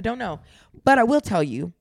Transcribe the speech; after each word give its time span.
I 0.00 0.02
don't 0.02 0.18
know. 0.18 0.40
But 0.82 0.98
I 0.98 1.04
will 1.04 1.20
tell 1.20 1.42
you, 1.42 1.74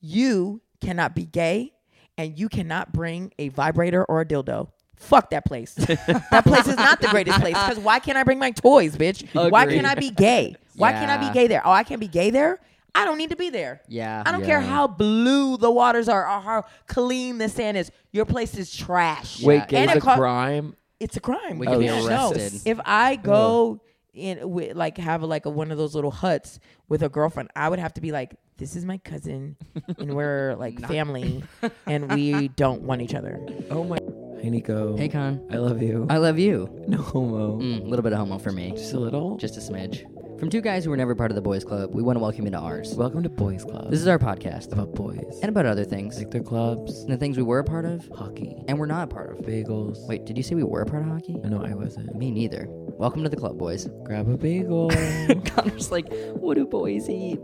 you 0.00 0.60
cannot 0.80 1.16
be 1.16 1.24
gay 1.26 1.72
and 2.16 2.38
you 2.38 2.48
cannot 2.48 2.92
bring 2.92 3.32
a 3.36 3.48
vibrator 3.48 4.04
or 4.04 4.20
a 4.20 4.24
dildo. 4.24 4.68
Fuck 4.94 5.30
that 5.30 5.44
place. 5.44 5.74
that 5.74 6.44
place 6.44 6.68
is 6.68 6.76
not 6.76 7.00
the 7.00 7.08
greatest 7.08 7.40
place. 7.40 7.54
Because 7.54 7.80
why 7.80 7.98
can't 7.98 8.16
I 8.16 8.22
bring 8.22 8.38
my 8.38 8.52
toys, 8.52 8.96
bitch? 8.96 9.26
Why 9.50 9.64
Agreed. 9.64 9.74
can't 9.74 9.86
I 9.88 9.96
be 9.96 10.10
gay? 10.12 10.54
Why 10.76 10.92
can't 10.92 11.10
I 11.10 11.20
Yeah. 11.20 11.28
be 11.32 11.34
gay 11.34 11.46
there? 11.48 11.62
Oh, 11.66 11.72
I 11.72 11.82
can't 11.82 12.00
be 12.00 12.06
gay 12.06 12.30
there? 12.30 12.60
I 12.94 13.04
don't 13.04 13.18
need 13.18 13.30
to 13.30 13.36
be 13.36 13.50
there. 13.50 13.80
Yeah. 13.88 14.22
I 14.24 14.30
don't 14.30 14.44
care 14.44 14.60
Yeah. 14.60 14.66
how 14.68 14.86
blue 14.86 15.56
the 15.56 15.70
waters 15.72 16.08
are 16.08 16.22
or 16.28 16.40
how 16.40 16.64
clean 16.86 17.38
the 17.38 17.48
sand 17.48 17.76
is. 17.76 17.90
Your 18.12 18.24
place 18.24 18.56
is 18.56 18.72
trash. 18.74 19.42
Wait, 19.42 19.56
Yeah. 19.56 19.66
gay's 19.66 19.80
And 19.80 19.90
it 19.90 19.96
a 19.96 20.00
co- 20.00 20.14
crime? 20.14 20.76
It's 21.00 21.16
a 21.16 21.20
crime. 21.20 21.58
We 21.58 21.66
could 21.66 21.80
be 21.80 21.86
Yeah, 21.86 22.06
no. 22.06 22.30
arrested. 22.32 22.62
If 22.64 22.78
I 22.84 23.16
go 23.16 23.80
in 24.18 24.50
with 24.50 24.76
like 24.76 24.98
have 24.98 25.22
like 25.22 25.46
a, 25.46 25.50
one 25.50 25.70
of 25.70 25.78
those 25.78 25.94
little 25.94 26.10
huts 26.10 26.58
with 26.88 27.02
a 27.02 27.08
girlfriend, 27.08 27.50
I 27.56 27.68
would 27.68 27.78
have 27.78 27.94
to 27.94 28.00
be 28.00 28.12
like, 28.12 28.34
"This 28.56 28.76
is 28.76 28.84
my 28.84 28.98
cousin, 28.98 29.56
and 29.98 30.14
we're 30.14 30.54
like 30.56 30.80
family, 30.86 31.44
and 31.86 32.12
we 32.12 32.48
don't 32.48 32.82
want 32.82 33.02
each 33.02 33.14
other." 33.14 33.40
Oh 33.70 33.84
my. 33.84 33.98
Hey, 34.40 34.50
Nico. 34.50 34.96
Hey, 34.96 35.08
Con. 35.08 35.48
I 35.50 35.56
love 35.56 35.82
you. 35.82 36.06
I 36.08 36.18
love 36.18 36.38
you. 36.38 36.84
no 36.86 36.98
homo. 36.98 37.56
A 37.56 37.82
little 37.82 38.04
bit 38.04 38.12
of 38.12 38.18
homo 38.20 38.38
for 38.38 38.52
me. 38.52 38.70
Just 38.70 38.92
a 38.92 39.00
little. 39.00 39.36
Just 39.36 39.56
a 39.56 39.60
smidge. 39.60 40.04
From 40.38 40.50
two 40.50 40.60
guys 40.60 40.84
who 40.84 40.90
were 40.90 40.96
never 40.96 41.16
part 41.16 41.32
of 41.32 41.34
the 41.34 41.40
boys' 41.42 41.64
club, 41.64 41.92
we 41.92 42.00
want 42.02 42.16
to 42.16 42.20
welcome 42.20 42.44
you 42.44 42.50
to 42.52 42.58
ours. 42.58 42.94
Welcome 42.94 43.24
to 43.24 43.28
Boys 43.28 43.64
Club. 43.64 43.90
This 43.90 44.00
is 44.00 44.06
our 44.06 44.20
podcast 44.20 44.72
about 44.72 44.94
boys. 44.94 45.40
and 45.42 45.48
about 45.48 45.66
other 45.66 45.84
things, 45.84 46.16
like 46.16 46.30
their 46.30 46.44
clubs, 46.44 47.00
and 47.02 47.12
the 47.12 47.16
things 47.16 47.36
we 47.36 47.42
were 47.42 47.58
a 47.58 47.64
part 47.64 47.84
of 47.84 48.08
hockey, 48.16 48.54
and 48.68 48.78
we're 48.78 48.86
not 48.86 49.02
a 49.04 49.06
part 49.12 49.32
of. 49.32 49.38
bagels. 49.44 50.06
Wait, 50.06 50.24
did 50.26 50.36
you 50.36 50.44
say 50.44 50.54
we 50.54 50.62
were 50.62 50.82
a 50.82 50.86
part 50.86 51.02
of 51.02 51.08
hockey? 51.08 51.34
No, 51.42 51.64
I 51.64 51.74
wasn't. 51.74 52.14
Me 52.14 52.30
neither. 52.30 52.66
Welcome 52.68 53.24
to 53.24 53.28
the 53.28 53.36
club, 53.36 53.58
boys. 53.58 53.88
Grab 54.04 54.28
a 54.28 54.36
bagel. 54.36 54.90
Connor's 55.46 55.90
like, 55.90 56.06
what 56.34 56.54
do 56.54 56.66
boys 56.66 57.08
eat? 57.10 57.40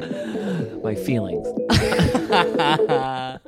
my 0.82 0.94
feelings. 0.96 1.46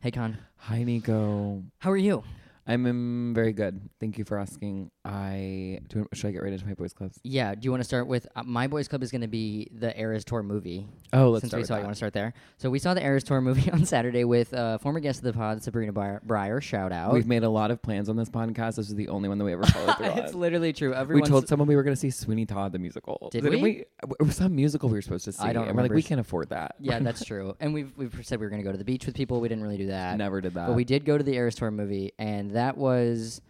Hey, 0.00 0.10
Con. 0.10 0.36
Hi, 0.58 0.84
Nico. 0.84 1.62
How 1.78 1.90
are 1.90 1.96
you? 1.96 2.22
I'm 2.66 2.86
um, 2.86 3.32
very 3.34 3.52
good. 3.52 3.90
Thank 4.00 4.18
you 4.18 4.24
for 4.24 4.38
asking. 4.38 4.90
I 5.04 5.80
do, 5.88 6.06
should 6.14 6.28
I 6.28 6.32
get 6.32 6.42
right 6.42 6.52
into 6.52 6.66
my 6.66 6.72
boys 6.72 6.94
clubs? 6.94 7.20
Yeah. 7.24 7.54
Do 7.54 7.60
you 7.62 7.70
want 7.70 7.82
to 7.82 7.84
start 7.84 8.06
with 8.06 8.26
uh, 8.34 8.42
my 8.42 8.66
boys' 8.68 8.88
club? 8.88 9.02
Is 9.02 9.10
going 9.10 9.20
to 9.20 9.28
be 9.28 9.68
the 9.70 9.98
Eras 9.98 10.24
Tour 10.24 10.42
movie. 10.42 10.86
Oh, 11.12 11.28
let's 11.30 11.42
Since 11.42 11.50
start 11.50 11.60
we 11.60 11.66
saw, 11.66 11.74
that. 11.74 11.80
you 11.80 11.84
want 11.84 11.94
to 11.94 11.98
start 11.98 12.14
there. 12.14 12.32
So 12.56 12.70
we 12.70 12.78
saw 12.78 12.94
the 12.94 13.04
Eras 13.04 13.22
Tour 13.22 13.42
movie 13.42 13.70
on 13.72 13.84
Saturday 13.84 14.24
with 14.24 14.54
uh, 14.54 14.78
former 14.78 15.00
guest 15.00 15.18
of 15.18 15.24
the 15.24 15.34
pod, 15.34 15.62
Sabrina 15.62 15.92
Breyer. 15.92 16.62
Shout 16.62 16.90
out. 16.90 17.12
We've 17.12 17.26
made 17.26 17.42
a 17.42 17.50
lot 17.50 17.70
of 17.70 17.82
plans 17.82 18.08
on 18.08 18.16
this 18.16 18.30
podcast. 18.30 18.76
This 18.76 18.88
is 18.88 18.94
the 18.94 19.08
only 19.08 19.28
one 19.28 19.36
that 19.36 19.44
we 19.44 19.52
ever 19.52 19.66
followed 19.66 19.94
through 19.98 20.06
it's 20.06 20.32
on. 20.32 20.40
literally 20.40 20.72
true. 20.72 20.90
We 20.90 20.96
Everyone's 20.96 21.28
told 21.28 21.48
someone 21.48 21.68
we 21.68 21.76
were 21.76 21.82
going 21.82 21.94
to 21.96 22.00
see 22.00 22.10
Sweeney 22.10 22.46
Todd 22.46 22.72
the 22.72 22.78
musical. 22.78 23.28
Did 23.30 23.44
Didn't 23.44 23.60
we? 23.60 23.84
It 24.20 24.22
was 24.22 24.36
some 24.36 24.56
musical 24.56 24.88
we 24.88 24.96
were 24.96 25.02
supposed 25.02 25.26
to 25.26 25.32
see. 25.32 25.42
I 25.42 25.52
don't 25.52 25.68
and 25.68 25.76
we're 25.76 25.82
like, 25.82 25.92
we 25.92 26.02
can't 26.02 26.20
afford 26.20 26.48
that. 26.48 26.76
Yeah, 26.80 26.98
that's 27.00 27.24
true. 27.24 27.54
And 27.60 27.74
we've 27.74 27.92
we've 27.96 28.18
said 28.22 28.40
we 28.40 28.46
were 28.46 28.50
going 28.50 28.62
to 28.62 28.66
go 28.66 28.72
to 28.72 28.78
the 28.78 28.84
beach 28.84 29.04
with 29.04 29.14
people. 29.14 29.40
We 29.40 29.48
didn't 29.48 29.64
really 29.64 29.76
do 29.76 29.88
that. 29.88 30.16
Never 30.16 30.40
did 30.40 30.54
that. 30.54 30.68
But 30.68 30.76
we 30.76 30.84
did 30.84 31.04
go 31.04 31.18
to 31.18 31.24
the 31.24 31.34
Eras 31.34 31.56
Tour 31.56 31.70
movie, 31.70 32.12
and 32.18 32.52
that 32.52 32.78
was 32.78 33.42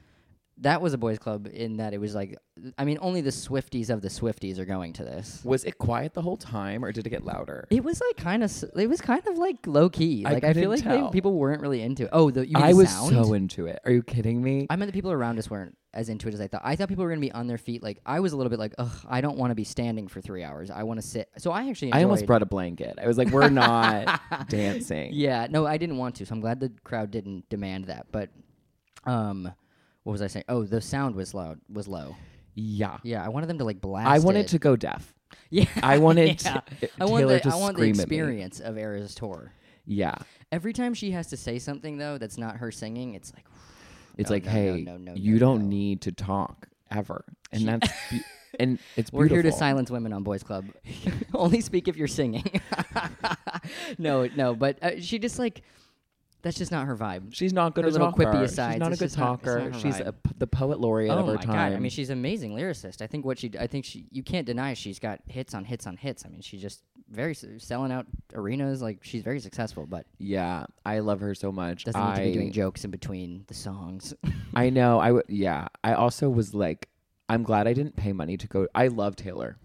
that 0.58 0.80
was 0.80 0.92
a 0.94 0.98
boys' 0.98 1.19
club 1.19 1.48
in 1.52 1.78
that 1.78 1.92
it 1.94 1.98
was 1.98 2.14
like, 2.14 2.38
I 2.78 2.84
mean, 2.84 2.98
only 3.00 3.20
the 3.20 3.30
Swifties 3.30 3.91
of 3.91 4.02
the 4.02 4.08
Swifties 4.08 4.58
are 4.58 4.64
going 4.64 4.92
to 4.94 5.05
this. 5.05 5.41
was 5.44 5.64
it 5.64 5.78
quiet 5.78 6.14
the 6.14 6.22
whole 6.22 6.36
time, 6.36 6.84
or 6.84 6.92
did 6.92 7.06
it 7.06 7.10
get 7.10 7.24
louder? 7.24 7.66
It 7.70 7.83
was 7.83 8.00
like 8.00 8.16
kind 8.16 8.44
of, 8.44 8.64
it 8.77 8.86
was 8.88 9.00
kind 9.00 9.27
of 9.27 9.36
like 9.36 9.66
low 9.66 9.88
key. 9.91 10.25
I 10.25 10.34
Like 10.34 10.44
I, 10.44 10.52
feel 10.52 10.70
like 10.70 10.84
they, 10.84 10.98
tell. 10.98 11.10
people 11.10 11.34
weren't 11.34 11.60
really 11.60 11.82
into 11.82 12.05
it. 12.05 12.10
Oh, 12.12 12.30
the 12.30 12.47
you 12.47 12.55
mean 12.55 12.62
I 12.62 12.70
the 12.70 12.77
was 12.78 12.91
sound? 12.91 13.10
so 13.27 13.32
into 13.34 13.66
it. 13.66 13.80
Are 13.84 13.91
you 13.91 14.02
kidding 14.05 14.41
me? 14.42 14.69
I 14.70 14.77
meant 14.77 14.88
the 14.91 14.97
people 14.97 15.10
around 15.10 15.41
us 15.41 15.50
weren't 15.50 15.77
as 15.92 16.08
into 16.08 16.28
it 16.28 16.34
as 16.34 16.41
I 16.41 16.47
thought. 16.47 16.62
I 16.64 16.77
thought 16.77 16.88
people 16.88 17.02
were 17.05 17.10
going 17.10 17.20
to 17.20 17.27
be 17.27 17.32
on 17.32 17.48
their 17.48 17.58
feet. 17.58 17.82
Like 17.82 17.98
I 18.06 18.20
was 18.20 18.32
a 18.32 18.36
little 18.36 18.50
bit 18.50 18.60
like, 18.60 18.75
ugh, 18.78 18.97
I 19.08 19.20
don't 19.20 19.36
want 19.36 19.50
to 19.50 19.55
be 19.56 19.64
standing 19.64 20.06
for 20.06 20.20
three 20.20 20.44
hours. 20.44 20.70
I 20.70 20.84
want 20.84 21.00
to 21.00 21.06
sit. 21.06 21.28
So 21.38 21.50
I 21.50 21.69
actually, 21.69 21.92
I 21.92 22.02
almost 22.05 22.20
enjoyed- 22.22 22.27
brought 22.28 22.42
a 22.42 22.47
blanket. 22.47 22.97
I 23.02 23.08
was 23.08 23.19
like, 23.19 23.30
we're 23.30 23.48
not 23.48 24.20
dancing. 24.48 25.10
Yeah, 25.14 25.48
no, 25.50 25.66
I 25.66 25.78
didn't 25.78 25.97
want 25.97 26.15
to. 26.16 26.26
So 26.26 26.32
I'm 26.34 26.41
glad 26.41 26.60
the 26.60 26.72
crowd 26.84 27.10
didn't 27.10 27.48
demand 27.48 27.86
that. 27.86 28.06
But, 28.12 28.31
um, 29.04 29.53
what 30.04 30.12
was 30.12 30.22
I 30.22 30.26
saying? 30.28 30.44
Oh, 30.48 30.62
the 30.65 30.81
sound 30.81 31.15
was 31.16 31.34
loud, 31.34 31.60
was 31.72 31.88
low. 31.88 32.15
Yeah. 32.54 32.98
Yeah, 33.03 33.25
I 33.25 33.28
wanted 33.28 33.48
them 33.48 33.59
to 33.59 33.65
like 33.65 33.81
blast. 33.81 34.06
I 34.09 34.19
wanted 34.20 34.41
it. 34.47 34.48
to 34.48 34.59
go 34.59 34.76
deaf. 34.76 35.12
Yeah, 35.50 35.65
I 35.82 35.98
wanted 35.98 36.42
yeah. 36.44 36.60
t- 36.81 36.88
I 37.00 37.04
want 37.04 37.22
Taylor 37.22 37.34
the, 37.34 37.41
to 37.41 37.48
I 37.50 37.56
want 37.56 37.76
the 37.76 37.81
scream 37.82 37.91
at 37.92 37.97
me. 37.97 38.03
experience 38.03 38.60
of 38.60 38.78
Era's 38.78 39.15
tour. 39.15 39.53
Yeah. 39.84 40.15
Every 40.53 40.72
time 40.72 40.94
she 40.94 41.10
has 41.10 41.26
to 41.28 41.37
say 41.37 41.59
something 41.59 41.98
though 41.98 42.19
that's 42.19 42.38
not 42.38 42.56
her 42.59 42.70
singing, 42.70 43.15
it's 43.15 43.32
like 43.34 43.44
It's 44.16 44.31
No, 44.31 44.34
like, 44.37 44.44
no, 44.44 44.50
hey, 44.53 44.82
no, 44.87 44.97
no, 44.97 45.12
no, 45.12 45.15
you 45.15 45.38
don't 45.41 45.69
need 45.69 46.03
to 46.03 46.12
talk 46.12 46.69
ever. 46.91 47.25
And 47.53 47.66
that's 47.66 47.88
be- 48.10 48.22
and 48.60 48.78
it's 48.97 49.12
we're 49.12 49.26
here 49.26 49.42
to 49.42 49.50
silence 49.53 49.91
women 49.91 50.12
on 50.12 50.22
Boys 50.22 50.44
Club. 50.44 50.66
Only 51.34 51.60
speak 51.60 51.88
if 51.88 51.97
you're 51.97 52.06
singing. 52.09 52.44
no, 53.98 54.28
no, 54.36 54.54
but 54.54 54.81
uh, 54.82 55.00
she 55.00 55.19
just 55.19 55.38
like 55.41 55.62
that's 56.44 56.56
just 56.56 56.71
not 56.71 56.87
her 56.87 56.97
vibe. 56.97 57.34
She's 57.34 57.53
not 57.53 57.75
good 57.75 57.82
Her 57.84 57.88
at 57.88 57.93
little 57.94 58.12
talker. 58.12 58.25
quippy 58.27 58.49
She's 58.49 58.56
not 58.78 58.87
a 58.88 58.91
good 58.91 58.99
just 59.00 59.19
not- 59.19 59.43
talker. 59.43 59.72
She's 59.81 59.99
a 59.99 60.15
the 60.38 60.47
poet 60.47 60.78
laureate 60.78 61.10
oh 61.10 61.19
of 61.19 61.27
her 61.27 61.34
my 61.34 61.41
time. 61.43 61.55
god! 61.72 61.77
I 61.77 61.81
mean, 61.81 61.91
she's 61.91 62.10
an 62.10 62.19
amazing 62.19 62.53
lyricist. 62.55 63.03
I 63.03 63.09
think 63.09 63.25
what 63.25 63.38
she, 63.41 63.50
I 63.59 63.66
think 63.66 63.84
she, 63.84 64.06
you 64.12 64.22
can't 64.22 64.47
deny 64.47 64.75
she's 64.75 65.00
got 65.00 65.19
hits 65.27 65.53
on 65.54 65.65
hits 65.65 65.87
on 65.88 65.97
hits. 65.97 66.25
I 66.25 66.28
mean, 66.28 66.41
she's 66.43 66.62
just 66.62 66.83
very 67.10 67.34
selling 67.59 67.91
out 67.91 68.06
arenas. 68.34 68.81
Like 68.83 68.99
she's 69.03 69.22
very 69.22 69.41
successful, 69.41 69.87
but 69.87 70.06
yeah, 70.19 70.66
I 70.87 71.00
love 71.00 71.19
her 71.21 71.34
so 71.34 71.50
much. 71.50 71.84
doesn't 71.84 72.00
I, 72.00 72.15
need 72.19 72.21
to 72.21 72.28
be 72.28 72.33
doing 72.34 72.53
jokes 72.53 72.84
in 72.84 72.91
between 72.93 73.44
the 73.49 73.54
songs. 73.54 74.15
I 74.54 74.71
know. 74.71 75.00
I 75.00 75.06
w- 75.09 75.25
yeah. 75.28 75.66
I 75.83 75.94
also 75.94 76.28
was 76.31 76.54
like, 76.54 76.88
I'm 77.28 77.43
glad 77.43 77.66
I 77.66 77.72
didn't 77.72 77.97
pay 77.97 78.12
money 78.12 78.37
to 78.37 78.47
go. 78.47 78.69
I 78.75 78.88
love 78.88 79.16
Taylor. 79.16 79.56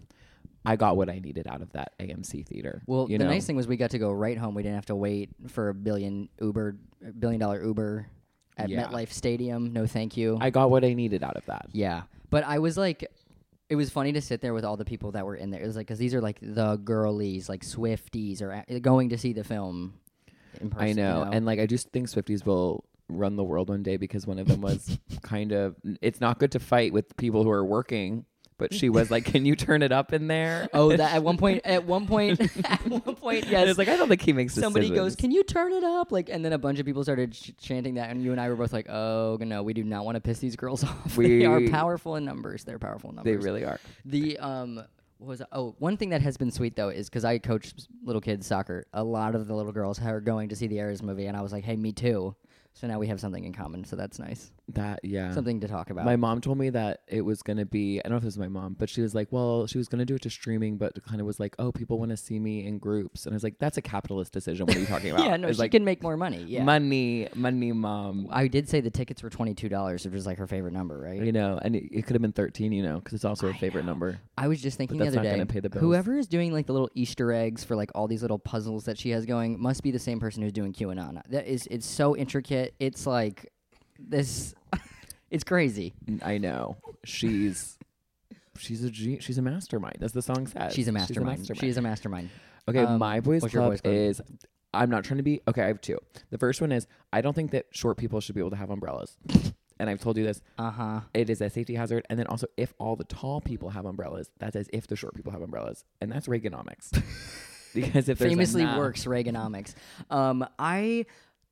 I 0.64 0.76
got 0.76 0.96
what 0.96 1.08
I 1.08 1.18
needed 1.18 1.46
out 1.46 1.62
of 1.62 1.72
that 1.72 1.92
AMC 1.98 2.46
theater. 2.46 2.82
Well, 2.86 3.06
the 3.06 3.18
know? 3.18 3.26
nice 3.26 3.46
thing 3.46 3.56
was 3.56 3.66
we 3.66 3.76
got 3.76 3.90
to 3.90 3.98
go 3.98 4.10
right 4.12 4.36
home. 4.36 4.54
We 4.54 4.62
didn't 4.62 4.74
have 4.76 4.86
to 4.86 4.96
wait 4.96 5.30
for 5.48 5.70
a 5.70 5.74
billion 5.74 6.28
Uber, 6.40 6.76
billion 7.18 7.40
dollar 7.40 7.62
Uber 7.64 8.06
at 8.58 8.68
Yeah. 8.68 8.84
MetLife 8.86 9.10
Stadium. 9.10 9.72
No, 9.72 9.86
thank 9.86 10.16
you. 10.16 10.36
I 10.40 10.50
got 10.50 10.70
what 10.70 10.84
I 10.84 10.92
needed 10.92 11.22
out 11.24 11.36
of 11.36 11.46
that. 11.46 11.66
yeah, 11.72 12.02
but 12.28 12.44
I 12.44 12.58
was 12.58 12.76
like, 12.76 13.06
it 13.70 13.76
was 13.76 13.88
funny 13.88 14.12
to 14.12 14.20
sit 14.20 14.40
there 14.40 14.52
with 14.52 14.64
all 14.64 14.76
the 14.76 14.84
people 14.84 15.12
that 15.12 15.24
were 15.24 15.36
in 15.36 15.50
there. 15.50 15.62
It 15.62 15.66
was 15.66 15.76
like 15.76 15.86
because 15.86 15.98
these 15.98 16.12
are 16.14 16.20
like 16.20 16.38
the 16.42 16.76
girlies, 16.76 17.48
like 17.48 17.64
Swifties, 17.64 18.42
are 18.42 18.64
going 18.80 19.10
to 19.10 19.18
see 19.18 19.32
the 19.32 19.44
film. 19.44 19.94
In 20.60 20.68
person, 20.68 20.84
I 20.84 20.88
you 20.88 20.94
know. 20.94 21.30
And 21.32 21.46
like, 21.46 21.60
I 21.60 21.66
just 21.66 21.90
think 21.90 22.08
Swifties 22.08 22.44
will 22.44 22.84
run 23.08 23.36
the 23.36 23.44
world 23.44 23.68
one 23.68 23.82
day 23.82 23.96
because 23.96 24.26
one 24.26 24.38
of 24.38 24.48
them 24.48 24.60
was 24.60 24.98
kind 25.22 25.52
of. 25.52 25.76
It's 26.02 26.20
not 26.20 26.38
good 26.38 26.52
to 26.52 26.58
fight 26.58 26.92
with 26.92 27.16
people 27.16 27.44
who 27.44 27.50
are 27.50 27.64
working, 27.64 28.26
but 28.60 28.74
she 28.74 28.88
was 28.88 29.10
like, 29.10 29.24
"Can 29.24 29.44
you 29.44 29.56
turn 29.56 29.82
it 29.82 29.90
up 29.90 30.12
in 30.12 30.28
there?" 30.28 30.68
oh, 30.74 30.90
that 30.90 31.14
at 31.14 31.24
one 31.24 31.36
point, 31.36 31.62
at 31.64 31.84
one 31.84 32.06
point, 32.06 32.40
at 32.64 32.86
one 32.86 33.00
point, 33.16 33.46
yes. 33.48 33.68
It's 33.68 33.78
like 33.78 33.88
I 33.88 33.96
don't 33.96 34.08
think 34.08 34.22
he 34.22 34.32
makes 34.32 34.54
Somebody 34.54 34.90
goes, 34.90 35.16
"Can 35.16 35.32
you 35.32 35.42
turn 35.42 35.72
it 35.72 35.82
up?" 35.82 36.12
Like, 36.12 36.28
and 36.28 36.44
then 36.44 36.52
a 36.52 36.58
bunch 36.58 36.78
of 36.78 36.86
people 36.86 37.02
started 37.02 37.32
ch- 37.32 37.52
chanting 37.58 37.94
that, 37.94 38.10
and 38.10 38.22
you 38.22 38.30
and 38.30 38.40
I 38.40 38.48
were 38.48 38.56
both 38.56 38.72
like, 38.72 38.88
"Oh 38.88 39.38
no, 39.40 39.62
we 39.62 39.72
do 39.72 39.82
not 39.82 40.04
want 40.04 40.16
to 40.16 40.20
piss 40.20 40.38
these 40.38 40.54
girls 40.54 40.84
off. 40.84 41.16
they 41.16 41.44
are 41.46 41.66
powerful 41.68 42.16
in 42.16 42.24
numbers. 42.24 42.64
They're 42.64 42.78
powerful 42.78 43.10
in 43.10 43.16
numbers. 43.16 43.32
They 43.32 43.44
really 43.44 43.64
are. 43.64 43.80
The 44.04 44.38
um, 44.38 44.76
what 45.18 45.28
was 45.28 45.42
oh 45.52 45.74
one 45.78 45.96
thing 45.96 46.10
that 46.10 46.22
has 46.22 46.36
been 46.36 46.50
sweet 46.50 46.76
though 46.76 46.90
is 46.90 47.08
because 47.08 47.24
I 47.24 47.38
coach 47.38 47.72
little 48.04 48.20
kids 48.20 48.46
soccer. 48.46 48.84
A 48.92 49.02
lot 49.02 49.34
of 49.34 49.46
the 49.46 49.54
little 49.56 49.72
girls 49.72 50.00
are 50.00 50.20
going 50.20 50.50
to 50.50 50.56
see 50.56 50.66
the 50.66 50.78
Eras 50.78 51.02
movie, 51.02 51.26
and 51.26 51.36
I 51.36 51.40
was 51.40 51.52
like, 51.52 51.64
"Hey, 51.64 51.76
me 51.76 51.92
too." 51.92 52.36
So 52.74 52.86
now 52.86 52.98
we 52.98 53.08
have 53.08 53.20
something 53.20 53.44
in 53.44 53.52
common. 53.52 53.84
So 53.84 53.96
that's 53.96 54.18
nice. 54.18 54.52
That 54.74 55.00
yeah. 55.02 55.32
Something 55.32 55.60
to 55.60 55.68
talk 55.68 55.90
about. 55.90 56.04
My 56.04 56.16
mom 56.16 56.40
told 56.40 56.58
me 56.58 56.70
that 56.70 57.00
it 57.08 57.22
was 57.22 57.42
gonna 57.42 57.66
be. 57.66 58.00
I 58.00 58.02
don't 58.04 58.12
know 58.12 58.16
if 58.18 58.22
this 58.22 58.36
was 58.36 58.38
my 58.38 58.48
mom, 58.48 58.76
but 58.78 58.88
she 58.88 59.00
was 59.02 59.14
like, 59.14 59.28
"Well, 59.30 59.66
she 59.66 59.78
was 59.78 59.88
gonna 59.88 60.04
do 60.04 60.14
it 60.14 60.22
to 60.22 60.30
streaming, 60.30 60.76
but 60.76 61.02
kind 61.04 61.20
of 61.20 61.26
was 61.26 61.40
like, 61.40 61.54
oh, 61.58 61.72
people 61.72 61.98
want 61.98 62.10
to 62.10 62.16
see 62.16 62.38
me 62.38 62.66
in 62.66 62.78
groups." 62.78 63.26
And 63.26 63.32
I 63.32 63.36
was 63.36 63.42
like, 63.42 63.58
"That's 63.58 63.76
a 63.76 63.82
capitalist 63.82 64.32
decision. 64.32 64.66
What 64.66 64.76
are 64.76 64.80
you 64.80 64.86
talking 64.86 65.10
about?" 65.12 65.24
yeah, 65.24 65.36
no, 65.36 65.52
she 65.52 65.58
like 65.58 65.72
can 65.72 65.84
make 65.84 66.02
more 66.02 66.16
money. 66.16 66.44
Yeah. 66.46 66.64
money, 66.64 67.28
money, 67.34 67.72
mom. 67.72 68.28
I 68.30 68.48
did 68.48 68.68
say 68.68 68.80
the 68.80 68.90
tickets 68.90 69.22
were 69.22 69.30
twenty 69.30 69.54
two 69.54 69.68
dollars, 69.68 70.04
which 70.04 70.14
was 70.14 70.26
like 70.26 70.38
her 70.38 70.46
favorite 70.46 70.72
number, 70.72 70.98
right? 70.98 71.22
You 71.22 71.32
know, 71.32 71.58
and 71.62 71.76
it, 71.76 71.84
it 71.90 72.06
could 72.06 72.14
have 72.14 72.22
been 72.22 72.32
thirteen. 72.32 72.72
You 72.72 72.82
know, 72.82 72.96
because 72.96 73.14
it's 73.14 73.24
also 73.24 73.48
a 73.48 73.54
favorite 73.54 73.84
number. 73.84 74.20
I 74.36 74.48
was 74.48 74.60
just 74.60 74.76
thinking 74.76 74.98
the 74.98 75.06
other 75.08 75.22
day, 75.22 75.44
pay 75.44 75.60
the 75.60 75.70
bills. 75.70 75.80
whoever 75.82 76.16
is 76.16 76.26
doing 76.26 76.52
like 76.52 76.66
the 76.66 76.72
little 76.72 76.90
Easter 76.94 77.32
eggs 77.32 77.64
for 77.64 77.76
like 77.76 77.90
all 77.94 78.08
these 78.08 78.22
little 78.22 78.38
puzzles 78.38 78.84
that 78.84 78.98
she 78.98 79.10
has 79.10 79.26
going 79.26 79.60
must 79.60 79.82
be 79.82 79.90
the 79.90 79.98
same 79.98 80.20
person 80.20 80.42
who's 80.42 80.52
doing 80.52 80.72
QAnon. 80.72 81.20
That 81.28 81.46
is, 81.46 81.66
it's 81.70 81.86
so 81.86 82.16
intricate. 82.16 82.74
It's 82.78 83.06
like 83.06 83.52
this, 84.08 84.54
it's 85.30 85.44
crazy. 85.44 85.94
I 86.22 86.38
know 86.38 86.76
she's 87.04 87.78
she's 88.58 88.84
a 88.84 88.90
ge- 88.90 89.22
she's 89.22 89.38
a 89.38 89.42
mastermind, 89.42 89.98
as 90.02 90.12
the 90.12 90.22
song 90.22 90.46
says. 90.46 90.74
She's 90.74 90.88
a 90.88 90.92
mastermind. 90.92 91.50
She 91.58 91.68
is 91.68 91.76
a 91.76 91.82
mastermind. 91.82 92.30
Okay, 92.68 92.80
Um, 92.80 92.98
my 92.98 93.20
boys 93.20 93.42
what's 93.42 93.54
your 93.54 93.62
club, 93.62 93.72
boys 93.72 93.80
club? 93.80 93.94
is. 93.94 94.20
I'm 94.72 94.88
not 94.90 95.02
trying 95.02 95.16
to 95.16 95.24
be 95.24 95.40
okay. 95.48 95.62
I 95.62 95.66
have 95.66 95.80
two. 95.80 95.98
The 96.30 96.38
first 96.38 96.60
one 96.60 96.70
is 96.70 96.86
I 97.12 97.20
don't 97.22 97.34
think 97.34 97.50
that 97.52 97.66
short 97.70 97.96
people 97.96 98.20
should 98.20 98.34
be 98.36 98.40
able 98.40 98.50
to 98.50 98.56
have 98.56 98.70
umbrellas, 98.70 99.16
and 99.80 99.90
I've 99.90 100.00
told 100.00 100.16
you 100.16 100.24
this. 100.24 100.40
Uh 100.58 100.70
huh. 100.70 101.00
It 101.12 101.28
is 101.28 101.40
a 101.40 101.50
safety 101.50 101.74
hazard, 101.74 102.06
and 102.08 102.18
then 102.18 102.26
also 102.28 102.46
if 102.56 102.72
all 102.78 102.94
the 102.94 103.04
tall 103.04 103.40
people 103.40 103.70
have 103.70 103.84
umbrellas, 103.84 104.30
that's 104.38 104.54
as 104.54 104.68
if 104.72 104.86
the 104.86 104.94
short 104.94 105.14
people 105.14 105.32
have 105.32 105.42
umbrellas, 105.42 105.84
and 106.00 106.12
that's 106.12 106.28
Reaganomics. 106.28 106.92
because 107.74 108.08
if 108.08 108.18
there's 108.18 108.30
Famously 108.30 108.62
enough- 108.62 108.78
works 108.78 109.04
Reaganomics. 109.06 109.74
Um, 110.08 110.46
I 110.58 111.06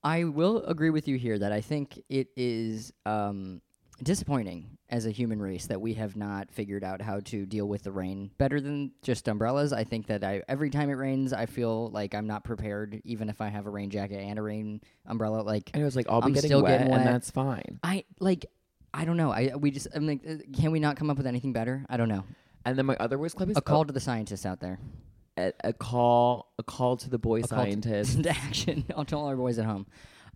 I 0.08 0.24
will 0.24 0.64
agree 0.64 0.88
with 0.88 1.06
you 1.06 1.18
here 1.18 1.38
that 1.38 1.52
I 1.52 1.60
think 1.60 2.02
it 2.08 2.28
is 2.34 2.94
um 3.04 3.60
disappointing 4.02 4.78
as 4.88 5.04
a 5.04 5.10
human 5.10 5.38
race 5.42 5.66
that 5.66 5.82
we 5.82 5.92
have 5.94 6.16
not 6.16 6.50
figured 6.50 6.82
out 6.82 7.02
how 7.02 7.20
to 7.20 7.44
deal 7.44 7.68
with 7.68 7.82
the 7.82 7.92
rain 7.92 8.30
better 8.38 8.58
than 8.58 8.92
just 9.02 9.28
umbrellas. 9.28 9.70
I 9.70 9.84
think 9.84 10.06
that 10.06 10.24
I 10.24 10.42
every 10.48 10.70
time 10.70 10.88
it 10.88 10.94
rains, 10.94 11.34
I 11.34 11.44
feel 11.44 11.90
like 11.90 12.14
I'm 12.14 12.26
not 12.26 12.42
prepared, 12.42 13.02
even 13.04 13.28
if 13.28 13.42
I 13.42 13.48
have 13.48 13.66
a 13.66 13.70
rain 13.70 13.90
jacket 13.90 14.20
and 14.20 14.38
a 14.38 14.42
rain 14.42 14.80
umbrella. 15.04 15.42
Like 15.42 15.70
And 15.74 15.82
it 15.82 15.84
was 15.84 15.94
like, 15.94 16.06
I'll 16.08 16.22
be 16.22 16.28
I'm 16.28 16.32
getting 16.32 16.48
still 16.48 16.62
wet, 16.62 16.78
getting 16.78 16.90
wet. 16.90 17.00
and 17.00 17.08
that's 17.14 17.30
fine. 17.30 17.78
I 17.82 18.04
like. 18.18 18.46
I 18.94 19.04
don't 19.04 19.18
know. 19.18 19.30
I 19.30 19.52
we 19.56 19.70
just 19.70 19.88
I'm 19.94 20.06
like, 20.06 20.20
uh, 20.26 20.36
can 20.58 20.70
we 20.70 20.80
not 20.80 20.96
come 20.96 21.10
up 21.10 21.18
with 21.18 21.26
anything 21.26 21.52
better? 21.52 21.84
I 21.90 21.98
don't 21.98 22.08
know. 22.08 22.24
And 22.64 22.78
then 22.78 22.86
my 22.86 22.96
other 22.96 23.18
voice 23.18 23.34
club 23.34 23.50
is 23.50 23.58
A 23.58 23.60
call 23.60 23.84
to 23.84 23.92
the 23.92 24.00
scientists 24.00 24.46
out 24.46 24.60
there. 24.60 24.78
A, 25.38 25.52
a 25.64 25.72
call, 25.72 26.52
a 26.58 26.62
call 26.62 26.96
to 26.98 27.10
the 27.10 27.18
boy 27.18 27.42
call 27.42 27.48
to- 27.48 27.54
scientists. 27.54 28.14
to 28.22 28.30
action. 28.30 28.84
I'll 28.96 29.04
tell 29.04 29.24
our 29.26 29.36
boys 29.36 29.58
at 29.58 29.64
home. 29.64 29.86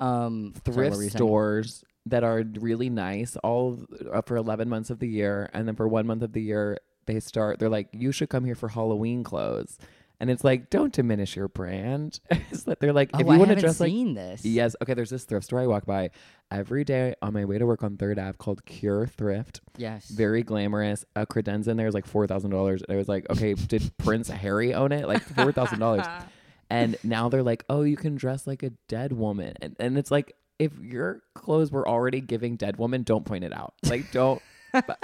Um, 0.00 0.54
thrift 0.64 0.96
saying? 0.96 1.10
stores 1.10 1.84
that 2.06 2.25
are 2.25 2.43
really 2.60 2.90
nice 2.90 3.37
all 3.37 3.78
uh, 4.12 4.22
for 4.22 4.37
11 4.37 4.69
months 4.69 4.90
of 4.90 4.99
the 4.99 5.08
year 5.08 5.49
and 5.52 5.69
then 5.69 5.76
for 5.76 5.87
one 5.87 6.06
month 6.06 6.22
of 6.22 6.32
the 6.32 6.43
year 6.43 6.78
they 7.06 7.20
start 7.20 7.60
they're 7.60 7.69
like 7.69 7.88
you 7.93 8.10
should 8.10 8.28
come 8.28 8.44
here 8.44 8.56
for 8.56 8.69
halloween 8.69 9.22
clothes 9.22 9.78
and 10.22 10.30
it's 10.30 10.42
like 10.44 10.70
don't 10.70 10.92
diminish 10.94 11.36
your 11.36 11.48
brand 11.48 12.20
like- 12.66 12.78
they're 12.78 12.92
like 12.94 13.10
Oh, 13.12 13.19
if 13.19 13.26
you 13.26 13.38
want 13.38 13.50
to 13.50 13.56
dress 13.56 13.78
like 13.80 13.90
seen 13.90 14.14
this. 14.14 14.44
yes 14.44 14.74
okay 14.80 14.94
there's 14.94 15.10
this 15.10 15.24
thrift 15.24 15.44
store 15.44 15.60
i 15.60 15.66
walk 15.66 15.84
by 15.84 16.08
every 16.50 16.84
day 16.84 17.14
on 17.20 17.34
my 17.34 17.44
way 17.44 17.58
to 17.58 17.66
work 17.66 17.82
on 17.82 17.96
third 17.98 18.19
ave 18.19 18.36
called 18.38 18.64
cure 18.64 19.06
thrift 19.06 19.60
Yes. 19.76 20.08
very 20.08 20.42
glamorous 20.42 21.04
a 21.16 21.26
credenza 21.26 21.69
in 21.69 21.76
there 21.76 21.86
is 21.86 21.94
like 21.94 22.06
$4000 22.10 22.72
and 22.72 22.82
i 22.88 22.96
was 22.96 23.08
like 23.08 23.28
okay 23.28 23.52
did 23.74 23.94
prince 23.98 24.28
harry 24.30 24.72
own 24.72 24.92
it 24.92 25.06
like 25.06 25.22
$4000 25.28 26.25
and 26.70 26.96
now 27.04 27.28
they're 27.28 27.42
like, 27.42 27.64
oh, 27.68 27.82
you 27.82 27.96
can 27.98 28.14
dress 28.14 28.46
like 28.46 28.62
a 28.62 28.70
dead 28.88 29.12
woman. 29.12 29.52
And, 29.60 29.76
and 29.78 29.98
it's 29.98 30.10
like, 30.10 30.34
if 30.58 30.72
your 30.80 31.20
clothes 31.34 31.70
were 31.70 31.86
already 31.86 32.22
giving 32.22 32.56
dead 32.56 32.78
woman, 32.78 33.02
don't 33.02 33.26
point 33.26 33.44
it 33.44 33.52
out. 33.52 33.75
Like, 33.84 34.10
don't. 34.10 34.40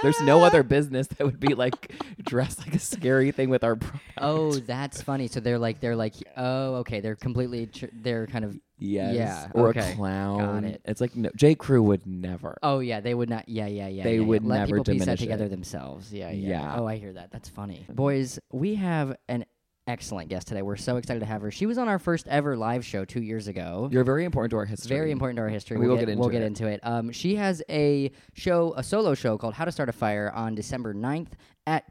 There's 0.01 0.19
no 0.21 0.43
other 0.43 0.63
business 0.63 1.07
that 1.07 1.25
would 1.25 1.39
be 1.39 1.53
like 1.55 1.91
dressed 2.23 2.59
like 2.59 2.75
a 2.75 2.79
scary 2.79 3.31
thing 3.31 3.49
with 3.49 3.63
our 3.63 3.73
oh, 3.73 3.75
product. 3.75 4.03
Oh, 4.17 4.51
that's 4.53 5.01
funny. 5.01 5.27
So 5.27 5.39
they're 5.39 5.59
like 5.59 5.79
they're 5.79 5.95
like 5.95 6.15
oh 6.37 6.75
okay 6.75 6.99
they're 6.99 7.15
completely 7.15 7.67
tr- 7.67 7.85
they're 7.93 8.27
kind 8.27 8.45
of 8.45 8.57
yes, 8.77 9.15
yeah, 9.15 9.47
or 9.53 9.69
okay. 9.69 9.91
a 9.91 9.95
clown. 9.95 10.39
Got 10.39 10.63
it. 10.63 10.81
It's 10.85 11.01
like 11.01 11.15
no, 11.15 11.29
J. 11.35 11.55
Crew 11.55 11.83
would 11.83 12.05
never. 12.07 12.57
oh 12.63 12.79
yeah 12.79 12.99
they 12.99 13.13
would 13.13 13.29
not 13.29 13.47
yeah 13.49 13.67
yeah 13.67 13.87
yeah 13.87 14.03
They 14.03 14.15
yeah, 14.15 14.21
yeah. 14.21 14.25
would 14.27 14.43
let 14.45 14.57
never 14.59 14.77
people 14.77 14.85
piece 14.85 14.99
that 14.99 15.05
diminish 15.05 15.19
together 15.19 15.45
it. 15.45 15.49
themselves 15.49 16.13
yeah, 16.13 16.31
yeah 16.31 16.61
Yeah. 16.61 16.75
oh 16.79 16.87
I 16.87 16.97
hear 16.97 17.13
that 17.13 17.31
that's 17.31 17.49
funny 17.49 17.85
boys 17.89 18.39
we 18.51 18.75
have 18.75 19.15
an 19.27 19.45
excellent 19.89 20.29
guest 20.29 20.47
today 20.47 20.61
we're 20.61 20.75
so 20.75 20.97
excited 20.97 21.19
to 21.19 21.25
have 21.25 21.41
her 21.41 21.49
she 21.49 21.65
was 21.65 21.77
on 21.79 21.87
our 21.87 21.97
first 21.97 22.27
ever 22.27 22.55
live 22.55 22.85
show 22.85 23.03
two 23.03 23.21
years 23.23 23.47
ago 23.47 23.89
You're 23.91 24.03
very 24.03 24.23
important 24.23 24.51
to 24.51 24.57
our 24.57 24.65
history. 24.65 24.95
very 24.95 25.09
important 25.11 25.37
to 25.37 25.41
our 25.41 25.49
history. 25.49 25.77
We 25.77 25.87
we'll 25.87 25.95
will 25.95 25.99
get, 25.99 26.05
get 26.07 26.17
we'll 26.17 26.27
into 26.27 26.39
get 26.39 26.43
it. 26.43 26.47
into 26.47 26.67
it. 26.67 26.79
Um, 26.83 27.11
she 27.11 27.35
has 27.37 27.63
a 27.69 28.11
show, 28.33 28.73
a 28.77 28.83
solo 28.83 29.15
show 29.15 29.37
called 29.37 29.55
How 29.55 29.65
to 29.65 29.71
Start 29.71 29.89
a 29.89 29.91
Fire 29.91 30.31
on 30.33 30.53
December 30.53 30.93
9th 30.93 31.29
at 31.65 31.85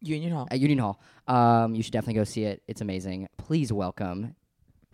Union 0.00 0.32
Hall. 0.32 0.46
at 0.50 0.60
Union 0.60 0.78
Hall. 0.78 1.00
Um, 1.26 1.74
you 1.74 1.82
should 1.82 1.92
definitely 1.92 2.14
go 2.14 2.24
see 2.24 2.44
it. 2.44 2.62
It's 2.68 2.80
amazing. 2.82 3.28
Please 3.38 3.72
welcome 3.72 4.34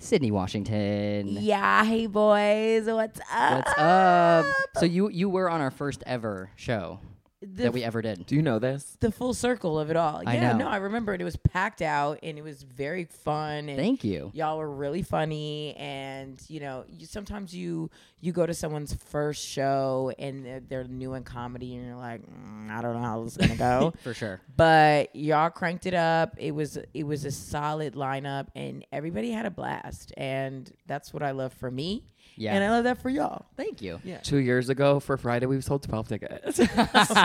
Sydnee 0.01 0.31
Washington. 0.31 1.29
Yeah, 1.41 1.85
hey 1.85 2.07
boys, 2.07 2.87
what's 2.87 3.21
up? 3.33 3.65
What's 3.67 3.79
up? 3.79 4.47
So 4.77 4.85
you 4.87 5.09
you 5.11 5.29
were 5.29 5.49
on 5.51 5.61
our 5.61 5.71
first 5.71 6.03
ever 6.07 6.51
show 6.57 7.01
The, 7.43 7.65
that 7.65 7.73
we 7.75 7.85
ever 7.85 8.01
did. 8.01 8.25
Do 8.27 8.35
you 8.35 8.41
know 8.43 8.59
this? 8.59 8.97
the 9.01 9.13
full 9.13 9.35
circle 9.35 9.79
of 9.79 9.91
it 9.91 9.97
all. 9.97 10.23
I 10.27 10.35
yeah, 10.37 10.53
know. 10.53 10.59
no, 10.65 10.69
I 10.69 10.77
remember 10.77 11.13
it. 11.13 11.21
It 11.21 11.25
was 11.25 11.37
packed 11.37 11.83
out 11.83 12.19
and 12.23 12.39
it 12.39 12.43
was 12.43 12.63
very 12.63 13.05
fun. 13.05 13.69
And 13.69 13.77
Thank 13.79 14.05
you. 14.05 14.31
y'all 14.35 14.57
were 14.57 14.71
really 14.71 15.03
funny 15.03 15.75
and 15.77 16.41
you 16.49 16.61
know 16.61 16.85
you 16.89 17.05
sometimes 17.07 17.55
you 17.55 17.91
you 18.21 18.33
go 18.33 18.47
to 18.47 18.55
someone's 18.55 18.95
first 18.95 19.47
show 19.47 20.11
and 20.19 20.45
they're, 20.47 20.61
they're 20.61 20.85
new 20.85 21.13
in 21.15 21.25
comedy 21.25 21.77
and 21.77 21.87
you're 21.87 21.95
like 21.97 22.23
mm, 22.23 22.71
i 22.71 22.81
don't 22.81 22.95
know 22.95 23.01
how 23.03 23.23
this 23.23 23.33
is 23.37 23.39
gonna 23.39 23.57
go 23.57 23.93
For 24.03 24.15
sure. 24.15 24.41
but 24.57 25.15
y'all 25.15 25.51
cranked 25.51 25.87
it 25.87 25.95
up 25.95 26.35
it 26.39 26.53
was 26.53 26.79
it 26.95 27.05
was 27.07 27.25
a 27.25 27.31
solid 27.31 27.95
lineup 27.95 28.49
and 28.57 28.85
everybody 28.91 29.31
had 29.31 29.45
a 29.47 29.51
blast 29.51 30.13
and 30.17 30.73
that's 30.87 31.13
what 31.13 31.23
i 31.23 31.31
love 31.33 31.53
for 31.53 31.71
me 31.71 32.03
Yeah. 32.37 32.55
and 32.55 32.65
i 32.65 32.71
love 32.71 32.85
that 32.85 32.99
for 33.03 33.11
y'all 33.11 33.47
Thank 33.57 33.83
you. 33.83 34.01
yeah 34.03 34.19
Two 34.19 34.39
years 34.39 34.69
ago 34.71 34.99
for 34.99 35.17
Friday, 35.17 35.47
we 35.47 35.61
sold 35.61 35.83
12 35.83 36.09
tickets. 36.09 36.59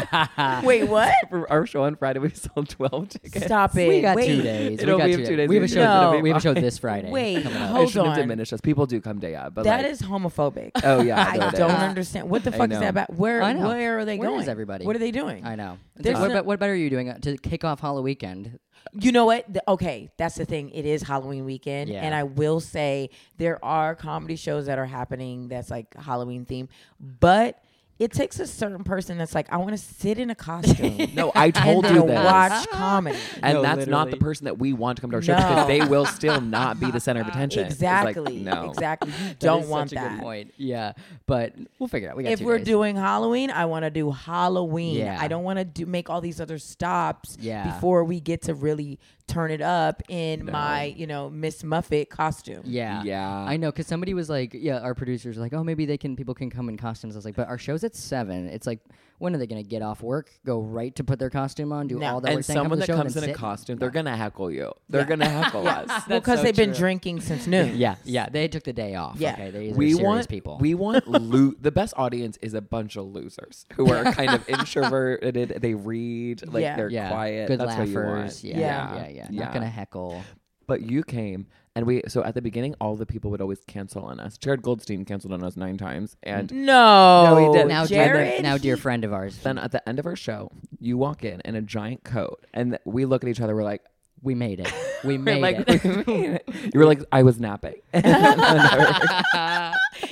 wait 0.64 0.88
what 0.88 1.14
for 1.30 1.50
our 1.52 1.66
show 1.66 1.84
on 1.84 1.96
Friday, 1.96 2.20
we 2.20 2.30
sold 2.30 2.70
12 2.70 3.10
tickets. 3.10 3.46
stop 3.46 3.76
it 3.78 3.88
we 3.88 4.02
got 4.02 4.16
wait 4.16 4.28
two 4.28 4.42
days. 4.42 4.80
It'll 4.82 4.96
we 4.98 5.02
got 5.02 5.06
be 5.08 5.16
two, 5.18 5.26
two 5.26 5.36
days. 5.36 5.50
We 5.50 5.56
have 5.56 5.64
a 5.64 5.68
show. 5.68 5.74
should- 5.76 5.82
it'll 6.10 6.22
we 6.22 6.30
have 6.30 6.38
a 6.38 6.42
show 6.42 6.54
this 6.54 6.78
Friday. 6.80 7.10
Wait, 7.12 7.44
hold 7.46 7.88
it 7.88 7.92
shouldn't 7.92 8.10
on. 8.12 8.18
diminish 8.18 8.54
us. 8.54 8.62
People 8.62 8.86
do 8.86 9.00
come 9.02 9.20
day 9.20 9.36
up, 9.36 9.54
but 9.54 9.64
That 9.64 9.84
like, 9.84 9.92
is 9.92 10.02
homophobic 10.02 10.72
oh 10.84 11.02
yeah, 11.02 11.20
I 11.22 11.38
no, 11.38 11.52
don't 11.52 11.72
is. 11.72 11.78
understand. 11.78 12.30
What 12.30 12.44
the 12.44 12.52
fuck 12.52 12.72
is 12.72 12.80
that 12.80 12.90
about? 12.90 13.14
Where 13.16 13.42
where 13.42 14.00
are 14.00 14.06
they 14.06 14.18
Where 14.18 14.30
going? 14.30 14.42
is 14.42 14.48
everybody? 14.48 14.86
What 14.86 14.96
are 14.96 15.00
they 15.00 15.12
doing? 15.12 15.46
I 15.46 15.56
know. 15.56 15.78
What, 16.04 16.32
no- 16.32 16.44
what 16.44 16.60
better 16.60 16.74
are 16.74 16.76
you 16.76 16.90
doing 16.90 17.10
uh, 17.10 17.18
to 17.20 17.38
kick 17.38 17.64
off 17.64 17.80
Halloween 17.80 18.04
weekend? 18.06 18.60
You 18.94 19.12
know 19.12 19.26
what? 19.26 19.46
The- 19.54 19.64
okay, 19.68 20.10
that's 20.18 20.36
the 20.36 20.46
thing. 20.46 20.72
It 20.72 20.86
is 20.86 21.04
Halloween 21.04 21.46
weekend, 21.46 21.90
Yeah. 21.92 22.02
and 22.04 22.16
I 22.16 22.24
will 22.24 22.60
say 22.60 23.12
there 23.38 23.64
are 23.64 23.94
comedy 23.96 24.36
shows 24.36 24.66
that 24.66 24.80
are 24.80 24.86
happening 24.88 25.48
that's 25.50 25.70
like 25.70 25.94
Halloween 25.96 26.46
theme, 26.46 26.68
but 27.00 27.64
it 28.02 28.12
takes 28.12 28.40
a 28.40 28.48
certain 28.48 28.84
person 28.84 29.20
that's 29.20 29.36
like, 29.36 29.46
I 29.54 29.58
want 29.58 29.72
to 29.72 29.78
sit 29.78 30.18
in 30.18 30.32
a 30.32 30.36
costume. 30.36 30.98
No, 31.14 31.32
I 31.36 31.52
told 31.52 31.86
and 31.86 31.96
you 31.96 32.08
that. 32.08 32.26
watch 32.26 32.52
uh-huh. 32.52 32.66
comedy. 32.78 33.18
And 33.44 33.56
No, 33.56 33.62
that's 33.62 33.86
not 33.86 34.10
the 34.10 34.18
person 34.18 34.46
that 34.46 34.58
we 34.58 34.74
want 34.74 34.96
to 34.98 35.02
come 35.02 35.12
to 35.12 35.18
our 35.18 35.22
show 35.22 35.34
No. 35.38 35.48
because 35.48 35.68
they 35.68 35.82
will 35.82 36.06
still 36.08 36.42
not 36.42 36.80
be 36.80 36.90
the 36.90 37.00
center 37.00 37.22
of 37.22 37.28
attention. 37.34 37.68
It's 37.68 37.80
like, 37.80 38.08
Exactly. 38.16 38.40
no. 38.40 38.70
Exactly. 38.72 39.12
You 39.12 39.36
don't 39.38 39.68
want 39.68 39.92
such 39.92 40.00
a 40.00 40.02
good 40.02 40.12
that. 40.14 40.22
point. 40.22 40.54
Yeah, 40.58 40.94
but 41.28 41.54
we'll 41.78 41.90
figure 41.90 42.08
it 42.08 42.12
out. 42.12 42.18
We 42.18 42.24
got 42.24 42.32
If 42.32 42.40
two 42.40 42.46
we're 42.46 42.58
days. 42.58 42.66
doing 42.68 42.96
Halloween, 42.96 43.52
I 43.52 43.66
want 43.66 43.84
to 43.84 43.92
do 43.92 44.10
Halloween. 44.10 44.98
Yeah. 44.98 45.18
I 45.20 45.28
don't 45.28 45.44
want 45.44 45.60
to 45.60 45.66
do 45.66 45.86
make 45.86 46.10
all 46.10 46.22
these 46.22 46.42
other 46.42 46.58
stops 46.58 47.38
Yeah. 47.40 47.72
before 47.72 48.04
we 48.04 48.20
get 48.20 48.44
to 48.44 48.56
really 48.56 49.00
turn 49.32 49.52
it 49.52 49.62
up 49.62 50.02
in 50.10 50.46
No. 50.46 50.52
my, 50.52 50.84
you 50.86 51.08
know, 51.08 51.30
Miss 51.30 51.64
Muffet 51.64 52.06
costume. 52.10 52.62
Yeah. 52.66 53.04
Yeah. 53.04 53.30
I 53.30 53.58
know, 53.58 53.72
because 53.72 53.88
somebody 53.88 54.14
was 54.14 54.30
like, 54.30 54.52
yeah, 54.54 54.80
our 54.80 54.94
producers 54.94 55.38
were 55.38 55.42
like, 55.44 55.54
oh, 55.54 55.64
maybe 55.64 55.86
they 55.86 55.98
can, 55.98 56.16
people 56.16 56.34
can 56.34 56.50
come 56.50 56.70
in 56.70 56.78
costumes. 56.78 57.16
I 57.16 57.18
was 57.18 57.26
like, 57.26 57.36
but 57.36 57.48
our 57.48 57.58
show's 57.58 57.84
at 57.84 57.96
seven. 57.96 58.48
It's 58.48 58.68
like, 58.68 58.80
when 59.22 59.36
are 59.36 59.38
they 59.38 59.46
going 59.48 59.64
to 59.64 59.70
get 59.70 59.82
off 59.82 60.02
work, 60.02 60.32
go 60.46 60.60
right 60.60 60.96
to 60.96 61.04
put 61.04 61.20
their 61.20 61.30
costume 61.30 61.72
on, 61.72 61.88
do 61.88 62.00
No. 62.00 62.08
all 62.08 62.22
that 62.22 62.30
work, 62.30 62.36
and 62.38 62.44
then 62.44 62.56
someone 62.56 62.80
that 62.80 62.88
show, 62.88 62.96
comes 62.96 63.16
in 63.16 63.22
then 63.22 63.30
a 63.30 63.34
costume, 63.34 63.78
they're 63.78 63.90
gonna 63.92 64.18
heckle 64.18 64.50
you. 64.52 64.72
They're 64.90 65.02
Yeah. 65.02 65.08
gonna 65.08 65.30
heckle 65.30 65.68
us. 65.80 65.88
Well, 66.10 66.20
because 66.20 66.40
so 66.40 66.44
they've 66.44 66.56
been 66.56 66.72
drinking 66.74 67.22
since 67.22 67.46
noon. 67.48 67.78
Yeah, 67.78 67.96
yeah. 68.04 68.30
They 68.30 68.48
took 68.48 68.64
the 68.64 68.74
day 68.74 68.96
off. 68.96 69.18
Yeah. 69.20 69.34
Okay, 69.34 69.52
these 69.52 69.76
we 69.78 69.86
are 69.86 69.96
serious 69.96 70.04
want 70.08 70.30
people. 70.30 70.58
we 70.60 70.74
want 70.74 71.08
lo- 71.10 71.54
the 71.62 71.72
best 71.72 71.94
audience 71.98 72.38
is 72.42 72.54
a 72.56 72.62
bunch 72.62 72.96
of 72.96 73.06
losers 73.06 73.66
who 73.76 73.92
are 73.94 74.04
kind 74.12 74.32
of 74.32 74.48
introverted. 74.50 75.60
They 75.62 75.74
read 75.74 76.48
like 76.52 76.62
Yeah. 76.64 76.76
they're 76.76 76.90
yeah. 76.90 77.10
quiet. 77.10 77.48
Good 77.48 77.60
That's 77.60 77.78
what 77.78 77.88
you 77.88 77.96
laughers. 78.00 78.44
want. 78.44 78.44
Yeah, 78.44 78.58
Yeah. 78.60 78.96
yeah, 78.96 79.08
yeah, 79.10 79.28
Yeah. 79.30 79.44
Not 79.44 79.54
going 79.54 79.64
to 79.64 79.70
heckle. 79.70 80.24
But 80.68 80.82
you 80.82 81.04
came 81.04 81.48
and 81.76 81.86
we 81.86 82.02
so 82.08 82.24
at 82.24 82.34
the 82.36 82.42
beginning 82.42 82.76
all 82.82 82.96
the 82.96 83.06
people 83.06 83.32
would 83.32 83.42
always 83.42 83.64
cancel 83.66 84.04
on 84.04 84.20
us. 84.20 84.38
Jared 84.38 84.62
Goldstein 84.62 85.06
canceled 85.06 85.34
on 85.34 85.44
us 85.44 85.56
nine 85.56 85.78
times. 85.78 86.18
And 86.24 86.52
No, 86.54 87.26
No, 87.26 87.38
he 87.38 87.58
didn't. 87.58 87.70
Now, 87.70 87.86
dear, 87.86 88.06
Jared, 88.06 88.44
now, 88.44 88.58
dear 88.58 88.78
friend 88.78 89.04
of 89.04 89.14
ours, 89.14 89.38
then 89.38 89.58
at 89.58 89.72
the 89.72 89.88
end 89.88 90.00
of 90.00 90.06
our 90.06 90.16
show, 90.16 90.52
you 90.80 90.98
walk 90.98 91.24
in 91.24 91.42
in 91.46 91.56
a 91.56 91.62
giant 91.62 92.04
coat 92.04 92.46
and 92.54 92.78
we 92.86 93.06
look 93.06 93.24
at 93.24 93.30
each 93.30 93.42
other, 93.42 93.56
we're 93.56 93.64
like 93.64 93.84
we 94.22 94.36
made 94.36 94.60
it. 94.60 94.72
We 95.04 95.18
made 95.30 95.42
like, 95.42 95.64
it. 95.68 95.84
"We 95.84 96.04
made 96.14 96.30
it." 96.46 96.50
You 96.74 96.80
were 96.80 96.86
like, 96.86 97.04
I 97.12 97.24
was 97.24 97.40
napping. 97.40 97.76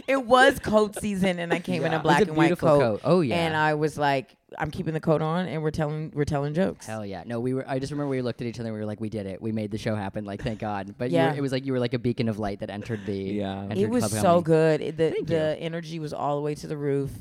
it 0.07 0.25
was 0.25 0.59
coat 0.59 0.95
season, 0.99 1.39
and 1.39 1.53
I 1.53 1.59
came 1.59 1.85
in 1.85 1.93
a 1.93 1.99
black 1.99 2.21
a 2.21 2.25
and 2.25 2.35
white 2.35 2.57
coat. 2.57 2.79
coat. 2.81 3.01
Oh 3.03 3.21
yeah. 3.21 3.35
And 3.35 3.55
I 3.55 3.73
was 3.75 3.97
like, 3.97 4.35
I'm 4.57 4.71
keeping 4.71 4.93
the 4.93 4.99
coat 4.99 5.21
on, 5.21 5.47
and 5.47 5.61
we're 5.61 5.71
telling 5.71 6.11
we're 6.15 6.25
telling 6.25 6.53
jokes. 6.53 6.85
Hell 6.87 7.05
yeah! 7.05 7.23
No, 7.25 7.39
we 7.39 7.53
were. 7.53 7.63
I 7.67 7.77
just 7.79 7.91
remember 7.91 8.09
we 8.09 8.21
looked 8.21 8.41
at 8.41 8.47
each 8.47 8.59
other. 8.59 8.69
and 8.69 8.73
We 8.73 8.79
were 8.79 8.85
like, 8.87 8.99
"We 8.99 9.09
did 9.09 9.25
it. 9.27 9.41
We 9.41 9.51
made 9.51 9.71
the 9.71 9.77
show 9.77 9.95
happen. 9.95 10.25
Like, 10.25 10.41
thank 10.41 10.59
God." 10.59 10.95
But 10.97 11.11
you 11.11 11.17
Yeah. 11.17 11.31
were, 11.31 11.37
it 11.37 11.41
was 11.41 11.51
like 11.51 11.65
you 11.65 11.73
were 11.73 11.79
like 11.79 11.93
a 11.93 11.99
beacon 11.99 12.27
of 12.29 12.39
light 12.39 12.59
that 12.61 12.69
entered 12.69 13.05
the. 13.05 13.13
Yeah. 13.15 13.61
entered 13.63 13.77
it 13.77 13.89
was 13.89 14.05
Club 14.07 14.11
so 14.11 14.23
Comedy. 14.41 14.43
good. 14.45 14.81
It- 14.81 14.97
the 14.97 15.11
Thank 15.11 15.27
the 15.27 15.57
energy 15.59 15.99
was 15.99 16.13
all 16.13 16.35
the 16.35 16.41
way 16.41 16.55
to 16.55 16.67
the 16.67 16.77
roof, 16.77 17.11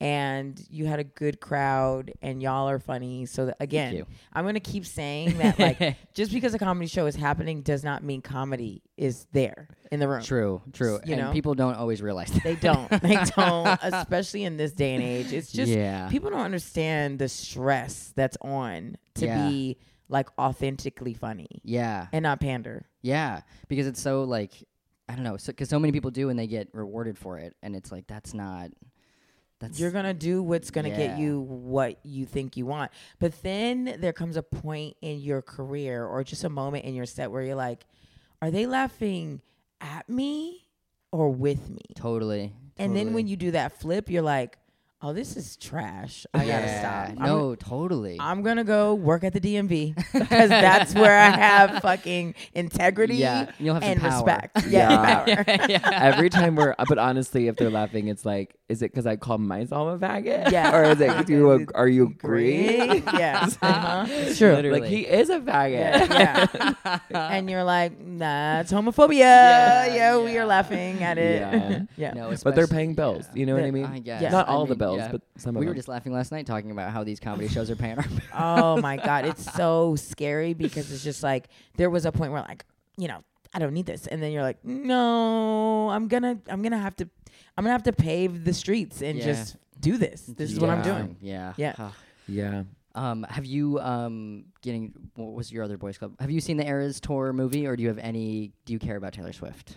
and 0.00 0.62
you 0.70 0.86
had 0.86 0.98
a 0.98 1.04
good 1.04 1.40
crowd, 1.40 2.12
and 2.20 2.42
y'all 2.42 2.68
are 2.68 2.78
funny. 2.78 3.26
So 3.26 3.46
that, 3.46 3.56
again. 3.60 4.04
I'm 4.32 4.44
gonna 4.44 4.60
keep 4.60 4.84
saying 4.86 5.38
that 5.38 5.58
like 5.58 5.96
just 6.14 6.32
because 6.32 6.54
a 6.54 6.58
comedy 6.58 6.86
show 6.86 7.06
is 7.06 7.16
happening 7.16 7.62
does 7.62 7.82
not 7.82 8.02
mean 8.04 8.20
comedy 8.22 8.82
is 8.96 9.26
there 9.32 9.68
in 9.90 10.00
the 10.00 10.08
room. 10.08 10.22
True, 10.22 10.62
true. 10.72 11.00
You 11.04 11.14
and 11.14 11.22
know? 11.22 11.32
people 11.32 11.54
don't 11.54 11.74
always 11.74 12.02
realize 12.02 12.30
that. 12.30 12.42
They 12.44 12.56
don't. 12.56 12.90
They 13.02 13.16
don't. 13.36 13.78
Especially 13.82 14.44
in 14.44 14.56
this 14.56 14.72
day 14.72 14.94
and 14.94 15.02
age, 15.02 15.32
it's 15.32 15.50
just 15.50 15.70
yeah. 15.70 16.08
people 16.08 16.30
don't 16.30 16.40
understand 16.40 17.18
the 17.18 17.28
stress 17.28 18.12
that's 18.14 18.36
on 18.42 18.96
to 19.14 19.26
Yeah. 19.26 19.48
be 19.48 19.78
like 20.08 20.28
authentically 20.38 21.14
funny 21.14 21.60
yeah. 21.64 22.06
and 22.12 22.22
not 22.22 22.40
pander. 22.40 22.86
Yeah. 23.02 23.40
Because 23.68 23.86
it's 23.86 24.00
so 24.00 24.24
like 24.24 24.52
I 25.08 25.14
don't 25.14 25.24
know. 25.24 25.36
Because 25.44 25.68
so, 25.68 25.78
many 25.78 25.92
people 25.92 26.10
do 26.10 26.30
and 26.30 26.38
they 26.38 26.46
get 26.46 26.68
rewarded 26.72 27.16
for 27.16 27.38
it, 27.38 27.54
and 27.62 27.76
it's 27.76 27.92
like 27.92 28.06
that's 28.06 28.34
not. 28.34 28.70
That's 29.58 29.80
You're 29.80 29.90
gonna 29.90 30.12
do 30.14 30.42
what's 30.42 30.70
gonna 30.70 30.88
Yeah. 30.90 30.96
get 31.08 31.18
you 31.18 31.40
what 31.40 31.98
you 32.04 32.26
think 32.26 32.56
you 32.56 32.66
want. 32.66 32.90
But 33.18 33.42
then 33.42 33.96
there 34.00 34.12
comes 34.12 34.36
a 34.36 34.42
point 34.42 34.96
in 35.00 35.18
your 35.20 35.40
career 35.42 36.04
or 36.04 36.22
just 36.24 36.44
a 36.44 36.50
moment 36.50 36.84
in 36.84 36.94
your 36.94 37.06
set 37.06 37.30
where 37.30 37.42
you're 37.42 37.54
like, 37.54 37.86
are 38.42 38.50
they 38.50 38.66
laughing 38.66 39.40
at 39.80 40.08
me 40.08 40.68
or 41.10 41.30
with 41.30 41.70
me? 41.70 41.80
totally. 41.94 42.52
And 42.78 42.94
then 42.94 43.14
when 43.14 43.26
you 43.26 43.36
do 43.36 43.52
that 43.52 43.80
flip, 43.80 44.10
you're 44.10 44.20
like, 44.20 44.58
oh, 45.06 45.12
this 45.12 45.36
is 45.36 45.56
trash. 45.56 46.26
I 46.34 46.44
gotta 46.46 46.68
stop. 46.68 47.08
I'm- 47.08 47.16
No, 47.18 47.54
totally. 47.54 48.16
I'm 48.20 48.42
gonna 48.42 48.64
go 48.64 48.94
work 48.94 49.22
at 49.24 49.32
the 49.32 49.40
DMV 49.40 49.94
because 50.12 50.48
that's 50.50 50.94
where 50.94 51.16
I 51.18 51.30
have 51.30 51.80
fucking 51.82 52.34
integrity 52.54 53.16
Yeah, 53.16 53.50
you'll 53.58 53.74
have 53.74 53.82
and 53.84 54.00
power. 54.00 54.10
respect. 54.24 54.66
Yeah. 54.66 55.24
Yeah, 55.26 55.78
power. 55.78 55.92
Every 55.94 56.28
time 56.30 56.56
we're, 56.56 56.74
but 56.88 56.98
honestly, 56.98 57.46
if 57.48 57.56
they're 57.56 57.70
laughing, 57.70 58.08
it's 58.08 58.24
like, 58.24 58.56
is 58.68 58.82
it 58.82 58.90
because 58.90 59.06
I 59.06 59.14
call 59.16 59.38
myself 59.38 60.02
a 60.02 60.04
faggot? 60.04 60.50
Yeah. 60.50 60.76
or 60.76 60.82
is 60.84 61.00
it 61.00 61.08
'cause 61.08 61.28
you? 61.30 61.66
Are 61.74 61.86
you 61.86 62.06
agree? 62.06 62.80
Agree? 62.80 63.02
yeah, 63.18 63.48
uh-huh. 63.62 64.06
it's 64.08 64.38
true. 64.38 64.54
Literally. 64.54 64.80
Like 64.80 64.90
he 64.90 65.06
is 65.06 65.30
a 65.30 65.38
faggot. 65.38 66.08
Yeah, 66.10 66.74
yeah. 67.10 67.28
and 67.30 67.48
you're 67.48 67.62
like, 67.64 67.92
that's 68.18 68.72
homophobia. 68.72 69.18
Yeah, 69.18 69.94
Yeah, 69.94 70.18
we 70.18 70.36
are 70.36 70.46
laughing 70.46 71.02
at 71.04 71.16
it. 71.18 71.40
Yeah. 71.40 71.80
yeah. 71.96 72.12
no, 72.14 72.34
But 72.42 72.56
they're 72.56 72.66
paying 72.66 72.94
bills. 72.94 73.24
yeah. 73.32 73.38
You 73.38 73.46
know 73.46 73.54
what 73.54 73.64
I 73.64 73.70
mean? 73.70 73.84
I 73.86 73.98
guess. 74.00 74.22
Yeah. 74.22 74.30
Not 74.30 74.48
I 74.48 74.52
all 74.52 74.64
the 74.66 74.70
mean, 74.74 74.78
bills, 74.96 75.06
yeah. 75.06 75.12
but 75.12 75.22
some 75.36 75.56
of 75.56 75.60
we 75.60 75.66
were 75.66 75.74
just 75.74 75.88
laughing 75.88 76.12
last 76.12 76.32
night 76.32 76.46
talking 76.46 76.70
about 76.70 76.90
how 76.90 77.04
these 77.04 77.20
comedy 77.20 77.48
shows 77.48 77.70
are 77.70 77.76
paying 77.76 77.98
our 77.98 78.06
bills. 78.08 78.20
oh 78.34 78.80
my 78.80 78.96
god, 79.04 79.26
it's 79.26 79.52
so 79.54 79.96
scary 79.96 80.54
because 80.54 80.90
it's 80.92 81.04
just 81.04 81.22
like 81.22 81.48
there 81.76 81.90
was 81.90 82.04
a 82.06 82.12
point 82.12 82.32
where 82.32 82.42
like, 82.42 82.64
you 82.96 83.08
know, 83.08 83.22
I 83.54 83.58
don't 83.58 83.72
need 83.72 83.86
this, 83.86 84.06
and 84.06 84.22
then 84.22 84.32
you're 84.32 84.42
like, 84.42 84.64
no, 84.64 85.88
I'm 85.90 86.08
gonna, 86.08 86.38
I'm 86.48 86.62
gonna 86.62 86.78
have 86.78 86.96
to, 86.96 87.08
I'm 87.56 87.64
gonna 87.64 87.72
have 87.72 87.84
to 87.84 87.92
pave 87.92 88.44
the 88.44 88.52
streets 88.52 89.02
and 89.02 89.18
Yeah. 89.18 89.24
just 89.24 89.56
do 89.80 89.96
this. 89.98 90.22
This 90.22 90.52
is 90.52 90.60
what 90.60 90.70
I'm 90.70 90.82
doing. 90.82 91.16
Yeah. 91.20 91.52
Yeah. 91.56 91.74
Huh. 91.76 91.90
yeah. 92.28 92.62
Um, 92.94 93.26
have 93.28 93.44
you 93.44 93.78
um 93.80 94.46
getting 94.62 94.94
what 95.16 95.34
was 95.34 95.52
your 95.52 95.62
other 95.64 95.76
boys 95.76 95.98
club? 95.98 96.14
Have 96.18 96.30
you 96.30 96.40
seen 96.40 96.56
the 96.56 96.66
Eras 96.66 96.98
tour 96.98 97.32
movie, 97.34 97.66
or 97.66 97.76
do 97.76 97.82
you 97.82 97.88
have 97.88 97.98
any? 97.98 98.52
Do 98.64 98.72
you 98.72 98.78
care 98.78 98.96
about 98.96 99.12
Taylor 99.12 99.34
Swift? 99.34 99.76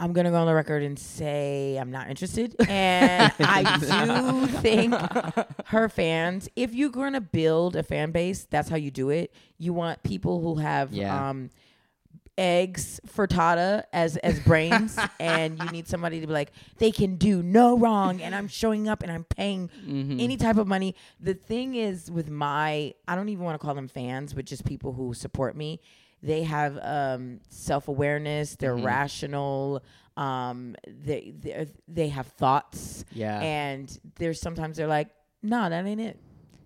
I'm 0.00 0.12
gonna 0.12 0.30
go 0.30 0.36
on 0.36 0.46
the 0.46 0.54
record 0.54 0.82
and 0.84 0.98
say 0.98 1.76
I'm 1.80 1.90
not 1.90 2.08
interested, 2.08 2.54
and 2.68 3.32
I 3.40 3.78
do 3.78 4.46
think 4.60 4.94
her 5.66 5.88
fans. 5.88 6.48
If 6.54 6.74
you're 6.74 6.90
gonna 6.90 7.20
build 7.20 7.74
a 7.76 7.82
fan 7.82 8.12
base, 8.12 8.46
that's 8.48 8.68
how 8.68 8.76
you 8.76 8.90
do 8.90 9.10
it. 9.10 9.32
You 9.58 9.72
want 9.72 10.02
people 10.04 10.40
who 10.40 10.56
have 10.56 10.92
Yeah. 10.92 11.30
um, 11.30 11.50
eggs 12.36 13.00
frittata 13.08 13.82
as 13.92 14.16
as 14.18 14.38
brains, 14.40 14.96
and 15.20 15.58
you 15.60 15.68
need 15.70 15.88
somebody 15.88 16.20
to 16.20 16.26
be 16.26 16.32
like 16.32 16.52
they 16.78 16.92
can 16.92 17.16
do 17.16 17.42
no 17.42 17.76
wrong, 17.76 18.20
and 18.20 18.34
I'm 18.34 18.46
showing 18.48 18.88
up 18.88 19.02
and 19.02 19.10
I'm 19.10 19.24
paying 19.24 19.68
Mm-hmm. 19.84 20.20
any 20.20 20.36
type 20.36 20.56
of 20.58 20.66
money. 20.68 20.94
The 21.20 21.34
thing 21.34 21.74
is 21.74 22.10
with 22.10 22.30
my, 22.30 22.94
I 23.08 23.16
don't 23.16 23.28
even 23.30 23.44
want 23.44 23.60
to 23.60 23.64
call 23.64 23.74
them 23.74 23.88
fans, 23.88 24.32
but 24.32 24.44
just 24.44 24.64
people 24.64 24.92
who 24.92 25.14
support 25.14 25.56
me. 25.56 25.80
They 26.22 26.42
have 26.42 26.78
um, 26.82 27.40
self 27.48 27.88
awareness. 27.88 28.56
They're 28.56 28.76
Mhm. 28.76 28.84
rational. 28.84 29.82
Um, 30.16 30.74
they 30.86 31.32
they 31.38 31.66
they 31.86 32.08
have 32.08 32.26
thoughts, 32.26 33.04
Yeah. 33.12 33.38
and 33.40 33.98
there's 34.16 34.40
sometimes 34.40 34.76
they're 34.76 34.88
like, 34.88 35.08
no, 35.42 35.68
that 35.68 35.86
ain't 35.86 36.00
it. 36.00 36.18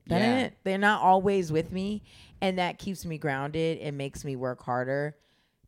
That 0.07 0.21
Yeah. 0.21 0.27
ain't 0.37 0.47
it. 0.47 0.55
They're 0.65 0.79
not 0.79 1.03
always 1.03 1.53
with 1.53 1.71
me, 1.71 2.03
and 2.41 2.59
that 2.59 2.79
keeps 2.79 3.05
me 3.05 3.19
grounded. 3.19 3.79
It 3.83 3.93
makes 3.93 4.25
me 4.25 4.37
work 4.37 4.63
harder. 4.63 5.17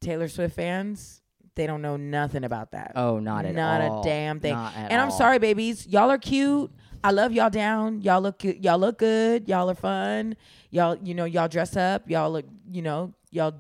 Taylor 0.01 0.29
Swift 0.29 0.57
fans, 0.57 1.21
they 1.57 1.67
don't 1.67 1.83
know 1.83 1.97
nothing 1.99 2.43
about 2.45 2.73
that. 2.73 2.93
oh, 2.97 3.19
not 3.19 3.45
at 3.45 3.55
not 3.55 3.83
all. 3.83 3.97
Not 3.97 4.07
a 4.07 4.09
damn 4.09 4.41
thing. 4.41 4.55
And 4.55 4.95
I'm 4.95 5.11
all. 5.11 5.17
sorry, 5.19 5.39
babies. 5.39 5.87
Y'all 5.87 6.11
are 6.11 6.19
cute. 6.19 6.73
I 7.03 7.11
love 7.11 7.33
y'all 7.33 7.51
down. 7.51 8.01
Y'all 8.01 8.23
look 8.23 8.39
good. 8.39 8.65
Y'all 8.65 8.79
look 8.79 8.97
good. 8.99 9.47
Y'all 9.47 9.69
are 9.71 9.75
fun. 9.75 10.37
Y'all, 10.71 10.97
you 11.03 11.15
know, 11.15 11.27
y'all 11.27 11.49
dress 11.49 11.77
up. 11.77 12.09
Y'all 12.09 12.31
look, 12.31 12.47
you 12.71 12.81
know, 12.81 13.13
y'all. 13.31 13.53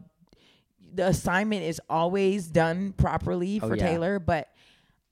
The 0.94 1.06
assignment 1.08 1.62
is 1.64 1.80
always 1.90 2.46
done 2.46 2.92
properly 2.96 3.60
Oh, 3.62 3.68
for 3.68 3.76
yeah. 3.76 3.86
Taylor, 3.86 4.18
but 4.18 4.48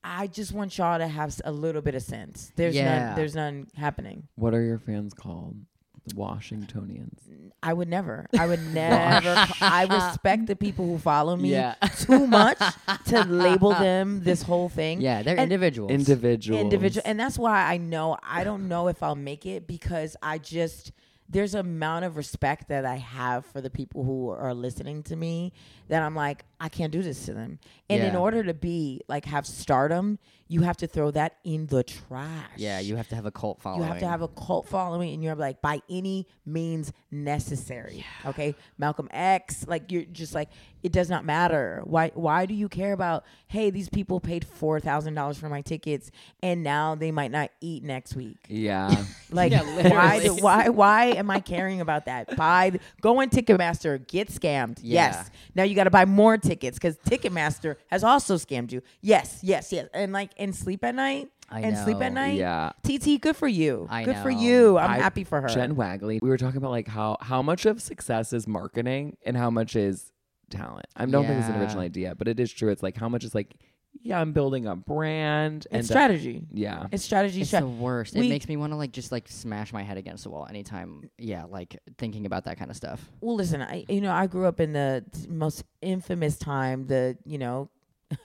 I 0.05 0.27
just 0.27 0.53
want 0.53 0.77
y'all 0.79 0.99
to 0.99 1.07
have 1.09 1.41
a 1.45 1.53
little 1.53 1.83
bit 1.83 1.95
of 1.95 2.03
sense. 2.03 2.53
There's 2.57 2.75
Yeah. 2.75 3.07
none. 3.09 3.17
There's 3.17 3.35
none 3.35 3.69
happening. 3.77 4.29
What 4.37 4.55
are 4.55 4.63
your 4.63 4.79
fans 4.79 5.15
called? 5.15 5.57
The 6.05 6.17
Washingtonians. 6.17 7.21
I 7.63 7.73
would 7.73 7.87
never. 7.89 8.27
I 8.37 8.47
would 8.49 8.61
never. 8.75 9.47
I 9.61 9.87
respect 9.89 10.47
the 10.47 10.57
people 10.57 10.85
who 10.87 10.99
follow 10.99 11.37
me 11.37 11.51
Yeah. 11.53 11.75
too 11.97 12.27
much 12.27 12.59
to 13.07 13.23
label 13.25 13.71
them 13.87 14.23
this 14.25 14.43
whole 14.43 14.69
thing. 14.69 15.01
Yeah, 15.01 15.23
they're 15.23 15.35
And- 15.39 15.45
individuals. 15.53 15.93
Individuals. 15.93 16.61
individual 16.61 17.03
and 17.07 17.21
that's 17.21 17.39
why 17.39 17.63
i 17.73 17.77
know 17.77 18.17
i 18.25 18.43
don't 18.45 18.67
know 18.69 18.89
if 18.89 19.01
i'll 19.03 19.15
make 19.15 19.47
it 19.47 19.67
because 19.69 20.17
i 20.23 20.39
just 20.39 20.91
there's 21.29 21.55
an 21.55 21.61
amount 21.61 22.05
of 22.05 22.17
respect 22.17 22.69
that 22.69 22.85
i 22.85 22.97
have 22.97 23.47
for 23.47 23.61
the 23.61 23.71
people 23.71 24.05
who 24.05 24.29
are 24.29 24.55
listening 24.55 25.03
to 25.03 25.17
me 25.17 25.53
that 25.89 26.03
i'm 26.03 26.15
like 26.15 26.45
i 26.61 26.69
can't 26.69 26.93
do 26.93 27.03
this 27.03 27.25
to 27.27 27.33
them. 27.33 27.59
And 27.91 28.03
in 28.03 28.17
order 28.17 28.43
to 28.45 28.55
be 28.55 29.03
like 29.09 29.25
have 29.27 29.47
stardom 29.47 30.19
you 30.53 30.61
have 30.63 30.77
to 30.77 30.87
throw 30.87 31.11
that 31.11 31.37
in 31.45 31.67
the 31.67 31.83
trash. 31.83 32.51
Yeah, 32.57 32.79
you 32.81 32.97
have 32.97 33.09
to 33.09 33.15
have 33.15 33.27
a 33.27 33.31
cult 33.31 33.61
following. 33.61 33.83
you 33.83 33.89
have 33.89 34.01
to 34.01 34.07
have 34.09 34.23
a 34.23 34.29
cult 34.29 34.69
following 34.69 35.15
and 35.15 35.23
you're 35.25 35.35
like 35.35 35.63
by 35.63 35.81
any 35.89 36.27
means 36.45 36.93
necessary 37.11 38.05
okay? 38.27 38.55
Malcolm 38.79 39.09
x 39.11 39.65
like 39.67 39.91
you're 39.91 40.05
just 40.05 40.35
like 40.35 40.49
it 40.83 40.91
does 40.91 41.09
not 41.09 41.25
matter. 41.25 41.81
Why 41.85 42.11
why 42.15 42.45
do 42.47 42.55
you 42.55 42.69
care 42.69 42.93
about 42.93 43.25
hey 43.47 43.71
these 43.71 43.89
people 43.89 44.19
paid 44.21 44.45
$4000 44.61 45.37
for 45.37 45.49
my 45.49 45.61
tickets 45.63 46.11
and 46.43 46.63
now 46.63 46.95
they 46.97 47.13
might 47.13 47.31
not 47.31 47.51
eat 47.61 47.83
next 47.85 48.15
week? 48.17 48.39
Yeah. 48.49 49.05
like 49.31 49.53
Yeah, 49.53 49.63
why 49.91 50.21
do, 50.21 50.35
why 50.37 50.69
why 50.69 51.05
am 51.07 51.31
i 51.31 51.41
caring 51.41 51.81
about 51.81 52.07
that? 52.07 52.37
Buy 52.37 52.71
the- 52.71 52.81
go 53.01 53.21
on 53.21 53.31
ticketmaster 53.31 54.07
get 54.07 54.29
scammed. 54.29 54.79
Yeah. 54.83 55.13
yes. 55.13 55.31
Now 55.55 55.63
you 55.63 55.75
got 55.75 55.85
to 55.85 55.91
buy 55.91 56.05
more 56.05 56.37
tickets 56.37 56.79
because 56.79 56.97
ticketmaster 56.99 57.77
has 57.89 58.03
also 58.05 58.37
scammed 58.37 58.73
you. 58.73 58.83
Yes 59.01 59.39
yes 59.43 59.73
yes. 59.73 59.89
And 59.95 60.13
like 60.13 60.31
and 60.43 60.55
sleep 60.55 60.85
at 60.85 60.95
night 60.95 61.31
I 61.49 61.61
and 61.61 61.77
sleep 61.77 62.01
at 62.01 62.13
night 62.13 62.39
yeah. 62.39 62.73
TT, 62.83 63.21
good 63.21 63.37
for 63.37 63.49
you. 63.49 63.87
I 63.91 64.05
good 64.05 64.17
for 64.17 64.31
you. 64.31 64.79
I'm 64.79 64.91
I- 64.93 64.99
happy 64.99 65.25
for 65.25 65.41
her. 65.41 65.49
Jen 65.49 65.77
Wagley. 65.77 66.19
We 66.23 66.29
were 66.31 66.39
talking 66.39 66.57
about 66.57 66.71
like 66.71 66.89
how 66.89 67.17
how 67.21 67.43
much 67.43 67.67
of 67.67 67.81
success 67.83 68.33
is 68.33 68.47
marketing 68.49 69.17
and 69.27 69.37
how 69.37 69.51
much 69.51 69.77
is 69.77 70.13
talent. 70.51 70.87
I 70.97 71.05
don't 71.07 71.27
think 71.27 71.41
it's 71.41 71.49
an 71.49 71.61
original 71.61 71.83
idea, 71.83 72.15
but 72.15 72.27
it 72.29 72.41
is 72.41 72.53
true. 72.53 72.71
It's 72.71 72.83
like 72.83 72.97
how 72.97 73.09
much 73.09 73.23
is 73.25 73.35
like, 73.35 73.55
yeah, 74.03 74.19
I'm 74.19 74.33
building 74.33 74.67
a 74.67 74.75
brand 74.75 75.67
and 75.71 75.81
it's 75.81 75.91
uh, 75.91 75.93
strategy. 75.95 76.47
yeah. 76.51 76.87
It's 76.91 77.05
strategy. 77.05 77.43
It's 77.43 77.51
stra- 77.51 77.61
the 77.61 77.69
worst. 77.69 78.15
we- 78.15 78.27
it 78.27 78.31
makes 78.31 78.49
me 78.49 78.57
want 78.57 78.73
to 78.73 78.77
like 78.77 78.93
just 78.93 79.13
like 79.13 79.29
smash 79.29 79.73
my 79.75 79.83
head 79.83 79.99
against 79.99 80.25
the 80.25 80.31
wall 80.31 80.47
anytime. 80.49 81.11
Yeah, 81.19 81.45
like 81.45 81.79
thinking 81.99 82.25
about 82.25 82.45
that 82.45 82.59
kind 82.59 82.71
of 82.71 82.77
stuff. 82.79 83.11
well, 83.21 83.37
listen, 83.37 83.61
I 83.61 83.85
you 83.89 84.01
know 84.01 84.13
I 84.13 84.27
grew 84.27 84.47
up 84.47 84.59
in 84.59 84.73
the 84.73 85.05
most 85.29 85.65
infamous 85.83 86.39
time, 86.39 86.87
the 86.87 87.19
you 87.27 87.37
know 87.37 87.69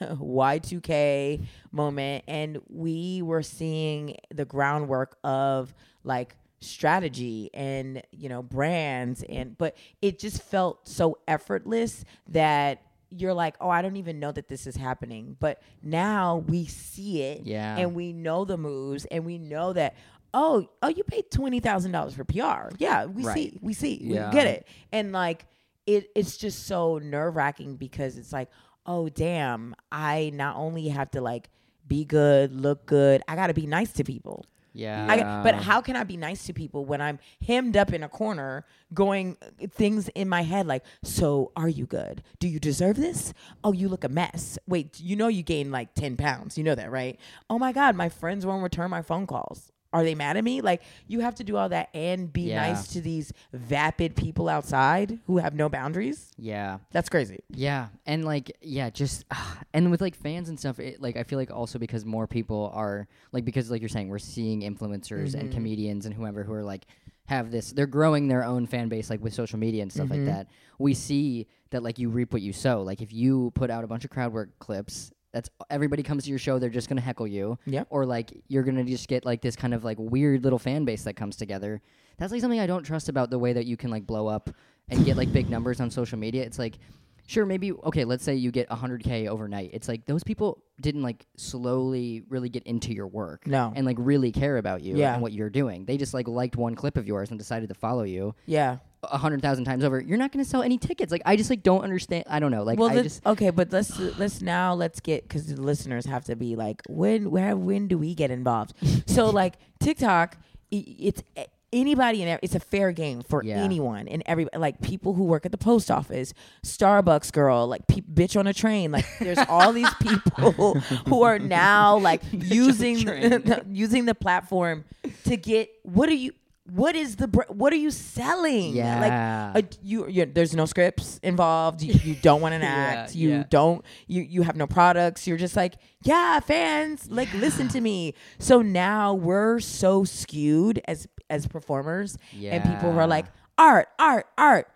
Y2K 0.00 1.44
moment, 1.72 2.24
and 2.28 2.60
we 2.68 3.22
were 3.22 3.42
seeing 3.42 4.16
the 4.34 4.44
groundwork 4.44 5.16
of 5.24 5.74
like 6.04 6.36
strategy 6.60 7.50
and 7.54 8.02
you 8.10 8.28
know 8.28 8.42
brands 8.42 9.22
and 9.28 9.56
but 9.56 9.76
it 10.02 10.18
just 10.18 10.42
felt 10.42 10.88
so 10.88 11.16
effortless 11.28 12.04
that 12.28 12.82
you're 13.10 13.32
like 13.32 13.54
oh 13.60 13.68
i 13.70 13.80
don't 13.80 13.94
even 13.94 14.18
know 14.18 14.32
that 14.32 14.48
this 14.48 14.66
is 14.66 14.74
happening 14.74 15.36
but 15.38 15.62
now 15.84 16.38
we 16.48 16.64
see 16.66 17.22
it 17.22 17.42
Yeah. 17.44 17.76
and 17.76 17.94
we 17.94 18.12
know 18.12 18.44
the 18.44 18.56
moves 18.58 19.04
and 19.04 19.24
we 19.24 19.38
know 19.38 19.72
that 19.72 19.94
oh 20.34 20.68
oh 20.82 20.88
you 20.88 21.04
paid 21.04 21.30
$20000 21.30 22.12
for 22.14 22.24
pr 22.24 22.74
yeah 22.78 23.04
we 23.04 23.22
Right. 23.22 23.34
see 23.34 23.58
we 23.62 23.72
see 23.72 24.00
Yeah. 24.02 24.26
we 24.26 24.32
get 24.32 24.48
it 24.48 24.66
and 24.90 25.12
like 25.12 25.46
it 25.86 26.10
it's 26.16 26.36
just 26.36 26.66
so 26.66 26.98
nerve-wracking 26.98 27.76
because 27.76 28.18
it's 28.18 28.32
like 28.32 28.48
oh 28.88 29.08
damn 29.08 29.76
i 29.92 30.32
not 30.34 30.56
only 30.56 30.88
have 30.88 31.08
to 31.12 31.20
like 31.20 31.48
be 31.86 32.04
good 32.04 32.52
look 32.52 32.84
good 32.86 33.22
i 33.28 33.36
gotta 33.36 33.54
be 33.54 33.66
nice 33.66 33.92
to 33.92 34.02
people 34.02 34.44
Yeah. 34.74 35.06
I, 35.10 35.42
but 35.42 35.54
how 35.56 35.80
can 35.80 35.96
I 35.96 36.04
be 36.04 36.16
nice 36.16 36.44
to 36.46 36.52
people 36.52 36.84
when 36.84 37.00
I'm 37.00 37.18
hemmed 37.44 37.76
up 37.76 37.92
in 37.92 38.02
a 38.04 38.08
corner, 38.08 38.64
going 38.94 39.36
uh, 39.42 39.66
things 39.74 40.08
in 40.14 40.28
my 40.28 40.42
head 40.42 40.66
like, 40.68 40.84
"So 41.02 41.50
are 41.56 41.68
you 41.78 41.86
good? 41.86 42.22
Do 42.38 42.46
you 42.46 42.60
deserve 42.60 42.96
this? 42.96 43.32
Oh, 43.64 43.72
you 43.72 43.88
look 43.88 44.04
a 44.04 44.08
mess. 44.08 44.58
Wait, 44.68 45.00
you 45.00 45.16
know 45.16 45.26
you 45.28 45.42
gained 45.42 45.72
like 45.72 45.94
ten 45.94 46.16
pounds. 46.16 46.56
You 46.58 46.62
know 46.64 46.76
that, 46.76 46.90
right? 46.92 47.18
Oh 47.50 47.58
my 47.58 47.72
God, 47.72 47.96
my 47.96 48.08
friends 48.08 48.46
won't 48.46 48.62
return 48.62 48.88
my 48.90 49.02
phone 49.02 49.26
calls. 49.26 49.72
Are 49.92 50.04
they 50.04 50.14
mad 50.14 50.36
at 50.36 50.44
me? 50.44 50.60
Like 50.60 50.82
you 51.06 51.20
have 51.20 51.34
to 51.36 51.44
do 51.44 51.56
all 51.56 51.70
that 51.70 51.88
and 51.94 52.30
be 52.32 52.42
Yeah. 52.42 52.60
nice 52.72 52.88
to 52.88 53.00
these 53.00 53.32
vapid 53.52 54.14
people 54.16 54.48
outside 54.48 55.18
who 55.26 55.38
have 55.38 55.54
no 55.54 55.68
boundaries. 55.68 56.30
yeah. 56.36 56.78
That's 56.92 57.08
crazy. 57.08 57.38
Yeah, 57.50 57.88
and 58.06 58.24
like 58.24 58.56
yeah, 58.60 58.90
just 58.90 59.24
and 59.72 59.90
with 59.90 60.00
like 60.00 60.14
fans 60.14 60.48
and 60.48 60.58
stuff, 60.58 60.78
it, 60.78 61.00
like 61.00 61.16
I 61.16 61.22
feel 61.22 61.38
like 61.38 61.50
also 61.50 61.78
because 61.78 62.04
more 62.04 62.26
people 62.26 62.70
are 62.74 63.08
like 63.32 63.44
because 63.44 63.70
like 63.70 63.80
you're 63.80 63.88
saying 63.88 64.08
we're 64.08 64.18
seeing 64.18 64.60
influencers 64.60 65.34
and 65.34 65.48
Mhm. 65.48 65.52
comedians 65.52 66.04
and 66.06 66.14
whoever 66.14 66.44
who 66.44 66.52
are 66.52 66.64
like 66.64 66.86
have 67.26 67.50
this 67.50 67.72
they're 67.72 67.86
growing 67.86 68.28
their 68.28 68.42
own 68.44 68.66
fan 68.66 68.88
base 68.88 69.10
like 69.10 69.22
with 69.22 69.34
social 69.34 69.58
media 69.58 69.82
and 69.82 69.92
stuff 69.92 70.08
Mhm. 70.08 70.10
like 70.10 70.24
that. 70.26 70.48
We 70.78 70.94
see 70.94 71.46
that 71.70 71.82
like 71.82 71.98
you 71.98 72.08
reap 72.08 72.32
what 72.32 72.42
you 72.42 72.52
sow. 72.52 72.82
Like 72.82 73.00
if 73.02 73.12
you 73.12 73.52
put 73.54 73.70
out 73.70 73.84
a 73.84 73.86
bunch 73.86 74.04
of 74.04 74.10
crowd 74.10 74.32
work 74.32 74.58
clips, 74.58 75.12
that's 75.38 75.50
everybody 75.70 76.02
comes 76.02 76.24
to 76.24 76.30
your 76.30 76.38
show, 76.38 76.58
they're 76.58 76.68
just 76.68 76.88
gonna 76.88 77.00
heckle 77.00 77.26
you. 77.28 77.58
Yep. 77.66 77.86
Or 77.90 78.04
like 78.04 78.32
you're 78.48 78.64
gonna 78.64 78.84
just 78.84 79.06
get 79.08 79.24
like 79.24 79.40
this 79.40 79.54
kind 79.56 79.72
of 79.72 79.84
like 79.84 79.96
weird 80.00 80.42
little 80.42 80.58
fan 80.58 80.84
base 80.84 81.04
that 81.04 81.14
comes 81.14 81.36
together. 81.36 81.80
That's 82.18 82.32
like 82.32 82.40
something 82.40 82.58
I 82.60 82.66
don't 82.66 82.82
trust 82.82 83.08
about 83.08 83.30
the 83.30 83.38
way 83.38 83.52
that 83.52 83.64
you 83.66 83.76
can 83.76 83.90
like 83.90 84.04
blow 84.06 84.26
up 84.26 84.50
and 84.88 85.04
get 85.04 85.16
like 85.16 85.32
big 85.32 85.48
numbers 85.54 85.80
on 85.80 85.90
social 85.90 86.18
media. 86.18 86.42
It's 86.44 86.58
like 86.58 86.78
Sure, 87.26 87.44
maybe 87.44 87.72
okay. 87.72 88.06
Let's 88.06 88.24
say 88.24 88.36
you 88.36 88.50
get 88.50 88.70
100k 88.70 89.28
overnight. 89.28 89.68
It's 89.74 89.86
like 89.86 90.06
those 90.06 90.24
people 90.24 90.62
didn't 90.80 91.02
like 91.02 91.26
slowly 91.36 92.22
really 92.30 92.48
get 92.48 92.62
into 92.62 92.94
your 92.94 93.06
work, 93.06 93.46
No. 93.46 93.70
and 93.76 93.84
like 93.84 93.96
really 93.98 94.32
care 94.32 94.56
about 94.56 94.80
you 94.82 94.96
Yeah. 94.96 95.12
and 95.12 95.20
what 95.22 95.32
you're 95.32 95.50
doing. 95.50 95.84
They 95.84 95.98
just 95.98 96.14
like 96.14 96.26
liked 96.26 96.56
one 96.56 96.74
clip 96.74 96.96
of 96.96 97.06
yours 97.06 97.28
and 97.30 97.38
decided 97.38 97.68
to 97.68 97.74
follow 97.74 98.04
you 98.04 98.34
Yeah. 98.46 98.78
A 99.02 99.18
hundred 99.18 99.42
thousand 99.42 99.64
times 99.64 99.84
over. 99.84 100.00
You're 100.00 100.18
not 100.18 100.32
going 100.32 100.44
to 100.44 100.48
sell 100.50 100.62
any 100.62 100.78
tickets. 100.78 101.12
Like 101.12 101.22
I 101.24 101.36
just 101.36 101.50
like 101.50 101.62
don't 101.62 101.82
understand. 101.82 102.24
I 102.28 102.40
don't 102.40 102.50
know. 102.50 102.62
Like 102.64 102.78
well, 102.78 102.90
I 102.90 103.02
just 103.02 103.24
okay, 103.26 103.50
but 103.50 103.72
let's 103.72 103.98
let's 104.18 104.42
now 104.42 104.74
let's 104.74 105.00
get 105.00 105.22
because 105.22 105.46
the 105.46 105.60
listeners 105.60 106.06
have 106.06 106.24
to 106.24 106.36
be 106.36 106.56
like, 106.56 106.82
when 106.88 107.30
where 107.30 107.56
when 107.56 107.88
do 107.88 107.96
we 107.98 108.14
get 108.14 108.30
involved? 108.30 108.72
so 109.06 109.30
like 109.30 109.54
TikTok, 109.80 110.36
it's 110.70 111.22
anybody 111.70 112.22
and 112.22 112.40
it's 112.42 112.54
a 112.54 112.60
fair 112.60 112.92
game 112.92 113.22
for 113.22 113.44
Yeah. 113.44 113.62
anyone 113.62 114.08
and 114.08 114.22
everybody 114.24 114.56
like 114.58 114.80
people 114.80 115.12
who 115.12 115.24
work 115.24 115.44
at 115.44 115.52
the 115.52 115.58
post 115.58 115.90
office, 115.90 116.32
Starbucks 116.64 117.30
girl, 117.32 117.66
like 117.66 117.86
pe- 117.86 118.00
bitch 118.00 118.38
on 118.38 118.46
a 118.46 118.54
train. 118.54 118.90
Like 118.90 119.04
there's 119.20 119.38
all 119.48 119.72
these 119.72 119.92
people 120.00 120.74
who 121.06 121.22
are 121.22 121.38
now 121.38 121.98
like 121.98 122.22
using 122.32 123.04
the, 123.04 123.64
using 123.70 124.06
the 124.06 124.14
platform 124.14 124.84
to 125.24 125.36
get 125.36 125.70
what 125.82 126.08
are 126.08 126.14
you. 126.14 126.32
What 126.70 126.94
is 126.96 127.16
the 127.16 127.28
br- 127.28 127.42
what 127.48 127.72
are 127.72 127.76
you 127.76 127.90
selling? 127.90 128.74
Yeah. 128.76 129.52
Like 129.54 129.64
uh, 129.64 129.68
you, 129.82 130.06
you 130.08 130.26
there's 130.26 130.54
no 130.54 130.66
scripts 130.66 131.18
involved. 131.22 131.80
You, 131.82 131.94
you 132.04 132.14
don't 132.14 132.40
want 132.42 132.54
an 132.54 132.60
Yeah, 132.68 132.68
act. 132.68 133.14
you 133.14 133.30
yeah. 133.30 133.44
don't 133.48 133.84
you 134.06 134.22
you 134.22 134.42
have 134.42 134.56
no 134.56 134.66
products. 134.66 135.26
You're 135.26 135.38
just 135.38 135.56
like, 135.56 135.74
yeah, 136.02 136.40
fans, 136.40 137.10
like 137.10 137.32
listen 137.32 137.68
to 137.68 137.80
me. 137.80 138.14
So 138.38 138.60
now 138.62 139.14
we're 139.14 139.60
so 139.60 140.04
skewed 140.04 140.80
as 140.86 141.08
as 141.30 141.46
performers 141.46 142.18
and 142.38 142.62
people 142.64 142.92
who 142.92 142.98
are 142.98 143.06
like, 143.06 143.26
art, 143.56 143.88
art, 143.98 144.26
art. 144.36 144.68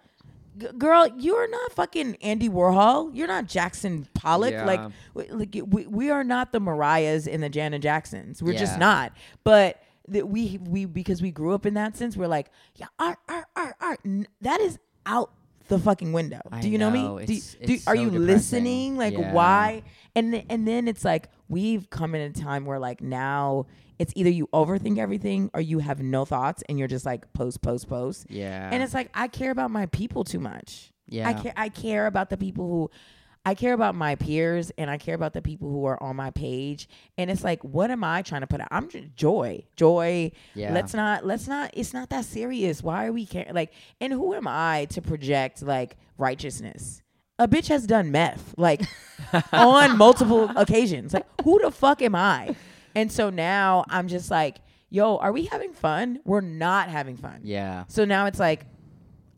G- 0.59 0.69
girl, 0.79 1.09
you're 1.17 1.49
not 1.51 1.73
fucking 1.73 2.17
Andy 2.21 2.49
Warhol. 2.49 3.11
You're 3.15 3.27
not 3.29 3.47
Jackson 3.47 4.07
Pollock. 4.15 4.53
Yeah. 4.53 4.67
Like, 4.67 4.81
w- 5.15 5.35
like 5.35 5.57
we, 5.67 5.87
we 5.87 6.11
are 6.11 6.23
not 6.25 6.53
the 6.53 6.61
Mariahs 6.61 7.27
and 7.27 7.43
the 7.43 7.49
Janet 7.49 7.81
Jacksons. 7.83 8.43
We're 8.43 8.53
just 8.59 8.79
not. 8.79 9.13
But 9.45 9.82
that 10.09 10.29
we 10.29 10.59
we 10.69 10.85
because 10.85 11.23
we 11.23 11.31
grew 11.31 11.55
up 11.55 11.67
in 11.67 11.75
that 11.75 11.97
sense, 11.97 12.17
we're 12.17 12.27
like, 12.29 12.51
yeah, 12.77 12.87
art, 12.99 13.19
art, 13.29 13.47
art, 13.57 13.75
art. 13.81 14.01
N- 14.05 14.27
That 14.41 14.61
is 14.61 14.79
out 15.07 15.33
the 15.69 15.79
fucking 15.79 16.13
window. 16.13 16.41
I 16.51 16.61
Do 16.61 16.69
you 16.69 16.77
know, 16.79 16.91
know. 16.91 17.17
me? 17.17 17.25
Do, 17.27 17.41
do, 17.67 17.75
are 17.75 17.79
so 17.79 17.93
you 17.95 18.11
depressing. 18.11 18.27
listening? 18.27 18.97
Like, 18.97 19.17
Yeah. 19.17 19.33
why? 19.33 19.83
And 20.15 20.33
th- 20.33 20.47
and 20.51 20.67
then 20.67 20.89
it's 20.89 21.05
like 21.05 21.29
we've 21.49 21.89
come 21.91 22.15
in 22.15 22.21
a 22.21 22.31
time 22.33 22.65
where 22.67 22.79
like 22.79 23.01
now 23.01 23.67
it's 23.99 24.13
either 24.17 24.31
you 24.31 24.49
overthink 24.53 24.99
everything 24.99 25.51
or 25.55 25.61
you 25.61 25.79
have 25.79 26.03
no 26.03 26.25
thoughts 26.25 26.63
and 26.69 26.79
you're 26.79 26.89
just 26.89 27.07
like 27.07 27.33
post, 27.33 27.63
post, 27.63 27.89
post. 27.89 28.27
yeah. 28.29 28.69
And 28.73 28.83
it's 28.83 28.93
like 28.95 29.11
I 29.15 29.29
care 29.29 29.51
about 29.53 29.71
my 29.71 29.87
people 29.87 30.25
too 30.25 30.41
much. 30.41 30.93
Yeah. 31.07 31.29
I 31.29 31.33
care 31.35 31.53
I 31.57 31.69
care 31.69 32.07
about 32.07 32.29
the 32.31 32.37
people 32.37 32.67
who 32.69 32.91
I 33.45 33.55
care 33.55 33.73
about 33.73 33.95
my 33.97 34.15
peers 34.15 34.71
and 34.79 34.89
I 34.89 34.99
care 34.99 35.17
about 35.17 35.33
the 35.33 35.43
people 35.43 35.69
who 35.69 35.85
are 35.87 36.01
on 36.01 36.15
my 36.15 36.31
page. 36.31 36.89
And 37.19 37.29
it's 37.31 37.43
like, 37.43 37.63
what 37.65 37.91
am 37.91 38.05
I 38.05 38.23
trying 38.23 38.43
to 38.43 38.47
put 38.47 38.61
out? 38.61 38.69
I'm 38.71 38.89
just 38.89 39.17
joy. 39.17 39.65
Joy. 39.77 40.31
Yeah. 40.55 40.73
Let's 40.73 40.95
not 40.95 41.27
let's 41.27 41.49
not 41.49 41.71
it's 41.75 41.93
not 41.93 42.11
that 42.11 42.25
serious. 42.25 42.83
Why 42.83 43.07
are 43.07 43.13
we 43.13 43.27
care 43.27 43.51
like 43.53 43.73
and 44.01 44.13
who 44.13 44.35
am 44.35 44.47
I 44.47 44.87
to 44.91 45.03
project 45.03 45.63
like 45.63 45.97
righteousness? 46.19 47.03
A 47.39 47.49
bitch 47.49 47.67
has 47.69 47.87
done 47.87 48.13
meth, 48.13 48.55
like 48.57 48.83
on 49.53 49.99
multiple 49.99 50.51
occasions. 50.57 51.13
Like, 51.13 51.27
who 51.43 51.59
the 51.61 51.73
fuck 51.73 52.01
am 52.03 52.15
I? 52.15 52.55
And 52.95 53.11
so 53.11 53.31
now 53.31 53.85
I'm 53.89 54.07
just 54.07 54.31
like, 54.31 54.59
yo, 54.91 55.17
are 55.17 55.33
we 55.33 55.47
having 55.47 55.73
fun? 55.73 56.21
We're 56.25 56.43
not 56.43 56.89
having 56.89 57.17
fun. 57.17 57.41
yeah. 57.43 57.85
So 57.89 58.05
now 58.05 58.27
it's 58.27 58.39
like, 58.39 58.67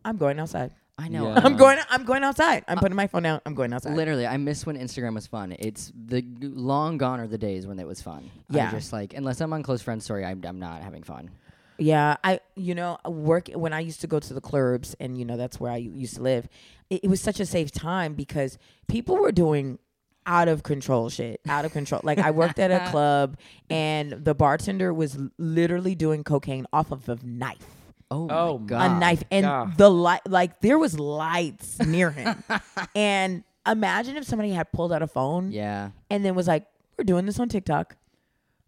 I'm 0.04 0.18
going 0.18 0.38
outside. 0.38 0.72
I 0.96 1.08
know. 1.08 1.28
Yeah. 1.28 1.40
I'm 1.42 1.56
going. 1.56 1.78
I'm 1.90 2.04
going 2.04 2.22
outside. 2.22 2.64
I'm 2.68 2.78
uh, 2.78 2.80
putting 2.80 2.96
my 2.96 3.08
phone 3.08 3.26
out. 3.26 3.42
I'm 3.46 3.54
going 3.54 3.72
outside. 3.72 3.94
Literally, 3.94 4.26
I 4.26 4.36
miss 4.36 4.64
when 4.64 4.76
Instagram 4.78 5.14
was 5.14 5.26
fun. 5.26 5.56
It's 5.58 5.92
the 5.94 6.24
long 6.40 6.98
gone 6.98 7.18
are 7.18 7.26
the 7.26 7.38
days 7.38 7.66
when 7.66 7.80
it 7.80 7.86
was 7.86 8.00
fun. 8.00 8.30
Yeah. 8.48 8.68
I 8.68 8.70
just 8.70 8.92
like 8.92 9.14
unless 9.14 9.40
I'm 9.40 9.52
on 9.52 9.62
close 9.62 9.82
friends 9.82 10.04
story, 10.04 10.24
I'm, 10.24 10.42
I'm 10.44 10.60
not 10.60 10.82
having 10.82 11.02
fun. 11.02 11.30
Yeah, 11.78 12.16
I. 12.22 12.40
You 12.54 12.76
know, 12.76 12.98
work 13.04 13.48
when 13.48 13.72
I 13.72 13.80
used 13.80 14.02
to 14.02 14.06
go 14.06 14.20
to 14.20 14.34
the 14.34 14.40
clubs, 14.40 14.94
and 15.00 15.18
you 15.18 15.24
know 15.24 15.36
that's 15.36 15.58
where 15.58 15.72
I 15.72 15.78
used 15.78 16.14
to 16.16 16.22
live. 16.22 16.48
It, 16.90 17.04
it 17.04 17.08
was 17.08 17.20
such 17.20 17.40
a 17.40 17.46
safe 17.46 17.72
time 17.72 18.14
because 18.14 18.56
people 18.86 19.16
were 19.16 19.32
doing 19.32 19.80
out 20.26 20.48
of 20.48 20.62
control 20.62 21.10
shit, 21.10 21.40
out 21.48 21.64
of 21.64 21.72
control. 21.72 22.00
like 22.04 22.18
I 22.18 22.30
worked 22.30 22.60
at 22.60 22.70
a 22.70 22.88
club, 22.92 23.36
and 23.68 24.12
the 24.12 24.34
bartender 24.34 24.94
was 24.94 25.18
literally 25.38 25.96
doing 25.96 26.22
cocaine 26.22 26.66
off 26.72 26.92
of 26.92 27.08
a 27.08 27.18
knife. 27.22 27.66
Oh, 28.10 28.24
Oh, 28.24 28.26
my 28.28 28.34
oh 28.38 28.54
a 28.56 28.58
god. 28.60 28.90
a 28.90 28.98
knife 29.00 29.22
and 29.30 29.44
God. 29.44 29.76
the 29.78 29.90
light 29.90 30.20
like 30.28 30.60
there 30.60 30.78
was 30.78 30.98
lights 30.98 31.78
near 31.80 32.10
him 32.10 32.42
and 32.94 33.42
imagine 33.66 34.16
if 34.16 34.24
somebody 34.24 34.50
had 34.50 34.70
pulled 34.72 34.92
out 34.92 35.02
a 35.02 35.06
phone 35.06 35.50
Yeah. 35.52 35.90
and 36.10 36.24
then 36.24 36.34
was 36.34 36.46
like 36.46 36.66
we're 36.98 37.04
doing 37.04 37.26
this 37.26 37.40
on 37.40 37.48
tiktok 37.48 37.96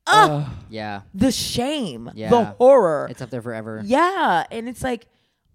Ugh. 0.09 0.49
Yeah. 0.71 1.03
the 1.15 1.31
shame 1.33 2.11
Yeah. 2.15 2.31
the 2.31 2.45
horror 2.45 3.09
It's 3.11 3.21
up 3.23 3.31
there 3.31 3.43
forever. 3.43 3.83
yeah 3.85 4.45
and 4.51 4.69
it's 4.69 4.83
like 4.83 5.07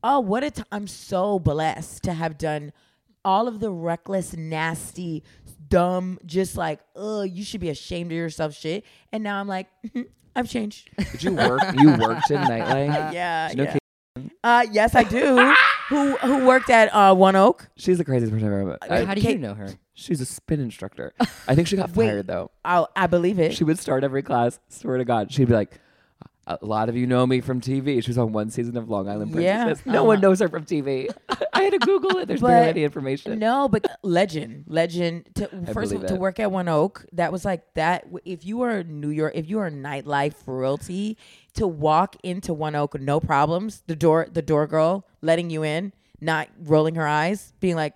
oh 0.03 0.19
what 0.19 0.43
a 0.43 0.51
t- 0.51 0.63
i'm 0.71 0.87
so 0.87 1.39
blessed 1.39 2.03
to 2.03 2.13
have 2.13 2.37
done 2.37 2.71
all 3.25 3.47
of 3.47 3.59
the 3.59 3.71
reckless 3.71 4.35
nasty 4.35 5.23
dumb 5.69 6.19
just 6.25 6.57
like 6.57 6.79
oh 6.95 7.21
you 7.23 7.43
should 7.43 7.61
be 7.61 7.69
ashamed 7.69 8.11
of 8.11 8.17
yourself 8.17 8.53
shit 8.53 8.83
and 9.13 9.23
now 9.23 9.39
i'm 9.39 9.47
like 9.47 9.67
i've 10.35 10.49
changed 10.49 10.89
Did 11.11 11.23
you 11.23 11.33
work? 11.33 11.61
You 11.77 11.89
worked 11.97 12.31
in 12.31 12.41
nightlife. 12.41 13.13
yeah, 13.13 13.49
Do 13.49 13.57
you 13.57 13.63
know 13.65 13.71
yeah. 13.71 13.77
Uh, 14.43 14.65
yes, 14.71 14.93
I 14.95 15.03
do. 15.03 15.53
who 15.89 16.15
who 16.17 16.45
worked 16.45 16.69
at 16.69 16.93
uh, 16.93 17.13
One 17.15 17.35
Oak? 17.35 17.69
She's 17.77 17.97
the 17.97 18.03
craziest 18.05 18.33
person 18.33 18.47
I've 18.47 18.53
ever 18.53 18.65
met. 18.65 18.77
I- 18.81 19.05
How 19.05 19.13
do 19.13 19.21
Kate- 19.21 19.33
you 19.33 19.37
know 19.39 19.53
her? 19.53 19.69
she's 19.93 20.19
a 20.19 20.25
spin 20.25 20.59
instructor. 20.59 21.13
I 21.47 21.53
think 21.55 21.67
she 21.67 21.75
got 21.77 21.91
Wait. 21.95 22.07
fired 22.07 22.27
though. 22.27 22.51
Oh, 22.65 22.87
I 22.95 23.07
believe 23.07 23.39
it. 23.39 23.53
She 23.53 23.63
would 23.63 23.77
start 23.79 24.03
every 24.03 24.21
class. 24.23 24.59
Swear 24.69 24.97
to 24.97 25.05
God, 25.05 25.31
she'd 25.31 25.47
be 25.47 25.53
like, 25.53 25.79
"A 26.47 26.57
lot 26.61 26.89
of 26.89 26.95
you 26.97 27.05
know 27.07 27.25
me 27.27 27.39
from 27.41 27.61
TV." 27.61 28.01
She 28.03 28.09
was 28.09 28.17
on 28.17 28.31
one 28.33 28.49
season 28.49 28.75
of 28.77 28.89
Long 28.89 29.07
Island 29.07 29.33
Yeah. 29.35 29.73
No 29.85 29.99
Uh-huh. 29.99 30.03
one 30.05 30.21
knows 30.21 30.39
her 30.39 30.49
from 30.49 30.65
TV. 30.65 31.09
I 31.53 31.63
had 31.63 31.73
to 31.73 31.79
Google 31.79 32.17
it. 32.17 32.27
There's 32.27 32.41
But- 32.41 32.47
barely 32.47 32.69
any 32.69 32.83
information. 32.83 33.37
no, 33.39 33.67
but 33.69 33.85
legend, 34.03 34.65
legend. 34.67 35.29
To, 35.35 35.47
first 35.73 35.91
of 35.93 36.01
all, 36.01 36.07
to 36.07 36.15
work 36.15 36.39
at 36.39 36.51
One 36.51 36.67
Oak, 36.67 37.05
that 37.13 37.31
was 37.31 37.45
like 37.45 37.73
that. 37.75 38.07
If 38.25 38.45
you 38.45 38.61
are 38.61 38.83
New 38.83 39.09
York, 39.09 39.33
if 39.35 39.49
you 39.49 39.59
are 39.59 39.69
nightlife 39.69 40.35
royalty, 40.47 41.17
to 41.53 41.67
walk 41.67 42.15
into 42.23 42.53
One 42.53 42.75
Oak, 42.75 42.99
no 42.99 43.19
problems. 43.19 43.83
The 43.87 43.95
door, 43.95 44.27
the 44.31 44.41
door 44.41 44.65
girl 44.67 45.05
letting 45.21 45.49
you 45.49 45.63
in, 45.63 45.93
not 46.19 46.47
rolling 46.63 46.95
her 46.95 47.07
eyes, 47.07 47.53
being 47.59 47.75
like, 47.75 47.93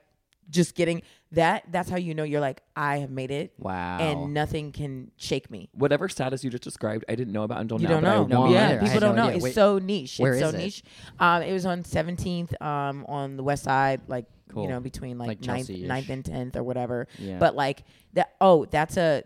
just 0.49 0.75
getting 0.75 1.01
that. 1.35 1.63
That's 1.71 1.89
how 1.89 1.97
you 1.97 2.13
know 2.13 2.23
you're 2.23 2.41
like, 2.41 2.61
I 2.75 2.97
have 2.97 3.09
made 3.11 3.31
it, 3.31 3.53
Wow. 3.57 3.97
and 3.99 4.33
nothing 4.33 4.71
can 4.71 5.11
shake 5.17 5.49
me. 5.49 5.69
Whatever 5.73 6.09
status 6.09 6.43
you 6.43 6.49
just 6.49 6.63
described, 6.63 7.05
I 7.07 7.15
didn't 7.15 7.33
know 7.33 7.43
about 7.43 7.61
until 7.61 7.79
You 7.79 7.87
now. 7.87 7.99
don't 8.01 8.29
know. 8.29 8.45
No, 8.45 8.51
yeah, 8.53 8.69
either. 8.71 8.79
People 8.81 8.99
don't 8.99 9.15
no 9.15 9.21
know. 9.23 9.27
idea. 9.29 9.35
It's 9.37 9.43
Wait, 9.43 9.53
so 9.55 9.77
niche. 9.77 10.17
where 10.19 10.33
it's 10.33 10.41
so 10.41 10.47
is 10.49 10.53
it? 10.53 10.57
niche. 10.57 10.83
Um, 11.19 11.41
it 11.43 11.53
was 11.53 11.65
on 11.65 11.83
17th, 11.83 12.59
um, 12.61 13.05
on 13.07 13.37
the 13.37 13.43
west 13.43 13.63
side, 13.63 14.01
like 14.07 14.25
Cool. 14.49 14.63
you 14.63 14.69
know, 14.69 14.79
between 14.79 15.17
like, 15.17 15.27
Like 15.27 15.41
ninth, 15.45 15.67
Chelsea-ish. 15.67 15.87
ninth 15.87 16.09
and 16.09 16.25
tenth 16.25 16.55
or 16.55 16.63
whatever. 16.63 17.07
Yeah. 17.17 17.37
But 17.39 17.55
like 17.55 17.83
that. 18.13 18.35
Oh, 18.41 18.65
that's 18.65 18.97
a. 18.97 19.23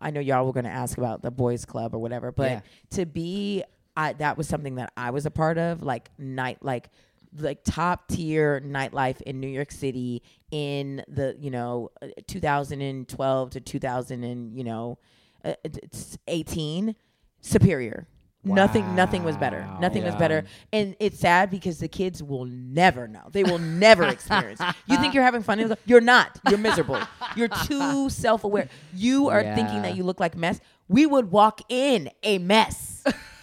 I 0.00 0.10
know 0.10 0.20
y'all 0.20 0.44
were 0.46 0.52
gonna 0.52 0.68
ask 0.68 0.98
about 0.98 1.22
the 1.22 1.30
boys' 1.30 1.64
club 1.64 1.94
or 1.94 1.98
whatever, 1.98 2.32
but 2.32 2.50
Yeah. 2.50 2.60
to 2.90 3.06
be, 3.06 3.62
I 3.96 4.12
that 4.14 4.36
was 4.38 4.48
something 4.48 4.76
that 4.76 4.92
I 4.96 5.10
was 5.10 5.26
a 5.26 5.30
part 5.30 5.58
of, 5.58 5.82
like 5.82 6.10
night, 6.18 6.58
like 6.62 6.90
like 7.38 7.64
top 7.64 8.08
tier 8.08 8.60
nightlife 8.60 9.20
in 9.22 9.40
New 9.40 9.48
York 9.48 9.70
City 9.72 10.22
in 10.50 11.02
the 11.08 11.36
you 11.38 11.50
know 11.50 11.90
uh, 12.02 12.08
2012 12.26 13.50
to 13.50 13.60
2000 13.60 14.24
and 14.24 14.56
you 14.56 14.64
know 14.64 14.98
uh, 15.44 15.54
it's 15.64 16.18
18 16.28 16.94
superior. 17.40 18.06
Nothing 18.44 18.96
nothing 18.96 19.22
was 19.22 19.36
better. 19.36 19.60
Wow. 19.60 19.78
nothing 19.80 20.02
was 20.02 20.16
better. 20.16 20.44
And 20.72 20.96
it's 20.98 21.20
sad 21.20 21.48
because 21.48 21.78
the 21.78 21.86
kids 21.86 22.24
will 22.24 22.44
never 22.44 23.06
know. 23.06 23.28
They 23.30 23.44
will 23.44 23.60
never 23.60 24.02
experience. 24.08 24.60
You 24.86 24.96
think 24.98 25.14
you're 25.14 25.22
having 25.22 25.42
fun? 25.42 25.76
You're 25.86 26.00
not. 26.00 26.40
You're 26.48 26.58
miserable. 26.58 27.00
You're 27.36 27.48
too 27.66 28.10
self-aware. 28.10 28.68
You 28.94 29.28
are 29.28 29.42
thinking 29.54 29.82
that 29.82 29.96
you 29.96 30.02
look 30.02 30.18
like 30.18 30.36
mess. 30.36 30.60
We 30.88 31.06
would 31.06 31.30
walk 31.30 31.60
in 31.68 32.10
a 32.24 32.38
mess 32.38 32.91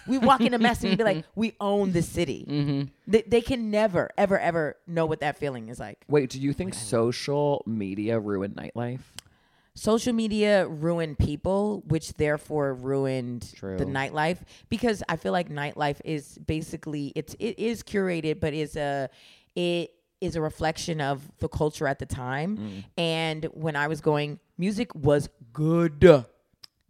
we 0.10 0.18
walk 0.18 0.42
in 0.42 0.54
a 0.54 0.58
mess 0.60 0.82
and 0.82 0.90
we'd 0.92 0.98
be 0.98 1.04
like 1.04 1.24
we 1.36 1.54
own 1.62 1.92
the 1.94 2.02
city 2.02 2.46
Mm-hmm. 2.50 2.82
they, 3.08 3.22
they 3.22 3.42
can 3.42 3.70
never 3.72 4.10
ever 4.18 4.38
ever 4.40 4.76
know 4.88 5.06
what 5.06 5.20
that 5.22 5.38
feeling 5.38 5.70
is 5.70 5.80
like 5.80 6.04
Wait, 6.10 6.30
do 6.30 6.40
you 6.40 6.52
think 6.52 6.74
social 6.74 7.64
media 7.66 8.20
ruined 8.20 8.56
nightlife? 8.56 9.00
social 9.76 10.12
media 10.12 10.68
ruined 10.68 11.18
people, 11.18 11.84
which 11.88 12.12
therefore 12.16 12.74
ruined 12.74 13.50
True. 13.56 13.78
the 13.78 13.86
nightlife. 13.86 14.40
Because 14.68 15.02
I 15.08 15.16
feel 15.16 15.32
like 15.32 15.48
nightlife 15.50 16.02
is 16.04 16.38
basically 16.46 17.14
it's 17.16 17.34
it 17.40 17.58
is 17.58 17.82
curated, 17.84 18.42
but 18.42 18.54
is 18.54 18.76
a 18.76 19.10
it 19.56 19.92
is 20.20 20.36
a 20.36 20.42
reflection 20.42 21.00
of 21.00 21.22
the 21.40 21.48
culture 21.48 21.88
at 21.88 21.98
the 22.00 22.06
time. 22.06 22.84
And 22.98 23.46
when 23.54 23.78
I 23.78 23.88
was 23.88 24.02
going, 24.02 24.40
music 24.58 24.94
was 24.96 25.30
good. 25.54 26.26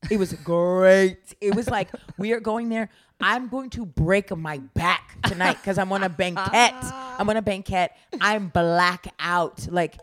It 0.10 0.18
was 0.18 0.34
great. 0.34 1.18
It 1.42 1.56
was 1.56 1.70
like 1.70 1.90
we 2.18 2.34
are 2.34 2.40
going 2.40 2.70
there. 2.70 2.90
I'm 3.22 3.50
going 3.50 3.70
to 3.72 3.86
break 3.86 4.36
my 4.36 4.60
back 4.60 5.18
tonight 5.24 5.58
because 5.62 5.78
I'm 5.78 5.92
on 5.92 6.04
a 6.04 6.10
banquet. 6.10 6.74
I'm 6.84 7.30
on 7.30 7.36
a 7.36 7.42
banquet. 7.42 7.92
I'm 8.22 8.48
black 8.48 9.14
out. 9.20 9.68
Like 9.70 9.98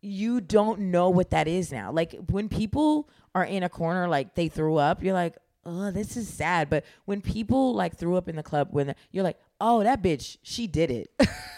you 0.00 0.40
don't 0.40 0.80
know 0.80 1.10
what 1.10 1.30
that 1.30 1.48
is 1.48 1.72
now. 1.72 1.90
Like 1.92 2.14
when 2.30 2.48
people 2.48 3.08
are 3.34 3.44
in 3.44 3.62
a 3.62 3.68
corner, 3.68 4.08
like 4.08 4.34
they 4.34 4.48
threw 4.48 4.76
up, 4.76 5.02
you're 5.02 5.14
like, 5.14 5.36
oh, 5.64 5.90
this 5.90 6.16
is 6.16 6.28
sad. 6.28 6.70
But 6.70 6.84
when 7.04 7.20
people 7.20 7.74
like 7.74 7.96
threw 7.96 8.16
up 8.16 8.28
in 8.28 8.36
the 8.36 8.42
club, 8.42 8.68
when 8.70 8.94
you're 9.12 9.24
like, 9.24 9.38
oh, 9.60 9.82
that 9.82 10.02
bitch, 10.02 10.38
she 10.42 10.66
did 10.66 10.90
it. 10.90 11.10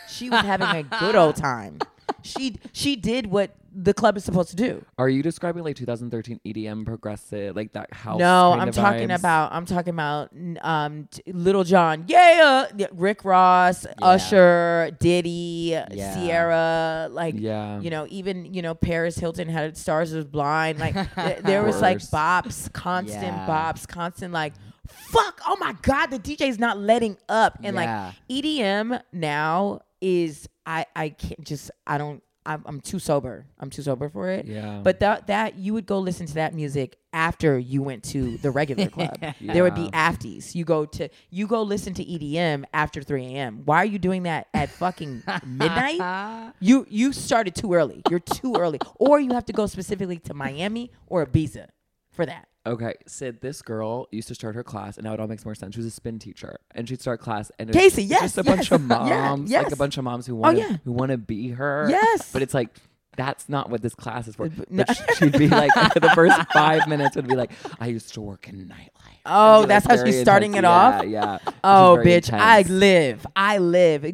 she 0.08 0.30
was 0.30 0.40
having 0.40 0.68
a 0.68 0.82
good 0.82 1.14
old 1.14 1.36
time. 1.50 1.78
She 2.22 2.58
she 2.72 2.96
did 2.96 3.26
what 3.26 3.54
the 3.72 3.94
club 3.94 4.16
is 4.16 4.24
supposed 4.24 4.50
to 4.50 4.56
do. 4.56 4.84
Are 4.98 5.08
you 5.08 5.22
describing 5.22 5.62
like 5.62 5.76
2013 5.76 6.40
EDM 6.44 6.84
progressive, 6.84 7.54
like 7.54 7.72
that 7.74 7.92
house? 7.92 8.18
No, 8.18 8.52
I'm 8.52 8.72
talking 8.72 9.08
vibes? 9.08 9.18
about 9.18 9.52
I'm 9.52 9.64
talking 9.66 9.94
about 9.94 10.30
um 10.62 11.08
t- 11.10 11.22
Lil 11.32 11.64
Jon, 11.64 12.04
yeah, 12.08 12.66
yeah, 12.76 12.86
Rick 12.92 13.24
Ross, 13.24 13.86
Usher, 14.02 14.90
Diddy, 15.00 15.78
Yeah. 15.90 16.14
Ciara, 16.14 17.08
like 17.10 17.34
Yeah. 17.38 17.80
you 17.80 17.90
know, 17.90 18.06
even 18.10 18.52
you 18.52 18.62
know 18.62 18.74
Paris 18.74 19.16
Hilton 19.18 19.48
had 19.48 19.76
Stars 19.76 20.12
is 20.12 20.24
Blind, 20.24 20.78
like 20.78 20.94
th- 21.14 21.38
there 21.40 21.62
was 21.62 21.80
like 21.80 21.98
bops, 21.98 22.72
constant 22.72 23.22
Yeah. 23.22 23.46
bops, 23.46 23.86
constant 23.86 24.32
like 24.32 24.54
fuck, 24.88 25.40
oh 25.46 25.56
my 25.60 25.74
god, 25.82 26.06
the 26.10 26.18
DJ's 26.18 26.58
not 26.58 26.76
letting 26.78 27.16
up, 27.28 27.58
and 27.62 27.76
Yeah. 27.76 28.06
like 28.06 28.14
EDM 28.28 29.00
now 29.12 29.80
is 30.00 30.48
I 30.66 30.86
I 30.96 31.10
can't 31.10 31.44
just 31.44 31.70
I 31.86 31.98
don't 31.98 32.22
I'm, 32.46 32.62
I'm 32.64 32.80
too 32.80 32.98
sober. 32.98 33.46
I'm 33.58 33.68
too 33.70 33.82
sober 33.82 34.08
for 34.08 34.30
it. 34.30 34.46
Yeah. 34.46 34.80
But 34.82 35.00
that 35.00 35.26
that 35.26 35.56
you 35.56 35.74
would 35.74 35.86
go 35.86 35.98
listen 35.98 36.26
to 36.26 36.34
that 36.34 36.54
music 36.54 36.96
after 37.12 37.58
you 37.58 37.82
went 37.82 38.02
to 38.04 38.38
the 38.38 38.50
regular 38.50 38.88
club. 38.96 39.18
There 39.40 39.62
would 39.62 39.74
be 39.74 39.88
afties. 39.90 40.54
You 40.54 40.64
go 40.64 40.84
to 40.86 41.08
you 41.30 41.46
go 41.46 41.62
listen 41.62 41.92
to 41.94 42.04
EDM 42.04 42.64
after 42.72 43.02
3 43.02 43.26
a.m. 43.26 43.62
Why 43.64 43.78
are 43.78 43.84
you 43.84 43.98
doing 43.98 44.22
that 44.24 44.48
at 44.54 44.70
fucking 44.70 45.22
midnight? 45.46 46.52
You 46.60 46.86
you 46.88 47.12
started 47.12 47.54
too 47.54 47.72
early. 47.74 48.02
You're 48.10 48.18
too 48.20 48.54
early. 48.58 48.78
Or 48.96 49.18
you 49.20 49.32
have 49.32 49.46
to 49.46 49.52
go 49.52 49.66
specifically 49.66 50.18
to 50.20 50.34
Miami 50.34 50.90
or 51.06 51.24
Ibiza 51.24 51.68
for 52.10 52.26
that. 52.26 52.48
Okay, 52.66 52.94
Syd, 53.06 53.40
this 53.40 53.62
girl 53.62 54.06
used 54.10 54.28
to 54.28 54.34
start 54.34 54.54
her 54.54 54.62
class, 54.62 54.98
and 54.98 55.04
now 55.04 55.14
it 55.14 55.20
all 55.20 55.26
makes 55.26 55.46
more 55.46 55.54
sense. 55.54 55.74
She 55.74 55.78
was 55.78 55.86
a 55.86 55.90
spin 55.90 56.18
teacher, 56.18 56.58
and 56.74 56.86
she'd 56.86 57.00
start 57.00 57.20
class, 57.20 57.50
and 57.58 57.70
it's 57.70 57.78
Casey, 57.78 58.04
yes, 58.04 58.20
just 58.20 58.38
a 58.38 58.44
bunch 58.44 58.70
of 58.70 58.82
yes, 58.88 58.90
yeah, 58.90 59.28
moms, 59.30 59.50
like 59.50 59.72
a 59.72 59.76
bunch 59.76 59.96
of 59.96 60.04
moms 60.04 60.26
who 60.26 60.34
oh, 60.34 60.40
want 60.40 60.58
to 60.58 60.62
yeah. 60.62 60.76
who 60.84 60.92
want 60.92 61.10
to 61.10 61.16
be 61.16 61.50
her. 61.50 61.86
Yes. 61.88 62.30
but 62.32 62.42
it's 62.42 62.52
like 62.52 62.78
that's 63.20 63.50
not 63.50 63.68
what 63.68 63.82
this 63.82 63.94
class 63.94 64.26
is 64.28 64.34
for. 64.34 64.48
no. 64.70 64.84
But 64.86 64.96
sh- 64.96 65.18
she'd 65.18 65.38
be 65.38 65.48
like, 65.48 65.70
the 65.94 66.10
first 66.14 66.40
five 66.54 66.88
minutes 66.88 67.16
would 67.16 67.28
be 67.28 67.36
like, 67.36 67.52
I 67.78 67.88
used 67.88 68.14
to 68.14 68.22
work 68.22 68.48
in 68.48 68.66
nightlife. 68.66 69.18
Oh, 69.26 69.66
that's 69.66 69.86
how 69.86 70.02
she's 70.02 70.18
starting 70.22 70.54
intense. 70.54 70.64
it 70.64 71.04
off? 71.04 71.04
Yeah, 71.04 71.38
yeah. 71.44 71.52
Oh, 71.62 71.98
bitch! 72.02 72.32
I 72.32 72.62
live. 72.62 73.26
I 73.36 73.58
live. 73.58 74.06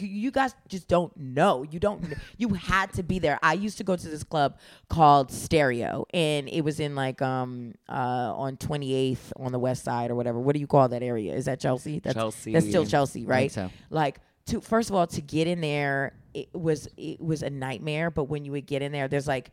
You 0.00 0.30
guys 0.30 0.54
just 0.68 0.88
don't 0.88 1.14
know. 1.14 1.62
You 1.64 1.78
don't. 1.78 2.02
You 2.38 2.48
had 2.54 2.94
to 2.94 3.02
be 3.02 3.18
there. 3.18 3.38
I 3.42 3.52
used 3.52 3.76
to 3.78 3.84
go 3.84 3.94
to 3.94 4.08
this 4.08 4.24
club 4.24 4.58
called 4.88 5.30
Stereo, 5.30 6.06
and 6.14 6.48
it 6.48 6.62
was 6.62 6.80
in 6.80 6.94
like 6.94 7.20
um 7.20 7.74
uh 7.90 7.92
on 8.34 8.56
28th 8.56 9.32
on 9.36 9.52
the 9.52 9.58
west 9.58 9.84
side 9.84 10.10
or 10.10 10.14
whatever. 10.14 10.40
What 10.40 10.54
do 10.54 10.60
you 10.60 10.66
call 10.66 10.88
that 10.88 11.02
area? 11.02 11.34
Is 11.34 11.44
that 11.44 11.60
Chelsea? 11.60 11.98
That's, 11.98 12.14
Chelsea. 12.14 12.54
That's 12.54 12.66
still 12.66 12.86
Chelsea, 12.86 13.26
right? 13.26 13.52
so. 13.52 13.70
Like 13.90 14.20
to 14.46 14.62
first 14.62 14.88
of 14.88 14.96
all 14.96 15.06
to 15.08 15.20
get 15.20 15.46
in 15.46 15.60
there, 15.60 16.14
it 16.34 16.48
was 16.52 16.88
it 16.96 17.20
was 17.20 17.42
a 17.42 17.50
nightmare. 17.50 18.10
But 18.10 18.24
when 18.24 18.44
you 18.44 18.52
would 18.52 18.66
get 18.66 18.82
in 18.82 18.92
there, 18.92 19.08
there's 19.08 19.28
like 19.28 19.50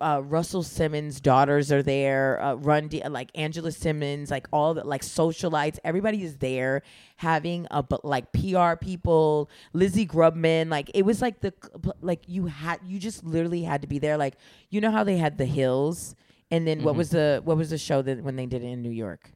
uh, 0.00 0.22
Russell 0.24 0.62
Simmons' 0.62 1.20
daughters 1.20 1.70
are 1.70 1.82
there. 1.82 2.42
Uh, 2.42 2.54
Run 2.54 2.88
D- 2.88 3.02
like 3.06 3.30
Angela 3.34 3.72
Simmons, 3.72 4.30
like 4.30 4.46
all 4.52 4.74
the 4.74 4.84
like 4.84 5.02
socialites. 5.02 5.78
Everybody 5.84 6.22
is 6.22 6.38
there 6.38 6.82
having 7.16 7.66
a 7.70 7.82
but 7.82 8.04
like 8.04 8.32
PR 8.32 8.74
people, 8.80 9.50
Lizzie 9.72 10.06
Grubman. 10.06 10.70
Like 10.70 10.90
it 10.94 11.02
was 11.02 11.20
like 11.20 11.40
the 11.40 11.52
like 12.00 12.22
you 12.26 12.46
had 12.46 12.80
you 12.84 12.98
just 12.98 13.24
literally 13.24 13.62
had 13.62 13.82
to 13.82 13.88
be 13.88 13.98
there. 13.98 14.16
Like 14.16 14.36
you 14.70 14.80
know 14.80 14.90
how 14.90 15.04
they 15.04 15.18
had 15.18 15.38
the 15.38 15.46
Hills, 15.46 16.14
and 16.50 16.66
then 16.66 16.82
what 16.82 16.96
was 16.96 17.10
the 17.10 17.40
what 17.44 17.56
was 17.56 17.70
the 17.70 17.78
show 17.78 18.02
that 18.02 18.22
when 18.22 18.36
they 18.36 18.46
did 18.46 18.62
it 18.62 18.68
in 18.68 18.82
New 18.82 18.90
York? 18.90 19.30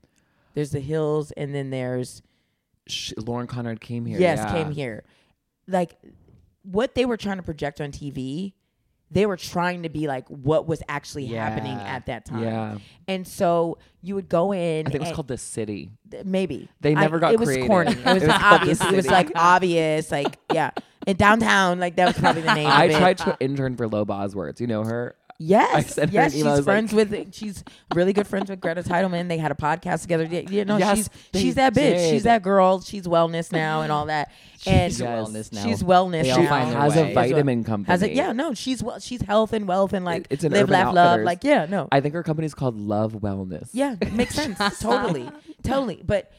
There's 0.54 0.70
the 0.70 0.80
Hills, 0.80 1.32
and 1.32 1.54
then 1.54 1.70
there's 1.70 2.22
Sh- 2.86 3.12
Lauren 3.18 3.46
Conrad 3.46 3.80
came 3.80 4.06
here. 4.06 4.18
yes 4.18 4.38
yeah. 4.38 4.52
came 4.52 4.72
here 4.72 5.04
like 5.70 5.96
what 6.62 6.94
they 6.94 7.04
were 7.04 7.16
trying 7.16 7.36
to 7.38 7.42
project 7.42 7.80
on 7.80 7.90
tv 7.92 8.52
they 9.12 9.26
were 9.26 9.36
trying 9.36 9.82
to 9.82 9.88
be 9.88 10.06
like 10.06 10.28
what 10.28 10.68
was 10.68 10.82
actually 10.88 11.26
happening 11.26 11.76
at 11.76 12.06
that 12.06 12.24
time. 12.24 12.44
Yeah, 12.44 12.78
and 13.08 13.26
so 13.26 13.78
you 14.02 14.14
would 14.14 14.28
go 14.28 14.52
in 14.52 14.86
I 14.86 14.90
think 14.90 15.02
it 15.02 15.08
was 15.08 15.10
called 15.12 15.26
the 15.26 15.36
city. 15.36 15.90
th- 16.12 16.24
maybe. 16.24 16.68
They 16.80 16.94
I- 16.94 17.00
never 17.00 17.18
got 17.18 17.32
it 17.34 17.40
was 17.40 17.56
corny. 17.66 17.90
It 17.90 18.04
was, 18.04 18.22
It 18.22 18.26
was 18.28 18.36
obvious. 18.40 18.80
It 18.80 18.92
was 18.92 19.06
like 19.08 19.32
obvious 19.34 20.12
like 20.12 20.38
yeah. 20.52 20.70
In 21.08 21.16
downtown 21.16 21.80
like 21.80 21.96
that 21.96 22.06
was 22.06 22.18
probably 22.18 22.42
the 22.42 22.54
name 22.62 22.68
I 22.68 22.84
of 22.84 22.90
it. 22.92 22.98
tried 22.98 23.18
to 23.18 23.36
intern 23.40 23.76
for 23.76 23.88
Lo 23.88 24.04
Bosworth. 24.04 24.60
You 24.60 24.68
know 24.68 24.84
her? 24.84 25.16
I 25.40 25.42
Yes, 25.42 25.94
sent 25.94 26.10
her 26.12 26.18
an 26.18 26.24
yes, 26.24 26.34
email, 26.34 26.48
I 26.48 26.50
she's 26.52 26.58
was 26.58 26.58
like- 26.58 26.64
friends 26.64 26.92
with. 26.92 27.34
She's 27.34 27.64
really 27.94 28.12
good 28.12 28.26
friends 28.26 28.50
with 28.50 28.60
Greta 28.60 28.82
Titelman. 28.82 29.28
They 29.28 29.38
had 29.38 29.50
a 29.50 29.54
podcast 29.54 30.02
together. 30.02 30.24
You 30.24 30.66
know, 30.66 30.76
Yes, 30.76 31.08
she's 31.32 31.40
she's 31.42 31.54
that 31.54 31.72
bitch. 31.72 31.76
did. 31.76 32.10
She's 32.10 32.22
that 32.24 32.42
girl. 32.42 32.82
She's 32.82 33.04
wellness 33.06 33.50
now 33.50 33.80
and 33.80 33.90
all 33.90 34.04
that. 34.06 34.30
and 34.66 34.92
She's 34.92 35.00
Yes. 35.00 35.08
wellness 35.30 35.52
now. 35.52 35.62
She's 35.64 35.82
wellness. 35.82 36.22
They 36.24 36.30
all 36.32 36.42
now. 36.42 36.48
find 36.50 36.70
their 36.72 36.80
has 36.80 36.94
way. 36.94 37.10
a 37.10 37.14
vitamin 37.14 37.64
company. 37.64 37.86
Has 37.90 38.02
it? 38.02 38.12
Yeah, 38.12 38.32
no, 38.32 38.52
she's 38.52 38.82
well. 38.82 38.98
She's 39.00 39.22
health 39.22 39.54
and 39.54 39.66
wealth 39.66 39.94
and 39.94 40.04
like 40.04 40.26
It's 40.28 40.44
an 40.44 40.52
live, 40.52 40.64
Urban 40.64 40.72
laugh, 40.74 40.94
love. 40.94 41.20
Like 41.22 41.42
yeah, 41.42 41.64
no, 41.64 41.88
I 41.90 42.00
think 42.02 42.12
her 42.12 42.22
company's 42.22 42.52
called 42.52 42.78
Love 42.78 43.14
Wellness. 43.14 43.70
yeah, 43.72 43.96
it 44.00 44.12
makes 44.12 44.34
sense. 44.34 44.58
totally, 44.80 45.30
totally. 45.62 46.02
But 46.04 46.30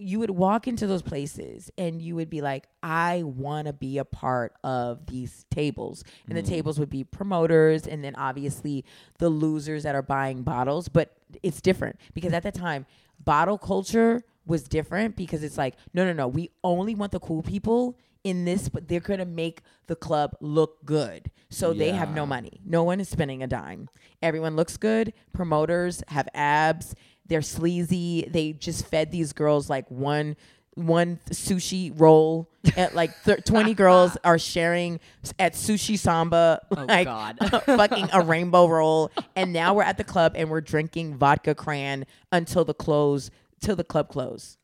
you 0.00 0.18
would 0.18 0.30
walk 0.30 0.66
into 0.66 0.86
those 0.86 1.02
places 1.02 1.70
and 1.76 2.00
you 2.00 2.14
would 2.16 2.30
be 2.30 2.40
like, 2.40 2.66
I 2.82 3.22
want 3.24 3.66
to 3.66 3.72
be 3.72 3.98
a 3.98 4.04
part 4.04 4.54
of 4.64 5.06
these 5.06 5.44
tables. 5.50 6.02
And 6.26 6.36
Mm. 6.38 6.42
the 6.42 6.48
tables 6.50 6.78
would 6.80 6.90
be 6.90 7.04
promoters 7.04 7.86
and 7.86 8.02
then 8.02 8.14
obviously 8.16 8.84
the 9.18 9.28
losers 9.28 9.82
that 9.82 9.94
are 9.94 10.02
buying 10.02 10.42
bottles. 10.42 10.88
But 10.88 11.12
it's 11.42 11.60
different 11.60 11.96
because 12.14 12.32
at 12.32 12.42
that 12.44 12.54
time, 12.54 12.86
bottle 13.22 13.58
culture 13.58 14.22
was 14.46 14.62
different 14.64 15.16
because 15.16 15.42
it's 15.44 15.58
like, 15.58 15.74
no, 15.92 16.04
no, 16.04 16.12
no, 16.12 16.26
we 16.26 16.50
only 16.64 16.94
want 16.94 17.12
the 17.12 17.20
cool 17.20 17.42
people 17.42 17.96
in 18.24 18.44
this, 18.44 18.68
but 18.68 18.88
they're 18.88 19.00
gonna 19.00 19.24
make 19.24 19.62
the 19.86 19.96
club 19.96 20.36
look 20.40 20.84
good. 20.84 21.30
So 21.48 21.72
they 21.72 21.92
have 21.92 22.14
no 22.14 22.26
money. 22.26 22.60
No 22.64 22.84
one 22.84 23.00
is 23.00 23.08
spending 23.08 23.42
a 23.42 23.46
dime. 23.46 23.88
Everyone 24.22 24.56
looks 24.56 24.76
good. 24.76 25.12
Promoters 25.32 26.02
have 26.08 26.28
abs. 26.34 26.94
They're 27.30 27.40
sleazy. 27.42 28.28
They 28.30 28.52
just 28.52 28.84
fed 28.86 29.10
these 29.10 29.32
girls 29.32 29.70
like 29.70 29.90
one 29.90 30.36
one 30.74 31.18
sushi 31.30 31.92
roll. 31.98 32.48
At 32.76 32.94
like 32.94 33.14
thir- 33.22 33.36
twenty 33.44 33.72
girls 33.72 34.16
are 34.24 34.38
sharing 34.38 35.00
at 35.38 35.54
sushi 35.54 35.98
samba 35.98 36.60
Oh, 36.70 36.84
like 36.88 37.06
God. 37.06 37.38
fucking 37.66 38.10
a 38.12 38.20
rainbow 38.20 38.66
roll. 38.66 39.10
And 39.36 39.52
now 39.52 39.74
we're 39.74 39.82
at 39.84 39.96
the 39.96 40.04
club 40.04 40.32
and 40.36 40.50
we're 40.50 40.60
drinking 40.60 41.16
vodka 41.16 41.54
cran 41.54 42.04
until 42.32 42.64
the 42.64 42.74
close 42.74 43.30
till 43.60 43.76
the 43.76 43.84
club 43.84 44.08
close. 44.08 44.58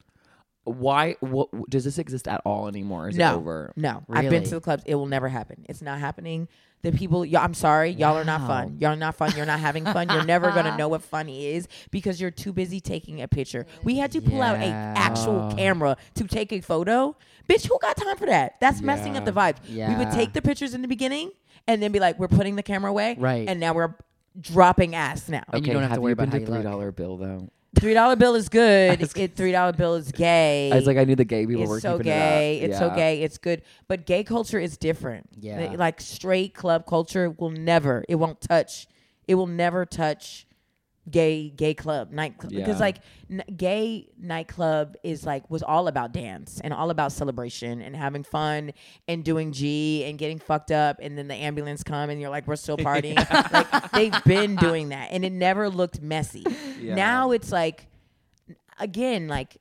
Why? 0.66 1.16
What 1.20 1.48
does 1.70 1.84
this 1.84 1.98
exist 1.98 2.26
at 2.28 2.42
all 2.44 2.68
anymore? 2.68 3.08
Is 3.08 3.16
no, 3.16 3.34
it 3.34 3.36
over? 3.36 3.72
no. 3.76 4.02
I've 4.10 4.30
been 4.30 4.44
to 4.44 4.56
the 4.56 4.60
clubs. 4.60 4.82
It 4.86 4.96
will 4.96 5.06
never 5.06 5.28
happen. 5.28 5.64
It's 5.68 5.80
not 5.80 5.98
happening. 5.98 6.48
The 6.82 6.92
people, 6.92 7.20
y- 7.20 7.40
I'm 7.40 7.54
sorry, 7.54 7.90
y'all 7.90 8.16
are 8.16 8.24
not 8.24 8.46
fun. 8.46 8.76
Y'all 8.80 8.92
are 8.92 8.96
not 8.96 9.14
fun. 9.14 9.32
You're 9.36 9.46
not 9.46 9.60
having 9.60 9.84
fun. 9.84 10.08
You're 10.08 10.24
never 10.24 10.50
gonna 10.50 10.76
know 10.78 10.88
what 10.88 11.02
fun 11.02 11.28
is 11.28 11.66
because 11.90 12.20
you're 12.20 12.30
too 12.30 12.52
busy 12.52 12.80
taking 12.80 13.22
a 13.22 13.28
picture. 13.28 13.66
We 13.82 13.96
had 13.96 14.12
to 14.12 14.20
pull 14.20 14.42
out 14.42 14.56
a 14.56 14.66
actual 14.66 15.52
camera 15.56 15.96
to 16.14 16.24
take 16.24 16.52
a 16.52 16.60
photo. 16.60 17.16
Bitch, 17.48 17.66
who 17.66 17.78
got 17.80 17.96
time 17.96 18.16
for 18.16 18.26
that? 18.26 18.60
That's 18.60 18.82
messing 18.82 19.16
up 19.16 19.24
the 19.24 19.32
vibe. 19.32 19.56
We 19.68 19.96
would 19.96 20.12
take 20.12 20.32
the 20.32 20.42
pictures 20.42 20.74
in 20.74 20.82
the 20.82 20.88
beginning 20.88 21.30
and 21.66 21.82
then 21.82 21.92
be 21.92 22.00
like, 22.00 22.18
we're 22.18 22.28
putting 22.28 22.56
the 22.56 22.62
camera 22.62 22.90
away, 22.90 23.16
Right. 23.18 23.48
And 23.48 23.58
now 23.58 23.72
we're 23.72 23.94
dropping 24.40 24.94
ass 24.94 25.28
now. 25.28 25.42
And 25.52 25.66
you 25.66 25.72
don't 25.72 25.82
have 25.82 25.94
to 25.94 26.00
worry 26.00 26.12
about 26.12 26.32
you 26.32 26.44
three 26.44 26.62
dollar 26.62 26.92
bill 26.92 27.16
though? 27.16 27.50
Three 27.76 27.94
dollar 27.94 28.16
bill 28.16 28.34
is 28.34 28.48
good. 28.48 29.00
was 29.00 29.12
It 29.12 29.36
three 29.36 29.52
dollar 29.52 29.72
bill 29.72 29.94
is 29.94 30.10
gay. 30.12 30.70
I 30.72 30.76
was 30.76 30.86
like, 30.86 30.96
I 30.96 31.04
knew 31.04 31.14
the 31.16 31.24
gay 31.24 31.46
people 31.46 31.66
were 31.66 31.80
so 31.80 31.98
gay. 31.98 32.58
it. 32.58 32.64
It's 32.70 32.72
Yeah. 32.72 32.78
so 32.90 32.94
gay. 32.94 33.22
It's 33.22 33.38
good. 33.38 33.62
But 33.88 34.06
gay 34.06 34.24
culture 34.24 34.58
is 34.58 34.76
different. 34.76 35.28
Yeah. 35.38 35.74
Like 35.76 36.00
straight 36.00 36.54
club 36.54 36.86
culture 36.86 37.30
will 37.30 37.50
never. 37.50 38.04
It 38.08 38.16
won't 38.16 38.40
touch. 38.40 38.86
It 39.28 39.34
will 39.34 39.46
never 39.46 39.84
touch 39.84 40.46
gay 41.10 41.50
gay 41.50 41.72
club 41.72 42.10
night 42.10 42.36
club 42.36 42.52
because 42.52 42.76
Yeah. 42.76 42.80
like 42.80 42.96
n- 43.30 43.44
gay 43.56 44.08
nightclub 44.18 44.96
is 45.04 45.24
like 45.24 45.48
was 45.48 45.62
all 45.62 45.86
about 45.86 46.12
dance 46.12 46.60
and 46.64 46.74
all 46.74 46.90
about 46.90 47.12
celebration 47.12 47.80
and 47.80 47.94
having 47.94 48.24
fun 48.24 48.72
and 49.06 49.24
doing 49.24 49.52
G 49.52 50.04
and 50.04 50.18
getting 50.18 50.38
fucked 50.40 50.72
up 50.72 50.98
and 51.00 51.16
then 51.16 51.28
the 51.28 51.34
ambulance 51.34 51.84
come 51.84 52.10
and 52.10 52.20
you're 52.20 52.30
like 52.30 52.48
we're 52.48 52.56
still 52.56 52.76
partying 52.76 53.16
like 53.52 53.90
they've 53.92 54.24
been 54.24 54.56
doing 54.56 54.88
that 54.88 55.10
and 55.12 55.24
it 55.24 55.30
never 55.32 55.70
looked 55.70 56.00
messy 56.00 56.44
Yeah. 56.80 56.96
now 56.96 57.30
it's 57.30 57.52
like 57.52 57.86
again 58.78 59.28
like 59.28 59.56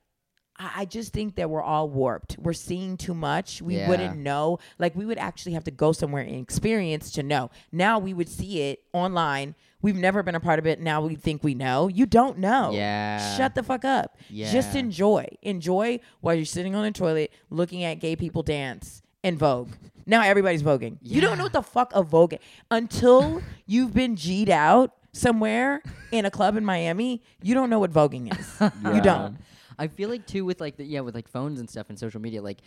I 0.57 0.71
I 0.77 0.85
just 0.85 1.11
think 1.11 1.35
that 1.35 1.49
we're 1.49 1.61
all 1.61 1.89
warped. 1.89 2.37
We're 2.39 2.53
seeing 2.53 2.95
too 2.95 3.13
much. 3.13 3.61
We 3.61 3.75
Yeah. 3.75 3.89
wouldn't 3.89 4.17
know. 4.17 4.59
Like 4.79 4.95
we 4.95 5.05
would 5.05 5.17
actually 5.17 5.51
have 5.51 5.65
to 5.65 5.71
go 5.71 5.91
somewhere 5.91 6.23
and 6.23 6.35
experience 6.35 7.11
to 7.11 7.23
know. 7.23 7.49
Now 7.73 7.99
we 7.99 8.13
would 8.13 8.29
see 8.29 8.61
it 8.61 8.79
online. 8.93 9.55
We've 9.85 9.95
never 9.95 10.23
been 10.23 10.33
a 10.33 10.39
part 10.39 10.57
of 10.57 10.65
it. 10.65 10.79
Now 10.81 11.01
we 11.01 11.13
think 11.13 11.43
we 11.43 11.53
know. 11.53 11.87
You 11.87 12.07
don't 12.07 12.39
know. 12.39 12.71
Yeah. 12.73 13.37
Shut 13.37 13.53
the 13.53 13.61
fuck 13.61 13.85
up. 13.85 14.17
Yeah. 14.31 14.51
Just 14.51 14.75
enjoy. 14.75 15.27
Enjoy 15.43 15.99
while 16.21 16.33
you're 16.33 16.43
sitting 16.43 16.73
on 16.73 16.83
the 16.83 16.89
toilet 16.89 17.31
looking 17.51 17.83
at 17.83 17.99
gay 17.99 18.15
people 18.15 18.41
dance 18.41 19.03
and 19.23 19.37
Vogue. 19.37 19.73
Now 20.07 20.23
everybody's 20.23 20.63
voguing. 20.63 20.97
Yeah. 21.03 21.13
You 21.13 21.21
don't 21.21 21.37
know 21.37 21.43
what 21.43 21.53
the 21.53 21.61
fuck 21.61 21.91
a 21.93 22.01
vogue 22.01 22.33
until 22.71 23.43
you've 23.67 23.93
been 23.93 24.15
G'd 24.15 24.49
out 24.49 24.95
somewhere 25.13 25.83
in 26.11 26.25
a 26.25 26.31
club 26.31 26.57
in 26.57 26.65
Miami. 26.65 27.21
You 27.43 27.53
don't 27.53 27.69
know 27.69 27.77
what 27.77 27.91
voguing 27.91 28.35
is. 28.35 28.71
You 28.95 29.01
don't. 29.01 29.37
I 29.77 29.87
feel 29.87 30.09
like 30.09 30.25
too 30.25 30.45
with 30.45 30.59
like 30.59 30.77
the, 30.77 30.83
yeah 30.83 31.01
with 31.01 31.13
like 31.13 31.27
phones 31.27 31.59
and 31.59 31.69
stuff 31.69 31.89
and 31.89 31.99
social 31.99 32.19
media 32.19 32.41
like 32.41 32.61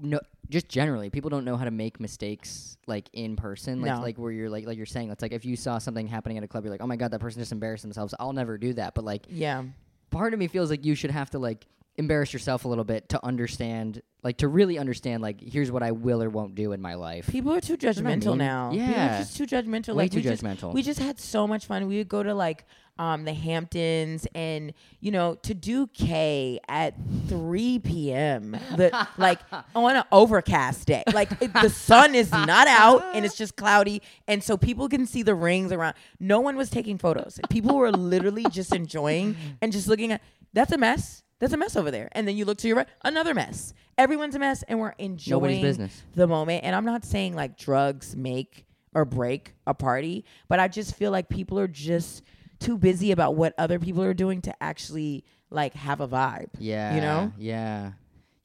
no 0.00 0.20
just 0.48 0.68
generally 0.68 1.10
people 1.10 1.30
don't 1.30 1.44
know 1.44 1.56
how 1.56 1.64
to 1.64 1.70
make 1.70 2.00
mistakes 2.00 2.76
like 2.86 3.08
in 3.12 3.36
person 3.36 3.80
like 3.80 3.94
No. 3.96 4.00
like 4.00 4.18
where 4.18 4.32
you're 4.32 4.50
like 4.50 4.66
like 4.66 4.76
you're 4.76 4.86
saying 4.86 5.10
it's 5.10 5.22
like 5.22 5.32
if 5.32 5.44
you 5.44 5.56
saw 5.56 5.78
something 5.78 6.06
happening 6.06 6.38
at 6.38 6.44
a 6.44 6.48
club 6.48 6.64
you're 6.64 6.72
like 6.72 6.80
oh 6.82 6.86
my 6.86 6.96
god 6.96 7.10
that 7.10 7.20
person 7.20 7.40
just 7.40 7.52
embarrassed 7.52 7.82
themselves 7.82 8.14
I'll 8.18 8.32
never 8.32 8.58
do 8.58 8.72
that 8.74 8.94
but 8.94 9.04
like 9.04 9.26
Yeah. 9.28 9.64
part 10.10 10.32
of 10.32 10.38
me 10.38 10.48
feels 10.48 10.70
like 10.70 10.84
you 10.84 10.94
should 10.94 11.10
have 11.10 11.30
to 11.30 11.38
like 11.38 11.66
embarrass 11.96 12.32
yourself 12.32 12.64
a 12.64 12.68
little 12.68 12.84
bit 12.84 13.08
to 13.10 13.24
understand 13.24 14.00
like 14.24 14.38
to 14.38 14.48
really 14.48 14.78
understand 14.78 15.22
like 15.22 15.40
here's 15.40 15.70
what 15.70 15.82
I 15.82 15.90
will 15.90 16.22
or 16.22 16.30
won't 16.30 16.54
do 16.54 16.72
in 16.72 16.80
my 16.80 16.94
life 16.94 17.26
People 17.28 17.52
are 17.52 17.60
too 17.60 17.74
what 17.74 17.84
I 17.84 17.88
judgmental 17.88 18.26
mean? 18.28 18.38
now. 18.38 18.70
People 18.70 18.86
are 18.86 18.90
Yeah. 18.90 19.18
just 19.18 19.36
too 19.36 19.46
judgmental. 19.46 19.88
Way 19.88 20.04
like 20.04 20.10
too 20.12 20.16
we 20.18 20.22
just, 20.22 20.42
judgmental. 20.42 20.72
we 20.72 20.82
just 20.82 21.00
had 21.00 21.20
so 21.20 21.46
much 21.46 21.66
fun. 21.66 21.86
We 21.88 21.98
would 21.98 22.08
go 22.08 22.22
to 22.22 22.32
like 22.34 22.64
um 22.98 23.24
the 23.24 23.32
Hamptons 23.34 24.26
and 24.34 24.72
you 25.00 25.10
know 25.10 25.34
to 25.42 25.54
do 25.54 25.86
K 25.88 26.60
at 26.68 26.94
3 27.28 27.78
p.m. 27.80 28.52
The 28.76 29.06
like 29.18 29.40
on 29.74 29.96
an 29.96 30.04
overcast 30.12 30.86
day. 30.86 31.02
Like 31.12 31.30
it, 31.42 31.52
the 31.52 31.68
sun 31.70 32.14
is 32.14 32.30
not 32.32 32.68
out 32.68 33.02
and 33.14 33.24
it's 33.26 33.36
just 33.36 33.56
cloudy 33.56 34.00
and 34.28 34.42
so 34.42 34.56
people 34.56 34.88
can 34.88 35.04
see 35.06 35.22
the 35.22 35.34
rings 35.34 35.72
around. 35.72 35.94
No 36.20 36.40
one 36.40 36.56
was 36.56 36.70
taking 36.70 36.96
photos. 36.96 37.38
People 37.50 37.76
were 37.76 37.90
literally 37.92 38.44
just 38.50 38.74
enjoying 38.74 39.36
and 39.60 39.72
just 39.72 39.88
looking 39.88 40.12
at 40.12 40.22
that's 40.54 40.72
a 40.72 40.78
mess. 40.78 41.22
That's 41.42 41.52
a 41.52 41.56
mess 41.56 41.74
over 41.76 41.90
there. 41.90 42.08
And 42.12 42.26
then 42.26 42.36
you 42.36 42.44
look 42.44 42.58
to 42.58 42.68
your 42.68 42.76
right, 42.78 42.86
another 43.04 43.34
mess. 43.34 43.74
Everyone's 43.98 44.34
a 44.36 44.38
mess 44.38 44.62
and 44.68 44.78
we're 44.78 44.94
enjoying 44.98 45.60
business. 45.60 46.00
the 46.14 46.26
moment. 46.28 46.62
And 46.64 46.74
I'm 46.74 46.84
not 46.84 47.04
saying 47.04 47.34
like 47.34 47.58
drugs 47.58 48.14
make 48.16 48.64
or 48.94 49.04
break 49.04 49.54
a 49.66 49.74
party, 49.74 50.24
but 50.48 50.60
I 50.60 50.68
just 50.68 50.94
feel 50.94 51.10
like 51.10 51.28
people 51.28 51.58
are 51.58 51.66
just 51.66 52.22
too 52.60 52.78
busy 52.78 53.10
about 53.10 53.34
what 53.34 53.54
other 53.58 53.80
people 53.80 54.04
are 54.04 54.14
doing 54.14 54.40
to 54.42 54.62
actually 54.62 55.24
like 55.50 55.74
have 55.74 56.00
a 56.00 56.06
vibe. 56.06 56.50
yeah 56.60 56.94
You 56.94 57.00
know? 57.00 57.32
yeah 57.36 57.92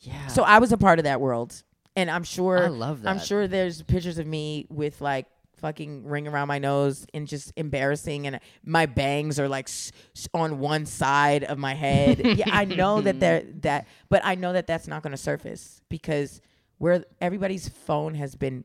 yeah 0.01 0.25
So 0.27 0.41
I 0.43 0.57
was 0.57 0.71
a 0.71 0.77
part 0.77 0.97
of 0.99 1.03
that 1.05 1.21
world. 1.21 1.61
And 1.95 2.09
I'm 2.11 2.23
sure 2.23 2.65
I 2.65 2.67
love 2.67 3.03
I'm 3.05 3.17
that. 3.17 3.25
sure 3.25 3.47
there's 3.47 3.81
pictures 3.83 4.17
of 4.17 4.25
me 4.27 4.65
with 4.69 5.01
like 5.01 5.27
fucking 5.57 6.05
ring 6.05 6.27
around 6.27 6.47
my 6.47 6.59
nose 6.59 7.05
and 7.13 7.27
just 7.27 7.51
embarrassing 7.55 8.27
and 8.27 8.39
my 8.63 8.85
bangs 8.85 9.39
are 9.39 9.47
like 9.49 9.67
s- 9.67 9.91
s- 10.15 10.27
on 10.33 10.59
one 10.59 10.85
side 10.85 11.43
of 11.43 11.57
my 11.57 11.73
head. 11.73 12.19
yeah, 12.37 12.45
I 12.51 12.65
know 12.65 13.01
that 13.01 13.19
they're 13.21 13.43
that 13.61 13.87
but 14.09 14.21
I 14.23 14.35
know 14.35 14.53
that 14.53 14.67
that's 14.67 14.87
not 14.87 15.03
going 15.03 15.11
to 15.11 15.17
surface 15.17 15.81
because 15.89 16.41
where 16.77 17.03
everybody's 17.19 17.67
phone 17.69 18.13
has 18.15 18.35
been 18.35 18.63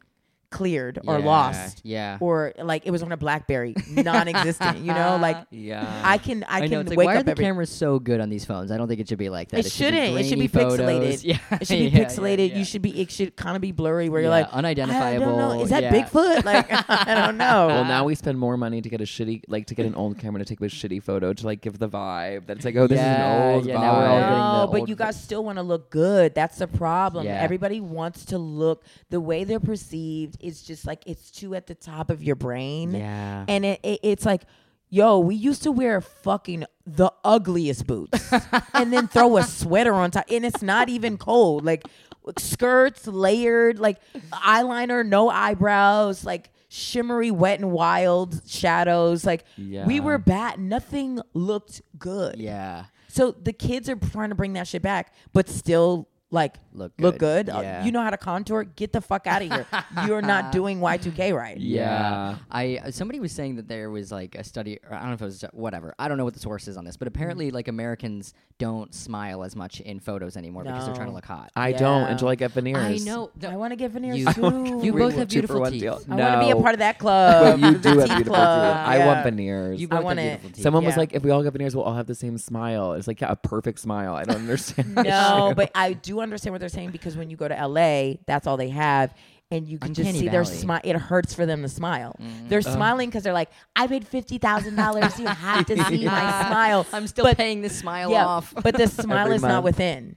cleared 0.53 0.99
or 1.07 1.19
Yeah, 1.19 1.25
lost 1.25 1.81
yeah 1.85 2.19
or 2.21 2.53
like 2.63 2.87
it 2.87 2.91
was 2.93 3.03
on 3.03 3.11
a 3.11 3.17
blackberry 3.17 3.75
non-existent 3.91 4.79
you 4.79 4.93
know 4.93 5.19
like 5.21 5.39
Yeah. 5.51 6.03
I 6.05 6.19
can 6.19 6.45
I, 6.45 6.57
I, 6.57 6.61
can 6.61 6.71
know. 6.71 6.81
It's 6.81 6.91
like, 6.91 6.99
wake 6.99 7.07
why 7.07 7.17
are 7.17 7.23
the 7.23 7.33
every 7.33 7.45
cameras 7.45 7.71
so 7.71 7.99
good 7.99 8.21
on 8.21 8.29
these 8.31 8.45
phones? 8.45 8.71
I 8.71 8.77
don't 8.77 8.89
think 8.89 9.01
it 9.01 9.09
should 9.09 9.19
be 9.19 9.29
like 9.29 9.49
that. 9.51 9.65
It 9.67 9.71
shouldn't. 9.73 10.17
It 10.19 10.25
should 10.29 10.39
be 10.39 10.49
grainy 10.49 10.77
photos. 10.77 10.81
pixelated. 10.81 11.25
Yeah, 11.33 11.59
It 11.61 11.67
should 11.67 11.79
be 11.79 11.85
yeah, 11.85 11.99
yeah, 12.01 12.05
pixelated. 12.05 12.51
yeah. 12.51 12.59
You 12.59 12.65
should 12.65 12.83
be. 12.83 13.01
It 13.01 13.11
should 13.11 13.37
kind 13.37 13.55
of 13.57 13.63
be 13.63 13.73
blurry, 13.73 14.09
where 14.09 14.21
you're 14.23 14.31
like 14.31 14.49
unidentifiable. 14.51 15.23
I 15.25 15.29
don't 15.29 15.39
know. 15.39 15.63
Is 15.63 15.71
that 15.71 15.83
yeah. 15.85 15.93
Bigfoot? 15.93 16.45
Like 16.53 16.67
I 16.71 17.15
don't 17.15 17.37
know. 17.37 17.67
well, 17.69 17.85
now 17.85 18.05
we 18.05 18.15
spend 18.15 18.39
more 18.39 18.57
money 18.57 18.81
to 18.83 18.89
get 18.89 19.01
a 19.01 19.05
shitty, 19.05 19.43
like 19.49 19.67
to 19.69 19.75
get 19.75 19.87
an 19.87 19.95
old 19.95 20.19
camera 20.19 20.41
to 20.41 20.45
take 20.45 20.61
a 20.61 20.65
shitty 20.65 21.03
photo 21.03 21.33
to 21.33 21.47
like 21.47 21.61
give 21.61 21.79
the 21.79 21.89
vibe 21.89 22.47
that 22.47 22.57
it's 22.57 22.65
like, 22.65 22.77
oh, 22.77 22.87
this 22.87 22.99
Yeah, 22.99 23.13
is 23.13 23.19
an 23.21 23.55
old 23.55 23.67
yeah, 23.67 23.75
vibe. 23.77 23.81
now 23.81 23.99
we're 23.99 24.07
all 24.07 24.19
getting 24.21 24.39
no, 24.39 24.61
the 24.73 24.81
but 24.81 24.89
you 24.89 24.97
guys 24.97 25.23
still 25.23 25.45
want 25.45 25.59
to 25.59 25.63
look 25.63 25.91
good. 25.91 26.35
That's 26.35 26.59
the 26.59 26.67
problem. 26.67 27.27
Everybody 27.27 27.81
wants 27.81 28.25
to 28.27 28.39
look 28.39 28.85
the 29.11 29.21
way 29.21 29.45
they're 29.45 29.61
perceived. 29.61 30.37
Is 30.43 30.63
just 30.63 30.87
like 30.87 31.03
it's 31.07 31.31
too 31.31 31.55
at 31.55 31.67
the 31.67 31.75
top 31.75 32.11
of 32.11 32.23
your 32.23 32.37
brain. 32.37 32.93
Yeah. 32.95 33.45
and 33.49 33.65
it, 33.65 33.81
it 33.83 34.01
it's 34.03 34.27
like. 34.27 34.43
Yo, 34.95 35.19
we 35.19 35.35
used 35.35 35.63
to 35.63 35.73
wear 35.73 36.03
fucking 36.03 36.67
the 36.85 37.11
ugliest 37.25 37.87
boots 37.87 38.31
and 38.75 38.93
then 38.93 39.09
throw 39.09 39.39
a 39.39 39.43
sweater 39.43 39.95
on 39.95 40.11
top. 40.11 40.27
And 40.31 40.45
it's 40.45 40.61
not 40.61 40.91
even 40.91 41.17
cold. 41.17 41.65
Like 41.65 41.85
skirts 42.39 43.07
layered, 43.07 43.79
like 43.79 43.99
eyeliner, 44.33 45.03
no 45.07 45.31
eyebrows, 45.31 46.27
like 46.27 46.51
shimmery, 46.69 47.31
wet 47.31 47.59
and 47.61 47.73
wild 47.73 48.43
shadows. 48.47 49.25
Like 49.25 49.45
we 49.57 49.99
were 49.99 50.19
bad. 50.19 50.61
Nothing 50.61 51.21
looked 51.33 51.81
good. 51.99 52.37
yeah. 52.39 52.85
So 53.09 53.31
the 53.31 53.55
kids 53.55 53.89
are 53.89 53.97
trying 53.97 54.29
to 54.29 54.35
bring 54.35 54.53
that 54.55 54.67
shit 54.69 54.83
back, 54.83 55.15
but 55.33 55.49
still 55.49 56.09
like 56.33 56.55
Look 56.75 56.93
look 56.99 57.19
good. 57.19 57.47
good. 57.47 57.55
Uh, 57.55 57.83
you 57.85 57.93
know 57.93 58.03
how 58.03 58.09
to 58.11 58.17
contour? 58.17 58.65
Get 58.65 58.93
the 58.95 59.01
fuck 59.03 59.27
out 59.27 59.43
of 59.43 59.49
here. 59.53 59.67
You're 60.07 60.23
not 60.23 60.51
doing 60.53 60.81
Y2K 60.81 61.37
right. 61.37 61.59
Yeah. 61.59 62.37
I 62.51 62.79
uh, 62.85 62.91
somebody 62.91 63.21
was 63.21 63.31
saying 63.33 63.57
that 63.57 63.69
there 63.69 63.91
was 63.91 64.11
like 64.11 64.35
a 64.35 64.43
study. 64.43 64.79
Or 64.89 64.95
I 64.97 65.01
don't 65.01 65.09
know 65.09 65.15
if 65.15 65.21
it 65.23 65.25
was 65.27 65.45
whatever. 65.53 65.95
I 65.99 66.09
don't 66.09 66.17
know 66.17 66.25
what 66.25 66.33
the 66.33 66.41
source 66.41 66.67
is 66.69 66.79
on 66.79 66.85
this, 66.87 66.97
but 66.97 67.07
apparently 67.09 67.51
like 67.51 67.69
Americans 67.69 68.33
don't 68.59 68.95
smile 68.95 69.45
as 69.45 69.55
much 69.55 69.81
in 69.81 70.01
photos 70.01 70.37
anymore 70.39 70.65
because 70.65 70.87
they're 70.87 70.95
trying 70.95 71.09
to 71.09 71.15
look 71.15 71.27
hot. 71.27 71.51
I 71.55 71.73
don't 71.73 72.03
Yeah. 72.03 72.09
until 72.13 72.29
I 72.29 72.35
get 72.37 72.53
veneers. 72.53 73.03
I 73.03 73.05
know. 73.05 73.31
I 73.47 73.57
want 73.57 73.73
to 73.73 73.77
get 73.77 73.91
veneers 73.91 74.19
You- 74.19 74.33
too. 74.33 74.81
You 74.83 74.93
both 74.95 75.15
have 75.17 75.29
beautiful 75.29 75.61
one 75.61 75.73
teeth. 75.73 75.83
deal. 75.83 76.01
I 76.09 76.15
want 76.17 76.41
to 76.41 76.47
be 76.47 76.51
a 76.53 76.63
part 76.63 76.75
of 76.75 76.79
that 76.79 76.99
club. 76.99 77.61
But 77.61 77.71
you 77.73 77.79
do 77.79 77.89
have 77.99 78.09
teeth 78.09 78.17
beautiful 78.17 78.35
club. 78.35 78.77
teeth. 78.77 78.89
I 78.89 78.97
Yeah. 78.97 79.07
want 79.07 79.25
veneers. 79.25 79.81
You 79.81 79.89
I 79.91 80.01
want 80.01 80.19
have 80.19 80.27
it. 80.27 80.31
beautiful 80.31 80.51
teeth. 80.57 80.63
Someone 80.63 80.85
was 80.87 80.97
like, 80.97 81.13
if 81.13 81.23
we 81.23 81.31
all 81.31 81.43
get 81.43 81.53
veneers, 81.53 81.77
we'll 81.77 81.85
all 81.85 81.95
have 81.97 82.07
the 82.07 82.15
same 82.15 82.39
smile. 82.39 82.95
It's 82.95 83.07
like, 83.07 83.21
yeah, 83.21 83.31
a 83.33 83.37
perfect 83.37 83.79
smile. 83.81 84.15
I 84.15 84.25
don't 84.25 84.37
understand. 84.49 84.95
No, 84.95 85.53
but 85.55 85.71
I 85.75 85.93
do 85.93 86.22
understand 86.23 86.53
what 86.53 86.61
they're 86.61 86.69
saying 86.69 86.91
because 86.91 87.17
when 87.17 87.31
you 87.31 87.37
go 87.37 87.49
to 87.49 87.67
LA, 87.67 88.15
that's 88.27 88.47
all 88.47 88.57
they 88.57 88.71
have. 88.71 89.15
And 89.51 89.69
you 89.69 89.79
can 89.79 89.93
just 89.93 90.07
Uncanny 90.07 90.19
see 90.21 90.29
their 90.31 90.45
Valley. 90.45 90.57
smile. 90.57 90.81
It 90.83 90.97
hurts 90.97 91.35
for 91.35 91.45
them 91.45 91.61
to 91.61 91.69
smile. 91.69 92.17
They're 92.49 92.63
smiling 92.63 93.11
because 93.11 93.23
they're 93.23 93.35
like, 93.35 93.51
I 93.77 93.87
paid 93.87 94.09
fifty 94.09 94.39
thousand 94.39 94.77
dollars. 94.77 95.19
You 95.21 95.27
have 95.27 95.67
to 95.67 95.77
see 95.77 96.07
my 96.07 96.45
smile. 96.49 96.87
I'm 96.91 97.07
still 97.07 97.27
But- 97.27 97.37
paying 97.37 97.61
this 97.61 97.79
smile 97.79 98.11
yeah, 98.13 98.25
off. 98.25 98.55
but 98.63 98.75
the 98.79 98.87
smile 99.03 99.27
Every 99.27 99.37
is 99.37 99.43
not 99.43 99.63
month. 99.63 99.65
within. 99.65 100.17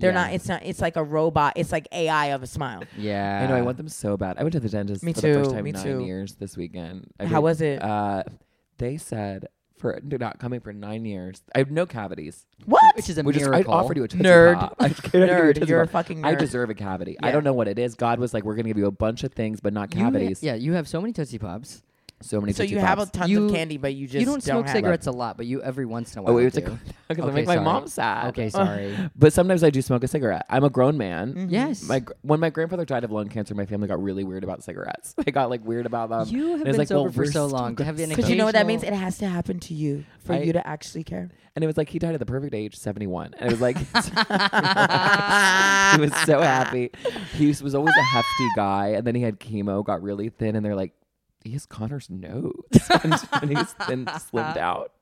They're 0.00 0.10
Yeah. 0.10 0.14
not. 0.24 0.32
It's 0.32 0.48
not. 0.48 0.62
It's 0.64 0.80
like 0.80 0.96
a 0.96 1.04
robot. 1.04 1.52
It's 1.54 1.70
like 1.70 1.86
AI 1.92 2.26
of 2.34 2.42
a 2.42 2.46
smile. 2.48 2.82
yeah. 2.98 3.42
I 3.44 3.46
know. 3.46 3.54
I 3.54 3.62
want 3.62 3.76
them 3.76 3.88
so 3.88 4.16
bad. 4.16 4.36
I 4.38 4.42
went 4.42 4.52
to 4.54 4.58
the 4.60 4.68
dentist 4.68 5.04
Me 5.04 5.12
for 5.12 5.20
the 5.20 5.32
first 5.34 5.50
too, 5.50 5.54
time 5.54 5.62
me 5.64 5.70
in 5.70 5.76
nine 5.76 5.84
too. 5.84 6.04
years 6.04 6.34
this 6.34 6.56
weekend. 6.56 7.06
I 7.20 7.26
How 7.26 7.36
paid- 7.36 7.42
was 7.44 7.60
it? 7.60 7.80
Uh, 7.80 8.24
they 8.78 8.96
said 8.96 9.46
for 9.82 10.00
not 10.02 10.38
coming 10.38 10.60
for 10.60 10.72
nine 10.72 11.04
years, 11.04 11.42
I 11.54 11.58
have 11.58 11.70
no 11.70 11.84
cavities. 11.84 12.46
What? 12.64 12.96
Which 12.96 13.10
is 13.10 13.18
a 13.18 13.22
Which 13.22 13.36
is, 13.36 13.46
I 13.46 13.60
offered 13.62 13.98
you 13.98 14.04
a 14.04 14.08
Tootsie 14.08 14.24
Nerd. 14.24 14.54
Pop. 14.58 14.76
I 14.78 14.88
gave 14.88 15.14
you 15.14 15.20
Nerd. 15.20 15.68
You're 15.68 15.82
a 15.82 15.86
Pop. 15.86 15.92
fucking 15.92 16.24
I 16.24 16.34
deserve 16.34 16.70
a 16.70 16.74
cavity. 16.74 17.18
I 17.22 17.30
don't 17.32 17.44
know 17.44 17.52
what 17.52 17.68
it 17.68 17.78
is. 17.78 17.94
God 17.94 18.18
was 18.18 18.32
like, 18.32 18.44
we're 18.44 18.54
gonna 18.54 18.68
give 18.68 18.78
you 18.78 18.86
a 18.86 18.90
bunch 18.90 19.24
of 19.24 19.32
things, 19.34 19.60
but 19.60 19.74
not 19.74 19.94
You 19.94 20.00
cavities. 20.00 20.42
yeah, 20.42 20.54
you 20.54 20.72
have 20.72 20.88
so 20.88 21.00
many 21.00 21.12
Tootsie 21.12 21.38
Pops. 21.38 21.82
So 22.22 22.40
many. 22.40 22.52
so 22.52 22.62
Tootsie 22.62 22.74
you 22.74 22.80
have 22.80 22.98
a 22.98 23.02
Pops. 23.06 23.10
tons 23.18 23.30
You- 23.30 23.46
of 23.46 23.52
candy, 23.52 23.76
but 23.76 23.94
you 23.94 24.06
just 24.06 24.20
you 24.20 24.26
don't 24.26 24.42
smoke 24.42 24.66
have 24.66 24.74
it. 24.74 24.78
cigarettes 24.78 25.06
a 25.06 25.10
lot, 25.12 25.36
but 25.36 25.46
you 25.46 25.62
every 25.62 25.86
once 25.86 26.12
in 26.14 26.20
a 26.20 26.22
while 26.22 26.32
Oh, 26.32 26.36
wait, 26.36 26.46
it's 26.46 26.56
do. 26.56 26.64
a 26.66 26.78
because 27.08 27.24
I 27.24 27.28
Okay, 27.28 27.34
make 27.34 27.46
my 27.46 27.54
sorry. 27.54 27.64
mom 27.64 27.86
sad. 27.88 28.26
Okay, 28.28 28.48
sorry. 28.60 28.96
But 29.16 29.32
sometimes 29.32 29.62
I 29.64 29.70
do 29.70 29.82
smoke 29.82 30.02
a 30.04 30.08
cigarette. 30.08 30.46
I'm 30.48 30.64
a 30.64 30.70
grown 30.70 30.96
man. 30.96 31.34
Mhm. 31.34 31.46
yes. 31.50 31.82
My 31.86 32.00
gr- 32.00 32.12
when 32.22 32.40
my 32.40 32.50
grandfather 32.50 32.84
died 32.84 33.04
of 33.04 33.10
lung 33.10 33.28
cancer, 33.28 33.54
my 33.54 33.66
family 33.66 33.88
got 33.88 34.02
really 34.02 34.24
weird 34.24 34.44
about 34.44 34.62
cigarettes. 34.62 35.14
They 35.24 35.30
got 35.32 35.50
like 35.50 35.64
weird 35.64 35.86
about 35.86 36.10
them. 36.10 36.26
you 36.28 36.48
have 36.52 36.60
and 36.60 36.68
it's 36.68 36.70
been 36.72 36.78
like, 36.78 36.88
sober 36.88 37.02
well, 37.04 37.12
for 37.12 37.18
we're 37.20 37.24
so 37.26 37.30
still 37.30 37.48
long. 37.48 37.74
gonna 37.74 37.86
Have 37.86 37.98
you 37.98 38.04
an 38.04 38.10
Because 38.10 38.28
you 38.30 38.36
know 38.36 38.44
what 38.44 38.54
that 38.54 38.66
means? 38.66 38.82
occasional- 38.82 39.00
It 39.00 39.04
has 39.04 39.18
to 39.18 39.26
happen 39.28 39.60
to 39.60 39.74
you 39.74 40.04
for 40.24 40.32
I- 40.34 40.40
you 40.42 40.52
to 40.54 40.66
actually 40.66 41.04
care. 41.04 41.30
And 41.54 41.62
it 41.62 41.66
was 41.66 41.76
like 41.76 41.90
he 41.90 41.98
died 41.98 42.14
at 42.14 42.20
the 42.20 42.24
perfect 42.26 42.54
age, 42.54 42.76
71. 42.76 43.34
And 43.38 43.50
it 43.50 43.52
was 43.52 43.60
like 43.60 43.76
he 43.76 43.84
was 46.00 46.12
so 46.24 46.40
happy. 46.40 46.90
He 47.34 47.46
was- 47.48 47.62
was 47.62 47.74
always 47.74 47.94
a 47.96 48.02
hefty 48.02 48.48
guy, 48.56 48.88
and 48.96 49.06
then 49.06 49.14
he 49.14 49.22
had 49.22 49.38
chemo, 49.38 49.84
got 49.84 50.02
really 50.02 50.28
thin, 50.30 50.56
and 50.56 50.64
they're 50.64 50.74
like, 50.74 50.92
he 51.44 51.52
has 51.52 51.66
Connor's 51.66 52.08
nose, 52.10 52.52
and, 53.02 53.14
and 53.40 53.56
he's 53.58 53.72
thin, 53.86 54.06
slimmed 54.06 54.56
out. 54.56 54.92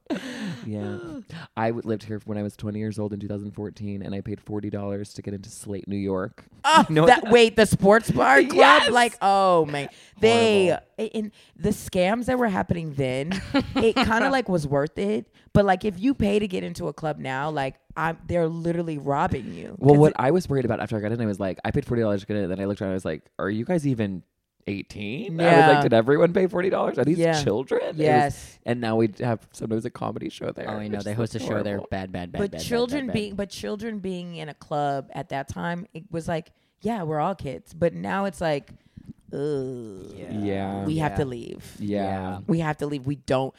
Yeah, 0.66 0.98
I 1.56 1.68
w- 1.68 1.86
lived 1.86 2.02
here 2.02 2.20
when 2.24 2.36
I 2.36 2.42
was 2.42 2.56
20 2.56 2.78
years 2.80 2.98
old 2.98 3.12
in 3.12 3.20
2014, 3.20 4.02
and 4.02 4.12
I 4.12 4.20
paid 4.20 4.40
forty 4.40 4.68
dollars 4.68 5.12
to 5.14 5.22
get 5.22 5.34
into 5.34 5.48
Slate, 5.50 5.86
New 5.86 5.96
York. 5.96 6.44
Oh, 6.64 6.84
You 6.88 6.94
know 6.96 7.06
that 7.06 7.22
that- 7.22 7.32
wait, 7.32 7.54
the 7.54 7.64
sports 7.64 8.10
bar 8.10 8.36
club, 8.42 8.54
Yes! 8.54 8.90
like 8.90 9.16
oh 9.22 9.66
man, 9.66 9.88
they 10.18 10.76
in 10.98 11.30
the 11.56 11.68
scams 11.70 12.24
that 12.26 12.38
were 12.38 12.48
happening 12.48 12.92
then, 12.94 13.40
it 13.76 13.94
kind 13.94 14.24
of 14.24 14.32
like 14.32 14.48
was 14.48 14.66
worth 14.66 14.98
it. 14.98 15.26
But 15.52 15.64
like 15.64 15.84
if 15.84 15.98
you 16.00 16.14
pay 16.14 16.38
to 16.40 16.48
get 16.48 16.64
into 16.64 16.88
a 16.88 16.92
club 16.92 17.18
now, 17.18 17.50
like 17.50 17.76
I'm, 17.96 18.18
they're 18.26 18.48
literally 18.48 18.98
robbing 18.98 19.54
you. 19.54 19.76
Well, 19.78 19.94
what 19.94 20.10
it- 20.10 20.16
I 20.18 20.32
was 20.32 20.48
worried 20.48 20.64
about 20.64 20.80
after 20.80 20.96
I 20.96 21.00
got 21.00 21.12
in, 21.12 21.20
I 21.20 21.26
was 21.26 21.38
like, 21.40 21.58
I 21.64 21.70
paid 21.70 21.86
forty 21.86 22.02
dollars 22.02 22.22
to 22.22 22.26
get 22.26 22.36
in. 22.36 22.48
Then 22.48 22.58
I 22.60 22.64
looked 22.64 22.82
around, 22.82 22.90
I 22.90 22.94
was 22.94 23.04
like, 23.04 23.22
Are 23.38 23.48
you 23.50 23.64
guys 23.64 23.86
even 23.86 24.24
eighteen? 24.70 25.40
I 25.40 25.44
was 25.44 25.52
Yeah. 25.52 25.68
like, 25.70 25.82
Did 25.82 25.92
everyone 25.92 26.32
pay 26.32 26.46
forty 26.46 26.70
dollars? 26.70 26.98
Are 26.98 27.04
these 27.04 27.18
Yeah. 27.18 27.42
children? 27.42 27.80
It 27.82 27.88
was- 27.88 27.98
yes, 27.98 28.58
and 28.64 28.80
now 28.80 28.96
we 28.96 29.10
have 29.20 29.46
sometimes 29.52 29.84
a 29.84 29.90
comedy 29.90 30.28
show 30.30 30.50
there. 30.52 30.68
Oh, 30.70 30.74
I 30.78 30.88
know. 30.88 31.00
They 31.00 31.12
host 31.14 31.34
a 31.34 31.38
like 31.38 31.48
show 31.48 31.62
there. 31.62 31.78
Bad, 31.90 32.10
bad, 32.12 32.32
bad. 32.32 32.32
but 32.32 32.50
bad, 32.52 32.58
bad, 32.58 32.60
children 32.62 33.06
bad, 33.06 33.12
bad. 33.12 33.14
being 33.14 33.34
but 33.34 33.50
children 33.50 33.98
being 33.98 34.36
in 34.36 34.48
a 34.48 34.54
club 34.54 35.10
at 35.12 35.28
that 35.30 35.48
time, 35.48 35.86
it 35.92 36.04
was 36.10 36.26
like 36.28 36.52
yeah, 36.82 37.02
we're 37.02 37.20
all 37.20 37.34
kids. 37.34 37.74
But 37.74 37.92
now 37.92 38.24
it's 38.24 38.40
like, 38.40 38.70
ugh, 39.34 40.14
Yeah. 40.16 40.84
we 40.86 40.96
have 40.96 41.16
to 41.16 41.24
leave. 41.26 41.76
Yeah. 41.78 42.40
we 42.46 42.60
have 42.60 42.78
to 42.78 42.86
leave. 42.86 43.06
We 43.06 43.16
don't. 43.16 43.54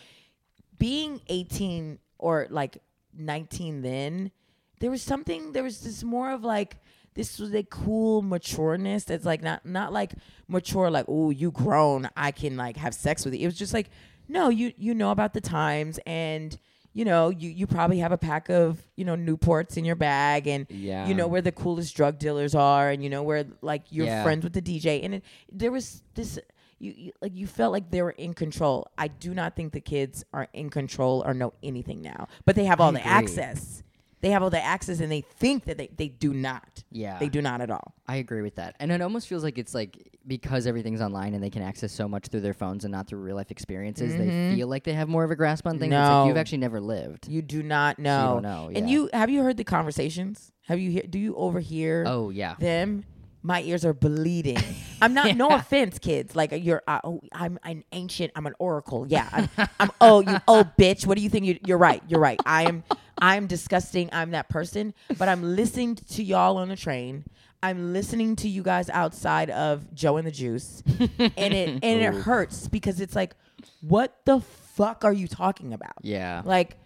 Being 0.80 1.22
18 1.28 2.00
or 2.18 2.48
like 2.50 2.80
19 3.16 3.82
then, 3.84 4.32
there 4.80 4.90
was 4.90 5.04
something, 5.04 5.52
there 5.52 5.62
was 5.62 5.82
this 5.82 6.04
more 6.04 6.32
of 6.32 6.44
like 6.44 6.78
this 7.14 7.40
was 7.40 7.54
a 7.54 7.64
cool 7.64 8.24
matureness 8.24 9.06
that's 9.06 9.26
like 9.26 9.42
not 9.42 9.66
not 9.66 9.92
like 9.94 10.14
mature 10.48 10.90
like 10.90 11.06
oh 11.08 11.30
you 11.30 11.52
grown 11.52 12.10
I 12.16 12.32
can 12.32 12.58
like 12.58 12.78
have 12.78 12.94
sex 12.94 13.26
with 13.26 13.34
you. 13.34 13.42
It 13.42 13.46
was 13.46 13.58
just 13.58 13.74
like 13.74 13.90
no 14.28 14.50
you 14.50 14.74
you 14.78 14.94
know 14.94 15.12
about 15.12 15.34
the 15.34 15.42
times 15.42 16.00
and 16.06 16.58
you 16.94 17.06
know 17.06 17.30
you 17.30 17.50
you 17.50 17.68
probably 17.68 18.00
have 18.00 18.12
a 18.12 18.18
pack 18.18 18.50
of 18.50 18.82
you 18.96 19.06
know 19.06 19.16
Newports 19.16 19.78
in 19.78 19.86
your 19.86 19.96
bag 19.96 20.48
and 20.48 20.66
Yeah. 20.70 21.08
you 21.08 21.14
know 21.14 21.28
where 21.28 21.42
the 21.42 21.52
coolest 21.52 21.96
drug 21.96 22.18
dealers 22.20 22.54
are 22.56 22.90
and 22.90 23.04
you 23.04 23.10
know 23.10 23.24
where 23.24 23.46
like 23.62 23.84
you're 23.90 24.06
Yeah. 24.08 24.24
friends 24.24 24.44
with 24.44 24.54
the 24.54 24.62
DJ 24.62 25.04
and 25.04 25.16
it, 25.16 25.24
there 25.52 25.72
was 25.72 26.04
this 26.16 26.40
you, 26.80 26.94
you 26.98 27.12
like 27.22 27.36
you 27.36 27.46
felt 27.46 27.72
like 27.74 27.92
they 27.92 28.02
were 28.02 28.10
in 28.12 28.34
control. 28.34 28.88
I 28.98 29.08
do 29.08 29.34
not 29.36 29.56
think 29.56 29.72
the 29.72 29.80
kids 29.82 30.24
are 30.34 30.48
in 30.54 30.70
control 30.72 31.24
or 31.26 31.34
know 31.36 31.54
anything 31.62 32.02
now, 32.02 32.28
but 32.46 32.56
they 32.56 32.66
have 32.66 32.82
all 32.82 32.92
the 32.92 33.00
agree. 33.00 33.12
access. 33.12 33.84
They 34.22 34.30
have 34.30 34.44
all 34.44 34.50
the 34.52 34.64
access 34.64 35.00
and 35.00 35.12
they 35.12 35.22
think 35.22 35.66
that 35.66 35.78
they, 35.78 35.90
they 35.96 36.08
do 36.08 36.34
not. 36.34 36.84
Yeah. 36.92 37.18
They 37.20 37.28
do 37.30 37.42
not 37.42 37.60
at 37.62 37.72
all. 37.72 37.96
I 38.08 38.18
agree 38.18 38.42
with 38.42 38.56
that. 38.56 38.76
And 38.80 38.92
it 38.92 39.02
almost 39.02 39.28
feels 39.28 39.44
like 39.44 39.58
it's 39.58 39.74
like 39.74 39.98
because 40.28 40.68
everything's 40.68 41.02
online 41.02 41.34
and 41.34 41.44
they 41.44 41.50
can 41.50 41.64
access 41.64 41.92
so 41.92 42.08
much 42.08 42.28
through 42.28 42.42
their 42.42 42.54
phones 42.54 42.86
and 42.86 42.92
not 42.92 43.08
through 43.08 43.20
real 43.20 43.36
life 43.36 43.50
experiences, 43.50 44.16
they 44.16 44.54
feel 44.56 44.68
like 44.68 44.84
they 44.84 44.94
have 44.94 45.10
more 45.10 45.24
of 45.24 45.32
a 45.32 45.36
grasp 45.36 45.66
on 45.66 45.80
things. 45.80 45.92
It's 45.92 45.98
like 46.00 46.12
Mm-hmm. 46.12 46.28
You've 46.28 46.38
actually 46.38 46.60
never 46.60 46.80
lived. 46.80 47.28
You 47.28 47.42
do 47.42 47.64
not 47.64 47.98
you 47.98 48.04
know. 48.04 48.34
don't 48.36 48.44
know, 48.44 48.68
And 48.76 48.88
yeah. 48.88 48.94
you 48.94 49.10
have 49.14 49.30
you 49.32 49.42
heard 49.42 49.58
the 49.58 49.64
conversations? 49.64 50.52
Have 50.68 50.80
you 50.80 50.92
hear, 50.92 51.04
do 51.10 51.18
you 51.18 51.36
overhear 51.36 52.04
Oh 52.08 52.30
yeah. 52.30 52.56
them? 52.60 53.04
My 53.44 53.62
ears 53.64 53.86
are 53.86 53.94
bleeding. 53.94 54.58
I'm 55.02 55.14
not. 55.14 55.36
No 55.42 55.50
offense, 55.50 55.98
kids. 55.98 56.36
Like 56.36 56.52
you're. 56.52 56.84
Uh, 56.88 57.00
oh, 57.04 57.22
I'm 57.32 57.58
an 57.64 57.84
ancient. 57.92 58.32
I'm 58.36 58.46
an 58.46 58.54
oracle. 58.60 59.08
Yeah. 59.08 59.48
I'm. 59.58 59.70
I'm 59.80 59.92
oh, 60.00 60.22
you. 60.22 60.38
Oh, 60.48 60.70
bitch. 60.78 61.06
What 61.06 61.18
do 61.18 61.24
you 61.24 61.30
think? 61.30 61.46
You, 61.46 61.58
you're 61.66 61.78
right. 61.78 62.04
You're 62.08 62.20
right. 62.20 62.40
I 62.46 62.64
am. 62.64 62.84
I'm 63.18 63.48
disgusting. 63.48 64.10
I'm 64.12 64.32
that 64.32 64.50
person. 64.50 64.94
But 65.18 65.30
I'm 65.30 65.56
listening 65.56 65.96
to 65.96 66.24
y'all 66.24 66.58
on 66.58 66.70
the 66.70 66.76
train. 66.76 67.26
I'm 67.64 67.94
listening 67.94 68.36
to 68.38 68.50
you 68.50 68.64
guys 68.64 68.90
outside 68.90 69.50
of 69.52 69.94
Joe 69.94 70.18
and 70.18 70.26
the 70.26 70.32
Juice, 70.32 70.84
and 70.88 71.54
it 71.54 71.70
and 71.70 71.84
it 71.84 72.14
hurts 72.24 72.68
because 72.68 73.00
it's 73.00 73.16
like, 73.16 73.36
what 73.82 74.18
the 74.26 74.42
fuck 74.42 75.06
are 75.06 75.14
you 75.14 75.28
talking 75.28 75.74
about? 75.74 75.94
Yeah. 76.02 76.42
Like, 76.44 76.78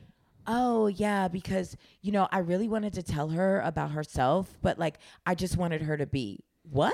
oh 0.47 0.87
yeah, 0.87 1.27
because 1.27 1.75
you 2.01 2.11
know 2.11 2.27
I 2.31 2.39
really 2.39 2.67
wanted 2.67 2.93
to 2.93 3.03
tell 3.03 3.29
her 3.29 3.61
about 3.61 3.91
herself, 3.91 4.57
but 4.61 4.77
like 4.79 4.97
I 5.25 5.35
just 5.35 5.57
wanted 5.57 5.81
her 5.83 5.97
to 5.97 6.05
be 6.05 6.43
what? 6.69 6.93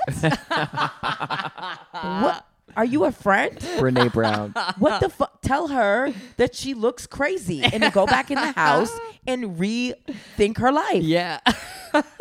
what? 1.92 2.46
Are 2.76 2.84
you 2.86 3.04
a 3.04 3.12
friend? 3.12 3.58
Brene 3.58 4.10
Brown. 4.14 4.54
What 4.78 5.00
the 5.00 5.10
fuck? 5.10 5.42
Tell 5.42 5.68
her 5.68 6.10
that 6.38 6.54
she 6.54 6.72
looks 6.72 7.06
crazy 7.06 7.62
and 7.62 7.82
to 7.82 7.90
go 7.90 8.06
back 8.06 8.30
in 8.30 8.36
the 8.36 8.52
house 8.52 8.96
and 9.26 9.56
rethink 9.58 10.56
her 10.58 10.72
life. 10.72 11.02
yeah. 11.02 11.40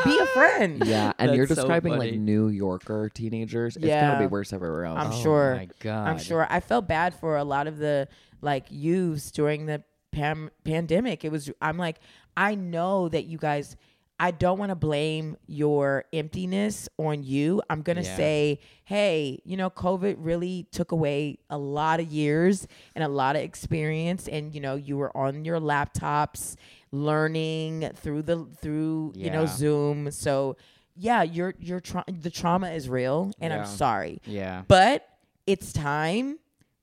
Be 0.03 0.17
a 0.19 0.25
friend. 0.27 0.83
Yeah, 0.85 1.13
and 1.19 1.33
you're 1.35 1.45
That's 1.45 1.57
so 1.61 1.63
describing 1.67 1.93
funny. 1.93 2.11
like 2.11 2.19
New 2.19 2.49
Yorker 2.49 3.09
teenagers. 3.13 3.77
It's 3.77 3.85
Yeah. 3.85 4.07
gonna 4.11 4.19
be 4.19 4.25
worse 4.27 4.51
everywhere 4.51 4.83
else. 4.85 4.99
I'm 4.99 5.11
Oh 5.13 5.21
sure. 5.21 5.55
my 5.55 5.69
God. 5.79 6.07
I'm 6.09 6.17
sure. 6.17 6.45
I 6.49 6.59
felt 6.59 6.85
bad 6.87 7.13
for 7.13 7.37
a 7.37 7.45
lot 7.45 7.67
of 7.67 7.77
the 7.77 8.09
like 8.41 8.65
youths 8.69 9.31
during 9.31 9.67
the 9.67 9.83
pam- 10.11 10.51
pandemic. 10.63 11.23
It 11.25 11.31
was. 11.31 11.49
I'm 11.61 11.77
like, 11.77 11.97
I 12.37 12.55
know 12.55 13.09
that 13.09 13.25
you 13.25 13.37
guys. 13.37 13.75
I 14.23 14.29
don't 14.29 14.59
want 14.59 14.69
to 14.69 14.75
blame 14.75 15.35
your 15.47 16.05
emptiness 16.13 16.87
on 16.99 17.23
you. 17.23 17.59
I'm 17.71 17.81
gonna 17.81 18.03
Yeah. 18.03 18.15
say, 18.17 18.59
hey, 18.83 19.39
you 19.45 19.57
know, 19.57 19.71
COVID 19.71 20.17
really 20.19 20.67
took 20.71 20.91
away 20.91 21.39
a 21.49 21.57
lot 21.57 21.99
of 21.99 22.05
years 22.05 22.67
and 22.93 23.03
a 23.03 23.07
lot 23.07 23.35
of 23.35 23.41
experience, 23.41 24.27
and 24.27 24.53
you 24.53 24.61
know, 24.61 24.75
you 24.75 24.95
were 24.95 25.15
on 25.17 25.43
your 25.43 25.59
laptops 25.59 26.55
learning 26.91 27.89
through 27.95 28.21
the 28.21 28.45
through 28.61 29.13
you 29.15 29.29
know 29.31 29.45
Zoom. 29.45 30.11
So 30.11 30.55
yeah, 30.95 31.23
your 31.23 31.55
your 31.59 31.79
tra- 31.79 32.05
the 32.07 32.29
trauma 32.29 32.69
is 32.71 32.87
real, 32.89 33.31
and 33.39 33.51
Yeah. 33.51 33.61
I'm 33.61 33.65
sorry. 33.65 34.21
Yeah. 34.25 34.63
But 34.67 35.07
it's 35.47 35.73
time. 35.73 36.37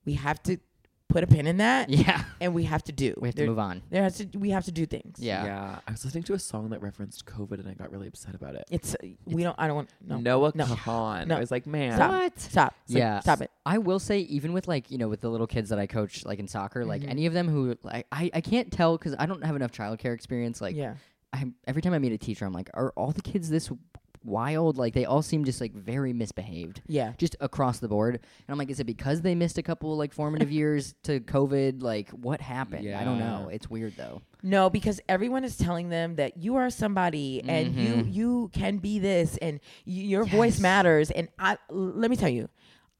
We 0.05 0.13
have 0.15 0.41
to 0.43 0.57
put 1.09 1.23
a 1.23 1.27
pin 1.27 1.47
in 1.47 1.57
that, 1.57 1.89
Yeah. 1.89 2.23
and 2.39 2.53
we 2.53 2.63
have 2.63 2.83
to 2.83 2.91
do. 2.91 3.13
We 3.17 3.27
have 3.27 3.35
to 3.35 3.45
move 3.47 3.59
on. 3.59 3.81
There 3.89 4.03
has 4.03 4.17
to. 4.19 4.27
We 4.37 4.51
have 4.51 4.63
to 4.65 4.71
do 4.71 4.85
things. 4.85 5.17
Yeah. 5.19 5.43
Yeah. 5.43 5.79
I 5.87 5.91
was 5.91 6.05
listening 6.05 6.23
to 6.25 6.33
a 6.33 6.39
song 6.39 6.69
that 6.69 6.81
referenced 6.81 7.25
COVID, 7.25 7.53
and 7.59 7.67
I 7.67 7.73
got 7.73 7.91
really 7.91 8.07
upset 8.07 8.35
about 8.35 8.55
it. 8.55 8.65
It's. 8.71 8.95
We 9.25 9.43
don't. 9.43 9.55
I 9.59 9.67
don't 9.67 9.75
want. 9.75 9.89
No. 10.05 10.17
Noah 10.17 10.51
No. 10.55 10.65
Kahan. 10.65 11.27
No. 11.27 11.35
I 11.35 11.39
was 11.39 11.51
like, 11.51 11.65
man, 11.67 11.95
Stop. 11.95 12.11
What? 12.11 12.39
Stop. 12.39 12.49
Stop. 12.49 12.73
yeah. 12.87 13.19
Stop 13.19 13.41
it. 13.41 13.51
I 13.65 13.77
will 13.79 13.99
say, 13.99 14.19
even 14.21 14.53
with 14.53 14.67
like, 14.67 14.89
you 14.91 14.97
know, 14.97 15.07
with 15.09 15.21
the 15.21 15.29
little 15.29 15.47
kids 15.47 15.69
that 15.69 15.79
I 15.79 15.87
coach, 15.87 16.25
like 16.25 16.39
in 16.39 16.47
soccer, 16.47 16.85
like 16.85 17.01
Mm-hmm. 17.01 17.09
any 17.11 17.25
of 17.25 17.33
them 17.33 17.47
who, 17.47 17.77
like, 17.83 18.07
I, 18.11 18.29
I 18.33 18.41
can't 18.41 18.71
tell 18.71 18.97
because 18.97 19.15
I 19.17 19.25
don't 19.25 19.43
have 19.43 19.55
enough 19.55 19.71
childcare 19.71 20.13
experience. 20.13 20.59
Like, 20.61 20.75
yeah. 20.75 20.95
I 21.33 21.45
every 21.67 21.81
time 21.83 21.93
I 21.93 21.99
meet 21.99 22.11
a 22.11 22.17
teacher, 22.17 22.45
I'm 22.45 22.53
like, 22.53 22.69
are 22.73 22.91
all 22.95 23.11
the 23.11 23.21
kids 23.21 23.49
this 23.49 23.71
wild? 24.23 24.77
Like, 24.77 24.93
they 24.93 25.05
all 25.05 25.21
seem 25.21 25.43
just 25.45 25.61
like 25.61 25.73
very 25.73 26.13
misbehaved. 26.13 26.81
Yeah. 26.87 27.13
Just 27.17 27.35
across 27.39 27.79
the 27.79 27.87
board, 27.87 28.15
and 28.15 28.21
I'm 28.49 28.57
like, 28.57 28.69
is 28.69 28.79
it 28.79 28.85
because 28.85 29.21
they 29.21 29.35
missed 29.35 29.57
a 29.57 29.63
couple 29.63 29.95
like 29.97 30.13
formative 30.13 30.51
years 30.59 30.93
to 31.03 31.19
COVID? 31.19 31.81
Like, 31.81 32.09
what 32.11 32.41
happened? 32.41 32.83
Yeah. 32.85 32.99
I 32.99 33.03
don't 33.03 33.19
know. 33.19 33.49
It's 33.51 33.69
weird 33.69 33.95
though. 33.97 34.21
No, 34.41 34.69
because 34.69 35.01
everyone 35.09 35.43
is 35.43 35.57
telling 35.57 35.89
them 35.89 36.15
that 36.15 36.37
you 36.37 36.55
are 36.55 36.69
somebody 36.69 37.41
and 37.45 37.75
you 37.75 37.89
Mhm. 37.95 38.13
you 38.13 38.49
can 38.53 38.77
be 38.77 38.99
this 38.99 39.37
and 39.37 39.59
y- 39.85 39.93
your 39.93 40.23
voice 40.23 40.59
matters. 40.61 41.11
And 41.11 41.27
I 41.37 41.57
let 41.69 42.09
me 42.09 42.15
tell 42.15 42.29
you, 42.29 42.47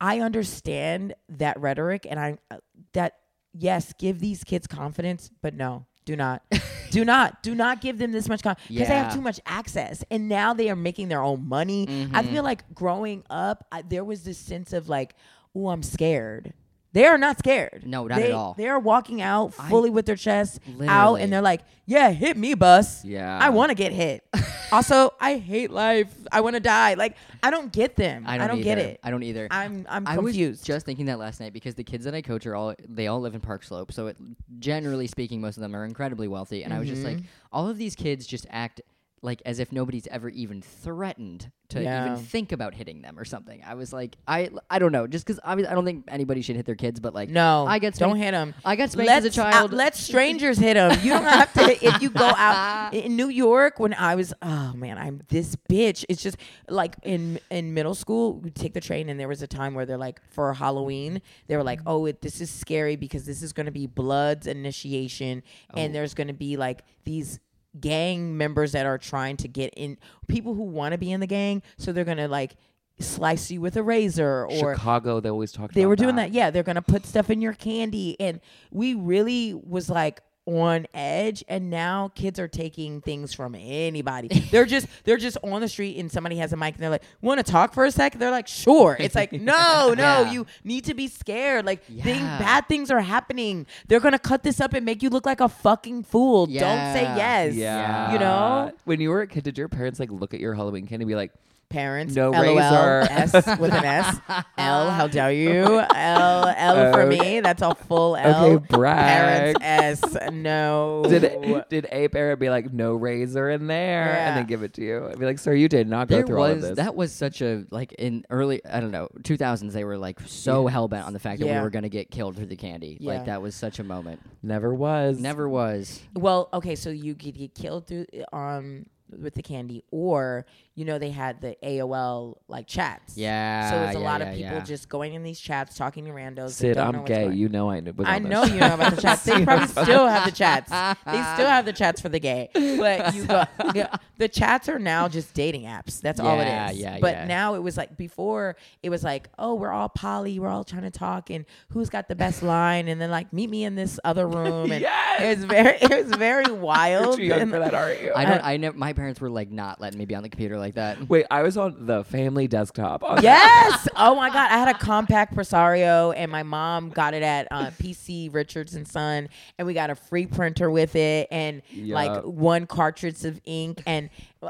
I 0.01 0.19
understand 0.19 1.13
that 1.29 1.59
rhetoric 1.59 2.05
and 2.09 2.19
I 2.19 2.37
uh, 2.51 2.57
that 2.93 3.13
yes, 3.57 3.93
give 3.97 4.19
these 4.19 4.43
kids 4.43 4.67
confidence, 4.67 5.31
but 5.41 5.53
no, 5.53 5.85
do 6.09 6.15
not. 6.15 6.41
do 6.89 7.05
not 7.05 7.43
do 7.43 7.53
not 7.53 7.81
give 7.81 7.99
them 7.99 8.11
this 8.11 8.27
much 8.27 8.41
because 8.41 8.57
they 8.87 8.95
have 8.95 9.13
too 9.13 9.21
much 9.21 9.39
access 9.45 10.03
and 10.09 10.27
now 10.27 10.55
they 10.55 10.67
are 10.71 10.75
making 10.75 11.07
their 11.07 11.21
own 11.21 11.47
money. 11.47 11.85
I 12.13 12.23
Mhm. 12.23 12.31
feel 12.31 12.43
like 12.43 12.63
growing 12.73 13.23
up, 13.29 13.67
I, 13.71 13.83
there 13.83 14.03
was 14.03 14.23
this 14.23 14.39
sense 14.39 14.73
of 14.73 14.89
like, 14.89 15.13
oh, 15.55 15.67
I'm 15.69 15.83
scared. 15.83 16.53
They 16.91 17.05
are 17.05 17.17
not 17.19 17.37
scared. 17.37 17.83
No, 17.85 18.07
not 18.07 18.19
at 18.19 18.31
all. 18.31 18.55
They 18.57 18.67
are 18.67 18.79
walking 18.79 19.21
out 19.21 19.53
I- 19.59 19.69
fully 19.69 19.89
with 19.91 20.05
their 20.07 20.15
chest 20.15 20.59
out, 20.87 21.15
and 21.15 21.31
they're 21.31 21.41
like, 21.41 21.61
"Yeah, 21.85 22.09
hit 22.11 22.35
me, 22.35 22.55
bus. 22.55 23.05
Yeah. 23.05 23.37
I 23.39 23.49
want 23.49 23.69
to 23.69 23.75
get 23.75 23.91
hit. 23.91 24.23
also, 24.71 25.11
I 25.19 25.35
hate 25.37 25.69
life. 25.69 26.11
I 26.31 26.41
want 26.41 26.55
to 26.55 26.59
die. 26.59 26.95
Like, 26.95 27.15
I 27.43 27.51
don't 27.51 27.71
get 27.71 27.95
them. 27.95 28.23
I 28.25 28.37
don't, 28.47 28.61
get 28.61 28.79
it. 28.79 28.99
I 29.03 29.11
don't 29.11 29.21
either. 29.21 29.47
I'm 29.51 29.85
I'm 29.87 30.07
I 30.07 30.15
confused. 30.15 30.61
was 30.61 30.61
just 30.61 30.85
thinking 30.85 31.05
that 31.05 31.19
last 31.19 31.39
night 31.39 31.53
because 31.53 31.75
the 31.75 31.83
kids 31.83 32.05
that 32.05 32.15
I 32.15 32.21
coach 32.23 32.47
are 32.47 32.55
all 32.55 32.73
they 32.87 33.05
all 33.05 33.21
live 33.21 33.35
in 33.35 33.41
Park 33.41 33.63
Slope, 33.63 33.91
so 33.91 34.07
it, 34.07 34.17
generally 34.57 35.05
speaking, 35.05 35.41
most 35.41 35.57
of 35.57 35.61
them 35.61 35.75
are 35.75 35.85
incredibly 35.85 36.27
wealthy. 36.27 36.63
And 36.63 36.73
I 36.73 36.79
was 36.79 36.87
just 36.89 37.03
like, 37.03 37.17
Mm-hmm. 37.17 37.25
all 37.51 37.67
of 37.69 37.77
these 37.77 37.95
kids 37.95 38.25
just 38.25 38.47
act 38.49 38.81
like 39.21 39.41
as 39.45 39.59
if 39.59 39.71
nobody's 39.71 40.07
ever 40.07 40.29
even 40.29 40.61
threatened 40.61 41.51
to 41.69 41.81
Yeah. 41.83 42.13
even 42.13 42.23
think 42.23 42.51
about 42.51 42.73
hitting 42.73 43.01
them 43.01 43.17
or 43.19 43.25
something. 43.25 43.61
I 43.65 43.75
was 43.75 43.93
like, 43.93 44.17
I 44.27 44.49
I 44.69 44.79
don't 44.79 44.91
know, 44.91 45.07
just 45.07 45.25
because 45.25 45.39
I, 45.43 45.53
I 45.53 45.55
don't 45.55 45.85
think 45.85 46.05
anybody 46.07 46.41
should 46.41 46.55
hit 46.55 46.65
their 46.65 46.75
kids, 46.75 46.99
but 46.99 47.13
like, 47.13 47.29
no, 47.29 47.65
I 47.67 47.79
get 47.79 47.95
spanked. 47.95 48.13
don't 48.13 48.19
hit 48.21 48.31
them. 48.31 48.55
I 48.65 48.75
got 48.75 48.91
spanked 48.91 49.07
Let 49.07 49.25
as 49.25 49.37
a 49.37 49.41
uh, 49.41 49.51
child. 49.51 49.73
let 49.73 49.95
strangers 49.95 50.57
hit 50.57 50.73
them. 50.73 50.97
You 51.03 51.11
don't 51.11 51.23
have 51.23 51.53
to. 51.53 51.85
If 51.85 52.01
you 52.01 52.09
go 52.09 52.25
out 52.25 52.93
in 52.93 53.15
New 53.15 53.29
York, 53.29 53.79
when 53.79 53.93
I 53.93 54.15
was, 54.15 54.33
oh 54.41 54.73
man, 54.73 54.97
I'm 54.97 55.21
this 55.29 55.55
bitch. 55.69 56.05
It's 56.09 56.23
just 56.23 56.37
like 56.67 56.95
in 57.03 57.39
in 57.51 57.73
middle 57.73 57.95
school, 57.95 58.33
we 58.39 58.49
take 58.49 58.73
the 58.73 58.81
train, 58.81 59.09
and 59.09 59.19
there 59.19 59.27
was 59.27 59.41
a 59.41 59.47
time 59.47 59.73
where 59.75 59.85
they're 59.85 59.97
like 59.97 60.21
for 60.31 60.53
Halloween, 60.53 61.21
they 61.47 61.55
were 61.55 61.63
like, 61.63 61.81
oh, 61.85 62.05
it, 62.05 62.21
this 62.21 62.41
is 62.41 62.49
scary 62.49 62.95
because 62.95 63.25
this 63.25 63.43
is 63.43 63.53
going 63.53 63.65
to 63.67 63.71
be 63.71 63.85
Blood's 63.85 64.47
initiation, 64.47 65.43
and 65.75 65.91
oh. 65.91 65.93
there's 65.93 66.13
going 66.13 66.27
to 66.27 66.33
be 66.33 66.57
like 66.57 66.83
these 67.03 67.39
gang 67.79 68.37
members 68.37 68.71
that 68.71 68.85
are 68.85 68.97
trying 68.97 69.37
to 69.37 69.47
get 69.47 69.73
in 69.75 69.97
people 70.27 70.53
who 70.55 70.63
want 70.63 70.91
to 70.91 70.97
be 70.97 71.11
in 71.11 71.19
the 71.19 71.27
gang 71.27 71.61
so 71.77 71.91
they're 71.91 72.05
gonna 72.05 72.27
like 72.27 72.55
slice 72.99 73.49
you 73.49 73.61
with 73.61 73.77
a 73.77 73.83
razor 73.83 74.45
or 74.45 74.75
Chicago, 74.75 75.19
they 75.19 75.29
always 75.29 75.51
talk 75.51 75.71
they 75.71 75.85
were 75.85 75.95
doing 75.95 76.15
that. 76.17 76.31
Yeah, 76.31 76.51
they're 76.51 76.63
gonna 76.63 76.81
put 76.81 77.05
stuff 77.05 77.29
in 77.29 77.41
your 77.41 77.53
candy, 77.53 78.19
and 78.19 78.41
we 78.71 78.93
really 78.93 79.53
was 79.53 79.89
like 79.89 80.21
on 80.49 80.87
edge. 80.93 81.43
And 81.47 81.69
now 81.69 82.11
kids 82.15 82.39
are 82.39 82.47
taking 82.47 83.01
things 83.01 83.33
from 83.33 83.55
anybody. 83.55 84.27
they're 84.51 84.65
just 84.65 84.87
they're 85.03 85.17
just 85.17 85.37
on 85.43 85.61
the 85.61 85.67
street, 85.67 85.97
and 85.97 86.11
somebody 86.11 86.37
has 86.37 86.53
a 86.53 86.57
mic, 86.57 86.75
and 86.75 86.83
they're 86.83 86.89
like, 86.89 87.03
"Want 87.21 87.43
to 87.45 87.49
talk 87.49 87.73
for 87.73 87.85
a 87.85 87.91
sec?" 87.91 88.17
They're 88.17 88.31
like, 88.31 88.47
"Sure." 88.47 88.97
It's 88.99 89.15
like, 89.15 89.31
no, 89.33 89.93
no, 89.95 90.21
Yeah. 90.23 90.31
you 90.31 90.45
need 90.63 90.85
to 90.85 90.93
be 90.93 91.07
scared. 91.07 91.65
Like, 91.65 91.83
thing, 91.83 92.21
bad 92.21 92.67
things 92.67 92.89
are 92.91 93.01
happening. 93.01 93.65
They're 93.87 93.99
gonna 93.99 94.19
cut 94.19 94.43
this 94.43 94.59
up 94.59 94.73
and 94.73 94.85
make 94.85 95.03
you 95.03 95.09
look 95.09 95.25
like 95.25 95.41
a 95.41 95.49
fucking 95.49 96.03
fool. 96.03 96.45
Don't 96.47 96.93
say 96.93 97.03
yes. 97.03 97.55
Yeah. 97.55 98.13
you 98.13 98.19
know, 98.19 98.71
When 98.85 98.99
you 98.99 99.09
were 99.09 99.21
a 99.21 99.27
kid, 99.27 99.43
did 99.43 99.57
your 99.57 99.67
parents 99.69 99.99
like 99.99 100.11
look 100.11 100.33
at 100.33 100.39
your 100.39 100.53
Halloween 100.55 100.87
candy 100.87 101.03
and 101.03 101.07
be 101.09 101.15
like, 101.15 101.31
parents. 101.69 102.15
No 102.15 102.31
LOL, 102.31 102.41
razor. 102.55 103.07
S 103.09 103.33
with 103.59 103.73
an 103.73 103.85
S. 103.85 104.17
L. 104.57 104.89
How 104.91 105.07
dare 105.07 105.31
you? 105.31 105.79
L. 105.79 106.53
L 106.57 106.91
for 106.93 107.05
me. 107.05 107.39
That's 107.39 107.61
a 107.61 107.75
full 107.75 108.15
L. 108.15 108.45
okay, 108.45 108.65
brag. 108.69 109.55
Parents 109.59 110.05
S. 110.15 110.31
No. 110.33 111.03
Did 111.07 111.65
did 111.69 111.87
a 111.91 112.07
parent 112.07 112.39
be 112.39 112.49
like, 112.49 112.73
no 112.73 112.93
razor 112.95 113.49
in 113.49 113.67
there, 113.67 114.05
Yeah. 114.13 114.27
and 114.29 114.37
then 114.37 114.45
give 114.47 114.63
it 114.63 114.73
to 114.73 114.81
you? 114.83 115.07
I'd 115.09 115.19
be 115.19 115.25
like, 115.25 115.39
sir, 115.39 115.53
you 115.53 115.69
did 115.69 115.87
not 115.87 116.07
go 116.07 116.15
there 116.17 116.25
through 116.25 116.37
all 116.39 116.45
of 116.45 116.61
this. 116.61 116.75
that 116.77 116.95
was 116.95 117.11
such 117.11 117.41
a 117.41 117.65
like 117.71 117.93
in 117.93 118.25
early 118.29 118.61
I 118.65 118.79
don't 118.79 118.91
know 118.91 119.07
2000s 119.21 119.71
they 119.73 119.83
were 119.83 119.97
like 119.97 120.19
so 120.25 120.67
hell 120.67 120.87
bent 120.87 121.05
on 121.05 121.13
the 121.13 121.19
fact 121.19 121.39
that 121.39 121.45
Yeah. 121.45 121.59
we 121.59 121.63
were 121.63 121.69
gonna 121.69 121.89
get 121.89 122.09
killed 122.11 122.35
through 122.35 122.47
the 122.47 122.55
candy 122.55 122.97
Yeah. 122.99 123.13
like 123.13 123.25
that 123.25 123.41
was 123.41 123.55
such 123.55 123.79
a 123.79 123.83
moment 123.83 124.19
Never 124.41 124.73
was. 124.73 125.19
never 125.19 125.47
was 125.47 126.01
Well, 126.15 126.49
okay, 126.53 126.75
so 126.75 126.89
you 126.89 127.15
could 127.15 127.35
get 127.37 127.53
killed 127.55 127.87
through 127.87 128.05
um 128.33 128.85
with 129.17 129.33
the 129.33 129.41
candy, 129.41 129.83
or 129.91 130.45
you 130.79 130.85
know 130.85 130.97
they 130.97 131.09
had 131.11 131.41
the 131.41 131.57
AOL 131.61 132.37
like 132.47 132.65
chats. 132.67 133.17
Yeah. 133.17 133.69
So 133.69 133.81
it's 133.83 133.95
a 133.97 133.99
yeah, 133.99 134.05
lot 134.05 134.21
yeah, 134.21 134.27
of 134.27 134.35
people 134.35 134.51
yeah. 134.53 134.59
just 134.63 134.87
going 134.87 135.13
in 135.13 135.23
these 135.23 135.39
chats, 135.39 135.75
talking 135.75 136.05
to 136.05 136.11
randos. 136.11 136.35
that 136.35 136.51
Syd, 136.51 136.75
don't 136.75 136.87
I'm 136.95 137.01
what's 137.01 137.07
gay. 137.09 137.23
going- 137.25 137.37
You 137.37 137.49
know 137.49 137.69
I 137.69 137.81
kn- 137.81 137.95
was 137.97 138.07
I 138.07 138.19
this. 138.19 138.29
know 138.29 138.43
you 138.45 138.59
know 138.61 138.73
about 138.75 138.95
the 138.95 139.01
chats. 139.01 139.23
They 139.23 139.43
probably 139.43 139.67
still 139.67 140.07
have 140.07 140.25
the 140.25 140.31
chats. 140.31 140.69
They 140.71 141.21
still 141.35 141.47
have 141.49 141.65
the 141.65 141.73
chats 141.73 141.99
for 141.99 142.07
the 142.09 142.19
gay. 142.19 142.49
But 142.53 143.13
you 143.13 143.25
go, 143.25 143.43
the 144.17 144.27
chats 144.29 144.69
are 144.69 144.79
now 144.79 145.07
just 145.09 145.33
dating 145.33 145.63
apps. 145.63 145.99
That's 146.01 146.19
all 146.21 146.39
it 146.39 146.43
is. 146.43 146.49
Yeah, 146.49 146.69
is. 146.71 146.77
yeah, 146.77 146.97
but 147.01 147.27
now 147.27 147.55
it 147.55 147.59
was 147.63 147.75
like 147.75 147.97
before 147.97 148.55
it 148.81 148.89
was 148.89 149.03
like, 149.03 149.27
oh, 149.37 149.55
we're 149.55 149.71
all 149.71 149.89
poly, 149.89 150.39
we're 150.39 150.47
all 150.47 150.63
trying 150.63 150.83
to 150.83 150.91
talk 150.91 151.29
and 151.29 151.45
who's 151.71 151.89
got 151.89 152.07
the 152.07 152.15
best 152.15 152.41
line 152.41 152.87
and 152.87 153.01
then 153.01 153.11
like 153.11 153.33
meet 153.33 153.49
me 153.49 153.65
in 153.65 153.75
this 153.75 153.99
other 154.05 154.27
room 154.27 154.71
and 154.71 154.81
Yes! 154.81 155.21
it 155.21 155.35
was 155.37 155.45
very 155.45 155.77
it 155.81 156.05
was 156.05 156.15
very 156.15 156.45
You're 156.45 156.55
wild. 156.55 157.17
too 157.17 157.23
young 157.23 157.41
and- 157.41 157.51
for 157.51 157.59
that, 157.59 157.73
aren't 157.73 158.01
you? 158.01 158.13
I 158.15 158.25
don't. 158.25 158.43
I 158.43 158.57
never. 158.57 158.77
My 158.77 158.93
parents 158.93 159.19
were 159.19 159.29
like 159.29 159.51
not 159.51 159.81
letting 159.81 159.99
me 159.99 160.05
be 160.05 160.15
on 160.15 160.23
the 160.23 160.29
computer 160.29 160.57
like 160.57 160.68
that. 160.75 161.09
Wait, 161.09 161.25
I 161.31 161.41
was 161.43 161.57
on 161.57 161.85
the 161.85 162.03
family 162.03 162.47
desktop. 162.47 163.03
on- 163.03 163.21
Yes. 163.23 163.87
Oh 163.95 164.15
my 164.15 164.29
God. 164.29 164.51
I 164.51 164.57
had 164.57 164.67
a 164.75 164.77
Compaq 164.79 165.33
Presario, 165.33 166.13
and 166.15 166.31
my 166.31 166.43
mom 166.43 166.89
got 166.89 167.13
it 167.13 167.23
at 167.23 167.47
uh, 167.51 167.71
PC 167.71 168.33
Richards 168.33 168.75
and 168.75 168.87
Son, 168.87 169.29
and 169.57 169.65
we 169.67 169.73
got 169.73 169.89
a 169.89 169.95
free 169.95 170.25
printer 170.25 170.69
with 170.71 170.95
it, 170.95 171.27
and 171.31 171.61
like 171.75 172.23
one 172.23 172.65
cartridge 172.67 173.23
of 173.25 173.39
ink, 173.45 173.81
and 173.85 174.09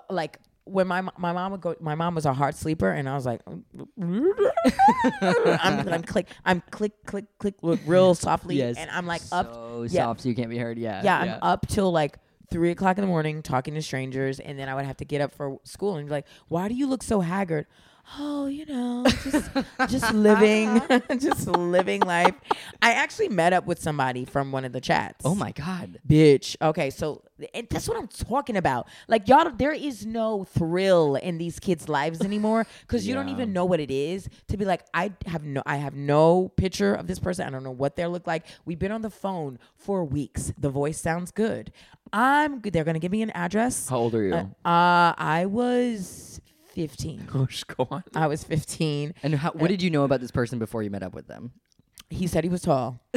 like. 0.09 0.39
When 0.65 0.86
my 0.86 1.01
my 1.17 1.34
mom 1.34 1.51
would 1.53 1.61
go, 1.61 1.76
my 1.80 1.95
mom 1.95 2.13
was 2.13 2.28
a 2.28 2.34
hard 2.34 2.53
sleeper, 2.53 2.91
and 2.91 3.09
I 3.09 3.15
was 3.15 3.26
like, 3.26 3.41
I'm, 3.99 5.89
I'm 5.89 6.03
click, 6.03 6.28
I'm 6.45 6.61
click, 6.70 6.91
click, 7.05 7.26
click, 7.39 7.55
real 7.86 8.13
softly, 8.15 8.55
Yes. 8.57 8.78
and 8.78 8.89
I'm 8.91 9.07
like 9.07 9.22
up, 9.32 9.51
so 9.53 9.84
yeah. 9.89 10.03
soft 10.03 10.22
so 10.22 10.30
you 10.30 10.36
can't 10.36 10.49
be 10.49 10.57
heard. 10.59 10.78
Yeah. 10.78 11.01
yeah, 11.03 11.17
I'm 11.20 11.39
up 11.41 11.67
till 11.67 11.91
like 11.91 12.17
three 12.52 12.72
o'clock 12.72 12.97
in 12.97 13.02
the 13.02 13.08
morning 13.08 13.41
talking 13.41 13.74
to 13.76 13.82
strangers, 13.82 14.39
and 14.39 14.58
then 14.58 14.70
I 14.70 14.76
would 14.76 14.86
have 14.86 14.97
to 14.97 15.06
get 15.06 15.22
up 15.22 15.32
for 15.32 15.60
school 15.64 15.95
and 15.95 16.08
be 16.08 16.12
like, 16.12 16.26
"Why 16.47 16.68
do 16.68 16.76
you 16.76 16.88
look 16.88 17.04
so 17.04 17.22
haggard?" 17.22 17.68
Oh, 18.18 18.47
you 18.47 18.66
know, 18.66 19.06
just 19.24 19.52
just 19.88 20.14
living, 20.14 20.68
uh-huh. 20.70 21.00
just 21.20 21.47
living 21.47 22.02
life. 22.02 22.34
I 22.82 22.93
actually 22.93 23.30
met 23.30 23.54
up 23.54 23.68
with 23.68 23.80
somebody 23.80 24.26
from 24.26 24.52
one 24.52 24.66
of 24.66 24.72
the 24.72 24.82
chats. 24.82 25.24
Oh 25.26 25.36
my 25.36 25.52
god. 25.52 26.00
bitch. 26.08 26.56
Okay, 26.62 26.89
so 26.89 27.22
and 27.54 27.68
that's 27.70 27.88
what 27.88 27.97
I'm 27.97 28.08
talking 28.08 28.58
about. 28.58 28.88
Like 29.08 29.28
y'all, 29.28 29.52
there 29.52 29.72
is 29.72 30.06
no 30.06 30.43
thrill 30.43 31.16
in 31.16 31.38
these 31.38 31.60
kids' 31.60 31.88
lives 31.88 32.22
anymore 32.22 32.66
because 32.82 33.06
you 33.06 33.14
don't 33.14 33.30
even 33.30 33.54
know 33.54 33.66
what 33.66 33.80
it 33.80 33.91
is 33.91 34.28
to 34.47 34.58
be 34.58 34.66
like. 34.66 34.86
I 34.93 35.14
have 35.28 35.43
no, 35.43 35.62
I 35.66 35.78
have 35.78 35.93
no 35.93 36.50
picture 36.56 36.95
of 36.95 37.06
this 37.06 37.20
person. 37.20 37.45
I 37.45 37.52
don't 37.52 37.64
know 37.64 37.72
what 37.72 37.95
they 37.95 38.08
look 38.08 38.26
like. 38.26 38.45
We've 38.66 38.80
been 38.80 38.91
on 38.91 39.04
the 39.04 39.12
phone 39.12 39.60
for 39.76 40.04
weeks. 40.04 40.52
The 40.58 40.70
voice 40.70 41.00
sounds 41.00 41.32
good. 41.32 41.72
I'm 42.14 42.60
good. 42.60 42.74
They're 42.74 42.84
gonna 42.84 42.99
give 42.99 43.12
me 43.12 43.22
an 43.22 43.32
address. 43.32 43.88
How 43.89 43.97
old 43.97 44.16
are 44.16 44.24
you? 44.24 44.34
Uh, 44.34 44.68
uh, 44.68 45.14
I 45.18 45.45
was 45.47 46.41
15. 46.74 47.28
oh, 47.36 47.47
go 47.76 47.88
on. 47.91 48.03
I 48.16 48.28
was 48.28 48.43
15. 48.43 49.14
And 49.24 49.36
how, 49.36 49.51
what 49.51 49.68
did 49.70 49.82
you 49.82 49.89
know 49.89 50.03
about 50.03 50.22
this 50.22 50.32
person 50.32 50.60
before 50.60 50.84
you 50.84 50.89
met 50.89 51.03
up 51.03 51.14
with 51.14 51.28
them? 51.28 51.51
He 52.12 52.26
said 52.26 52.43
he 52.43 52.49
was 52.49 52.62
tall. 52.64 52.99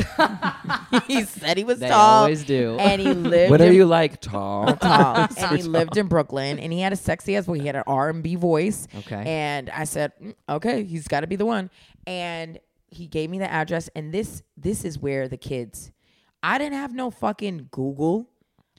he 1.06 1.22
said 1.24 1.56
he 1.56 1.64
was 1.64 1.78
They 1.78 1.88
tall. 1.88 2.24
always 2.24 2.44
do. 2.44 2.76
And 2.78 3.00
he 3.00 3.08
lived. 3.14 3.50
What 3.50 3.62
are 3.62 3.68
in 3.68 3.72
you 3.74 3.86
like, 3.86 4.20
tall? 4.20 4.76
tall, 4.76 5.28
and 5.38 5.56
he 5.56 5.62
lived 5.62 5.96
in 5.96 6.08
Brooklyn, 6.08 6.58
and 6.58 6.70
he 6.70 6.80
had 6.80 6.92
a 6.92 6.96
sexy 6.96 7.34
ass 7.36 7.46
voice. 7.46 7.60
He 7.60 7.66
had 7.66 7.76
an 7.76 7.84
R 7.86 8.10
and 8.10 8.22
B 8.22 8.34
voice. 8.34 8.88
Okay. 8.94 9.22
And 9.26 9.70
I 9.70 9.84
said, 9.84 10.12
"Mm, 10.22 10.34
okay, 10.46 10.84
he's 10.84 11.08
got 11.08 11.20
to 11.20 11.26
be 11.26 11.36
the 11.36 11.46
one. 11.46 11.70
And 12.06 12.58
he 12.90 13.06
gave 13.06 13.30
me 13.30 13.38
the 13.38 13.50
address, 13.50 13.88
and 13.96 14.12
this 14.12 14.42
this 14.58 14.84
is 14.84 14.98
where 14.98 15.26
the 15.26 15.38
kids. 15.38 15.90
I 16.42 16.58
didn't 16.58 16.74
have 16.76 16.92
no 16.92 17.10
fucking 17.10 17.68
Google. 17.70 18.28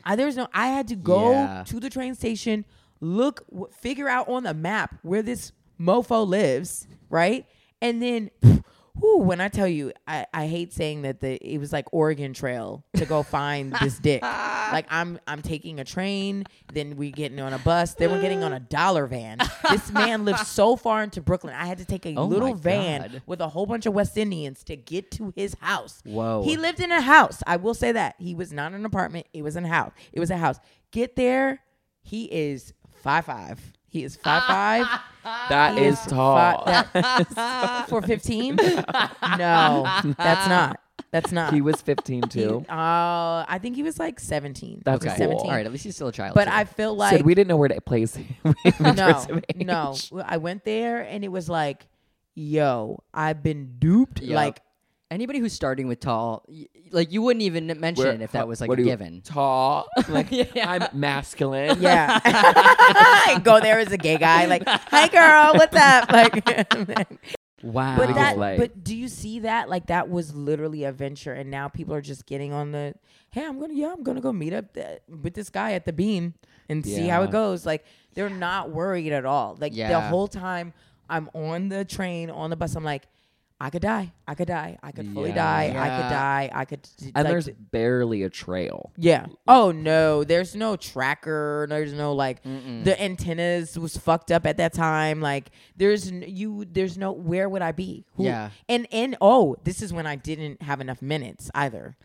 I 0.06 0.16
there's 0.16 0.36
no. 0.36 0.47
I 0.54 0.68
had 0.68 0.88
to 0.89 0.95
go 0.95 1.32
Yeah. 1.32 1.64
to 1.68 1.80
the 1.80 1.89
train 1.89 2.16
station, 2.16 2.66
look, 2.99 3.45
w- 3.49 3.70
figure 3.72 4.08
out 4.10 4.28
on 4.30 4.43
the 4.43 4.54
map 4.54 4.95
where 5.01 5.22
this 5.22 5.51
mofo 5.80 6.28
lives, 6.28 6.88
right, 7.10 7.45
and 7.82 8.01
then. 8.01 8.30
Whew, 8.99 9.19
when 9.19 9.41
I 9.41 9.47
tell 9.47 9.67
you, 9.67 9.91
I, 10.07 10.27
I 10.33 10.45
hate 10.47 10.71
saying 10.71 11.01
that 11.01 11.19
the 11.19 11.35
it 11.37 11.57
was 11.57 11.73
like 11.73 11.85
Oregon 11.91 12.33
Trail 12.33 12.83
to 12.95 13.05
go 13.05 13.23
find 13.23 13.73
this 13.81 13.97
dick. 13.99 14.23
Like 14.73 14.87
I'm 14.89 15.19
I'm 15.27 15.43
taking 15.43 15.79
a 15.79 15.83
train, 15.83 16.45
then 16.73 16.95
we 16.95 17.11
getting 17.11 17.39
on 17.39 17.53
a 17.53 17.59
bus, 17.59 17.93
then 17.93 18.09
we're 18.09 18.21
getting 18.21 18.43
on 18.43 18.53
a 18.53 18.59
dollar 18.59 19.05
van. 19.05 19.37
This 19.69 19.91
man 19.91 20.25
lives 20.25 20.47
so 20.47 20.75
far 20.75 21.03
into 21.03 21.21
Brooklyn. 21.21 21.53
I 21.53 21.65
had 21.65 21.77
to 21.77 21.85
take 21.85 22.07
a 22.07 22.15
Oh 22.15 22.25
little 22.25 22.55
my 22.55 22.59
van 22.59 23.01
God. 23.01 23.21
with 23.27 23.41
a 23.41 23.47
whole 23.49 23.67
bunch 23.67 23.85
of 23.85 23.93
West 23.93 24.17
Indians 24.17 24.63
to 24.63 24.75
get 24.75 25.11
to 25.11 25.31
his 25.35 25.55
house. 25.59 26.01
Whoa. 26.05 26.41
He 26.43 26.57
lived 26.57 26.79
in 26.79 26.91
a 26.91 27.01
house. 27.01 27.43
I 27.45 27.57
will 27.57 27.75
say 27.75 27.91
that. 27.91 28.15
He 28.17 28.33
was 28.33 28.51
not 28.51 28.71
an 28.73 28.83
apartment. 28.83 29.27
It 29.31 29.43
was 29.43 29.55
a 29.55 29.67
house. 29.67 29.91
It 30.11 30.19
was 30.19 30.31
a 30.31 30.37
house. 30.37 30.57
Get 30.89 31.15
there. 31.15 31.59
He 32.01 32.23
is 32.25 32.73
five 33.03 33.25
five. 33.25 33.59
He 33.93 34.03
is 34.03 34.15
five 34.17 34.43
five. 34.43 34.87
That 35.49 35.77
He 35.77 35.85
is 35.85 35.97
tall. 36.01 36.35
fi- 36.65 36.85
that- 36.93 37.85
for 37.89 38.01
fifteen? 38.01 38.57
No, 38.57 39.83
that's 40.17 40.47
not. 40.49 40.79
That's 41.11 41.31
not. 41.31 41.53
he 41.53 41.61
was 41.61 41.79
15 41.79 42.23
He- 42.23 42.27
too. 42.29 42.65
uh, 42.67 43.45
I 43.47 43.59
think 43.61 43.75
he 43.75 43.83
was 43.83 43.99
like 43.99 44.19
seventeen. 44.19 44.81
That's 44.83 45.05
okay. 45.05 45.15
cool. 45.15 45.37
17. 45.39 45.45
All 45.45 45.51
right. 45.55 45.65
At 45.65 45.71
least 45.71 45.83
he's 45.85 45.95
still 45.95 46.07
a 46.07 46.11
child. 46.11 46.33
But 46.35 46.45
too. 46.45 46.51
I 46.53 46.65
feel 46.65 46.95
like 46.95 47.11
Syd, 47.15 47.21
we 47.21 47.35
didn't 47.35 47.47
know 47.49 47.55
where 47.55 47.69
to 47.69 47.79
place 47.81 48.15
him. 48.15 48.35
no, 48.81 48.93
terms 48.93 49.27
of 49.29 49.43
age. 49.55 49.65
no. 49.65 49.95
I 50.25 50.37
went 50.37 50.65
there 50.65 51.01
and 51.01 51.23
it 51.23 51.29
was 51.29 51.47
like, 51.47 51.85
yo, 52.35 53.01
I've 53.13 53.43
been 53.43 53.75
duped. 53.79 54.21
Yep. 54.21 54.35
Like, 54.35 54.61
anybody 55.14 55.39
who's 55.39 55.53
starting 55.53 55.88
with 55.88 55.99
tall, 55.99 56.43
y- 56.47 56.68
like 56.91 57.11
you 57.11 57.22
wouldn't 57.22 57.43
even 57.43 57.68
mention 57.80 58.03
Where- 58.05 58.14
it 58.14 58.22
if 58.22 58.32
that 58.34 58.47
was 58.47 58.59
like 58.61 58.68
what 58.70 58.80
a 58.80 58.82
are 58.82 58.86
you, 58.86 58.91
given. 58.91 59.22
Tall. 59.22 59.88
Like 60.09 60.28
Yeah. 60.32 60.45
I'm 60.68 60.99
masculine. 60.99 61.82
yeah. 61.82 62.20
I 62.24 63.39
go 63.43 63.59
there 63.59 63.80
as 63.80 63.91
a 63.91 63.97
gay 63.97 64.18
guy, 64.18 64.45
like, 64.45 64.64
hi 64.68 65.07
girl, 65.07 65.53
what's 65.53 65.76
up? 65.76 66.11
Like, 66.11 67.09
Wow. 67.64 67.95
but 67.95 68.07
Because, 68.07 68.16
that, 68.16 68.38
like- 68.38 68.59
but 68.59 68.84
do 68.84 68.93
you 68.95 69.07
see 69.07 69.39
that? 69.39 69.70
Like, 69.70 69.88
that 69.88 70.09
was 70.09 70.36
literally 70.36 70.84
a 70.84 70.91
venture, 70.91 71.32
and 71.32 71.49
now 71.49 71.70
people 71.70 71.93
are 71.95 72.01
just 72.01 72.26
getting 72.26 72.51
on 72.51 72.72
the, 72.74 72.93
hey, 73.32 73.45
I'm 73.45 73.57
gonna, 73.57 73.74
yeah, 73.74 73.93
I'm 73.93 74.03
gonna 74.03 74.20
go 74.20 74.34
meet 74.34 74.51
up 74.51 74.74
th- 74.74 74.99
with 75.22 75.34
this 75.34 75.49
guy 75.49 75.72
at 75.72 75.86
the 75.86 75.93
Bean 75.93 76.34
and 76.68 76.86
see 76.86 77.07
how 77.07 77.22
Yeah. 77.22 77.28
it 77.28 77.32
goes. 77.32 77.66
Like, 77.66 77.86
they're 78.16 78.30
not 78.30 78.72
worried 78.72 79.14
at 79.14 79.26
all. 79.26 79.55
Like 79.59 79.72
the 79.72 79.78
Yeah. 79.80 80.09
whole 80.09 80.28
time 80.28 80.74
I'm 81.09 81.30
on 81.34 81.70
the 81.70 81.86
train, 81.86 82.30
on 82.30 82.49
the 82.49 82.55
bus, 82.57 82.76
I'm 82.76 82.84
like, 82.84 83.07
I 83.66 83.70
could 83.70 83.82
die, 83.82 84.11
I 84.28 84.36
could 84.36 84.49
die, 84.49 84.78
I 84.84 84.91
could 84.91 85.07
fully 85.14 85.30
Yeah. 85.30 85.36
die, 85.36 85.61
I 85.64 85.68
Yeah. 85.88 85.97
could 86.01 86.09
die, 86.09 86.49
I 86.53 86.66
could. 86.66 86.80
And 87.01 87.11
like, 87.16 87.28
there's 87.28 87.47
barely 87.72 88.24
a 88.24 88.30
trail. 88.30 88.91
Yeah. 88.97 89.28
Oh 89.47 89.72
no, 89.72 90.26
there's 90.26 90.53
no 90.53 90.76
tracker. 90.76 91.66
There's 91.70 91.93
no 91.93 92.11
like 92.14 92.43
the 92.43 92.95
antennas 93.01 93.80
was 93.80 93.95
fucked 93.95 94.32
up 94.34 94.45
at 94.45 94.57
that 94.57 94.74
time. 94.74 95.22
Like 95.22 95.49
there's 95.78 96.09
n- 96.11 96.26
you. 96.28 96.66
There's 96.70 96.97
no 96.97 97.14
where 97.14 97.47
would 97.47 97.61
I 97.61 97.72
be? 97.72 98.03
Who- 98.16 98.26
Yeah. 98.26 98.49
And 98.68 98.86
and 98.91 99.16
oh, 99.22 99.55
this 99.64 99.82
is 99.82 99.93
when 99.93 100.07
I 100.07 100.18
didn't 100.18 100.61
have 100.64 100.82
enough 100.82 101.01
minutes 101.01 101.49
either. 101.55 101.95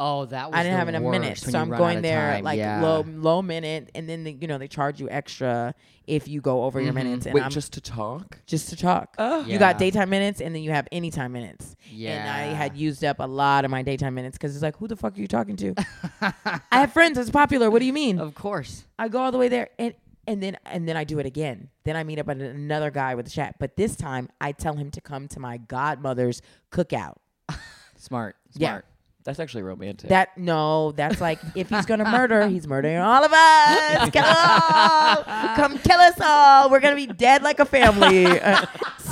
Oh, 0.00 0.26
that 0.26 0.50
was 0.50 0.54
I 0.54 0.62
didn't 0.62 0.74
the 0.74 0.78
have 0.78 0.88
enough 0.88 1.02
worst 1.02 1.20
minutes, 1.20 1.42
when 1.44 1.52
so 1.52 1.58
I'm 1.58 1.70
going 1.70 2.02
there 2.02 2.34
time. 2.34 2.44
like 2.44 2.58
yeah. 2.58 2.80
low 2.80 3.04
low 3.06 3.42
minute, 3.42 3.90
and 3.96 4.08
then 4.08 4.22
they, 4.22 4.38
you 4.40 4.46
know 4.46 4.56
they 4.56 4.68
charge 4.68 5.00
you 5.00 5.10
extra 5.10 5.74
if 6.06 6.28
you 6.28 6.40
go 6.40 6.62
over 6.62 6.80
your 6.80 6.92
mm-hmm. 6.92 7.04
minutes. 7.04 7.26
And 7.26 7.34
Wait, 7.34 7.42
I'm 7.42 7.50
just 7.50 7.72
to 7.72 7.80
talk? 7.80 8.38
just 8.46 8.68
to 8.68 8.76
talk. 8.76 9.16
Oh. 9.18 9.44
You 9.44 9.58
got 9.58 9.76
daytime 9.78 10.08
minutes, 10.08 10.40
and 10.40 10.54
then 10.54 10.62
you 10.62 10.70
have 10.70 10.86
anytime 10.92 11.32
minutes. 11.32 11.74
Yeah, 11.90 12.10
And 12.12 12.30
I 12.30 12.54
had 12.54 12.76
used 12.76 13.04
up 13.04 13.18
a 13.18 13.26
lot 13.26 13.64
of 13.64 13.72
my 13.72 13.82
daytime 13.82 14.14
minutes 14.14 14.38
because 14.38 14.54
it's 14.54 14.62
like, 14.62 14.76
who 14.76 14.86
the 14.86 14.96
fuck 14.96 15.16
are 15.16 15.20
you 15.20 15.26
talking 15.26 15.56
to? 15.56 15.74
I 16.20 16.60
have 16.70 16.92
friends 16.92 17.16
that's 17.16 17.30
popular. 17.30 17.68
What 17.68 17.80
do 17.80 17.86
you 17.86 17.92
mean? 17.92 18.20
Of 18.20 18.34
course. 18.34 18.84
I 18.98 19.08
go 19.08 19.20
all 19.20 19.32
the 19.32 19.38
way 19.38 19.48
there 19.48 19.70
and 19.78 19.94
and 20.28 20.42
then 20.42 20.58
and 20.66 20.86
then 20.86 20.96
I 20.96 21.04
do 21.04 21.18
it 21.18 21.26
again. 21.26 21.70
Then 21.84 21.96
I 21.96 22.04
meet 22.04 22.18
up 22.18 22.26
with 22.26 22.40
another 22.40 22.90
guy 22.90 23.14
with 23.16 23.26
a 23.26 23.30
chat. 23.30 23.56
But 23.58 23.76
this 23.76 23.96
time 23.96 24.28
I 24.40 24.52
tell 24.52 24.74
him 24.74 24.90
to 24.92 25.00
come 25.00 25.26
to 25.28 25.40
my 25.40 25.56
godmother's 25.56 26.40
cookout. 26.70 27.16
Smart. 27.96 28.36
Yeah. 28.54 28.82
That's 29.24 29.40
actually 29.40 29.62
romantic. 29.64 30.08
That 30.08 30.38
no, 30.38 30.92
that's 30.92 31.20
like 31.20 31.38
if 31.54 31.68
he's 31.68 31.84
gonna 31.86 32.04
murder, 32.10 32.48
he's 32.48 32.66
murdering 32.66 32.96
all 32.98 33.22
of 33.24 33.32
us. 33.32 34.10
Kill 34.10 34.24
us 34.24 34.62
all. 34.70 35.22
Come 35.56 35.78
kill 35.78 35.98
us 36.00 36.18
all. 36.20 36.70
We're 36.70 36.80
gonna 36.80 36.96
be 36.96 37.06
dead 37.06 37.42
like 37.42 37.58
a 37.60 37.64
family. 37.66 38.26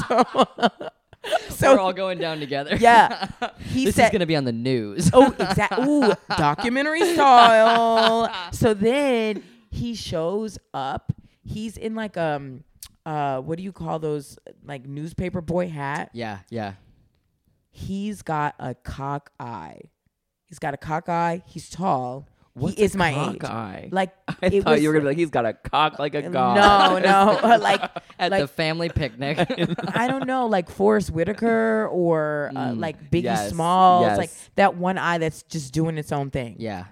Uh, 0.09 0.78
so 1.48 1.74
We're 1.74 1.80
all 1.80 1.92
going 1.92 2.18
down 2.18 2.38
together. 2.38 2.76
yeah. 2.76 3.28
He 3.59 3.86
this 3.86 3.96
said 3.96 4.07
is 4.07 4.11
gonna 4.12 4.26
be 4.26 4.36
on 4.36 4.44
the 4.44 4.52
news. 4.52 5.11
Oh, 5.12 5.32
exactly. 5.38 5.84
Ooh, 5.84 6.12
documentary 6.36 7.04
style. 7.14 8.30
So 8.52 8.74
then 8.74 9.42
he 9.70 9.94
shows 9.96 10.57
up. 10.72 11.12
He's 11.42 11.76
in 11.76 11.94
like 11.96 12.16
um 12.16 12.62
uh 13.04 13.40
what 13.40 13.59
do 13.59 13.64
you 13.64 13.72
call 13.72 13.98
those 13.98 14.38
like 14.64 14.86
newspaper 14.86 15.40
boy 15.40 15.68
hat? 15.68 16.11
yeah. 16.12 16.38
Yeah. 16.48 16.74
He's 17.70 18.22
got 18.22 18.54
a 18.61 18.74
cock 18.74 19.30
eye. 19.40 19.80
He's 20.47 20.59
got 20.59 20.74
a 20.74 20.76
cock 20.76 21.09
eye. 21.09 21.42
He's 21.47 21.68
tall. 21.68 22.26
What's 22.55 22.76
he 22.76 22.84
is 22.84 22.97
my 22.97 23.12
cock 23.12 23.34
age. 23.34 23.44
eye? 23.44 23.88
Like 23.92 24.14
I 24.28 24.49
thought 24.61 24.64
was- 24.66 24.82
you 24.82 24.88
were 24.88 24.94
gonna 24.94 25.03
be 25.03 25.09
like, 25.09 25.18
he's 25.18 25.28
got 25.30 25.44
a 25.44 25.53
cock 25.53 25.99
like 25.99 26.14
a 26.14 26.22
god. 26.22 27.03
No, 27.03 27.38
no. 27.40 27.57
like 27.61 27.82
At 28.18 28.30
like 28.30 28.40
the 28.40 28.49
family 28.49 28.88
picnic. 28.88 29.38
I 29.94 30.09
don't 30.09 30.26
know, 30.26 30.47
like 30.47 30.70
Forest 30.70 31.11
Whitaker 31.11 31.86
or 31.88 32.51
uh, 32.57 32.68
Mm, 32.70 32.80
like 32.80 33.11
Biggie 33.11 33.24
yes, 33.24 33.51
Smalls, 33.51 34.07
yes. 34.07 34.16
like 34.18 34.30
that 34.55 34.76
one 34.76 34.97
eye 34.97 35.18
that's 35.18 35.42
just 35.42 35.74
doing 35.74 35.99
its 35.99 36.12
own 36.12 36.30
thing. 36.30 36.57
yeah. 36.59 36.84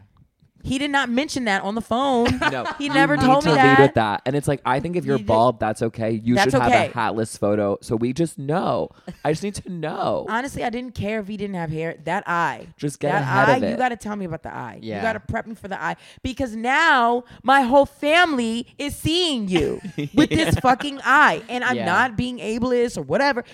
He 0.65 0.79
did 0.79 0.91
not 0.91 1.09
mention 1.11 1.45
that 1.45 1.63
on 1.63 1.75
the 1.77 1.81
phone. 1.81 2.41
No, 2.51 2.65
he 2.79 2.89
never 2.89 3.17
told 3.17 3.43
to 3.45 3.49
me 3.51 3.55
lead 3.55 3.61
that. 3.65 3.81
with 3.81 3.95
that, 3.95 4.23
and 4.27 4.35
it's 4.35 4.49
like 4.49 4.61
I 4.65 4.81
think 4.81 4.97
if 4.97 5.05
you're 5.05 5.15
You 5.17 5.25
did- 5.25 5.27
bald, 5.27 5.61
that's 5.61 5.83
okay. 5.83 6.11
You 6.13 6.35
That's 6.35 6.53
should 6.53 6.61
have 6.63 6.71
okay. 6.73 6.87
a 6.89 6.91
hatless 6.93 7.37
photo, 7.37 7.79
so 7.83 7.97
we 7.97 8.13
just 8.13 8.39
know. 8.39 8.91
I 9.25 9.33
just 9.33 9.43
need 9.43 9.55
to 9.57 9.69
know. 9.71 10.27
Honestly, 10.29 10.65
I 10.65 10.71
didn't 10.71 10.95
care 10.95 11.21
if 11.21 11.29
he 11.29 11.37
didn't 11.37 11.57
have 11.57 11.71
hair. 11.71 11.97
That 12.05 12.27
eye. 12.29 12.67
Just 12.77 12.99
get 13.01 13.13
that 13.13 13.23
ahead 13.23 13.49
eye, 13.49 13.57
of 13.57 13.63
You 13.63 13.69
it. 13.71 13.79
got 13.79 13.89
to 13.91 13.97
tell 13.97 14.17
me 14.17 14.25
about 14.25 14.43
the 14.43 14.55
eye. 14.55 14.79
Yeah. 14.83 14.97
You 14.97 15.03
got 15.03 15.13
to 15.15 15.21
prep 15.21 15.47
me 15.47 15.55
for 15.55 15.69
the 15.69 15.81
eye 15.81 15.97
because 16.23 16.57
now 16.57 17.25
my 17.43 17.61
whole 17.63 17.87
family 17.87 18.67
is 18.79 18.97
seeing 18.97 19.49
you 19.49 19.81
with 20.15 20.31
this 20.31 20.55
fucking 20.57 21.01
eye, 21.05 21.43
and 21.49 21.63
I'm 21.63 21.77
Yeah. 21.77 21.85
not 21.87 22.17
being 22.17 22.39
ableist 22.39 22.97
or 22.97 23.03
whatever. 23.03 23.45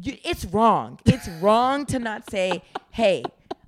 You, 0.00 0.16
it's 0.24 0.44
wrong. 0.46 0.98
It's 1.04 1.28
wrong 1.40 1.86
to 1.86 1.98
not 1.98 2.28
say, 2.30 2.62
"Hey, 2.90 3.22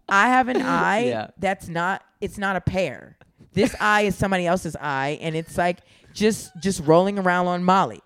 I 0.09 0.29
have 0.29 0.49
an 0.49 0.61
eye 0.63 1.07
Yeah. 1.07 1.27
that's 1.39 1.69
not. 1.69 2.03
It's 2.21 2.39
not 2.39 2.57
a 2.57 2.61
pair. 2.61 3.17
This 3.53 3.75
eye 3.81 4.03
is 4.03 4.17
somebody 4.17 4.47
else's 4.47 4.77
eye, 4.77 5.19
and 5.21 5.35
it's 5.37 5.57
like 5.57 5.79
just 6.13 6.51
just 6.61 6.83
rolling 6.85 7.19
around 7.19 7.47
on 7.47 7.65
Molly." 7.65 8.03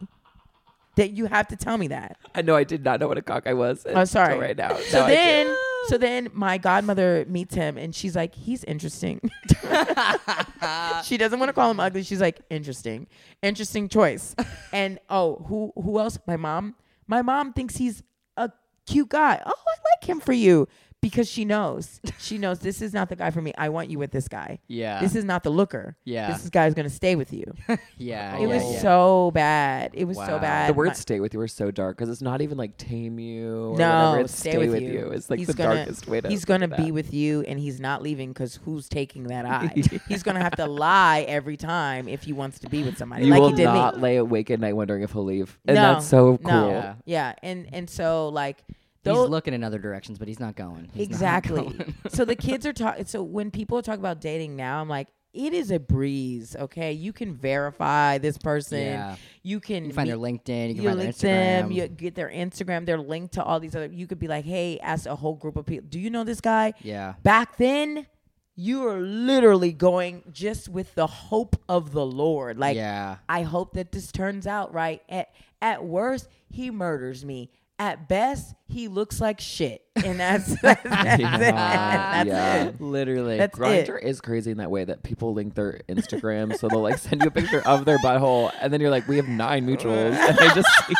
That 0.96 1.12
you 1.12 1.26
have 1.26 1.48
to 1.48 1.56
tell 1.56 1.78
me 1.78 1.88
that. 1.88 2.18
I 2.34 2.42
know 2.42 2.56
I 2.56 2.64
did 2.64 2.84
not 2.84 3.00
know 3.00 3.08
what 3.08 3.16
a 3.16 3.22
cockeye 3.22 3.52
was. 3.52 3.86
Oh, 3.88 4.04
sorry. 4.04 4.36
Right 4.38 4.56
now, 4.56 4.76
So 4.76 5.00
Now 5.00 5.06
then, 5.06 5.56
so 5.86 5.96
then 5.96 6.28
my 6.34 6.58
godmother 6.58 7.24
meets 7.28 7.54
him, 7.54 7.78
and 7.78 7.94
she's 7.94 8.16
like, 8.16 8.34
"He's 8.34 8.64
interesting." 8.64 9.20
she 11.04 11.16
doesn't 11.16 11.38
want 11.38 11.48
to 11.48 11.52
call 11.52 11.70
him 11.70 11.80
ugly. 11.80 12.02
She's 12.02 12.20
like, 12.20 12.40
"Interesting, 12.50 13.06
interesting 13.40 13.88
choice." 13.88 14.34
and 14.72 14.98
oh, 15.08 15.36
who 15.48 15.72
who 15.80 15.98
else? 15.98 16.18
My 16.26 16.36
mom. 16.36 16.74
My 17.06 17.22
mom 17.22 17.52
thinks 17.52 17.76
he's 17.76 18.02
a 18.36 18.50
cute 18.86 19.08
guy. 19.08 19.40
Oh, 19.44 19.50
I 19.50 19.76
like 19.96 20.08
him 20.08 20.20
for 20.20 20.32
you 20.32 20.68
because 21.00 21.28
she 21.28 21.44
knows. 21.44 22.00
She 22.18 22.36
knows 22.36 22.58
this 22.58 22.82
is 22.82 22.92
not 22.92 23.08
the 23.08 23.16
guy 23.16 23.30
for 23.30 23.40
me. 23.40 23.52
I 23.56 23.70
want 23.70 23.90
you 23.90 23.98
with 23.98 24.10
this 24.10 24.28
guy. 24.28 24.58
Yeah. 24.68 25.00
This 25.00 25.14
is 25.14 25.24
not 25.24 25.42
the 25.42 25.50
looker. 25.50 25.96
Yeah. 26.04 26.30
This 26.32 26.48
guy's 26.50 26.74
gonna 26.74 26.90
stay 26.90 27.16
with 27.16 27.32
you. 27.32 27.44
yeah. 27.96 28.36
It 28.36 28.42
yeah, 28.42 28.46
was 28.46 28.62
yeah. 28.72 28.80
so 28.80 29.30
bad. 29.32 29.90
It 29.94 30.04
was 30.04 30.16
so 30.18 30.38
bad. 30.38 30.68
the 30.68 30.74
My- 30.74 30.76
words 30.76 30.98
"stay 30.98 31.20
with 31.20 31.32
you" 31.32 31.40
are 31.40 31.48
so 31.48 31.70
dark 31.70 31.96
because 31.96 32.10
it's 32.10 32.20
not 32.22 32.42
even 32.42 32.58
like 32.58 32.76
tame 32.76 33.18
you. 33.18 33.70
Or 33.72 33.78
no, 33.78 34.10
whatever. 34.10 34.20
It's 34.20 34.36
stay, 34.36 34.58
with, 34.58 34.82
you. 34.82 35.10
It's 35.10 35.30
like 35.30 35.38
he's 35.38 35.48
the 35.48 35.54
gonna, 35.54 35.76
darkest 35.76 36.06
way 36.06 36.20
to. 36.20 36.28
He's 36.28 36.44
gonna 36.44 36.68
be 36.68 36.84
that. 36.84 36.92
with 36.94 37.14
you, 37.14 37.42
and 37.42 37.58
he's 37.58 37.80
not 37.80 38.02
leaving 38.02 38.30
because 38.30 38.56
who's 38.64 38.88
taking 38.88 39.24
that 39.24 39.44
eye? 39.46 39.72
he's 40.08 40.22
gonna 40.22 40.42
have 40.42 40.56
to 40.56 40.66
lie 40.66 41.24
every 41.28 41.56
time 41.56 42.08
if 42.08 42.22
he 42.24 42.32
wants 42.32 42.58
to 42.60 42.68
be 42.68 42.82
with 42.82 42.98
somebody, 42.98 43.24
You 43.24 43.30
like 43.30 43.40
will 43.40 43.48
he 43.50 43.56
did 43.56 43.64
not 43.64 43.96
me. 43.96 44.02
lay 44.02 44.16
awake 44.16 44.50
at 44.50 44.60
night 44.60 44.74
wondering 44.76 45.02
if 45.02 45.12
he'll 45.12 45.24
leave, 45.24 45.58
and 45.66 45.76
no, 45.76 45.94
that's 45.94 46.06
so 46.06 46.36
cool. 46.38 46.50
No, 46.50 46.68
Yeah. 46.68 46.94
yeah, 47.06 47.34
and 47.42 47.68
and 47.72 47.88
so 47.88 48.28
like 48.28 48.62
He's 49.04 49.14
looking 49.16 49.54
in 49.54 49.64
other 49.64 49.78
directions, 49.78 50.18
but 50.18 50.28
he's 50.28 50.40
not 50.40 50.56
going. 50.56 50.90
He's 50.92 51.08
not 51.08 51.14
exactly. 51.14 51.62
going. 51.62 51.94
so 52.08 52.24
the 52.24 52.36
kids 52.36 52.66
are 52.66 52.72
talking. 52.72 53.04
So 53.06 53.22
when 53.22 53.50
people 53.50 53.80
talk 53.82 53.98
about 53.98 54.20
dating 54.20 54.56
now, 54.56 54.80
I'm 54.80 54.88
like. 54.88 55.08
It 55.32 55.54
is 55.54 55.70
a 55.70 55.78
breeze, 55.78 56.56
okay? 56.58 56.90
You 56.90 57.12
can 57.12 57.36
verify 57.36 58.18
this 58.18 58.36
person. 58.36 58.80
Yeah. 58.80 59.14
You 59.44 59.60
can 59.60 59.84
You 59.84 59.92
find 59.92 60.08
meet- 60.08 60.10
their 60.10 60.18
LinkedIn. 60.18 60.68
You 60.70 60.74
can 60.74 60.82
you 60.82 60.88
find 60.88 60.98
their 60.98 61.06
link 61.06 61.16
them, 61.18 61.70
Instagram. 61.70 61.74
you 61.76 61.86
get 61.86 62.14
their 62.16 62.28
Instagram, 62.30 62.84
they're 62.84 62.98
linked 62.98 63.34
to 63.34 63.44
all 63.44 63.60
these 63.60 63.76
other. 63.76 63.86
You 63.86 64.08
could 64.08 64.18
be 64.18 64.26
like, 64.26 64.44
hey, 64.44 64.80
ask 64.80 65.06
a 65.06 65.14
whole 65.14 65.36
group 65.36 65.54
of 65.54 65.66
people, 65.66 65.86
do 65.88 66.00
you 66.00 66.10
know 66.10 66.24
this 66.24 66.40
guy? 66.40 66.74
yeah. 66.82 67.14
Back 67.22 67.58
then, 67.58 68.08
you 68.56 68.80
were 68.80 68.98
literally 68.98 69.72
going 69.72 70.24
just 70.32 70.68
with 70.68 70.96
the 70.96 71.06
hope 71.06 71.54
of 71.68 71.92
the 71.92 72.04
Lord. 72.04 72.58
Like, 72.58 72.74
yeah. 72.74 73.18
I 73.28 73.42
hope 73.42 73.74
that 73.74 73.92
this 73.92 74.10
turns 74.10 74.48
out 74.48 74.74
right. 74.74 75.00
At 75.08 75.28
at 75.62 75.84
worst, 75.84 76.28
he 76.48 76.72
murders 76.72 77.24
me. 77.24 77.52
At 77.80 78.08
best, 78.08 78.54
he 78.68 78.88
looks 78.88 79.22
like 79.22 79.40
shit, 79.40 79.82
and 79.96 80.20
that's 80.20 80.48
that's, 80.60 80.82
that's 80.82 81.14
it. 81.18 81.20
Yeah, 81.22 82.24
That's 82.24 82.28
yeah. 82.28 82.64
it. 82.66 82.78
Literally. 82.80 83.38
That's 83.38 83.58
Grindr 83.58 83.96
it. 83.96 84.04
is 84.06 84.20
crazy 84.20 84.50
in 84.50 84.58
that 84.58 84.70
way 84.70 84.84
that 84.84 85.02
people 85.02 85.32
link 85.32 85.54
their 85.54 85.80
Instagram, 85.88 86.54
so 86.58 86.68
they'll 86.68 86.82
like 86.82 86.98
send 86.98 87.22
you 87.22 87.28
a 87.28 87.30
picture 87.30 87.66
of 87.66 87.86
their 87.86 87.96
butthole, 88.00 88.52
and 88.60 88.70
then 88.70 88.82
you're 88.82 88.90
like, 88.90 89.08
"We 89.08 89.16
have 89.16 89.28
nine 89.28 89.66
mutuals," 89.66 90.12
and 90.12 90.38
I 90.38 90.54
just 90.54 90.68
see, 90.86 90.94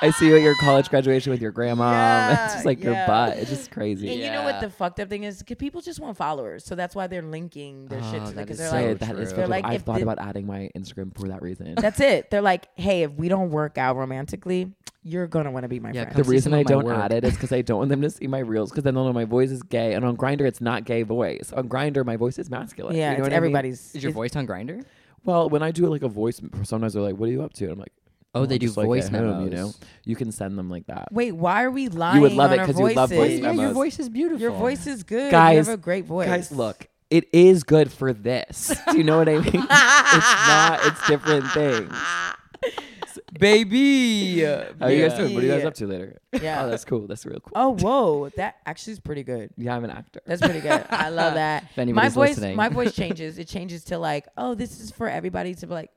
I 0.00 0.10
see 0.12 0.28
you 0.28 0.36
at 0.36 0.40
your 0.42 0.54
college 0.56 0.88
graduation 0.88 1.30
with 1.30 1.42
your 1.42 1.52
grandma. 1.52 1.90
Yeah, 1.92 2.44
it's 2.46 2.54
just 2.54 2.64
like 2.64 2.82
your 2.82 2.94
butt. 3.06 3.36
It's 3.36 3.50
just 3.50 3.70
crazy. 3.70 4.08
And 4.10 4.18
you 4.18 4.30
know 4.30 4.44
what 4.44 4.62
the 4.62 4.70
fucked 4.70 4.98
up 4.98 5.10
thing 5.10 5.24
is? 5.24 5.36
is? 5.36 5.42
'Cause 5.42 5.56
people 5.58 5.82
just 5.82 6.00
want 6.00 6.16
followers, 6.16 6.64
so 6.64 6.74
that's 6.74 6.94
why 6.96 7.06
they're 7.06 7.20
linking 7.20 7.86
their 7.88 8.00
ah, 8.02 8.10
shit 8.10 8.22
Oh, 8.22 8.26
to 8.30 8.32
that 8.32 8.40
because 8.46 8.56
they're 8.58 8.70
so 8.70 8.80
like, 8.88 8.98
that 9.00 9.16
is. 9.16 9.32
They're 9.34 9.46
like, 9.46 9.66
I've 9.66 9.82
thought 9.82 9.96
the- 9.96 10.02
about 10.04 10.18
adding 10.18 10.46
my 10.46 10.70
Instagram 10.74 11.14
for 11.16 11.28
that 11.28 11.42
reason. 11.42 11.74
That's 11.74 12.00
it. 12.00 12.30
They're 12.30 12.40
like, 12.40 12.66
hey, 12.76 13.02
if 13.02 13.12
we 13.12 13.28
don't 13.28 13.50
work 13.50 13.76
out 13.76 13.96
romantically, 13.96 14.72
you're 15.02 15.26
gonna 15.26 15.50
want 15.50 15.64
to 15.64 15.68
be 15.68 15.80
my 15.80 15.90
Yeah, 15.92 16.04
friend. 16.04 16.16
the 16.16 16.24
reason 16.30 16.54
I 16.54 16.62
don't 16.62 16.84
work. 16.84 16.96
add 16.96 17.12
it 17.12 17.24
is 17.24 17.34
because 17.34 17.52
I 17.52 17.62
don't 17.62 17.78
want 17.78 17.90
them 17.90 18.02
to 18.02 18.10
see 18.10 18.26
my 18.26 18.38
reels 18.38 18.70
because 18.70 18.84
then 18.84 18.94
they'll 18.94 19.04
know 19.04 19.12
my 19.12 19.24
voice 19.24 19.50
is 19.50 19.62
gay, 19.62 19.94
and 19.94 20.04
on 20.04 20.16
Grindr 20.16 20.42
it's 20.42 20.60
not 20.60 20.84
gay 20.84 21.02
voice. 21.02 21.52
On 21.56 21.68
Grindr 21.68 22.04
my 22.04 22.16
voice 22.16 22.38
is 22.38 22.48
masculine. 22.50 22.94
yeah, 22.96 23.12
you 23.12 23.18
know 23.18 23.24
it's 23.24 23.26
what 23.26 23.26
I 23.26 23.30
mean? 23.30 23.36
everybody's. 23.36 23.94
Is 23.94 24.02
your 24.02 24.12
voice 24.12 24.36
on 24.36 24.46
Grindr? 24.46 24.84
Well, 25.24 25.48
when 25.48 25.62
I 25.62 25.70
do 25.70 25.86
like 25.86 26.02
a 26.02 26.08
voice, 26.08 26.40
sometimes 26.62 26.94
they're 26.94 27.02
like, 27.02 27.16
"What 27.16 27.28
are 27.28 27.32
you 27.32 27.42
up 27.42 27.52
to?" 27.54 27.64
And 27.64 27.72
I'm 27.74 27.78
like, 27.78 27.92
Oh, 28.34 28.46
they 28.46 28.56
do 28.56 28.66
just, 28.66 28.78
like, 28.78 28.86
voice 28.86 29.06
at 29.08 29.12
home, 29.12 29.44
You 29.44 29.50
know, 29.50 29.72
you 30.04 30.16
can 30.16 30.32
send 30.32 30.56
them 30.56 30.70
like 30.70 30.86
that. 30.86 31.12
Wait, 31.12 31.32
why 31.32 31.64
are 31.64 31.70
we 31.70 31.88
lying? 31.88 32.16
You 32.16 32.22
would 32.22 32.32
love 32.32 32.50
on 32.50 32.54
it 32.56 32.60
our 32.60 32.66
'cause 32.66 32.78
you 32.80 32.88
love 32.94 33.10
voices? 33.10 33.40
voice 33.40 33.40
Yeah, 33.40 33.52
your 33.62 33.72
voice 33.72 33.98
is 34.00 34.08
beautiful. 34.08 34.40
Your 34.40 34.52
voice 34.52 34.86
is 34.86 35.02
good. 35.02 35.30
Guys- 35.30 35.52
you 35.52 35.58
have 35.58 35.68
a 35.68 35.76
great 35.76 36.06
voice. 36.06 36.28
Guys, 36.28 36.50
look, 36.50 36.86
it 37.10 37.28
is 37.34 37.62
good 37.62 37.92
for 37.92 38.14
this. 38.14 38.74
Do 38.90 38.96
you 38.96 39.04
know 39.04 39.18
what 39.18 39.28
I 39.28 39.32
mean? 39.34 39.44
it's 39.44 39.60
not. 39.68 40.80
It's 40.84 41.06
different 41.06 41.44
things. 41.50 41.92
baby. 43.38 44.40
How 44.44 44.66
are 44.80 44.90
you 44.90 45.08
guys 45.08 45.18
doing? 45.18 45.34
What 45.34 45.42
are 45.42 45.46
you 45.46 45.52
guys 45.52 45.64
up 45.64 45.74
to 45.74 45.86
later? 45.86 46.18
Yeah. 46.40 46.64
Oh, 46.64 46.70
that's 46.70 46.84
cool. 46.84 47.06
That's 47.06 47.24
real 47.26 47.40
cool. 47.40 47.52
Oh, 47.54 47.76
whoa, 47.76 48.28
that 48.36 48.56
actually 48.66 48.94
is 48.94 49.00
pretty 49.00 49.22
good. 49.22 49.50
Yeah, 49.56 49.76
I'm 49.76 49.84
an 49.84 49.90
actor. 49.90 50.20
That's 50.26 50.40
pretty 50.40 50.60
good. 50.60 50.84
I 50.90 51.08
love 51.10 51.34
that. 51.42 51.64
If 51.70 51.76
my 51.76 51.82
anybody's 51.82 52.14
voice, 52.14 52.28
listening. 52.30 52.56
my 52.56 52.68
voice 52.68 52.92
changes. 52.96 53.38
It 53.38 53.48
changes 53.48 53.84
to 53.84 53.98
like, 53.98 54.26
oh, 54.36 54.54
this 54.54 54.80
is 54.80 54.90
for 54.90 55.08
everybody 55.08 55.54
to 55.56 55.66
be 55.66 55.74
like, 55.74 55.90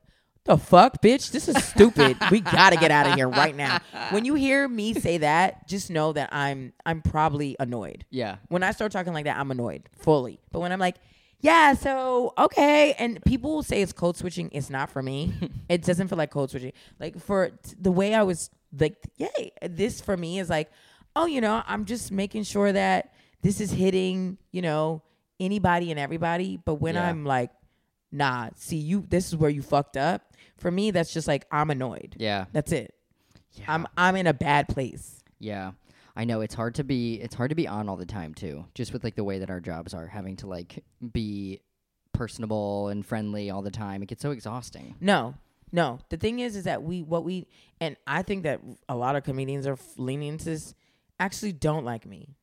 the 0.46 0.58
fuck, 0.58 1.02
bitch, 1.02 1.32
this 1.32 1.48
is 1.48 1.64
stupid. 1.64 2.18
we 2.30 2.40
gotta 2.40 2.76
get 2.76 2.92
out 2.92 3.08
of 3.08 3.16
here 3.16 3.28
right 3.28 3.56
now. 3.56 3.80
When 4.12 4.26
you 4.26 4.36
hear 4.36 4.68
me 4.68 4.94
say 4.94 5.18
that, 5.18 5.68
just 5.68 5.90
know 5.90 6.14
that 6.14 6.30
I'm 6.32 6.72
I'm 6.86 7.02
probably 7.02 7.56
annoyed. 7.60 8.06
Yeah. 8.12 8.36
When 8.50 8.62
I 8.62 8.70
start 8.70 8.92
talking 8.92 9.12
like 9.12 9.26
that, 9.26 9.38
I'm 9.38 9.50
annoyed 9.50 9.90
fully. 9.98 10.40
But 10.52 10.60
when 10.60 10.72
I'm 10.72 10.80
like, 10.80 10.98
yeah, 11.46 11.74
so 11.74 12.34
okay, 12.38 12.94
and 12.98 13.24
people 13.26 13.52
will 13.56 13.64
say 13.64 13.82
it's 13.82 13.94
code 13.94 14.18
switching. 14.18 14.50
It's 14.52 14.70
not 14.70 14.90
for 14.90 15.02
me. 15.02 15.32
it 15.70 15.84
doesn't 15.84 16.08
feel 16.08 16.18
like 16.18 16.32
code 16.32 16.50
switching. 16.50 16.74
Like 17.00 17.20
for 17.20 17.50
t- 17.50 17.76
the 17.80 17.92
way 17.92 18.14
I 18.16 18.24
was 18.24 18.50
like, 18.78 18.98
yay, 19.18 19.52
this 19.62 20.02
for 20.02 20.18
me 20.18 20.40
is 20.40 20.50
like, 20.50 20.72
oh, 21.16 21.26
you 21.28 21.42
know, 21.42 21.62
I'm 21.68 21.86
just 21.86 22.12
making 22.12 22.44
sure 22.44 22.72
that 22.72 23.14
this 23.42 23.62
is 23.62 23.72
hitting, 23.72 24.38
you 24.52 24.62
know, 24.62 25.02
anybody 25.40 25.92
and 25.92 26.00
everybody. 26.00 26.58
But 26.58 26.76
when 26.76 26.96
Yeah. 26.96 27.08
I'm 27.10 27.24
like, 27.26 27.52
nah, 28.12 28.50
see 28.56 28.78
you, 28.78 29.06
this 29.08 29.28
is 29.28 29.36
where 29.36 29.50
you 29.52 29.62
fucked 29.62 29.98
up. 29.98 30.22
For 30.58 30.72
me, 30.72 30.92
that's 30.92 31.14
just 31.14 31.28
like 31.28 31.46
I'm 31.52 31.70
annoyed. 31.70 32.16
Yeah. 32.18 32.46
That's 32.54 32.72
it. 32.72 32.94
Yeah. 33.54 33.66
I'm 33.68 33.88
I'm 33.96 34.16
in 34.16 34.26
a 34.28 34.34
bad 34.34 34.68
place. 34.68 35.22
Yeah. 35.40 35.72
I 36.16 36.24
know 36.26 36.42
it's 36.42 36.54
hard 36.56 36.76
to 36.76 36.84
be 36.84 37.16
it's 37.16 37.36
hard 37.36 37.50
to 37.50 37.56
be 37.56 37.68
on 37.68 37.90
all 37.90 37.98
the 37.98 38.06
time 38.06 38.34
too. 38.34 38.66
Just 38.74 38.94
with 38.94 39.04
like 39.04 39.16
the 39.16 39.24
way 39.24 39.40
that 39.40 39.50
our 39.50 39.60
jobs 39.60 39.94
are, 39.94 40.08
having 40.08 40.38
to 40.38 40.48
like 40.48 40.84
be 41.12 41.62
personable 42.14 42.88
and 42.88 43.06
friendly 43.06 43.50
all 43.50 43.62
the 43.62 43.72
time. 43.72 44.02
It 44.02 44.08
gets 44.08 44.22
so 44.22 44.32
exhausting. 44.32 44.96
No, 45.02 45.36
no. 45.72 46.00
The 46.10 46.18
thing 46.18 46.40
is, 46.40 46.56
is 46.56 46.64
that 46.64 46.84
we 46.84 47.02
what 47.02 47.24
we 47.24 47.48
and 47.82 47.98
I 48.08 48.22
think 48.22 48.44
that 48.44 48.62
a 48.88 48.96
lot 48.96 49.16
of 49.16 49.24
comedians 49.24 49.68
are 49.68 49.78
leaning 49.98 50.38
this. 50.38 50.74
Actually, 51.20 51.54
don't 51.54 51.86
like 51.86 52.06
me. 52.06 52.36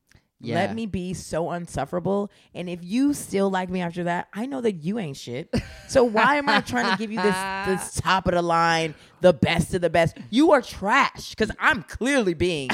Yeah. 0.43 0.57
Let 0.57 0.75
me 0.75 0.87
be 0.87 1.15
so 1.15 1.51
unsufferable. 1.51 2.31
And 2.53 2.69
if 2.69 2.81
you 2.83 3.15
still 3.15 3.49
like 3.49 3.71
me 3.71 3.81
after 3.81 4.05
that, 4.05 4.27
I 4.33 4.47
know 4.47 4.61
that 4.61 4.73
you 4.73 4.99
ain't 4.99 5.17
shit. 5.17 5.55
So 5.89 6.05
why 6.05 6.37
am 6.37 6.49
I 6.49 6.61
trying 6.61 6.91
to 6.91 6.97
give 6.97 7.13
you 7.13 7.21
this 7.21 7.37
this 7.67 7.95
top 8.01 8.27
of 8.27 8.33
the 8.33 8.43
line, 8.43 8.95
the 9.21 9.33
best 9.33 9.75
of 9.75 9.83
the 9.83 9.91
best? 9.91 10.17
You 10.31 10.53
are 10.53 10.63
trash 10.63 11.31
because 11.31 11.51
I'm 11.61 11.83
clearly 11.83 12.35
being 12.35 12.71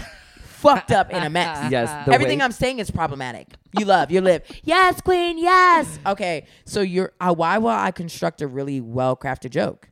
fucked 0.60 0.90
up 0.92 1.10
in 1.10 1.22
a 1.22 1.30
mess. 1.30 1.70
Yes, 1.70 2.06
the 2.06 2.12
Everything 2.14 2.38
way- 2.38 2.44
I'm 2.44 2.52
saying 2.52 2.78
is 2.78 2.90
problematic. 2.90 3.48
You 3.78 3.84
love, 3.84 4.10
you 4.10 4.20
live. 4.20 4.42
Yes, 4.64 5.00
queen. 5.00 5.38
Yes. 5.38 5.98
Okay. 6.06 6.46
So 6.64 6.80
you're. 6.80 7.12
Uh, 7.20 7.34
why 7.34 7.58
will 7.58 7.68
I 7.68 7.90
construct 7.90 8.42
a 8.42 8.46
really 8.46 8.80
well 8.80 9.16
crafted 9.16 9.50
joke? 9.50 9.90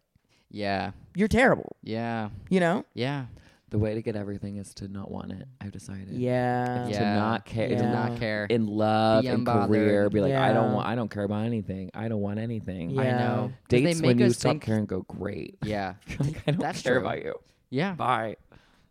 Yeah. 0.50 0.92
You're 1.14 1.28
terrible. 1.28 1.76
Yeah. 1.82 2.30
You 2.48 2.60
know. 2.60 2.84
Yeah. 2.94 3.26
The 3.70 3.78
way 3.78 3.94
to 3.94 4.00
get 4.02 4.14
everything 4.14 4.56
is 4.58 4.72
to 4.74 4.86
not 4.88 5.10
want 5.10 5.32
it. 5.32 5.46
I've 5.60 5.72
decided. 5.72 6.10
Yeah. 6.14 6.84
To 6.86 6.90
Yeah. 6.92 7.14
not 7.16 7.44
care. 7.44 7.68
Yeah. 7.68 7.76
To 7.78 7.82
To 7.82 7.88
not 7.92 8.10
not 8.10 8.18
care. 8.20 8.46
in 8.48 8.66
love 8.66 9.24
and 9.24 9.44
career. 9.46 10.08
Be 10.08 10.20
like, 10.20 10.34
I 10.34 10.52
don't 10.52 10.72
want. 10.72 10.86
I 10.86 10.94
don't 10.94 11.10
care 11.10 11.24
about 11.24 11.44
anything. 11.44 11.90
I 11.92 12.06
don't 12.08 12.20
want 12.20 12.38
anything. 12.38 12.90
Yeah. 12.90 13.00
I 13.02 13.10
know. 13.18 13.42
'Cause 13.48 13.52
they 13.70 13.80
Dates 13.82 14.00
make 14.00 14.06
when 14.06 14.18
you 14.20 14.26
us 14.26 14.36
stop 14.38 14.50
think- 14.52 14.62
caring 14.62 14.86
go 14.86 15.02
great. 15.02 15.58
Yeah. 15.64 15.94
like, 16.20 16.42
I 16.46 16.52
don't 16.52 16.60
That's 16.60 16.80
care 16.80 16.98
true. 17.00 17.06
about 17.06 17.22
you. 17.24 17.34
Yeah. 17.70 17.94
Bye. 17.94 18.36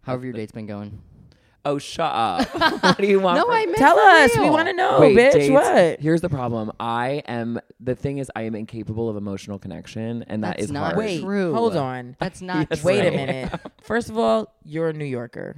How 0.02 0.12
have 0.12 0.24
your 0.24 0.34
dates 0.34 0.52
been 0.52 0.68
going? 0.68 1.00
Oh, 1.66 1.78
shut 1.80 2.12
up. 2.14 2.48
what 2.84 2.98
do 3.00 3.08
you 3.08 3.20
want? 3.20 3.38
No, 3.38 3.46
from- 3.46 3.54
I 3.56 3.66
meant 3.66 3.78
Tell 3.78 3.96
for 3.96 4.02
us. 4.02 4.36
We 4.38 4.44
real. 4.44 4.54
want 4.54 4.68
to 4.68 4.74
know, 4.74 5.00
Wait, 5.00 5.18
bitch. 5.18 5.32
dates- 5.34 5.50
What? 5.52 6.00
Here's 6.00 6.22
the 6.22 6.30
problem. 6.30 6.72
I 6.80 7.24
am. 7.28 7.60
The 7.80 7.96
thing 7.96 8.20
is, 8.20 8.32
I 8.36 8.44
am 8.44 8.54
incapable 8.56 9.10
of 9.10 9.18
emotional 9.18 9.58
connection, 9.58 10.24
and 10.28 10.44
that 10.44 10.58
That's 10.58 10.66
is 10.66 10.72
not 10.72 10.84
hard. 10.94 10.98
Wait. 10.98 11.22
true. 11.22 11.54
Hold 11.54 11.76
on. 11.76 12.16
That's 12.20 12.42
not 12.44 12.68
Yes, 12.70 12.82
true. 12.82 12.88
Wait 12.92 13.00
a 13.02 13.04
right. 13.10 13.16
minute. 13.16 13.60
First 13.82 14.10
of 14.10 14.18
all, 14.18 14.54
you're 14.64 14.90
a 14.90 14.94
New 14.94 15.06
Yorker, 15.06 15.56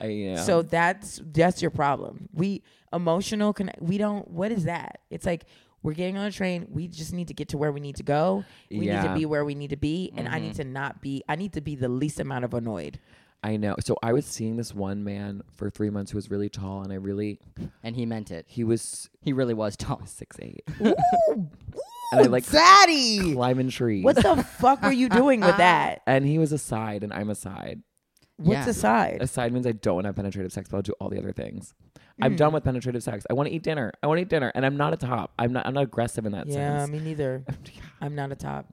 I, 0.00 0.06
you 0.06 0.36
so 0.38 0.62
that's 0.62 1.20
that's 1.24 1.60
your 1.62 1.70
problem. 1.70 2.28
We 2.32 2.62
emotional 2.92 3.52
connect. 3.52 3.82
We 3.82 3.98
don't. 3.98 4.28
What 4.30 4.52
is 4.52 4.64
that? 4.64 5.00
It's 5.10 5.26
like 5.26 5.44
we're 5.82 5.94
getting 5.94 6.16
on 6.16 6.26
a 6.26 6.30
train. 6.32 6.66
We 6.70 6.88
just 6.88 7.12
need 7.12 7.28
to 7.28 7.34
get 7.34 7.48
to 7.50 7.58
where 7.58 7.70
we 7.72 7.80
need 7.80 7.96
to 7.96 8.02
go. 8.02 8.44
We 8.70 8.78
need 8.80 8.86
Yeah. 8.86 9.08
to 9.08 9.14
be 9.14 9.26
where 9.26 9.44
we 9.44 9.54
need 9.54 9.70
to 9.70 9.76
be, 9.76 10.12
and 10.16 10.28
I 10.28 10.32
Mm-hmm. 10.36 10.42
need 10.46 10.54
to 10.56 10.64
not 10.64 11.00
be. 11.02 11.22
I 11.28 11.36
need 11.36 11.52
to 11.54 11.60
be 11.60 11.74
the 11.76 11.88
least 11.88 12.20
amount 12.20 12.44
of 12.44 12.54
annoyed. 12.54 12.98
I 13.44 13.56
know. 13.58 13.76
So 13.80 13.96
I 14.02 14.12
was 14.14 14.24
seeing 14.24 14.56
this 14.56 14.74
one 14.74 15.04
man 15.04 15.42
for 15.56 15.68
three 15.70 15.90
months 15.90 16.10
who 16.12 16.16
was 16.16 16.30
really 16.30 16.48
tall, 16.48 16.82
and 16.82 16.90
I 16.92 16.96
really 16.96 17.38
And 17.82 17.94
he 17.94 18.06
meant 18.06 18.30
it. 18.30 18.46
he 18.48 18.64
was 18.64 19.10
He 19.20 19.32
really 19.34 19.54
was 19.54 19.76
tall. 19.76 20.00
six 20.06 20.36
eight, 20.40 20.64
Ooh, 20.80 20.94
and 22.12 22.20
I 22.20 22.22
like 22.26 22.50
daddy. 22.50 23.34
climbing 23.34 23.68
trees. 23.68 24.02
What 24.04 24.16
the 24.16 24.42
fuck 24.42 24.82
were 24.82 24.90
you 24.92 25.08
doing 25.08 25.40
with 25.40 25.56
that? 25.58 26.00
and 26.06 26.24
he 26.26 26.38
was 26.38 26.52
a 26.52 26.58
side, 26.58 27.04
and 27.04 27.12
I'm 27.12 27.28
a 27.30 27.34
side. 27.34 27.82
What's 28.36 28.60
Yeah. 28.60 28.64
the 28.64 28.74
side? 28.74 29.18
A 29.20 29.26
side 29.28 29.52
means 29.52 29.66
I 29.66 29.72
don't 29.72 29.94
want 29.94 30.04
to 30.04 30.08
have 30.08 30.16
penetrative 30.16 30.52
sex, 30.52 30.68
but 30.68 30.78
I'll 30.78 30.82
do 30.82 30.94
all 31.00 31.08
the 31.08 31.18
other 31.18 31.32
things. 31.32 31.72
I'm 32.20 32.34
Mm. 32.34 32.36
done 32.38 32.52
with 32.52 32.64
penetrative 32.64 33.02
sex. 33.02 33.24
I 33.30 33.34
want 33.34 33.48
to 33.48 33.54
eat 33.54 33.62
dinner. 33.62 33.92
I 34.02 34.06
want 34.06 34.18
to 34.18 34.22
eat 34.22 34.28
dinner, 34.28 34.50
and 34.54 34.64
I'm 34.66 34.76
not 34.76 34.92
a 34.92 34.96
top. 34.96 35.32
I'm 35.38 35.52
not. 35.52 35.66
I'm 35.66 35.74
not 35.74 35.84
aggressive 35.84 36.24
in 36.26 36.32
that 36.32 36.46
Yeah, 36.48 36.78
sense. 36.86 36.90
Yeah, 36.90 36.98
me 36.98 37.04
neither. 37.04 37.44
I'm 38.00 38.14
not 38.14 38.32
a 38.32 38.36
top. 38.36 38.72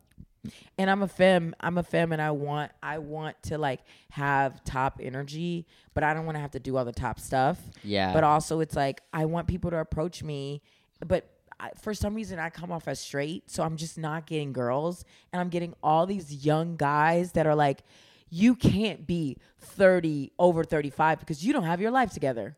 And 0.78 0.90
I'm 0.90 1.04
a 1.04 1.08
fem. 1.08 1.54
I'm 1.60 1.78
a 1.78 1.84
fem, 1.84 2.12
and 2.12 2.22
I 2.22 2.32
want 2.32 2.72
I 2.82 2.98
want 2.98 3.42
to 3.44 3.58
like 3.58 3.82
have 4.10 4.64
top 4.64 5.00
energy, 5.02 5.68
but 5.94 6.04
I 6.04 6.14
don't 6.14 6.26
want 6.26 6.36
to 6.36 6.40
have 6.42 6.52
to 6.52 6.60
do 6.60 6.78
all 6.78 6.86
the 6.86 6.92
top 6.92 7.20
stuff. 7.20 7.60
Yeah. 7.84 8.12
But 8.14 8.24
also, 8.24 8.60
it's 8.60 8.76
like 8.76 9.02
I 9.14 9.26
want 9.26 9.48
people 9.48 9.70
to 9.72 9.78
approach 9.78 10.24
me, 10.24 10.62
but 11.06 11.30
I, 11.60 11.70
for 11.80 11.94
some 11.94 12.16
reason 12.16 12.40
I 12.40 12.50
come 12.50 12.72
off 12.72 12.88
as 12.88 13.00
straight, 13.00 13.50
so 13.52 13.64
I'm 13.64 13.78
just 13.78 13.98
not 13.98 14.26
getting 14.26 14.52
girls, 14.52 15.06
and 15.32 15.40
I'm 15.40 15.50
getting 15.50 15.74
all 15.84 16.06
these 16.08 16.44
young 16.46 16.76
guys 16.76 17.34
that 17.34 17.46
are 17.46 17.56
like, 17.56 17.84
you 18.30 18.56
can't 18.56 19.06
be 19.06 19.38
30 19.60 20.32
over 20.40 20.64
35 20.64 21.20
because 21.20 21.46
you 21.46 21.54
don't 21.54 21.66
have 21.66 21.82
your 21.82 21.92
life 21.92 22.12
together. 22.12 22.58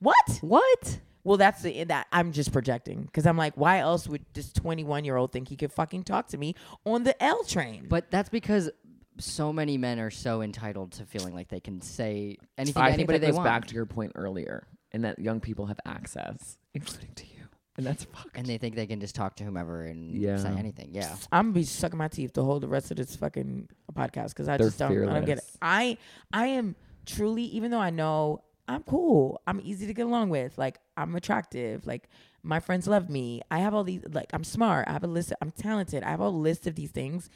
What? 0.00 0.38
what? 0.40 0.98
Well, 1.24 1.36
that's 1.38 1.62
the 1.62 1.84
that 1.84 2.06
I'm 2.12 2.32
just 2.32 2.52
projecting 2.52 3.02
because 3.04 3.26
I'm 3.26 3.36
like, 3.38 3.54
why 3.56 3.78
else 3.78 4.06
would 4.06 4.24
this 4.34 4.52
21 4.52 5.04
year 5.04 5.16
old 5.16 5.32
think 5.32 5.48
he 5.48 5.56
could 5.56 5.72
fucking 5.72 6.04
talk 6.04 6.28
to 6.28 6.38
me 6.38 6.54
on 6.84 7.02
the 7.04 7.20
L 7.22 7.42
train? 7.44 7.86
But 7.88 8.10
that's 8.10 8.28
because 8.28 8.70
so 9.18 9.52
many 9.52 9.78
men 9.78 9.98
are 10.00 10.10
so 10.10 10.42
entitled 10.42 10.92
to 10.92 11.06
feeling 11.06 11.34
like 11.34 11.48
they 11.48 11.60
can 11.60 11.80
say 11.80 12.36
anything 12.58 12.82
I 12.82 12.86
to 12.90 12.96
think 12.96 12.98
anybody 13.00 13.18
that 13.18 13.26
they 13.26 13.30
goes 13.30 13.36
want. 13.36 13.46
back 13.46 13.66
to 13.68 13.74
your 13.74 13.86
point 13.86 14.12
earlier, 14.16 14.66
and 14.92 15.04
that 15.04 15.18
young 15.18 15.40
people 15.40 15.66
have 15.66 15.78
access, 15.86 16.58
including 16.74 17.14
to 17.14 17.24
you, 17.24 17.44
and 17.76 17.86
that's 17.86 18.04
fucked. 18.04 18.36
and 18.36 18.44
they 18.46 18.58
think 18.58 18.74
they 18.74 18.86
can 18.86 19.00
just 19.00 19.14
talk 19.14 19.36
to 19.36 19.44
whomever 19.44 19.84
and 19.84 20.20
say 20.40 20.48
anything. 20.58 20.90
Yeah. 20.92 21.14
I'm 21.32 21.46
gonna 21.46 21.54
be 21.54 21.62
sucking 21.64 21.96
my 21.96 22.08
teeth 22.08 22.32
the 22.34 22.44
whole 22.44 22.60
the 22.60 22.68
rest 22.68 22.90
of 22.90 22.96
this 22.98 23.14
fucking 23.16 23.68
podcast 23.94 24.28
because 24.30 24.48
I 24.48 24.56
They're 24.56 24.66
just 24.66 24.78
don't, 24.78 24.92
I 25.08 25.14
don't 25.14 25.24
get 25.24 25.38
it. 25.38 25.44
fearless. 25.44 25.58
I 25.62 25.96
I 26.32 26.46
am 26.48 26.74
truly, 27.06 27.44
even 27.44 27.70
though 27.70 27.80
I 27.80 27.90
know 27.90 28.42
I'm 28.66 28.82
cool, 28.82 29.40
I'm 29.46 29.60
easy 29.62 29.86
to 29.86 29.94
get 29.94 30.06
along 30.06 30.30
with. 30.30 30.56
Like 30.56 30.78
I'm 30.96 31.14
attractive. 31.16 31.86
Like 31.86 32.08
my 32.42 32.60
friends 32.60 32.86
love 32.86 33.10
me. 33.10 33.42
I 33.50 33.58
have 33.58 33.74
all 33.74 33.84
these. 33.84 34.02
Like 34.10 34.30
I'm 34.32 34.44
smart. 34.44 34.88
I 34.88 34.92
have 34.92 35.04
a 35.04 35.08
list. 35.08 35.32
I'm 35.42 35.50
talented. 35.50 36.02
I 36.02 36.10
have 36.10 36.20
a 36.20 36.28
list 36.28 36.66
of 36.66 36.74
these 36.74 36.90
things. 36.90 37.28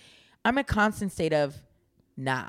I'm 0.45 0.57
a 0.57 0.65
constant 0.65 1.13
state 1.13 1.33
of, 1.33 1.57
nah, 2.17 2.47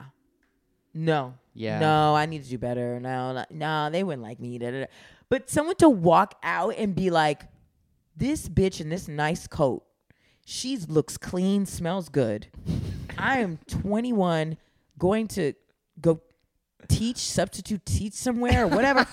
no, 0.94 1.34
Yeah. 1.54 1.80
no, 1.80 2.16
I 2.16 2.26
need 2.26 2.44
to 2.44 2.50
do 2.50 2.58
better. 2.58 3.00
No, 3.00 3.34
no, 3.34 3.46
no 3.50 3.90
they 3.92 4.04
wouldn't 4.04 4.24
like 4.24 4.40
me. 4.40 4.58
Da, 4.58 4.72
da, 4.72 4.80
da. 4.82 4.86
But 5.28 5.50
someone 5.50 5.76
to 5.78 5.90
walk 5.90 6.36
out 6.44 6.76
and 6.78 6.96
be 6.96 7.10
like, 7.10 7.44
this 8.16 8.48
bitch 8.50 8.80
in 8.82 8.90
this 8.90 9.08
nice 9.08 9.48
coat, 9.48 9.84
she 10.46 10.78
looks 10.78 11.18
clean, 11.18 11.66
smells 11.66 12.10
good. 12.10 12.48
I 13.18 13.40
am 13.40 13.60
21, 13.68 14.58
going 14.98 15.28
to 15.30 15.54
go 16.02 16.22
teach, 16.90 17.18
substitute 17.18 17.86
teach 17.86 18.14
somewhere 18.14 18.66
or 18.66 18.68
whatever. 18.68 19.08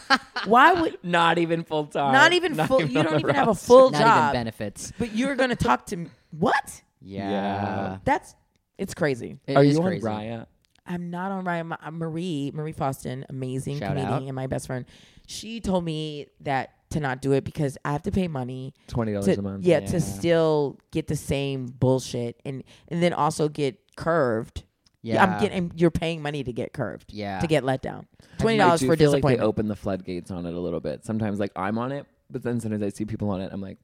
Why 0.47 0.72
would 0.72 0.99
Not 1.05 1.39
even 1.39 1.62
full 1.62 1.87
time. 1.87 2.12
not 2.12 2.33
even 2.33 2.55
full? 2.66 2.83
You 2.83 3.03
don't 3.03 3.12
the 3.12 3.18
even 3.20 3.35
have 3.35 3.49
a 3.49 3.55
full 3.55 3.91
Not 3.91 4.01
job, 4.01 4.24
even 4.31 4.33
benefits. 4.41 4.93
but 4.99 5.14
you're 5.14 5.37
gonna 5.37 5.55
talk 5.68 5.87
to 5.87 5.97
me. 5.97 6.09
What? 6.31 6.83
Yeah. 7.01 7.31
Yeah. 7.31 7.99
That's 8.05 8.35
it's 8.79 8.95
crazy. 8.95 9.39
It 9.47 9.57
Are 9.57 9.62
is 9.64 9.74
you 9.77 9.83
on 9.83 9.89
crazy. 9.89 10.05
Raya? 10.07 10.47
I'm 10.87 11.11
not 11.11 11.31
on 11.33 11.45
Raya. 11.45 11.64
Ma- 11.66 11.77
uh, 11.83 11.91
Marie, 11.91 12.51
Marie 12.55 12.72
Faustin, 12.72 13.24
amazing 13.29 13.79
Shout 13.79 13.89
comedian 13.91 14.12
out. 14.12 14.22
and 14.22 14.35
my 14.35 14.47
best 14.47 14.66
friend. 14.66 14.85
She 15.27 15.61
told 15.61 15.85
me 15.85 16.27
that 16.43 16.70
to 16.91 17.01
not 17.01 17.20
do 17.20 17.33
it 17.33 17.43
because 17.45 17.77
I 17.85 17.91
have 17.93 18.03
to 18.05 18.12
pay 18.12 18.29
money 18.29 18.72
Twenty 18.87 19.12
dollars 19.12 19.27
a 19.39 19.43
month. 19.43 19.64
yeah, 19.64 19.81
Yeah. 19.81 19.87
to 19.87 20.01
still 20.01 20.79
get 20.93 21.09
the 21.09 21.16
same 21.16 21.66
bullshit 21.66 22.41
and 22.45 22.62
and 22.89 23.03
then 23.03 23.12
also 23.12 23.49
get 23.49 23.79
curved. 23.97 24.62
Yeah. 25.07 25.23
I'm 25.23 25.41
getting 25.41 25.73
you're 25.77 25.91
paying 25.93 26.21
money 26.21 26.43
to 26.43 26.53
get 26.53 26.73
curved. 26.73 27.13
Yeah. 27.13 27.39
To 27.41 27.47
get 27.47 27.65
let 27.65 27.81
down. 27.81 28.07
Twenty 28.39 28.59
dollars 28.59 28.83
for 28.83 28.97
feel 28.97 29.13
like 29.13 29.23
they 29.23 29.39
open 29.39 29.69
the 29.69 29.77
floodgates 29.77 30.31
on 30.31 30.47
it 30.47 30.55
a 30.55 30.59
little 30.59 30.81
bit. 30.81 31.05
Sometimes, 31.05 31.39
like 31.39 31.53
I'm 31.55 31.79
on 31.79 31.93
it, 31.93 32.07
but 32.31 32.43
then 32.43 32.61
sometimes 32.61 32.83
I 32.83 32.89
see 32.89 33.05
people 33.05 33.31
on 33.31 33.41
it. 33.41 33.51
I'm 33.53 33.61
like, 33.61 33.79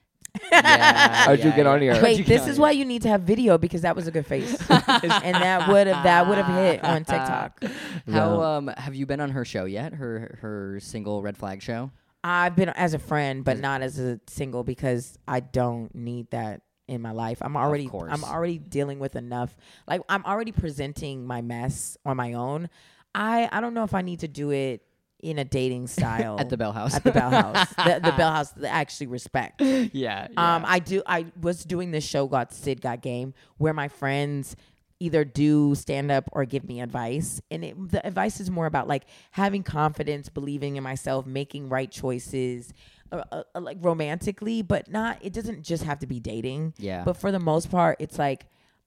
yeah, 0.50 1.24
How'd 1.26 1.40
you 1.40 1.50
yeah, 1.50 1.56
get 1.56 1.66
on 1.66 1.82
yeah. 1.82 1.94
here? 1.94 2.02
Wait, 2.02 2.26
this 2.26 2.42
on 2.42 2.48
is 2.48 2.56
here? 2.56 2.62
why 2.62 2.70
you 2.70 2.86
need 2.86 3.02
to 3.02 3.08
have 3.08 3.22
video 3.22 3.58
because 3.58 3.82
that 3.82 3.94
was 3.94 4.06
a 4.06 4.10
good 4.10 4.26
face, 4.26 4.52
and 4.70 5.34
that 5.36 5.68
would 5.68 5.86
have 5.86 6.04
that 6.04 6.26
would 6.26 6.38
have 6.38 6.46
hit 6.46 6.82
on 6.82 7.04
TikTok. 7.04 7.62
How 8.10 8.40
um 8.40 8.68
have 8.68 8.94
you 8.94 9.04
been 9.04 9.20
on 9.20 9.30
her 9.30 9.44
show 9.44 9.66
yet? 9.66 9.92
Her 9.92 10.38
her 10.40 10.80
single 10.80 11.22
red 11.22 11.36
flag 11.36 11.62
show? 11.62 11.90
I've 12.24 12.56
been 12.56 12.70
as 12.70 12.94
a 12.94 12.98
friend, 12.98 13.44
but 13.44 13.58
not 13.58 13.82
as 13.82 13.98
a 13.98 14.20
single 14.26 14.62
because 14.64 15.18
I 15.26 15.40
don't 15.40 15.94
need 15.94 16.30
that 16.30 16.62
in 16.88 17.00
my 17.00 17.12
life. 17.12 17.38
I'm 17.40 17.56
already. 17.56 17.88
I'm 17.92 18.24
already 18.24 18.58
dealing 18.58 18.98
with 18.98 19.16
enough. 19.16 19.56
Like 19.86 20.02
I'm 20.08 20.24
already 20.24 20.52
presenting 20.52 21.26
my 21.26 21.42
mess 21.42 21.96
on 22.04 22.16
my 22.16 22.34
own. 22.34 22.68
I 23.14 23.48
I 23.50 23.60
don't 23.60 23.74
know 23.74 23.84
if 23.84 23.94
I 23.94 24.02
need 24.02 24.20
to 24.20 24.28
do 24.28 24.50
it 24.50 24.82
in 25.22 25.38
a 25.38 25.44
dating 25.44 25.86
style 25.86 26.36
At 26.40 26.50
the 26.50 26.56
Bell 26.56 26.72
House. 26.72 26.94
At 26.94 27.04
the 27.04 27.12
Bell 27.12 27.30
House, 27.30 27.68
the, 27.74 28.00
the 28.02 28.12
Bell 28.16 28.32
House 28.32 28.50
that 28.52 28.74
I 28.74 28.80
actually 28.80 29.06
respect. 29.06 29.60
yeah. 29.92 30.28
Um, 30.36 30.64
I 30.66 30.80
do. 30.80 31.02
I 31.06 31.26
was 31.40 31.64
doing 31.64 31.92
this 31.92 32.04
show 32.04 32.26
called 32.28 32.52
Syd 32.52 32.80
Got 32.80 33.00
Game, 33.02 33.34
where 33.58 33.72
my 33.72 33.88
friends 33.88 34.56
either 35.00 35.24
do 35.24 35.74
stand 35.74 36.12
up 36.12 36.28
or 36.32 36.44
give 36.44 36.64
me 36.64 36.80
advice, 36.80 37.40
and 37.50 37.64
it, 37.64 37.90
the 37.90 38.04
advice 38.06 38.40
is 38.40 38.50
more 38.50 38.66
about 38.66 38.86
like 38.86 39.04
having 39.32 39.62
confidence, 39.62 40.28
believing 40.28 40.76
in 40.76 40.82
myself, 40.82 41.26
making 41.26 41.68
right 41.68 41.90
choices, 41.90 42.72
uh, 43.12 43.22
uh, 43.30 43.42
uh, 43.54 43.60
like 43.60 43.76
romantically, 43.80 44.62
but 44.62 44.90
not. 44.90 45.18
It 45.20 45.32
doesn't 45.32 45.62
just 45.62 45.84
have 45.84 45.98
to 46.00 46.06
be 46.06 46.18
dating. 46.18 46.74
Yeah. 46.78 47.04
But 47.04 47.16
for 47.16 47.30
the 47.30 47.38
most 47.38 47.70
part, 47.70 47.98
it's 48.00 48.18
like 48.18 48.46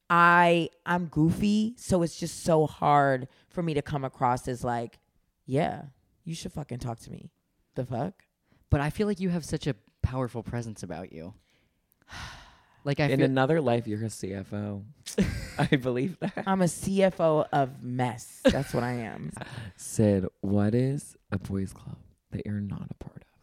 I 0.09 0.69
I'm 0.85 1.05
goofy, 1.05 1.75
so 1.77 2.01
it's 2.03 2.17
just 2.19 2.43
so 2.43 2.65
hard 2.67 3.27
for 3.49 3.61
me 3.63 3.73
to 3.75 3.81
come 3.81 4.03
across 4.03 4.47
as 4.47 4.63
like, 4.63 4.99
yeah, 5.45 5.83
you 6.23 6.35
should 6.35 6.51
fucking 6.51 6.79
talk 6.79 6.99
to 7.01 7.11
me. 7.11 7.31
The 7.75 7.85
fuck. 7.85 8.23
but 8.69 8.81
I 8.81 8.89
feel 8.89 9.05
like 9.07 9.19
you 9.19 9.29
have 9.29 9.45
such 9.45 9.67
a 9.67 9.75
powerful 10.01 10.43
presence 10.43 10.83
about 10.83 11.11
you. 11.13 11.33
Like 12.87 12.99
I 12.99 13.05
in 13.05 13.17
feel 13.17 13.25
another 13.25 13.61
life, 13.61 13.87
you're 13.87 14.03
a 14.03 14.09
CFO. 14.09 14.83
I 15.57 15.75
believe 15.75 16.19
that. 16.19 16.43
I'm 16.45 16.61
a 16.61 16.65
CFO 16.65 17.47
of 17.51 17.81
mess. 17.81 18.41
That's 18.43 18.75
what 18.75 18.83
I 18.83 18.91
am. 18.91 19.31
Syd, 19.75 20.27
what 20.41 20.75
is 20.75 21.15
a 21.31 21.39
boys' 21.39 21.73
club 21.73 21.97
that 22.29 22.45
you're 22.45 22.61
not 22.61 22.87
a 22.91 22.93
part 23.03 23.23
of? 23.23 23.34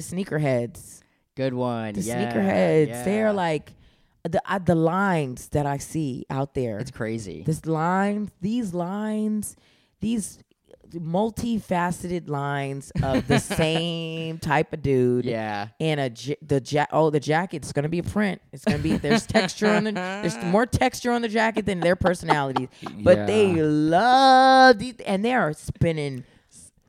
The 0.00 0.16
sneakerheads. 0.16 1.02
good 1.36 1.54
one. 1.54 1.94
The 1.94 2.00
yeah, 2.00 2.32
sneakerheads—they 2.32 3.22
are 3.22 3.32
like 3.32 3.72
the 4.22 4.40
uh, 4.50 4.58
the 4.58 4.74
lines 4.74 5.48
that 5.48 5.66
I 5.66 5.78
see 5.78 6.26
out 6.30 6.54
there. 6.54 6.78
it's 6.78 6.90
crazy. 6.90 7.42
this 7.44 7.66
line, 7.66 8.30
these 8.40 8.74
lines, 8.74 9.56
these 10.00 10.38
multifaceted 10.92 12.28
lines 12.28 12.90
of 13.02 13.26
the 13.28 13.38
same 13.60 14.38
type 14.38 14.72
of 14.72 14.82
dude. 14.82 15.24
yeah. 15.24 15.68
And 15.78 16.00
a 16.00 16.08
the 16.42 16.62
ja- 16.66 16.86
oh 16.92 17.10
the 17.10 17.20
jacket's 17.20 17.72
gonna 17.72 17.88
be 17.88 17.98
a 18.00 18.02
print. 18.02 18.40
It's 18.52 18.64
gonna 18.64 18.78
be 18.78 18.96
there's 18.96 19.26
texture 19.26 19.68
on 19.68 19.84
the 19.84 19.92
there's 19.92 20.36
more 20.44 20.66
texture 20.66 21.12
on 21.12 21.22
the 21.22 21.28
jacket 21.28 21.66
than 21.66 21.80
their 21.80 21.96
personalities. 21.96 22.68
But 23.02 23.26
they 23.26 23.54
love 23.54 24.78
these 24.78 24.94
and 25.06 25.24
they 25.24 25.34
are 25.34 25.52
spending 25.52 26.24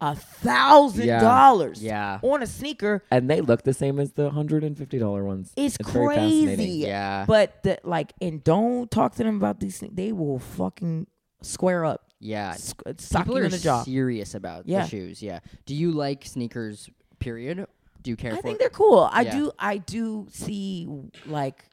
a 0.01 0.15
thousand 0.15 1.07
dollars 1.07 1.81
Yeah. 1.81 2.19
on 2.23 2.41
a 2.41 2.47
sneaker. 2.47 3.03
and 3.11 3.29
they 3.29 3.39
look 3.39 3.61
the 3.63 3.73
same 3.73 3.99
as 3.99 4.13
the 4.13 4.31
hundred 4.31 4.63
and 4.63 4.75
fifty 4.77 4.97
dollar 4.97 5.23
ones. 5.23 5.53
It's, 5.55 5.77
fascinating. 5.77 6.45
crazy. 6.57 6.71
Yeah. 6.79 7.25
But 7.27 7.61
the 7.63 7.77
like 7.83 8.11
and 8.19 8.43
don't 8.43 8.89
talk 8.89 9.13
to 9.15 9.23
them 9.23 9.37
about 9.37 9.59
these 9.59 9.77
things. 9.77 9.93
They 9.95 10.11
will 10.11 10.39
fucking 10.39 11.05
square 11.43 11.85
up. 11.85 12.03
Yeah. 12.19 12.53
Sock 12.53 12.83
People 13.25 13.35
you 13.37 13.41
are 13.41 13.45
in 13.45 13.51
the 13.51 13.57
jaw. 13.59 13.83
serious 13.83 14.33
about 14.35 14.67
Yeah. 14.67 14.83
the 14.83 14.89
shoes. 14.89 15.21
Yeah. 15.21 15.39
Do 15.65 15.75
you 15.75 15.91
like 15.91 16.25
sneakers? 16.25 16.89
Period. 17.19 17.65
Do 18.01 18.09
you 18.09 18.15
care 18.17 18.33
I 18.33 18.41
think 18.41 18.57
they're 18.57 18.69
cool. 18.69 19.07
I 19.11 19.21
Yeah. 19.21 19.31
do 19.37 19.51
I 19.59 19.77
do 19.77 20.25
see 20.31 20.87
like 21.27 21.63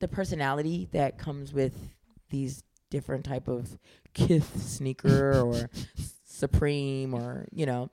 the 0.00 0.08
personality 0.08 0.88
that 0.92 1.18
comes 1.18 1.52
with 1.52 1.74
these 2.30 2.62
different 2.90 3.24
type 3.26 3.48
of 3.48 3.78
Kith 4.14 4.62
sneaker 4.62 5.40
or 5.40 5.68
Supreme 6.38 7.14
or 7.14 7.46
you 7.52 7.66
know. 7.66 7.90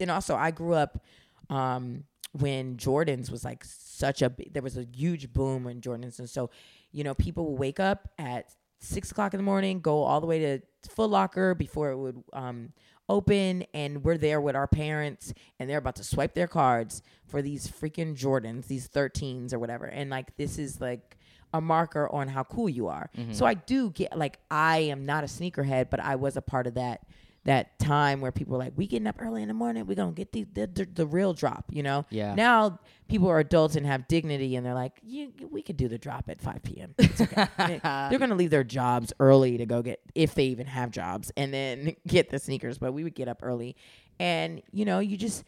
And 0.00 0.10
also 0.10 0.36
I 0.36 0.50
grew 0.50 0.74
up 0.74 1.02
um 1.50 2.04
when 2.32 2.76
Jordans 2.76 3.30
was 3.30 3.44
like 3.44 3.64
such 3.64 4.20
a 4.22 4.32
there 4.52 4.62
was 4.62 4.76
a 4.76 4.86
huge 4.94 5.32
boom 5.32 5.64
when 5.64 5.80
Jordans 5.80 6.18
and 6.18 6.28
so 6.28 6.50
you 6.92 7.04
know 7.04 7.14
people 7.14 7.50
would 7.50 7.58
wake 7.58 7.80
up 7.80 8.08
at 8.18 8.54
six 8.78 9.10
o'clock 9.10 9.32
in 9.34 9.38
the 9.38 9.44
morning, 9.44 9.80
go 9.80 10.02
all 10.02 10.20
the 10.20 10.26
way 10.26 10.38
to 10.38 10.60
Foot 10.90 11.10
Locker 11.10 11.54
before 11.54 11.90
it 11.90 11.96
would 11.96 12.22
um, 12.32 12.72
open, 13.08 13.64
and 13.72 14.04
we're 14.04 14.18
there 14.18 14.40
with 14.40 14.54
our 14.54 14.66
parents, 14.66 15.32
and 15.58 15.68
they're 15.68 15.78
about 15.78 15.96
to 15.96 16.04
swipe 16.04 16.34
their 16.34 16.46
cards 16.46 17.02
for 17.26 17.40
these 17.40 17.66
freaking 17.68 18.14
Jordans, 18.16 18.66
these 18.66 18.88
13s 18.88 19.52
or 19.54 19.58
whatever, 19.58 19.86
and 19.86 20.10
like 20.10 20.36
this 20.36 20.58
is 20.58 20.80
like 20.80 21.16
a 21.54 21.60
marker 21.60 22.08
on 22.12 22.28
how 22.28 22.44
cool 22.44 22.68
you 22.68 22.86
are. 22.88 23.08
So 23.32 23.46
I 23.46 23.54
do 23.54 23.90
get 23.90 24.16
like 24.16 24.38
I 24.50 24.78
am 24.78 25.06
not 25.06 25.24
a 25.24 25.26
sneakerhead, 25.26 25.88
but 25.90 26.00
I 26.00 26.16
was 26.16 26.36
a 26.36 26.42
part 26.42 26.66
of 26.66 26.74
that 26.74 27.00
that 27.46 27.78
time 27.78 28.20
where 28.20 28.30
people 28.32 28.52
were 28.52 28.58
like, 28.58 28.74
"We 28.76 28.86
getting 28.86 29.06
up 29.06 29.16
early 29.20 29.40
in 29.42 29.48
the 29.48 29.54
morning, 29.54 29.86
we 29.86 29.94
gonna 29.94 30.12
get 30.12 30.32
the 30.32 30.44
the, 30.52 30.66
the, 30.66 30.84
the 30.84 31.06
real 31.06 31.32
drop," 31.32 31.64
you 31.70 31.82
know. 31.82 32.04
Yeah. 32.10 32.34
Now 32.34 32.78
people 33.08 33.28
are 33.28 33.38
adults 33.38 33.74
and 33.76 33.86
have 33.86 34.06
dignity, 34.08 34.54
and 34.56 34.66
they're 34.66 34.74
like, 34.74 35.00
you, 35.02 35.32
"We 35.50 35.62
could 35.62 35.76
do 35.76 35.88
the 35.88 35.98
drop 35.98 36.28
at 36.28 36.40
5 36.40 36.62
p.m. 36.62 36.94
It's 36.98 37.20
okay." 37.20 37.46
They- 37.58 37.80
they're 37.82 38.18
gonna 38.18 38.34
leave 38.34 38.50
their 38.50 38.64
jobs 38.64 39.12
early 39.18 39.56
to 39.58 39.66
go 39.66 39.80
get, 39.82 40.00
if 40.14 40.34
they 40.34 40.46
even 40.46 40.66
have 40.66 40.90
jobs, 40.90 41.32
and 41.36 41.52
then 41.54 41.96
get 42.06 42.30
the 42.30 42.38
sneakers. 42.38 42.78
But 42.78 42.92
we 42.92 43.02
would 43.04 43.14
get 43.14 43.28
up 43.28 43.40
early, 43.42 43.76
and 44.20 44.60
you 44.72 44.84
know, 44.84 44.98
you 44.98 45.16
just 45.16 45.44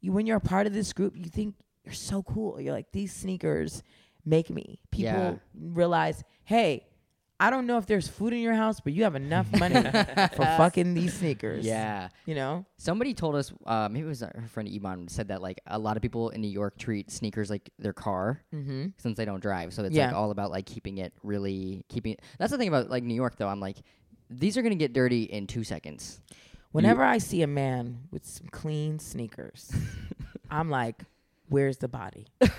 you 0.00 0.12
when 0.12 0.26
you're 0.26 0.38
a 0.38 0.40
part 0.40 0.66
of 0.66 0.72
this 0.72 0.92
group, 0.92 1.16
you 1.16 1.24
think 1.26 1.54
you're 1.84 1.94
so 1.94 2.22
cool. 2.22 2.60
You're 2.60 2.72
like 2.74 2.92
these 2.92 3.12
sneakers 3.14 3.82
make 4.24 4.48
me. 4.50 4.80
People 4.90 5.12
Yeah. 5.12 5.34
realize, 5.54 6.22
hey. 6.44 6.86
I 7.42 7.50
don't 7.50 7.66
know 7.66 7.76
if 7.78 7.86
there's 7.86 8.06
food 8.06 8.32
in 8.32 8.38
your 8.38 8.54
house, 8.54 8.78
but 8.80 8.92
you 8.92 9.02
have 9.02 9.16
enough 9.16 9.50
money 9.58 9.74
for 10.36 10.44
fucking 10.44 10.94
these 10.94 11.12
sneakers. 11.14 11.64
Yeah. 11.66 12.08
You 12.24 12.34
know? 12.36 12.64
Somebody 12.76 13.14
told 13.14 13.34
us, 13.34 13.52
uh, 13.66 13.88
maybe 13.90 14.04
it 14.06 14.08
was 14.08 14.20
her 14.20 14.44
friend 14.48 14.68
Iman 14.72 15.08
said 15.08 15.28
that 15.28 15.42
like 15.42 15.60
a 15.66 15.78
lot 15.78 15.96
of 15.96 16.02
people 16.02 16.30
in 16.30 16.40
New 16.40 16.48
York 16.50 16.78
treat 16.78 17.10
sneakers 17.10 17.50
like 17.50 17.68
their 17.78 17.92
car 17.92 18.40
Mm-hmm. 18.54 18.86
since 18.98 19.16
they 19.16 19.24
don't 19.24 19.40
drive. 19.42 19.72
So 19.74 19.82
it's 19.84 19.94
Yeah. 19.96 20.06
like 20.06 20.14
all 20.14 20.30
about 20.30 20.50
like 20.52 20.66
keeping 20.66 20.98
it 20.98 21.12
really 21.24 21.84
keeping. 21.88 22.16
That's 22.38 22.52
the 22.52 22.58
thing 22.58 22.68
about 22.68 22.88
like 22.90 23.02
New 23.02 23.14
York 23.14 23.36
though. 23.36 23.48
I'm 23.48 23.60
like, 23.60 23.78
these 24.30 24.56
are 24.56 24.62
gonna 24.62 24.74
get 24.76 24.92
dirty 24.92 25.24
in 25.24 25.46
two 25.48 25.64
seconds. 25.64 26.20
Whenever 26.70 27.02
I 27.04 27.18
see 27.18 27.42
a 27.42 27.46
man 27.46 27.98
with 28.10 28.24
some 28.24 28.46
clean 28.48 28.98
sneakers, 28.98 29.70
I'm 30.50 30.70
like, 30.70 31.02
where's 31.48 31.76
the 31.78 31.88
body? 31.88 32.28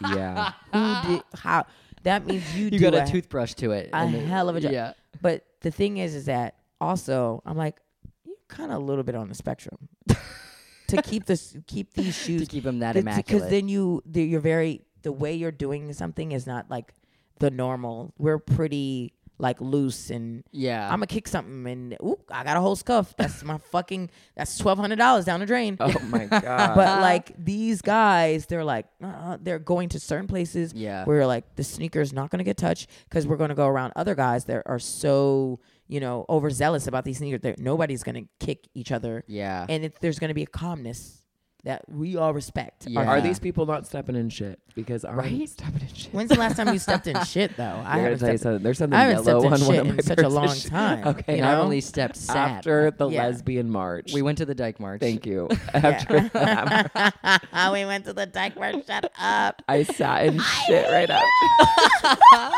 yeah. 0.00 0.52
Who 0.72 1.08
did 1.08 1.22
how 1.34 1.66
that 2.04 2.26
means 2.26 2.54
you, 2.56 2.64
You 2.70 2.70
do 2.70 2.78
got 2.78 2.94
a 2.94 3.02
a- 3.04 3.06
toothbrush 3.06 3.54
to 3.54 3.72
it. 3.72 3.90
a 3.92 4.06
then- 4.10 4.26
hell 4.26 4.48
of 4.48 4.56
a 4.56 4.60
job. 4.60 4.72
Yeah. 4.72 4.92
But 5.20 5.44
the 5.60 5.70
thing 5.70 5.98
is 5.98 6.14
is 6.14 6.26
that 6.26 6.56
also 6.80 7.42
I'm 7.46 7.56
like, 7.56 7.80
you're 8.24 8.36
kinda 8.48 8.76
a 8.76 8.78
little 8.78 9.04
bit 9.04 9.14
on 9.14 9.28
the 9.28 9.34
spectrum. 9.34 9.76
to 10.88 11.00
keep 11.02 11.24
this 11.26 11.56
keep 11.66 11.94
these 11.94 12.06
To 12.06 12.12
shoes 12.12 12.48
keep 12.48 12.64
them 12.64 12.80
that 12.80 12.94
because 12.94 13.02
immaculate. 13.02 13.26
Because 13.42 13.50
then 13.50 13.68
you 13.68 14.02
the, 14.06 14.22
you're 14.22 14.40
very 14.40 14.82
the 15.02 15.12
way 15.12 15.34
you're 15.34 15.50
doing 15.52 15.92
something 15.92 16.32
is 16.32 16.46
not 16.46 16.70
like 16.70 16.94
the 17.38 17.50
normal. 17.50 18.12
We're 18.18 18.38
pretty 18.38 19.14
like 19.42 19.60
loose 19.60 20.08
and 20.08 20.44
yeah. 20.52 20.84
I'm 20.86 20.98
gonna 20.98 21.08
kick 21.08 21.26
something 21.26 21.66
and 21.66 21.94
ooh, 22.00 22.16
I 22.30 22.44
got 22.44 22.56
a 22.56 22.60
whole 22.60 22.76
scuff. 22.76 23.14
That's 23.16 23.42
my 23.42 23.58
fucking 23.58 24.08
that's 24.36 24.56
twelve 24.56 24.78
hundred 24.78 24.96
dollars 24.96 25.24
down 25.24 25.40
the 25.40 25.46
drain. 25.46 25.76
Oh 25.80 25.92
my 26.04 26.26
god. 26.30 26.74
but 26.76 27.00
like 27.00 27.32
these 27.36 27.82
guys, 27.82 28.46
they're 28.46 28.64
like 28.64 28.86
uh, 29.02 29.36
they're 29.42 29.58
going 29.58 29.88
to 29.90 30.00
certain 30.00 30.28
places 30.28 30.72
yeah. 30.74 31.04
where 31.04 31.26
like 31.26 31.56
the 31.56 31.64
sneaker's 31.64 32.12
not 32.12 32.30
gonna 32.30 32.44
get 32.44 32.56
touched 32.56 32.88
because 33.08 33.26
we're 33.26 33.36
gonna 33.36 33.54
go 33.54 33.66
around 33.66 33.92
other 33.96 34.14
guys 34.14 34.44
that 34.44 34.62
are 34.66 34.78
so 34.78 35.58
you 35.88 35.98
know 36.00 36.24
overzealous 36.30 36.86
about 36.86 37.04
these 37.04 37.18
sneakers 37.18 37.40
that 37.40 37.58
nobody's 37.58 38.02
gonna 38.04 38.22
kick 38.38 38.68
each 38.74 38.92
other, 38.92 39.24
Yeah. 39.26 39.66
and 39.68 39.84
it, 39.84 39.96
there's 40.00 40.18
gonna 40.20 40.34
be 40.34 40.44
a 40.44 40.46
calmness 40.46 41.21
that 41.64 41.88
we 41.88 42.16
all 42.16 42.34
respect. 42.34 42.86
Yeah. 42.88 43.04
Are 43.08 43.20
these 43.20 43.38
people 43.38 43.66
not 43.66 43.86
stepping 43.86 44.16
in 44.16 44.30
shit? 44.30 44.58
Because 44.74 45.04
I'm 45.04 45.14
Right? 45.16 45.48
stepping 45.48 45.82
in 45.82 45.94
shit. 45.94 46.12
When's 46.12 46.30
the 46.30 46.36
last 46.38 46.56
time 46.56 46.72
you 46.72 46.78
stepped 46.80 47.06
in 47.06 47.22
shit 47.24 47.56
though? 47.56 47.62
I 47.64 47.68
I 47.68 47.82
gotta 47.82 48.00
haven't 48.02 48.18
tell 48.18 48.32
you 48.32 48.38
something. 48.38 48.62
There's 48.64 48.78
something 48.78 48.98
I 48.98 49.02
haven't 49.04 49.24
yellow 49.26 49.40
stepped 49.40 49.54
in 49.54 49.62
on 49.62 49.68
one 49.68 49.78
of 49.78 49.86
my 49.86 49.92
in 49.94 50.02
such 50.02 50.18
a 50.18 50.28
long 50.40 50.56
time. 50.56 51.06
Okay. 51.06 51.36
you 51.36 51.42
Not 51.42 51.58
know? 51.58 51.62
only 51.62 51.80
stepped 51.80 52.16
sad. 52.16 52.36
After 52.58 52.90
the 52.90 53.08
Yeah. 53.08 53.26
lesbian 53.26 53.70
march. 53.70 54.12
we 54.12 54.22
went 54.22 54.38
to 54.38 54.44
the 54.46 54.54
Dyke 54.54 54.80
March. 54.80 55.00
Thank 55.00 55.24
you. 55.26 55.48
After 55.74 56.28
that, 56.30 57.70
we 57.72 57.84
went 57.84 58.06
to 58.06 58.12
the 58.12 58.26
dyke 58.26 58.56
march. 58.58 58.84
Shut 58.86 59.12
up. 59.20 59.62
I 59.68 59.82
sat 59.84 60.26
in 60.26 60.40
shit 60.40 60.90
right 60.90 61.08
after. 61.10 62.52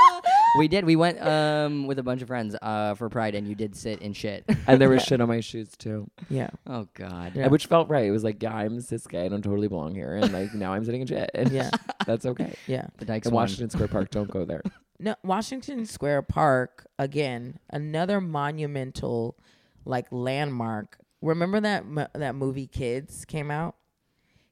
we 0.59 0.68
did. 0.68 0.84
We 0.84 0.96
went 0.96 1.20
um 1.20 1.86
with 1.86 1.98
a 1.98 2.02
bunch 2.02 2.22
of 2.22 2.28
friends 2.28 2.57
uh 2.62 2.94
for 2.94 3.09
Pride, 3.09 3.34
and 3.34 3.46
you 3.46 3.55
did 3.55 3.76
sit 3.76 4.00
in 4.02 4.12
shit. 4.12 4.44
And 4.66 4.80
there 4.80 4.88
was 4.88 5.02
shit 5.02 5.20
on 5.20 5.28
my 5.28 5.40
shoes 5.40 5.70
too. 5.76 6.11
Yeah. 6.30 6.50
oh 6.66 6.88
God. 6.94 7.32
Yeah. 7.34 7.48
Which 7.48 7.66
felt 7.66 7.88
right. 7.88 8.05
It 8.07 8.11
was 8.11 8.24
like, 8.24 8.42
yeah, 8.42 8.55
I'm 8.55 8.80
cis 8.99 9.07
gay. 9.07 9.24
I 9.24 9.28
don't 9.28 9.42
totally 9.42 9.68
belong 9.68 9.95
here. 9.95 10.14
And 10.16 10.32
like 10.32 10.55
now 10.55 10.72
I'm 10.72 10.84
sitting 10.84 11.01
in 11.03 11.07
shit. 11.07 11.30
And 11.34 11.51
Yeah. 11.51 11.70
that's 12.07 12.26
okay. 12.26 12.55
Yeah. 12.66 12.86
The 12.99 13.05
Dykes 13.05 13.26
And. 13.26 13.34
Washington 13.34 13.70
Square 13.70 13.88
Park, 13.88 14.11
don't 14.11 14.30
go 14.30 14.45
there. 14.45 14.62
No, 15.01 15.16
Washington 15.24 15.86
Square 15.86 16.22
Park 16.22 16.86
again, 17.01 17.59
another 17.68 18.20
monumental 18.20 19.36
like 19.84 20.07
landmark. 20.12 20.97
Remember 21.20 21.61
that 21.61 21.84
mo- 21.84 22.07
that 22.14 22.36
movie 22.36 22.68
Kids 22.68 23.24
came 23.24 23.51
out? 23.51 23.74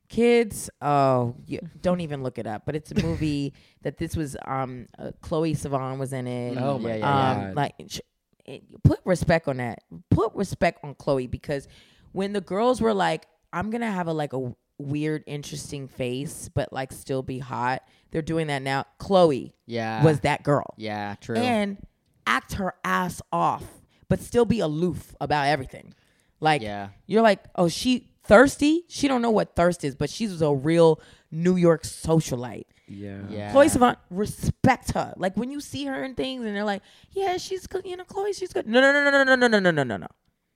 Kids, 0.08 0.68
oh, 0.82 1.36
you, 1.46 1.60
don't 1.80 2.00
even 2.00 2.22
look 2.24 2.38
it 2.38 2.46
up. 2.46 2.64
But 2.66 2.74
it's 2.76 2.90
a 2.90 3.00
movie 3.02 3.54
that 3.82 3.96
this 3.98 4.16
was 4.16 4.36
um 4.44 4.88
uh, 4.98 5.12
Chloe 5.22 5.54
Sevigny 5.54 5.96
was 5.96 6.12
in 6.12 6.26
it. 6.26 6.58
Oh 6.58 6.78
my 6.78 6.88
yeah, 6.90 6.96
yeah, 6.96 7.30
um, 7.30 7.40
God. 7.40 7.54
like 7.56 7.74
sh- 7.88 8.00
it- 8.44 8.82
put 8.82 8.98
respect 9.04 9.46
on 9.48 9.58
that. 9.58 9.78
Put 10.10 10.34
respect 10.34 10.80
on 10.84 10.96
Chloe 10.96 11.28
because 11.28 11.68
when 12.10 12.32
the 12.34 12.40
girls 12.42 12.80
were 12.82 12.92
like, 12.92 13.26
"I'm 13.52 13.70
gonna 13.70 13.90
have 13.90 14.06
a 14.06 14.12
like 14.12 14.32
a 14.32 14.54
weird, 14.78 15.24
interesting 15.26 15.88
face, 15.88 16.48
but 16.52 16.72
like 16.72 16.92
still 16.92 17.22
be 17.22 17.38
hot," 17.38 17.82
they're 18.10 18.22
doing 18.22 18.46
that 18.48 18.62
now. 18.62 18.84
Chloe 18.98 19.54
Yeah. 19.66 20.04
was 20.04 20.20
that 20.20 20.42
girl 20.42 20.74
yeah. 20.76 21.16
True. 21.20 21.36
and 21.36 21.78
act 22.26 22.54
her 22.54 22.74
ass 22.84 23.20
off, 23.32 23.64
but 24.08 24.20
still 24.20 24.44
be 24.44 24.60
aloof 24.60 25.14
about 25.20 25.46
everything. 25.46 25.94
Like 26.40 26.62
yeah. 26.62 26.88
you're 27.06 27.22
like, 27.22 27.44
oh, 27.54 27.68
she 27.68 28.08
thirsty. 28.24 28.84
She 28.88 29.08
don't 29.08 29.22
know 29.22 29.30
what 29.30 29.54
thirst 29.56 29.84
is, 29.84 29.94
but 29.94 30.10
she's 30.10 30.40
a 30.42 30.52
real 30.52 31.00
New 31.30 31.56
York 31.56 31.84
socialite. 31.84 32.64
Yeah. 32.88 33.20
Yeah. 33.30 33.52
Chloe 33.52 33.68
Sevigny, 33.68 33.96
respect 34.10 34.92
her. 34.92 35.14
Like 35.16 35.36
when 35.36 35.50
you 35.50 35.60
see 35.60 35.86
her 35.86 36.04
in 36.04 36.14
things, 36.14 36.44
and 36.44 36.54
they're 36.54 36.64
like, 36.64 36.82
"Yeah, 37.12 37.36
she's 37.38 37.66
good." 37.66 37.86
You 37.86 37.96
know, 37.96 38.04
Chloe, 38.04 38.32
she's 38.32 38.52
good. 38.52 38.66
No, 38.66 38.80
no, 38.80 38.92
no, 38.92 39.10
no, 39.10 39.24
no, 39.24 39.34
no, 39.34 39.46
no, 39.46 39.58
no, 39.58 39.70
no, 39.70 39.82
no, 39.82 39.96
no. 39.96 40.06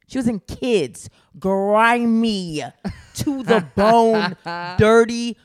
She 0.07 0.19
was 0.19 0.29
in 0.29 0.41
Kids, 0.41 1.11
grimy 1.39 2.63
to 3.15 3.43
the 3.43 3.67
bone, 3.75 4.37
dirty 4.79 5.37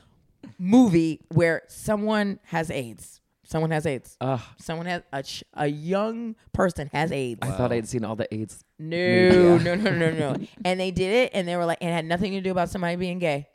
movie 0.58 1.20
where 1.30 1.62
someone 1.68 2.38
has 2.44 2.70
AIDS. 2.70 3.20
Someone 3.44 3.70
has 3.70 3.84
AIDS. 3.84 4.16
Ugh, 4.20 4.40
Someone 4.58 4.86
has 4.86 5.02
a 5.12 5.22
ch- 5.22 5.44
a 5.52 5.66
young 5.66 6.36
person 6.54 6.88
has 6.92 7.12
AIDS. 7.12 7.40
I 7.42 7.50
thought 7.50 7.70
I'd 7.70 7.86
seen 7.86 8.02
all 8.04 8.16
the 8.16 8.32
AIDS. 8.34 8.64
No, 8.78 9.58
no, 9.58 9.74
no, 9.74 9.90
no, 9.90 10.10
no. 10.10 10.36
and 10.64 10.80
they 10.80 10.90
did 10.90 11.12
it, 11.12 11.32
and 11.34 11.46
they 11.46 11.56
were 11.56 11.66
like, 11.66 11.78
it 11.82 11.90
had 11.92 12.06
nothing 12.06 12.32
to 12.32 12.40
do 12.40 12.50
about 12.50 12.70
somebody 12.70 12.96
being 12.96 13.18
gay. 13.18 13.48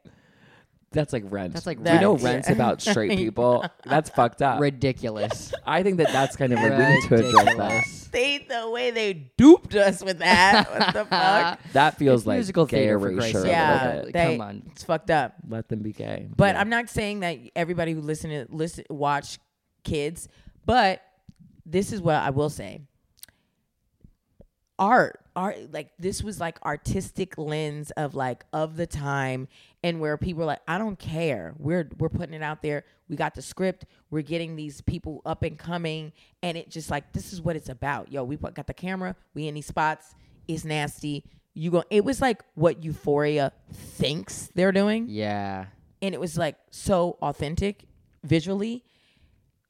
That's 0.97 1.13
like 1.13 1.23
rent. 1.29 1.53
That's 1.53 1.65
like 1.67 1.77
we 1.77 1.83
know 1.99 2.13
Rent. 2.13 2.23
rent's 2.23 2.49
about 2.49 2.81
straight 2.91 3.17
people. 3.17 3.63
That's 3.85 4.09
fucked 4.09 4.41
up. 4.41 4.59
Ridiculous. 4.59 5.53
I 5.65 5.83
think 5.83 5.97
that 5.97 6.07
that's 6.11 6.35
kind 6.35 6.51
of 6.53 6.59
like 6.59 6.71
we 6.71 6.85
need 6.85 7.01
to 7.07 7.15
address 7.15 7.33
that. 7.33 7.45
Ridiculous. 7.45 7.93
They 8.09 8.37
the 8.39 8.69
way 8.71 8.89
they 8.89 9.13
duped 9.35 9.75
us 9.75 10.01
with 10.03 10.19
that. 10.19 10.71
what 10.71 10.93
the 10.93 11.05
fuck? 11.05 11.59
That 11.73 11.97
feels 11.97 12.25
like 12.25 12.37
musical 12.37 12.65
gay 12.65 12.83
theater, 12.85 12.99
for 13.01 13.13
Christ's 13.13 13.35
erasure. 13.35 13.41
sake. 13.41 13.47
a 13.47 13.51
Yeah, 13.51 13.85
little 13.87 14.03
bit. 14.05 14.13
they- 14.13 14.37
Come 14.37 14.47
on. 14.47 14.63
It's 14.71 14.83
fucked 14.85 15.11
up. 15.11 15.33
Let 15.47 15.67
them 15.67 15.79
be 15.79 15.91
gay. 15.91 16.27
But 16.35 16.55
Yeah. 16.55 16.61
I'm 16.61 16.69
not 16.69 16.89
saying 16.89 17.19
that 17.19 17.37
everybody 17.55 17.91
who 17.91 17.99
listen 18.01 18.29
to 18.31 18.45
listen 18.49 18.85
watch 18.89 19.39
kids, 19.83 20.29
but 20.65 21.01
this 21.65 21.91
is 21.91 22.01
what 22.01 22.15
I 22.15 22.29
will 22.29 22.49
say. 22.49 22.81
Art, 24.79 25.19
art 25.35 25.57
like 25.73 25.89
this 25.97 26.23
was 26.23 26.39
like 26.39 26.63
artistic 26.63 27.37
lens 27.37 27.89
of 27.91 28.13
like 28.13 28.45
of 28.53 28.77
the 28.77 28.85
time 28.85 29.47
and 29.87 29.99
where 30.01 30.17
people 30.17 30.43
are 30.43 30.47
like, 30.47 30.61
I 30.67 30.77
don't 30.77 30.99
care. 30.99 31.53
We're 31.57 31.89
we're 31.97 32.09
putting 32.09 32.33
it 32.33 32.43
out 32.43 32.61
there. 32.61 32.83
We 33.09 33.15
got 33.15 33.35
the 33.35 33.41
script. 33.41 33.85
We're 34.09 34.21
getting 34.21 34.55
these 34.55 34.81
people 34.81 35.21
up 35.25 35.43
and 35.43 35.57
coming, 35.57 36.11
and 36.43 36.57
it 36.57 36.69
just 36.69 36.91
like 36.91 37.13
this 37.13 37.31
is 37.31 37.41
what 37.41 37.55
it's 37.55 37.69
about. 37.69 38.11
Yo, 38.11 38.23
we 38.23 38.35
put, 38.37 38.53
got 38.53 38.67
the 38.67 38.73
camera. 38.73 39.15
We 39.33 39.47
in 39.47 39.55
these 39.55 39.65
spots. 39.67 40.13
It's 40.47 40.65
nasty. 40.65 41.23
You 41.53 41.71
go. 41.71 41.83
It 41.89 42.03
was 42.03 42.21
like 42.21 42.41
what 42.55 42.83
Euphoria 42.83 43.53
thinks 43.71 44.49
they're 44.55 44.71
doing 44.71 45.07
Yeah. 45.09 45.65
and 46.01 46.13
it 46.13 46.19
was 46.19 46.37
like 46.37 46.55
so 46.69 47.17
authentic 47.21 47.85
visually 48.23 48.83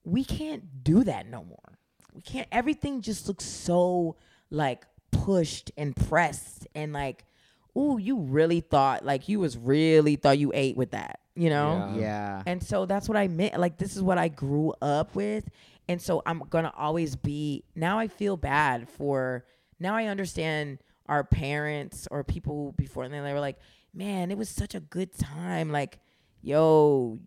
we 0.03 0.23
can't 0.23 0.83
do 0.83 1.03
that 1.03 1.27
no 1.27 1.43
more 1.43 1.77
we 2.13 2.21
can't 2.21 2.47
everything 2.51 3.01
just 3.01 3.27
looks 3.27 3.45
so 3.45 4.15
like 4.49 4.85
pushed 5.11 5.71
and 5.77 5.95
pressed 5.95 6.67
and 6.75 6.91
like 6.93 7.23
ooh 7.77 7.97
you 7.97 8.17
really 8.17 8.59
thought 8.61 9.05
like 9.05 9.29
you 9.29 9.39
was 9.39 9.57
really 9.57 10.15
thought 10.15 10.37
you 10.39 10.51
ate 10.55 10.75
with 10.75 10.91
that 10.91 11.19
you 11.35 11.49
know 11.49 11.91
Yeah. 11.95 11.99
Yeah. 12.01 12.43
and 12.45 12.63
so 12.63 12.85
that's 12.87 13.07
what 13.07 13.17
I 13.17 13.27
meant. 13.27 13.59
Like 13.59 13.77
this 13.77 13.95
is 13.95 14.01
what 14.01 14.17
I 14.17 14.27
grew 14.27 14.73
up 14.81 15.13
with. 15.15 15.47
And 15.89 16.01
so 16.01 16.21
I'm 16.25 16.39
gonna 16.49 16.73
always 16.75 17.15
be 17.15 17.63
now 17.75 17.99
I 17.99 18.07
feel 18.07 18.35
bad 18.37 18.89
for 18.89 19.45
now 19.79 19.95
I 19.95 20.05
understand 20.07 20.79
our 21.07 21.23
parents 21.23 22.07
or 22.11 22.23
people 22.23 22.73
before 22.73 23.03
and 23.03 23.13
then 23.13 23.23
they 23.23 23.33
were 23.33 23.39
like, 23.39 23.59
Man, 23.93 24.31
it 24.31 24.37
was 24.37 24.49
such 24.49 24.75
a 24.75 24.79
good 24.79 25.17
time. 25.17 25.71
Like, 25.71 25.99
yo, 26.41 27.19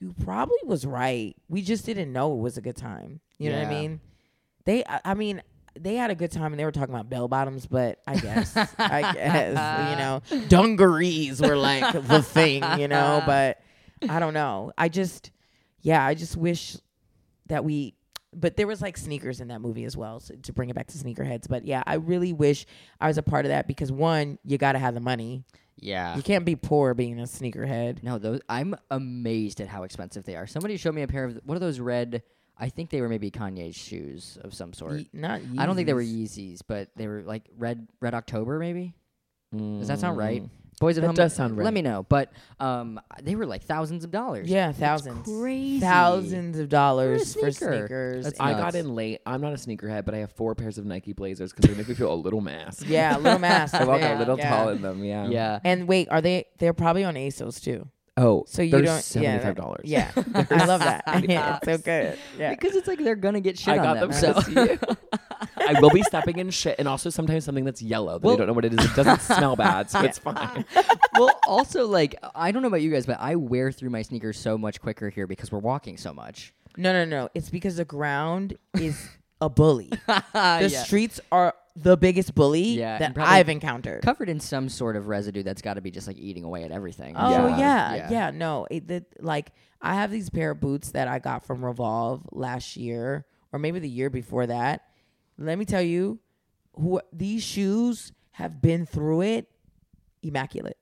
you 0.00 0.14
probably 0.24 0.56
was 0.64 0.86
right. 0.86 1.36
We 1.48 1.60
just 1.62 1.84
didn't 1.84 2.12
know 2.12 2.32
it 2.34 2.38
was 2.40 2.56
a 2.56 2.60
good 2.62 2.76
time. 2.76 3.20
You 3.38 3.50
know 3.50 3.58
what 3.58 3.66
I 3.66 3.70
mean? 3.70 4.00
They, 4.64 4.84
I 4.84 5.00
I 5.04 5.14
mean, 5.14 5.42
they 5.82 5.94
had 5.94 6.10
a 6.10 6.14
good 6.14 6.30
time 6.30 6.52
and 6.52 6.60
they 6.60 6.64
were 6.64 6.72
talking 6.72 6.94
about 6.94 7.08
bell 7.08 7.28
bottoms, 7.28 7.66
but 7.66 8.00
I 8.06 8.16
guess, 8.16 8.56
I 8.78 9.12
guess, 9.12 9.90
you 9.90 10.38
know, 10.38 10.46
dungarees 10.48 11.40
were 11.40 11.56
like 11.56 11.92
the 11.92 12.22
thing, 12.22 12.62
you 12.78 12.88
know, 12.88 13.22
but 13.26 13.60
I 14.08 14.18
don't 14.20 14.34
know. 14.34 14.72
I 14.76 14.88
just, 14.88 15.30
yeah, 15.80 16.04
I 16.04 16.14
just 16.14 16.36
wish 16.36 16.76
that 17.46 17.64
we, 17.64 17.94
but 18.34 18.56
there 18.56 18.66
was 18.66 18.82
like 18.82 18.96
sneakers 18.96 19.40
in 19.40 19.48
that 19.48 19.60
movie 19.60 19.84
as 19.84 19.96
well, 19.96 20.20
so 20.20 20.34
to 20.34 20.52
bring 20.52 20.68
it 20.68 20.76
back 20.76 20.86
to 20.88 20.98
sneakerheads. 20.98 21.48
But 21.48 21.64
yeah, 21.64 21.82
I 21.86 21.94
really 21.94 22.32
wish 22.32 22.66
I 23.00 23.08
was 23.08 23.18
a 23.18 23.22
part 23.22 23.44
of 23.44 23.50
that 23.50 23.66
because 23.66 23.90
one, 23.90 24.38
you 24.44 24.58
got 24.58 24.72
to 24.72 24.78
have 24.78 24.94
the 24.94 25.00
money. 25.00 25.44
Yeah. 25.80 26.16
You 26.16 26.22
can't 26.22 26.44
be 26.44 26.56
poor 26.56 26.94
being 26.94 27.20
a 27.20 27.24
sneakerhead. 27.24 28.02
No, 28.02 28.18
those 28.18 28.40
I'm 28.48 28.74
amazed 28.90 29.60
at 29.60 29.68
how 29.68 29.84
expensive 29.84 30.24
they 30.24 30.36
are. 30.36 30.46
Somebody 30.46 30.76
showed 30.76 30.94
me 30.94 31.02
a 31.02 31.08
pair 31.08 31.24
of 31.24 31.40
what 31.44 31.56
are 31.56 31.60
those 31.60 31.80
red? 31.80 32.22
I 32.58 32.68
think 32.70 32.90
they 32.90 33.00
were 33.00 33.08
maybe 33.08 33.30
Kanye's 33.30 33.76
shoes 33.76 34.36
of 34.42 34.52
some 34.54 34.72
sort. 34.72 34.98
Ye- 35.00 35.08
not 35.12 35.40
I 35.58 35.64
don't 35.66 35.76
think 35.76 35.86
they 35.86 35.94
were 35.94 36.02
Yeezys. 36.02 36.38
Yeezys, 36.54 36.60
but 36.66 36.88
they 36.96 37.06
were 37.06 37.22
like 37.22 37.44
red 37.56 37.86
Red 38.00 38.14
October 38.14 38.58
maybe. 38.58 38.94
Does 39.56 39.88
that 39.88 39.98
sound 39.98 40.18
right? 40.18 40.42
Mm. 40.42 40.50
Boys 40.80 40.96
at 40.96 41.00
That 41.00 41.06
home. 41.08 41.14
does 41.16 41.34
sound 41.34 41.56
Let 41.56 41.72
me 41.74 41.82
know. 41.82 42.04
But 42.08 42.30
um, 42.60 43.00
they 43.22 43.34
were 43.34 43.46
like 43.46 43.64
thousands 43.64 44.04
of 44.04 44.12
dollars. 44.12 44.48
Yeah, 44.48 44.70
It's 44.70 44.78
thousands. 44.78 45.24
crazy. 45.26 45.80
Thousands 45.80 46.58
of 46.58 46.68
dollars 46.68 47.34
for 47.34 47.50
sneaker. 47.50 47.78
sneakers. 47.78 48.24
That's 48.26 48.38
I 48.38 48.52
nuts. 48.52 48.62
got 48.62 48.74
in 48.76 48.94
late. 48.94 49.20
I'm 49.26 49.40
not 49.40 49.52
a 49.54 49.56
sneakerhead, 49.56 50.04
but 50.04 50.14
I 50.14 50.18
have 50.18 50.30
four 50.32 50.54
pairs 50.54 50.78
of 50.78 50.84
Nike 50.86 51.12
Blazers 51.14 51.52
because 51.52 51.68
they 51.68 51.76
make 51.76 51.88
me 51.88 51.94
feel 51.94 52.12
a 52.12 52.14
little 52.14 52.40
mass. 52.40 52.80
yeah, 52.84 53.16
a 53.16 53.18
little 53.18 53.40
mask. 53.40 53.74
I 53.80 53.84
walk 53.84 54.00
yeah, 54.00 54.16
a 54.16 54.20
little 54.20 54.38
yeah. 54.38 54.50
tall 54.56 54.68
in 54.68 54.82
them. 54.82 55.02
Yeah. 55.02 55.26
Yeah. 55.28 55.58
And 55.64 55.88
wait, 55.88 56.08
are 56.10 56.20
they? 56.20 56.44
They're 56.58 56.74
probably 56.74 57.02
on 57.02 57.14
ASOS 57.14 57.60
too. 57.60 57.88
Oh, 58.20 58.44
So 58.48 58.62
you 58.62 58.82
don't. 58.82 59.00
seventy-five 59.02 59.54
dollars. 59.54 59.82
Yeah, 59.84 60.10
yeah. 60.16 60.22
I 60.50 60.64
love 60.64 60.80
that. 60.80 61.04
yeah, 61.28 61.56
it's 61.62 61.64
so 61.66 61.78
good. 61.78 62.18
Yeah. 62.38 62.50
Because 62.50 62.74
it's 62.74 62.88
like 62.88 62.98
they're 62.98 63.14
gonna 63.16 63.40
get 63.40 63.58
shit 63.58 63.74
I 63.74 63.78
on 63.78 63.84
got 63.84 64.00
them. 64.00 64.10
them 64.10 64.20
so 64.20 64.32
to 64.34 64.42
see 64.42 64.52
you. 64.52 64.78
I 65.68 65.80
will 65.80 65.90
be 65.90 66.02
stepping 66.02 66.38
in 66.38 66.50
shit, 66.50 66.76
and 66.78 66.88
also 66.88 67.10
sometimes 67.10 67.44
something 67.44 67.64
that's 67.64 67.80
yellow 67.80 68.18
that 68.18 68.26
Well- 68.26 68.34
I 68.34 68.38
don't 68.38 68.46
know 68.48 68.52
what 68.54 68.64
it 68.64 68.72
is. 68.78 68.84
It 68.84 68.96
doesn't 68.96 69.20
smell 69.20 69.54
bad, 69.56 69.90
so 69.90 70.00
it's 70.00 70.18
fine. 70.18 70.64
well, 71.16 71.38
also 71.46 71.86
like 71.86 72.16
I 72.34 72.50
don't 72.50 72.62
know 72.62 72.68
about 72.68 72.82
you 72.82 72.90
guys, 72.90 73.06
but 73.06 73.18
I 73.20 73.36
wear 73.36 73.70
through 73.70 73.90
my 73.90 74.02
sneakers 74.02 74.38
so 74.38 74.58
much 74.58 74.80
quicker 74.80 75.10
here 75.10 75.26
because 75.26 75.52
we're 75.52 75.58
walking 75.60 75.96
so 75.96 76.12
much. 76.12 76.52
No, 76.76 76.92
no, 76.92 77.04
no. 77.04 77.28
It's 77.34 77.50
because 77.50 77.76
the 77.76 77.84
ground 77.84 78.56
is 78.74 79.08
a 79.40 79.48
bully. 79.48 79.90
The 80.06 80.22
Yeah. 80.34 80.82
streets 80.82 81.20
are 81.30 81.54
the 81.82 81.96
biggest 81.96 82.34
bully 82.34 82.62
Yeah, 82.78 82.98
that 82.98 83.16
I've 83.18 83.48
encountered. 83.48 84.02
covered 84.02 84.28
in 84.28 84.40
some 84.40 84.68
sort 84.68 84.96
of 84.96 85.06
residue 85.06 85.42
that's 85.42 85.62
got 85.62 85.74
to 85.74 85.80
be 85.80 85.90
just 85.90 86.06
like 86.06 86.18
eating 86.18 86.44
away 86.44 86.64
at 86.64 86.70
everything. 86.72 87.14
Oh 87.16 87.30
Yeah. 87.30 87.58
yeah, 87.58 87.94
Yeah. 87.94 88.10
yeah, 88.10 88.30
No, 88.30 88.66
it, 88.70 88.88
the, 88.88 89.04
like 89.20 89.52
I 89.80 89.94
have 89.94 90.10
these 90.10 90.28
pair 90.30 90.50
of 90.50 90.60
boots 90.60 90.90
that 90.92 91.06
I 91.08 91.18
got 91.20 91.44
from 91.46 91.64
Revolve 91.64 92.26
last 92.32 92.76
year, 92.76 93.26
or 93.52 93.58
maybe 93.58 93.78
the 93.78 93.88
year 93.88 94.10
before 94.10 94.46
that. 94.46 94.82
Let 95.38 95.56
me 95.58 95.64
tell 95.64 95.82
you, 95.82 96.18
who 96.74 97.00
these 97.12 97.42
shoes 97.44 98.12
have 98.32 98.60
been 98.60 98.86
through 98.86 99.22
it, 99.22 99.48
immaculate, 100.22 100.76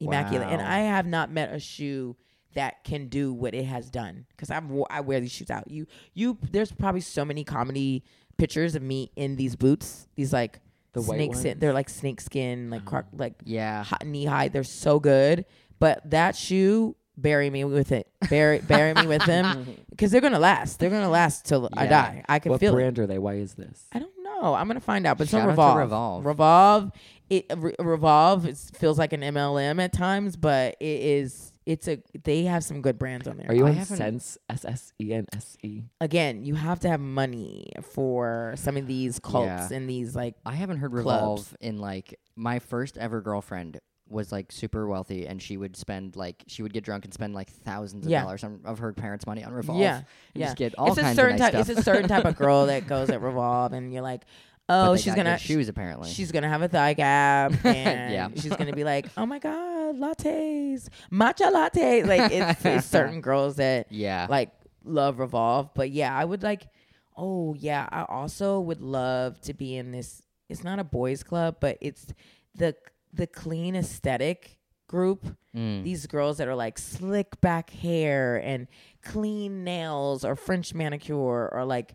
immaculate, 0.00 0.48
and 0.48 0.60
I 0.60 0.80
have 0.80 1.06
not 1.06 1.30
met 1.30 1.52
a 1.52 1.58
shoe 1.58 2.16
that 2.54 2.84
can 2.84 3.08
do 3.08 3.32
what 3.32 3.54
it 3.54 3.64
has 3.64 3.90
done 3.90 4.26
because 4.30 4.50
I 4.50 4.60
I 4.90 5.00
wear 5.00 5.20
these 5.20 5.32
shoes 5.32 5.50
out. 5.50 5.70
You 5.70 5.86
you 6.12 6.38
there's 6.52 6.70
probably 6.72 7.00
so 7.00 7.24
many 7.24 7.44
comedy 7.44 8.04
pictures 8.36 8.74
of 8.74 8.82
me 8.82 9.10
in 9.16 9.36
these 9.36 9.56
boots. 9.56 10.06
These 10.16 10.32
like 10.32 10.60
The 10.92 11.02
white 11.02 11.16
snake 11.16 11.34
skin. 11.34 11.58
They're 11.58 11.72
like 11.72 11.88
snake 11.88 12.20
skin, 12.20 12.70
like 12.70 12.82
uh-huh. 12.82 12.90
croc, 12.90 13.06
like 13.12 13.34
Yeah. 13.44 13.82
hot 13.84 14.04
knee 14.06 14.24
high. 14.24 14.48
They're 14.48 14.64
so 14.64 15.00
good. 15.00 15.44
But 15.78 16.08
that 16.10 16.36
shoe, 16.36 16.96
bury 17.16 17.50
me 17.50 17.64
with 17.64 17.92
it. 17.92 18.08
Bury 18.30 18.58
bury 18.60 18.94
me 18.94 19.06
with 19.06 19.24
them 19.24 19.76
because 19.90 20.10
they're 20.10 20.20
gonna 20.20 20.38
last. 20.38 20.78
They're 20.78 20.90
gonna 20.90 21.10
last 21.10 21.44
till 21.46 21.68
I 21.74 21.86
die. 21.86 22.24
I 22.28 22.38
can 22.38 22.50
what 22.50 22.60
feel 22.60 22.72
it. 22.72 22.76
brand 22.76 22.98
are 22.98 23.06
they? 23.06 23.18
Why 23.18 23.34
is 23.34 23.54
this? 23.54 23.86
I 23.92 23.98
don't 23.98 24.10
know. 24.22 24.54
I'm 24.54 24.66
gonna 24.66 24.80
find 24.80 25.06
out. 25.06 25.18
But 25.18 25.28
Shout 25.28 25.42
on 25.42 25.48
Revolve. 25.48 25.78
Revolve. 25.78 26.26
Revolve. 26.26 26.92
It 27.30 27.46
Re- 27.56 27.74
Revolve. 27.78 28.46
It 28.46 28.56
feels 28.74 28.98
like 28.98 29.12
an 29.12 29.22
MLM 29.22 29.82
at 29.82 29.92
times, 29.92 30.36
but 30.36 30.76
it 30.80 31.00
is. 31.00 31.52
It's 31.66 31.88
a. 31.88 31.98
They 32.24 32.42
have 32.44 32.62
some 32.62 32.82
good 32.82 32.98
brands 32.98 33.26
on 33.26 33.36
there. 33.38 33.46
Are 33.48 33.54
you 33.54 33.66
I 33.66 33.70
on 33.70 33.74
haven't- 33.76 33.96
Sense? 33.96 34.36
S 34.50 34.64
S 34.64 34.92
E 35.00 35.12
N 35.14 35.26
S 35.34 35.56
E. 35.62 35.82
Again, 36.00 36.44
you 36.44 36.54
have 36.56 36.80
to 36.80 36.88
have 36.88 37.00
money 37.00 37.70
for 37.82 38.52
some 38.56 38.76
of 38.76 38.86
these 38.86 39.18
cults 39.18 39.70
Yeah. 39.70 39.76
and 39.76 39.88
these 39.88 40.14
like. 40.14 40.34
I 40.44 40.54
haven't 40.54 40.78
heard 40.78 40.90
Clubs. 40.92 41.04
Revolve 41.06 41.56
in 41.60 41.78
like 41.78 42.18
my 42.36 42.58
first 42.58 42.98
ever 42.98 43.20
girlfriend 43.20 43.78
was 44.06 44.30
like 44.30 44.52
super 44.52 44.86
wealthy 44.86 45.26
and 45.26 45.40
she 45.40 45.56
would 45.56 45.74
spend 45.74 46.14
like 46.14 46.44
she 46.46 46.62
would 46.62 46.74
get 46.74 46.84
drunk 46.84 47.06
and 47.06 47.14
spend 47.14 47.34
like 47.34 47.48
thousands 47.50 48.04
of 48.04 48.10
Yeah. 48.12 48.22
dollars 48.22 48.44
on, 48.44 48.60
of 48.66 48.78
her 48.80 48.92
parents' 48.92 49.26
money 49.26 49.42
on 49.42 49.52
Revolve. 49.54 49.80
Yeah, 49.80 49.96
and 49.98 50.04
yeah. 50.34 50.46
just 50.48 50.58
get 50.58 50.74
all 50.76 50.88
it's 50.88 50.98
a 50.98 51.14
certain 51.14 51.34
of 51.36 51.40
nice 51.40 51.52
type. 51.52 51.64
stuff. 51.64 51.68
It's 51.70 51.80
a 51.80 51.82
certain 51.82 52.08
type 52.08 52.26
of 52.26 52.36
girl 52.36 52.66
that 52.66 52.86
goes 52.86 53.08
at 53.08 53.22
Revolve, 53.22 53.72
and 53.72 53.90
you're 53.94 54.02
like, 54.02 54.24
oh, 54.68 54.96
she's 54.96 55.14
gonna 55.14 55.30
good 55.32 55.40
shoes 55.40 55.68
apparently. 55.70 56.10
She's 56.10 56.30
gonna 56.32 56.50
have 56.50 56.60
a 56.60 56.68
thigh 56.68 56.92
gap, 56.92 57.52
and 57.64 58.12
Yeah. 58.12 58.28
she's 58.36 58.54
gonna 58.54 58.74
be 58.74 58.84
like, 58.84 59.06
"Oh 59.16 59.24
my 59.24 59.38
god, 59.38 59.54
lattes, 59.98 60.88
matcha 61.12 61.52
latte." 61.52 62.02
Like 62.02 62.32
it's, 62.32 62.64
it's 62.64 62.86
certain 62.98 63.20
girls 63.20 63.56
that 63.56 63.86
yeah. 63.90 64.26
like 64.28 64.50
love 64.84 65.18
Revolve, 65.18 65.70
but 65.74 65.90
yeah, 65.90 66.16
I 66.16 66.24
would 66.24 66.42
like. 66.42 66.68
Oh 67.16 67.54
yeah, 67.54 67.88
I 67.92 68.04
also 68.08 68.58
would 68.60 68.80
love 68.80 69.40
to 69.42 69.54
be 69.54 69.76
in 69.76 69.92
this. 69.92 70.22
It's 70.48 70.64
not 70.64 70.78
a 70.78 70.84
boys' 70.84 71.22
club, 71.22 71.56
but 71.60 71.78
it's 71.80 72.12
the 72.54 72.74
the 73.12 73.26
clean 73.26 73.76
aesthetic 73.76 74.58
group. 74.88 75.36
Mm. 75.54 75.84
These 75.84 76.06
girls 76.06 76.38
that 76.38 76.48
are 76.48 76.54
like 76.54 76.78
slick 76.78 77.40
back 77.40 77.70
hair 77.70 78.36
and 78.36 78.66
clean 79.02 79.64
nails 79.64 80.24
or 80.24 80.36
French 80.36 80.74
manicure 80.74 81.48
or 81.52 81.64
like 81.64 81.94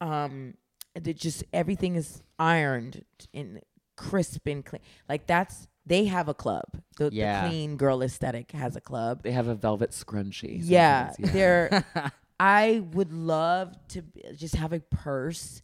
um 0.00 0.54
just 1.02 1.44
everything 1.52 1.96
is 1.96 2.22
ironed 2.38 3.04
and 3.32 3.60
crisp 3.96 4.46
and 4.46 4.64
clean. 4.64 4.82
Like 5.08 5.26
that's 5.26 5.68
they 5.86 6.06
have 6.06 6.28
a 6.28 6.34
club. 6.34 6.64
The, 6.96 7.10
Yeah. 7.12 7.42
the 7.44 7.48
clean 7.50 7.76
girl 7.76 8.02
aesthetic 8.02 8.52
has 8.52 8.76
a 8.76 8.80
club. 8.80 9.22
They 9.22 9.32
have 9.32 9.48
a 9.48 9.54
velvet 9.54 9.90
scrunchie. 9.90 10.60
Yeah, 10.62 11.12
sometimes, 11.12 11.32
they're. 11.32 11.84
I 12.40 12.82
would 12.92 13.12
love 13.12 13.76
to 13.88 14.02
just 14.34 14.56
have 14.56 14.72
a 14.72 14.80
purse 14.80 15.62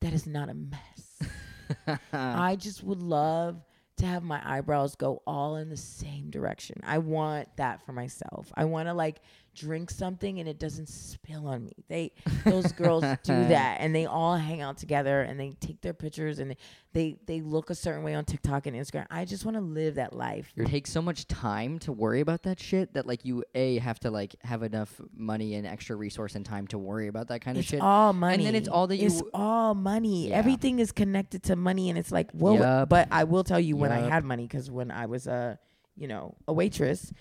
that 0.00 0.12
is 0.12 0.26
not 0.26 0.48
a 0.48 0.54
mess. 0.54 1.98
I 2.12 2.56
just 2.56 2.84
would 2.84 3.02
love 3.02 3.60
to 3.96 4.06
have 4.06 4.22
my 4.22 4.40
eyebrows 4.44 4.94
go 4.94 5.22
all 5.26 5.56
in 5.56 5.68
the 5.68 5.76
same 5.76 6.30
direction. 6.30 6.80
I 6.84 6.98
want 6.98 7.48
that 7.56 7.84
for 7.84 7.92
myself. 7.92 8.52
I 8.54 8.66
want 8.66 8.88
to 8.88 8.94
like 8.94 9.20
drink 9.56 9.90
something 9.90 10.38
and 10.38 10.48
it 10.48 10.58
doesn't 10.58 10.88
spill 10.88 11.48
on 11.48 11.64
me. 11.64 11.72
They 11.88 12.12
those 12.44 12.70
girls 12.72 13.02
do 13.22 13.32
that 13.48 13.78
and 13.80 13.94
they 13.94 14.06
all 14.06 14.36
hang 14.36 14.60
out 14.60 14.76
together 14.76 15.22
and 15.22 15.40
they 15.40 15.52
take 15.60 15.80
their 15.80 15.94
pictures 15.94 16.38
and 16.38 16.54
they 16.92 17.18
they, 17.26 17.40
look 17.42 17.68
a 17.68 17.74
certain 17.74 18.02
way 18.02 18.14
on 18.14 18.24
TikTok 18.24 18.66
and 18.66 18.74
Instagram. 18.74 19.06
I 19.10 19.26
just 19.26 19.44
want 19.44 19.56
to 19.56 19.60
live 19.60 19.96
that 19.96 20.14
life. 20.14 20.50
It 20.56 20.66
takes 20.68 20.90
so 20.90 21.02
much 21.02 21.26
time 21.28 21.78
to 21.80 21.92
worry 21.92 22.20
about 22.20 22.44
that 22.44 22.58
shit 22.58 22.94
that 22.94 23.06
like 23.06 23.24
you 23.24 23.44
a 23.54 23.78
have 23.78 23.98
to 24.00 24.10
like 24.10 24.34
have 24.42 24.62
enough 24.62 24.98
money 25.14 25.54
and 25.54 25.66
extra 25.66 25.94
resource 25.96 26.34
and 26.34 26.44
time 26.44 26.66
to 26.68 26.78
worry 26.78 27.08
about 27.08 27.28
that 27.28 27.42
kind 27.42 27.58
It's 27.58 27.66
of 27.66 27.70
shit. 27.70 27.80
all 27.80 28.12
money. 28.14 28.36
And 28.36 28.46
then 28.46 28.54
it's 28.54 28.68
all 28.68 28.86
that 28.86 28.96
you 28.96 29.06
It's 29.06 29.22
all 29.34 29.74
money. 29.74 30.28
Yeah. 30.28 30.36
Everything 30.36 30.78
is 30.78 30.92
connected 30.92 31.42
to 31.44 31.56
money, 31.56 31.90
and 31.90 31.98
it's 31.98 32.12
like, 32.12 32.30
well, 32.32 32.54
Yup. 32.56 32.88
but 32.88 33.08
I 33.10 33.24
will 33.24 33.44
tell 33.44 33.60
you 33.60 33.76
when 33.76 33.92
I 33.92 34.00
had 34.08 34.24
money, 34.24 34.44
because 34.44 34.70
when 34.70 34.90
I 34.90 35.06
was 35.06 35.26
a, 35.26 35.58
you 35.96 36.08
know, 36.08 36.34
a 36.48 36.52
waitress, 36.52 37.12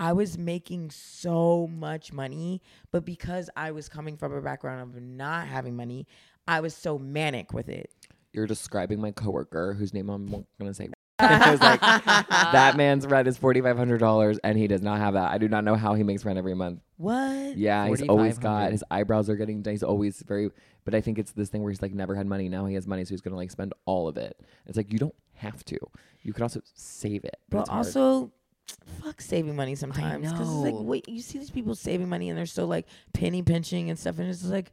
I 0.00 0.14
was 0.14 0.38
making 0.38 0.90
so 0.92 1.68
much 1.70 2.10
money, 2.10 2.62
but 2.90 3.04
because 3.04 3.50
I 3.54 3.70
was 3.72 3.90
coming 3.90 4.16
from 4.16 4.32
a 4.32 4.40
background 4.40 4.80
of 4.80 5.00
not 5.02 5.46
having 5.46 5.76
money, 5.76 6.06
I 6.48 6.60
was 6.60 6.74
so 6.74 6.98
manic 6.98 7.52
with 7.52 7.68
it. 7.68 7.90
You're 8.32 8.46
describing 8.46 8.98
my 8.98 9.10
coworker, 9.10 9.74
whose 9.74 9.92
name 9.92 10.08
I'm 10.08 10.26
not 10.26 10.44
gonna 10.58 10.72
say. 10.72 10.88
I 11.18 11.50
was 11.50 11.60
like, 11.60 11.80
that 11.80 12.78
man's 12.78 13.06
rent 13.06 13.28
is 13.28 13.36
forty 13.36 13.60
five 13.60 13.76
hundred 13.76 13.98
dollars, 13.98 14.38
and 14.42 14.56
he 14.56 14.66
does 14.66 14.80
not 14.80 15.00
have 15.00 15.12
that. 15.14 15.30
I 15.30 15.36
do 15.36 15.48
not 15.48 15.64
know 15.64 15.74
how 15.74 15.92
he 15.92 16.02
makes 16.02 16.24
rent 16.24 16.38
every 16.38 16.54
month. 16.54 16.80
What? 16.96 17.58
Yeah, 17.58 17.86
he's 17.86 18.00
always 18.08 18.38
got 18.38 18.72
his 18.72 18.82
eyebrows 18.90 19.28
are 19.28 19.36
getting. 19.36 19.62
He's 19.62 19.82
always 19.82 20.22
very. 20.22 20.50
But 20.86 20.94
I 20.94 21.02
think 21.02 21.18
it's 21.18 21.32
this 21.32 21.50
thing 21.50 21.62
where 21.62 21.70
he's 21.70 21.82
like 21.82 21.92
never 21.92 22.14
had 22.14 22.26
money. 22.26 22.48
Now 22.48 22.64
he 22.64 22.74
has 22.74 22.86
money, 22.86 23.04
so 23.04 23.10
he's 23.10 23.20
gonna 23.20 23.36
like 23.36 23.50
spend 23.50 23.74
all 23.84 24.08
of 24.08 24.16
it. 24.16 24.40
It's 24.66 24.78
like 24.78 24.94
you 24.94 24.98
don't 24.98 25.14
have 25.34 25.62
to. 25.66 25.76
You 26.22 26.32
could 26.32 26.42
also 26.42 26.62
save 26.72 27.24
it. 27.26 27.36
But, 27.50 27.56
But 27.56 27.60
it's 27.60 27.68
hard. 27.68 27.86
also, 27.86 28.32
fuck 29.02 29.20
saving 29.20 29.56
money 29.56 29.74
sometimes. 29.74 30.30
Because 30.30 30.48
it's 30.48 30.74
like, 30.74 30.74
wait, 30.76 31.08
you 31.08 31.20
see 31.20 31.38
these 31.38 31.50
people 31.50 31.74
saving 31.74 32.08
money 32.08 32.28
and 32.28 32.38
they're 32.38 32.46
so 32.46 32.66
like 32.66 32.86
penny 33.12 33.42
pinching 33.42 33.90
and 33.90 33.98
stuff, 33.98 34.18
and 34.18 34.28
it's 34.28 34.40
just 34.40 34.52
like, 34.52 34.72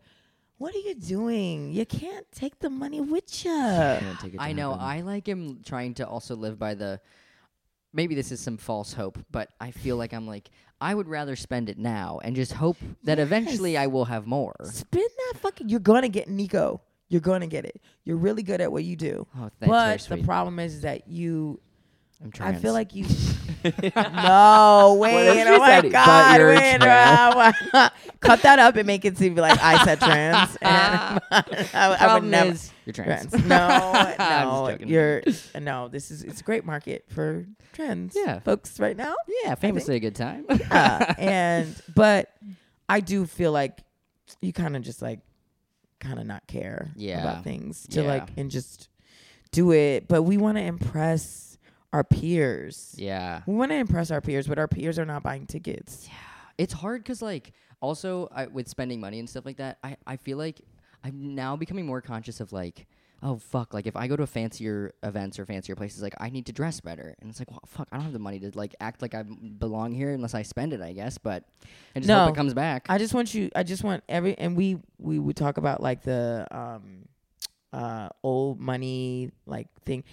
what 0.57 0.73
are 0.73 0.79
you 0.79 0.95
doing? 0.95 1.71
You 1.71 1.85
can't 1.85 2.25
take 2.31 2.59
the 2.59 2.69
money 2.69 2.99
with 2.99 3.45
you. 3.45 3.51
Can't 3.51 4.19
take 4.19 4.33
it 4.33 4.37
to 4.37 4.43
I 4.43 4.53
know. 4.53 4.71
heaven. 4.71 4.85
I 4.85 5.01
like 5.01 5.29
am 5.29 5.61
trying 5.63 5.93
to 5.95 6.07
also 6.07 6.35
live 6.35 6.57
by 6.57 6.73
the. 6.73 6.99
Maybe 7.93 8.15
this 8.15 8.31
is 8.31 8.39
some 8.39 8.57
false 8.57 8.93
hope, 8.93 9.17
but 9.31 9.49
I 9.61 9.71
feel 9.71 9.95
like 9.97 10.13
I'm 10.13 10.27
like 10.27 10.49
I 10.79 10.93
would 10.93 11.07
rather 11.07 11.35
spend 11.35 11.69
it 11.69 11.77
now 11.77 12.19
and 12.23 12.35
just 12.35 12.53
hope 12.53 12.77
that 13.03 13.17
eventually 13.17 13.77
I 13.77 13.87
will 13.87 14.05
have 14.05 14.27
more. 14.27 14.55
Spend 14.65 15.09
that 15.17 15.39
fucking. 15.39 15.69
You're 15.69 15.79
gonna 15.79 16.09
get 16.09 16.27
Nico. 16.27 16.81
You're 17.09 17.21
gonna 17.21 17.47
get 17.47 17.65
it. 17.65 17.81
You're 18.03 18.17
really 18.17 18.43
good 18.43 18.61
at 18.61 18.71
what 18.71 18.83
you 18.83 18.95
do. 18.95 19.25
Oh, 19.37 19.49
thanks, 19.59 20.07
but 20.07 20.19
the 20.19 20.23
problem 20.23 20.59
is, 20.59 20.75
is 20.75 20.81
that 20.81 21.07
you 21.07 21.59
I'm 22.24 22.32
I 22.41 22.53
feel 22.55 22.74
like 22.74 22.95
you. 22.95 23.05
no, 23.63 24.97
wait. 24.99 25.28
if 25.39 25.47
Oh 25.47 25.57
my 25.59 25.82
said, 25.82 25.91
God. 25.91 26.39
Wait. 26.41 27.91
Cut 28.20 28.41
that 28.43 28.59
up 28.59 28.76
and 28.76 28.88
make 28.88 29.05
it 29.05 29.18
seem 29.18 29.36
like 29.36 29.59
I 29.61 29.84
said 29.84 29.99
trans. 29.99 30.55
And 30.61 31.22
I, 31.32 31.43
I 31.74 31.89
would 31.89 31.97
Problem 31.97 32.30
never. 32.32 32.51
is, 32.51 32.72
you're 32.86 32.93
trans. 32.93 33.30
Trans. 33.32 33.45
No, 33.45 34.15
no, 34.20 34.78
you're 34.86 35.22
no. 35.59 35.88
This 35.89 36.11
is 36.11 36.24
it's 36.24 36.41
a 36.41 36.43
great 36.43 36.65
market 36.65 37.05
for 37.09 37.45
trans 37.74 38.15
Yeah. 38.15 38.39
folks 38.39 38.80
right 38.80 38.97
now. 38.97 39.15
yeah, 39.43 39.55
famously 39.55 39.95
a 39.95 39.99
good 39.99 40.15
time. 40.15 40.45
Uh, 40.72 41.13
and 41.18 41.76
but 41.93 42.32
I 42.89 42.99
do 42.99 43.26
feel 43.26 43.51
like 43.51 43.80
you 44.41 44.53
kind 44.53 44.76
of 44.76 44.82
just 44.84 45.01
like 45.01 45.20
kind 45.99 46.20
of 46.20 46.26
not 46.26 46.45
care 46.47 46.91
Yeah. 46.95 47.22
about 47.22 47.43
things 47.43 47.86
to 47.89 48.01
Yeah. 48.01 48.07
like 48.07 48.30
and 48.38 48.49
just 48.51 48.89
do 49.51 49.72
it. 49.72 50.07
But 50.07 50.24
we 50.24 50.38
want 50.38 50.57
to 50.57 50.63
impress 50.63 51.46
our 51.93 52.03
peers. 52.03 52.93
yeah. 52.97 53.41
We 53.47 53.55
want 53.55 53.71
to 53.71 53.75
impress 53.75 54.11
our 54.11 54.21
peers, 54.21 54.47
but 54.47 54.59
our 54.59 54.67
peers 54.67 54.99
are 54.99 55.05
not 55.05 55.23
buying 55.23 55.45
tickets. 55.47 56.05
Yeah. 56.07 56.13
It's 56.57 56.73
hard 56.73 57.03
because, 57.03 57.21
like, 57.21 57.53
also 57.81 58.27
I, 58.33 58.47
with 58.47 58.67
spending 58.67 58.99
money 58.99 59.19
and 59.19 59.29
stuff 59.29 59.45
like 59.45 59.57
that, 59.57 59.77
I, 59.83 59.95
I 60.05 60.17
feel 60.17 60.38
like 60.38 60.61
I'm 61.03 61.35
now 61.35 61.55
becoming 61.55 61.85
more 61.85 62.01
conscious 62.01 62.39
of, 62.39 62.51
like, 62.51 62.88
oh, 63.23 63.38
fuck, 63.38 63.73
like, 63.73 63.88
if 63.88 63.95
I 63.95 64.07
go 64.07 64.15
to 64.15 64.27
fancier 64.27 64.93
events 65.03 65.39
or 65.39 65.45
fancier 65.45 65.75
places, 65.75 66.01
like, 66.01 66.13
I 66.19 66.29
need 66.29 66.45
to 66.47 66.51
dress 66.51 66.81
better. 66.81 67.15
And 67.19 67.29
it's 67.29 67.39
like, 67.39 67.49
well, 67.51 67.61
fuck, 67.65 67.88
I 67.91 67.95
don't 67.97 68.03
have 68.03 68.13
the 68.13 68.19
money 68.19 68.39
to, 68.39 68.51
like, 68.55 68.75
act 68.79 69.01
like 69.01 69.15
I 69.15 69.23
belong 69.23 69.93
here 69.93 70.11
unless 70.11 70.33
I 70.33 70.41
spend 70.41 70.73
it, 70.73 70.81
I 70.81 70.93
guess. 70.93 71.17
But 71.17 71.45
I 71.95 71.99
just 71.99 72.07
No. 72.09 72.25
hope 72.25 72.33
it 72.33 72.35
comes 72.35 72.53
back. 72.53 72.85
I 72.89 72.97
just 72.97 73.13
want 73.13 73.33
you. 73.33 73.49
I 73.55 73.63
just 73.63 73.83
want 73.83 74.03
every 74.09 74.38
and 74.38 74.55
we 74.57 74.77
we 74.99 75.19
would 75.19 75.35
talk 75.35 75.57
about 75.57 75.81
like 75.81 76.01
the 76.03 76.45
um 76.51 77.07
uh 77.73 78.09
old 78.23 78.59
money 78.59 79.31
like 79.45 79.67
thing. 79.83 80.03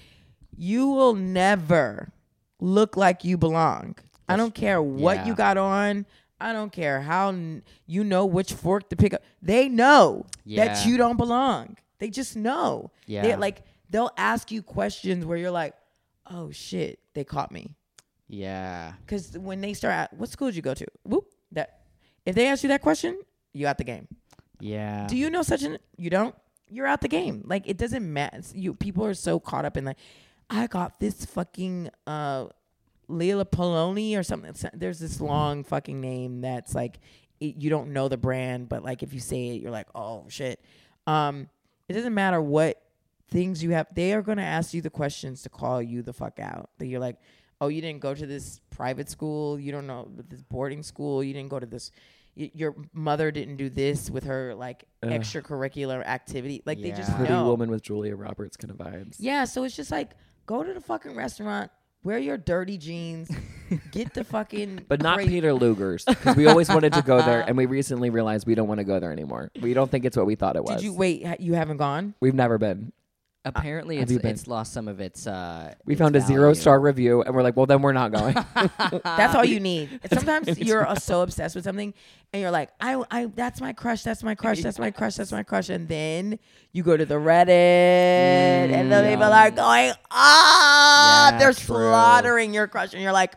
You 0.56 0.88
will 0.88 1.14
never 1.14 2.12
look 2.60 2.96
like 2.96 3.24
you 3.24 3.36
belong. 3.36 3.96
I 4.28 4.36
don't 4.36 4.54
care 4.54 4.80
what 4.80 5.18
yeah. 5.18 5.26
you 5.26 5.34
got 5.34 5.56
on. 5.56 6.06
I 6.40 6.52
don't 6.52 6.72
care 6.72 7.00
how 7.02 7.28
n- 7.28 7.62
you 7.86 8.04
know 8.04 8.26
which 8.26 8.52
fork 8.52 8.88
to 8.90 8.96
pick 8.96 9.14
up. 9.14 9.22
They 9.42 9.68
know 9.68 10.26
Yeah. 10.44 10.66
that 10.66 10.86
you 10.86 10.96
don't 10.96 11.16
belong. 11.16 11.76
They 11.98 12.10
just 12.10 12.36
know. 12.36 12.90
yeah. 13.06 13.22
They 13.22 13.36
like 13.36 13.62
they'll 13.90 14.10
ask 14.16 14.50
you 14.50 14.62
questions 14.62 15.24
where 15.24 15.38
you're 15.38 15.50
like, 15.50 15.74
"Oh 16.30 16.50
shit, 16.50 16.98
they 17.14 17.24
caught 17.24 17.52
me." 17.52 17.74
yeah. 18.28 18.94
Because 19.04 19.38
when 19.38 19.60
they 19.60 19.74
start, 19.74 19.94
at, 19.94 20.12
what 20.14 20.28
school 20.28 20.48
did 20.48 20.56
you 20.56 20.62
go 20.62 20.74
to? 20.74 20.86
Whoop. 21.04 21.26
That 21.52 21.80
if 22.26 22.34
they 22.34 22.46
ask 22.48 22.62
you 22.62 22.68
that 22.70 22.82
question, 22.82 23.18
you 23.52 23.66
out 23.66 23.78
the 23.78 23.84
game. 23.84 24.08
Yeah. 24.60 25.06
Do 25.06 25.16
you 25.16 25.30
know 25.30 25.42
such 25.42 25.62
an? 25.62 25.78
You 25.96 26.10
don't. 26.10 26.34
You're 26.68 26.86
out 26.86 27.00
the 27.02 27.08
game. 27.08 27.42
Like 27.46 27.68
it 27.68 27.76
doesn't 27.76 28.10
matter. 28.10 28.40
You 28.54 28.74
people 28.74 29.04
are 29.06 29.14
so 29.14 29.38
caught 29.38 29.64
up 29.64 29.76
in 29.76 29.84
like, 29.84 29.98
I 30.50 30.66
got 30.66 31.00
this 31.00 31.24
fucking 31.24 31.90
uh, 32.06 32.46
Leila 33.08 33.44
Poloni 33.46 34.16
or 34.18 34.22
something. 34.22 34.54
There's 34.74 34.98
this 34.98 35.20
long 35.20 35.64
fucking 35.64 36.00
name 36.00 36.40
that's 36.42 36.74
like, 36.74 36.98
it, 37.40 37.56
you 37.56 37.70
don't 37.70 37.92
know 37.92 38.08
the 38.08 38.16
brand, 38.16 38.68
but 38.68 38.82
like 38.84 39.02
if 39.02 39.12
you 39.12 39.20
say 39.20 39.48
it, 39.50 39.62
you're 39.62 39.70
like, 39.70 39.88
oh 39.94 40.26
shit. 40.28 40.60
Um, 41.06 41.48
it 41.88 41.92
doesn't 41.94 42.14
matter 42.14 42.40
what 42.40 42.80
things 43.30 43.62
you 43.62 43.70
have. 43.70 43.86
They 43.94 44.12
are 44.14 44.22
gonna 44.22 44.42
ask 44.42 44.72
you 44.74 44.80
the 44.82 44.90
questions 44.90 45.42
to 45.42 45.48
call 45.48 45.82
you 45.82 46.02
the 46.02 46.12
fuck 46.12 46.38
out. 46.40 46.70
That 46.78 46.86
you're 46.86 47.00
like, 47.00 47.16
oh, 47.60 47.68
you 47.68 47.80
didn't 47.80 48.00
go 48.00 48.14
to 48.14 48.26
this 48.26 48.60
private 48.70 49.08
school. 49.10 49.58
You 49.58 49.72
don't 49.72 49.86
know 49.86 50.08
this 50.28 50.42
boarding 50.42 50.82
school. 50.82 51.22
You 51.24 51.32
didn't 51.34 51.50
go 51.50 51.58
to 51.60 51.66
this. 51.66 51.90
y- 52.36 52.50
Your 52.54 52.74
mother 52.92 53.30
didn't 53.30 53.56
do 53.56 53.68
this 53.70 54.10
with 54.10 54.24
her 54.24 54.54
like 54.54 54.84
Ugh. 55.02 55.10
extracurricular 55.10 56.04
activity. 56.06 56.62
Like 56.64 56.80
they 56.80 56.90
just 56.90 57.10
Yeah. 57.10 57.16
Pretty 57.16 57.32
know. 57.32 57.46
woman 57.46 57.70
with 57.70 57.82
Julia 57.82 58.14
Roberts 58.16 58.56
kind 58.56 58.70
of 58.70 58.76
vibes. 58.78 59.16
Yeah, 59.18 59.44
so 59.44 59.64
it's 59.64 59.76
just 59.76 59.90
like 59.90 60.10
go 60.46 60.62
to 60.62 60.72
the 60.72 60.80
fucking 60.80 61.14
restaurant, 61.14 61.70
wear 62.02 62.18
your 62.18 62.36
dirty 62.36 62.78
jeans, 62.78 63.30
get 63.90 64.14
the 64.14 64.24
fucking 64.24 64.84
But 64.88 65.02
not 65.02 65.18
Peter 65.20 65.52
Luger's 65.52 66.04
because 66.04 66.36
we 66.36 66.46
always 66.46 66.68
wanted 66.68 66.92
to 66.94 67.02
go 67.02 67.20
there, 67.22 67.40
and 67.46 67.56
we 67.56 67.66
recently 67.66 68.10
realized 68.10 68.46
we 68.46 68.54
don't 68.54 68.68
want 68.68 68.78
to 68.78 68.84
go 68.84 69.00
there 69.00 69.12
anymore. 69.12 69.50
We 69.60 69.74
don't 69.74 69.90
think 69.90 70.04
it's 70.04 70.16
what 70.16 70.26
we 70.26 70.34
thought 70.34 70.56
it 70.56 70.64
was. 70.64 70.76
Did 70.76 70.84
you 70.84 70.92
wait? 70.92 71.24
You 71.40 71.54
haven't 71.54 71.78
gone? 71.78 72.14
We've 72.20 72.34
never 72.34 72.58
been. 72.58 72.92
Apparently, 73.46 73.98
have 73.98 74.10
it's 74.10 74.12
been? 74.22 74.30
it's 74.30 74.46
lost 74.46 74.72
some 74.72 74.88
of 74.88 75.00
its. 75.00 75.26
Uh, 75.26 75.74
We 75.84 75.92
its 75.94 75.98
found 76.00 76.16
a 76.16 76.20
zero 76.22 76.54
star 76.54 76.80
review, 76.80 77.20
and 77.22 77.34
we're 77.34 77.42
like, 77.42 77.56
well, 77.56 77.66
then 77.66 77.82
we're 77.82 77.92
not 77.92 78.10
going. 78.10 78.34
That's 79.04 79.34
all 79.34 79.44
you 79.44 79.60
need. 79.60 80.00
Sometimes 80.10 80.58
you're 80.58 80.86
uh, 80.86 80.94
so 80.94 81.20
obsessed 81.20 81.54
with 81.54 81.64
something, 81.64 81.92
and 82.32 82.40
you're 82.40 82.50
like, 82.50 82.70
I, 82.80 83.02
I, 83.10 83.26
that's 83.26 83.60
my 83.60 83.74
crush, 83.74 84.02
that's 84.02 84.22
my 84.22 84.34
crush, 84.34 84.62
that's 84.62 84.78
my 84.78 84.90
crush, 84.90 85.16
that's 85.16 85.30
my 85.30 85.42
crush, 85.42 85.68
and 85.68 85.86
then 85.88 86.38
you 86.72 86.82
go 86.82 86.96
to 86.96 87.04
the 87.04 87.16
Reddit, 87.16 87.48
and 88.72 88.90
the 88.90 88.96
Mm, 88.96 89.10
people 89.10 89.24
are 89.24 89.50
going, 89.50 89.92
ah, 90.10 91.32
Yeah, 91.32 91.38
they're 91.38 91.52
true. 91.52 91.76
slaughtering 91.76 92.54
your 92.54 92.66
crush, 92.66 92.94
and 92.94 93.02
you're 93.02 93.12
like, 93.12 93.34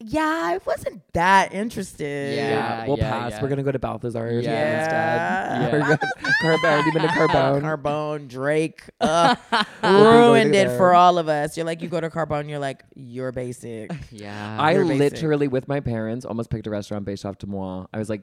yeah, 0.00 0.20
I 0.54 0.58
wasn't 0.66 1.02
that 1.12 1.52
interested. 1.52 2.36
Yeah. 2.36 2.86
we'll 2.86 2.98
yeah, 2.98 3.10
pass. 3.10 3.30
yeah. 3.32 3.42
We're 3.42 3.48
gonna 3.48 3.62
go 3.62 3.72
to 3.72 3.78
Balthazar's 3.78 4.44
Yeah. 4.44 4.80
instead. 4.80 5.72
Yeah. 5.72 5.88
We're 5.88 5.96
good. 5.96 6.00
Carbone, 6.42 6.86
you 6.86 6.92
been 6.92 7.02
to 7.02 7.08
Carbone? 7.18 7.60
Carbone, 7.62 8.28
Drake, 8.28 8.82
uh, 9.00 9.36
ruined 9.82 10.54
it 10.54 10.76
for 10.76 10.94
all 10.94 11.18
of 11.18 11.28
us. 11.28 11.56
You're 11.56 11.66
like, 11.66 11.82
you 11.82 11.88
go 11.88 12.00
to 12.00 12.08
Carbone, 12.10 12.48
you're 12.48 12.58
like, 12.58 12.84
you're 12.94 13.32
basic. 13.32 13.90
Yeah. 14.10 14.56
I 14.58 14.72
You're 14.72 14.84
basic. 14.84 15.12
literally, 15.12 15.48
with 15.48 15.68
my 15.68 15.80
parents, 15.80 16.24
almost 16.24 16.50
picked 16.50 16.66
a 16.66 16.70
restaurant 16.70 17.04
based 17.04 17.24
off 17.26 17.38
Deuxmoi. 17.38 17.86
I 17.92 17.98
was 17.98 18.08
like, 18.08 18.22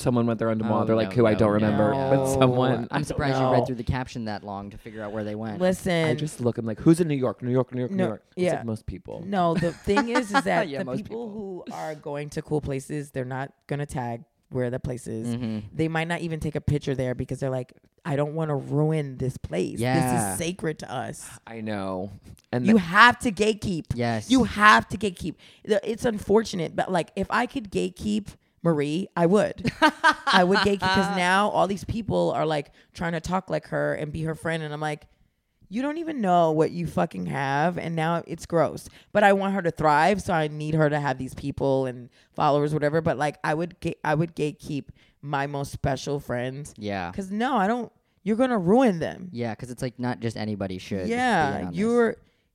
someone 0.00 0.26
went 0.26 0.38
there 0.38 0.50
on 0.50 0.58
Deuxmoi. 0.58 0.82
Oh, 0.82 0.84
They're 0.84 0.96
like, 0.96 1.10
no, 1.10 1.16
who 1.16 1.26
I 1.26 1.32
no, 1.32 1.38
don't 1.38 1.52
remember, 1.52 1.92
no. 1.92 2.10
but 2.10 2.26
someone. 2.38 2.88
I'm 2.90 3.04
surprised 3.04 3.38
you 3.40 3.46
read 3.50 3.66
through 3.66 3.76
the 3.76 3.84
caption 3.84 4.24
that 4.24 4.42
long 4.42 4.70
to 4.70 4.78
figure 4.78 5.02
out 5.02 5.12
where 5.12 5.24
they 5.24 5.34
went. 5.34 5.60
Listen, 5.60 6.06
I 6.06 6.14
just 6.14 6.40
look. 6.40 6.58
I'm 6.58 6.66
like, 6.66 6.80
who's 6.80 7.00
in 7.00 7.08
New 7.08 7.14
York? 7.14 7.42
New 7.42 7.50
York, 7.52 7.72
New 7.74 7.80
York, 7.80 7.92
New 7.92 8.04
York. 8.06 8.22
It's 8.36 8.44
yeah. 8.44 8.54
like 8.56 8.64
most 8.64 8.86
people. 8.86 9.22
No, 9.26 9.54
the 9.54 9.72
thing 9.72 10.08
is, 10.08 10.32
is 10.34 10.42
that 10.44 10.68
Yeah, 10.68 10.78
the 10.80 10.84
most 10.84 10.96
people, 11.04 11.26
people. 11.28 11.64
who 11.68 11.72
are 11.74 11.94
going 11.94 12.30
to 12.30 12.42
cool 12.42 12.60
places, 12.60 13.10
they're 13.10 13.24
not 13.24 13.52
gonna 13.66 13.86
tag 13.86 14.24
where 14.50 14.68
the 14.70 14.80
place 14.80 15.06
is. 15.06 15.28
Mhm. 15.36 15.62
They 15.72 15.86
might 15.88 16.08
not 16.08 16.20
even 16.22 16.40
take 16.40 16.56
a 16.56 16.60
picture 16.60 16.94
there 16.96 17.14
because 17.14 17.38
they're 17.38 17.50
like, 17.50 17.72
I 18.04 18.16
don't 18.16 18.34
want 18.34 18.48
to 18.48 18.56
ruin 18.56 19.16
this 19.18 19.36
place. 19.36 19.78
This 19.78 20.22
is 20.32 20.38
sacred 20.38 20.78
to 20.80 20.92
us. 20.92 21.28
I 21.46 21.60
know. 21.60 22.10
And 22.50 22.66
You 22.66 22.72
th- 22.78 22.84
have 22.86 23.18
to 23.20 23.30
gatekeep. 23.30 23.84
Yes. 23.94 24.28
You 24.30 24.44
have 24.44 24.88
to 24.88 24.98
gatekeep. 24.98 25.36
It's 25.64 26.04
unfortunate, 26.04 26.74
but 26.74 26.90
like 26.90 27.12
if 27.14 27.28
I 27.30 27.46
could 27.46 27.70
gatekeep 27.70 28.28
Marie, 28.62 29.08
I 29.16 29.26
would. 29.26 29.70
I 30.26 30.44
would 30.44 30.58
gatekeep 30.58 30.80
because 30.80 31.16
now 31.16 31.48
all 31.50 31.66
these 31.66 31.84
people 31.84 32.32
are 32.32 32.44
like 32.46 32.72
trying 32.92 33.12
to 33.12 33.20
talk 33.20 33.48
like 33.50 33.68
her 33.68 33.94
and 33.94 34.12
be 34.12 34.22
her 34.22 34.34
friend, 34.34 34.62
and 34.62 34.72
I'm 34.72 34.80
like, 34.80 35.06
you 35.72 35.82
don't 35.82 35.98
even 35.98 36.20
know 36.20 36.50
what 36.50 36.72
you 36.72 36.86
fucking 36.86 37.26
have, 37.26 37.78
and 37.78 37.94
now 37.94 38.22
it's 38.26 38.44
gross. 38.44 38.88
But 39.12 39.22
I 39.22 39.32
want 39.32 39.54
her 39.54 39.62
to 39.62 39.70
thrive, 39.70 40.20
so 40.20 40.32
I 40.34 40.48
need 40.48 40.74
her 40.74 40.90
to 40.90 40.98
have 40.98 41.16
these 41.16 41.32
people 41.34 41.86
and 41.86 42.10
followers, 42.34 42.74
whatever. 42.74 43.00
But 43.00 43.18
like, 43.18 43.38
I 43.44 43.54
would, 43.54 43.78
ga- 43.80 43.96
I 44.04 44.14
would 44.14 44.34
gatekeep 44.34 44.86
my 45.22 45.46
most 45.46 45.70
special 45.72 46.18
friends 46.18 46.74
Yeah. 46.76 47.10
because 47.10 47.30
no, 47.30 47.56
I 47.56 47.66
don't. 47.66 47.90
You're 48.24 48.36
gonna 48.36 48.58
ruin 48.58 48.98
them. 48.98 49.30
Yeah, 49.32 49.52
because 49.54 49.70
it's 49.70 49.80
like 49.80 49.98
not 49.98 50.20
just 50.20 50.36
anybody 50.36 50.76
should. 50.78 51.08
Yeah, 51.08 51.68
on 51.68 51.72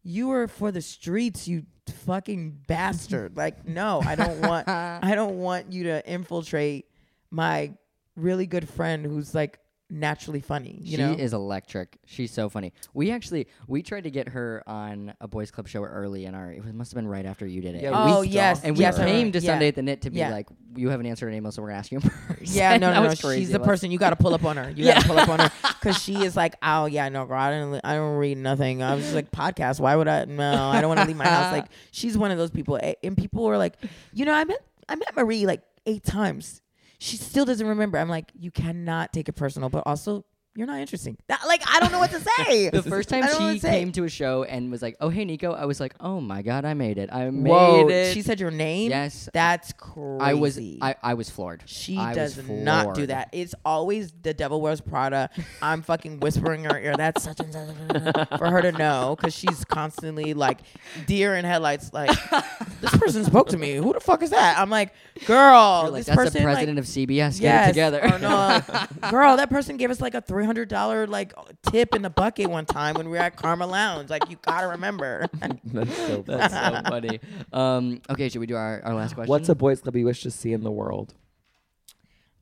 you 0.06 0.28
were 0.28 0.47
for 0.47 0.72
the 0.72 0.82
streets, 0.82 1.47
you 1.47 1.66
fucking 2.06 2.62
bastard. 2.68 3.36
like, 3.36 3.68
no, 3.68 4.01
I 4.06 4.16
don't 4.16 4.39
want 4.39 4.68
I 4.70 5.16
don't 5.16 5.39
want 5.39 5.74
you 5.74 5.86
to 5.86 6.08
infiltrate 6.10 6.86
my 7.32 7.74
really 8.16 8.45
good 8.45 8.70
friend 8.70 9.03
who's 9.03 9.36
like 9.36 9.60
naturally 9.89 10.41
funny. 10.41 10.77
You 10.81 10.97
she 10.97 11.03
know, 11.03 11.13
is 11.13 11.33
electric. 11.33 11.97
She's 12.05 12.31
so 12.31 12.49
funny. 12.49 12.73
We 12.93 13.11
actually 13.11 13.47
we 13.67 13.83
tried 13.83 14.05
to 14.05 14.11
get 14.11 14.29
her 14.29 14.63
on 14.65 15.13
a 15.21 15.27
boys 15.27 15.51
club 15.51 15.67
show 15.67 15.83
early 15.83 16.25
in 16.25 16.33
our. 16.36 16.51
It 16.51 16.73
must 16.73 16.91
have 16.91 16.95
been 16.95 17.07
right 17.07 17.25
after 17.25 17.45
you 17.45 17.61
did 17.61 17.75
it. 17.75 17.83
Yeah, 17.83 18.05
we 18.05 18.11
oh 18.11 18.21
we, 18.21 18.27
yes, 18.29 18.63
and 18.63 18.75
we 18.75 18.81
yes, 18.81 18.97
came 18.97 19.05
remember. 19.05 19.39
to 19.39 19.45
yeah. 19.45 19.51
Sunday 19.51 19.67
at 19.67 19.75
the 19.75 19.81
Knit 19.83 20.01
to 20.01 20.09
be 20.09 20.19
Yeah. 20.19 20.29
like, 20.31 20.47
you 20.75 20.89
haven't 20.89 21.05
answered 21.05 21.27
an 21.29 21.36
email, 21.36 21.51
so 21.51 21.61
we're 21.61 21.69
gonna 21.69 21.79
ask 21.79 21.91
you 21.91 21.99
in 22.03 22.09
person. 22.09 22.38
Yeah, 22.41 22.77
no, 22.77 22.89
no, 22.93 23.01
no. 23.03 23.09
was 23.09 23.21
crazy. 23.21 23.41
She's 23.41 23.51
the 23.51 23.59
Let's- 23.59 23.67
person 23.67 23.91
you 23.91 23.97
got 23.99 24.09
to 24.11 24.15
pull 24.15 24.33
up 24.33 24.43
on 24.43 24.57
her. 24.57 24.71
You 24.75 24.86
got 24.86 25.01
to 25.01 25.07
pull 25.07 25.19
up 25.19 25.29
on 25.29 25.39
her 25.39 25.51
because 25.79 26.01
she 26.01 26.15
is 26.23 26.36
like, 26.36 26.55
oh 26.63 26.86
yeah, 26.88 27.09
no, 27.09 27.25
girl, 27.25 27.38
I 27.39 27.51
don't, 27.51 27.81
I 27.83 27.95
don't 27.95 28.15
read 28.17 28.38
nothing. 28.38 28.81
I 28.81 28.95
was 28.95 29.03
just 29.03 29.15
like 29.15 29.31
podcast. 29.31 29.79
Why 29.79 29.95
would 29.95 30.07
I? 30.07 30.25
No, 30.25 30.69
I 30.69 30.81
don't 30.81 30.88
want 30.89 31.01
to 31.01 31.05
leave 31.07 31.15
my 31.17 31.27
house. 31.27 31.51
Like 31.51 31.65
she's 31.91 32.17
one 32.17 32.31
of 32.31 32.38
those 32.38 32.51
people, 32.51 32.79
eh, 32.81 32.93
and 33.03 33.15
people 33.15 33.43
were 33.43 33.57
like, 33.57 33.75
you 34.13 34.25
know, 34.25 34.33
I 34.33 34.43
met, 34.45 34.59
I 34.89 34.95
met 34.95 35.15
Marie 35.15 35.45
like 35.45 35.61
eight 35.86 36.03
times. 36.03 36.61
She 37.06 37.18
still 37.18 37.45
doesn't 37.45 37.68
remember. 37.68 37.99
I'm 37.99 38.10
like, 38.10 38.32
you 38.34 38.49
cannot 38.49 39.14
take 39.14 39.30
it 39.30 39.34
personal, 39.34 39.70
but 39.70 39.84
also 39.86 40.26
you're 40.56 40.68
not 40.68 40.80
interesting. 40.80 41.18
That, 41.28 41.41
like 41.45 41.62
I 41.70 41.82
don't 41.82 41.91
know 41.91 41.99
what 41.99 42.12
to 42.12 42.20
say. 42.45 42.70
The 42.70 42.82
first 42.82 43.10
time 43.10 43.24
I 43.24 43.28
don't 43.28 43.39
know 43.39 43.45
what 43.47 43.53
she 43.56 43.60
to 43.60 43.70
came 43.70 43.91
to 43.93 44.06
a 44.06 44.10
show 44.10 44.43
and 44.43 44.72
was 44.72 44.82
like, 44.82 44.95
"Oh 45.01 45.10
hey 45.10 45.26
Nico," 45.26 45.51
I 45.51 45.66
was 45.66 45.82
like, 45.82 45.93
"Oh 45.99 46.22
my 46.22 46.41
god, 46.41 46.64
I 46.64 46.74
made 46.74 46.97
it! 46.97 47.10
I 47.12 47.30
made 47.30 47.49
Whoa, 47.49 47.89
it!" 47.89 48.14
she 48.14 48.22
said 48.22 48.39
your 48.39 48.51
name. 48.51 48.89
yes. 48.89 49.28
that's 49.34 49.74
crazy. 49.74 50.22
I 50.22 50.34
was 50.34 50.58
I, 50.58 50.95
I 51.03 51.14
was 51.16 51.30
floored. 51.30 51.64
She 51.66 51.97
I 51.97 52.10
was 52.14 52.36
does 52.36 52.49
not 52.49 52.95
do 52.95 53.06
that. 53.08 53.30
It's 53.34 53.53
always 53.66 54.14
the 54.22 54.34
devil 54.34 54.62
wears 54.62 54.80
Prada. 54.80 55.30
I'm 55.62 55.82
fucking 55.82 56.22
whispering 56.22 56.64
in 56.64 56.70
her 56.70 56.80
ear. 56.80 56.95
That's 56.95 57.24
such 57.24 57.41
and 57.41 57.51
such 57.51 58.30
for 58.38 58.49
her 58.49 58.62
to 58.62 58.72
know 58.72 59.16
because 59.18 59.36
she's 59.36 59.66
constantly 59.66 60.34
like 60.34 60.60
deer 61.06 61.36
in 61.36 61.43
headlights. 61.43 61.91
Like 61.91 62.18
this 62.82 62.95
person 62.95 63.26
spoke 63.26 63.49
to 63.49 63.58
me. 63.58 63.76
Who 63.76 63.91
the 63.91 63.99
fuck 63.99 64.24
is 64.24 64.30
that? 64.30 64.58
I'm 64.58 64.70
like, 64.70 64.93
girl, 65.26 65.84
You're 65.84 65.91
like, 65.91 65.99
this 65.99 66.06
that's 66.08 66.16
person. 66.16 66.41
the 66.41 66.45
president 66.45 66.78
like, 66.78 66.86
of 66.86 66.89
CBS. 66.89 67.41
Get 67.41 67.66
it 67.66 67.72
together. 67.72 68.01
or 68.03 68.20
no, 68.20 68.62
girl, 69.10 69.36
that 69.38 69.49
person 69.49 69.76
gave 69.76 69.91
us 69.91 69.99
like 69.99 70.14
a 70.14 70.22
three 70.22 70.45
three 70.46 70.48
hundred 70.48 70.70
dollar 70.70 71.08
like 71.08 71.34
tip 71.72 71.96
in 71.96 72.04
the 72.04 72.10
bucket 72.10 72.48
one 72.48 72.66
time 72.66 72.96
when 72.96 73.08
we 73.10 73.18
were 73.18 73.24
at 73.24 73.36
Karma 73.36 73.66
Lounge. 73.66 74.10
Like 74.12 74.30
you 74.30 74.38
gotta 74.43 74.68
remember. 74.68 75.28
That's 75.66 75.98
so 75.98 76.24
funny. 76.24 76.38
That's 76.38 76.54
so 76.54 76.82
funny. 76.89 77.20
Um, 77.52 78.02
okay, 78.10 78.30
should 78.30 78.39
we 78.41 78.46
do 78.46 78.56
our, 78.56 78.82
our 78.84 78.93
last 78.93 79.16
question? 79.16 79.30
What's 79.30 79.50
a 79.50 79.56
boys 79.56 79.82
club 79.82 79.96
you 79.96 80.06
wish 80.06 80.22
to 80.24 80.32
see 80.32 80.54
in 80.54 80.64
the 80.64 80.72
world? 80.72 81.16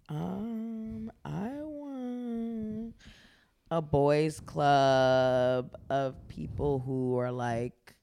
um, 0.09 1.11
I 1.23 1.49
want 1.61 2.93
a 3.71 3.81
boys 3.81 4.41
club 4.41 5.75
of 5.89 6.27
people 6.27 6.79
who 6.79 7.17
are 7.17 7.31
like, 7.31 7.95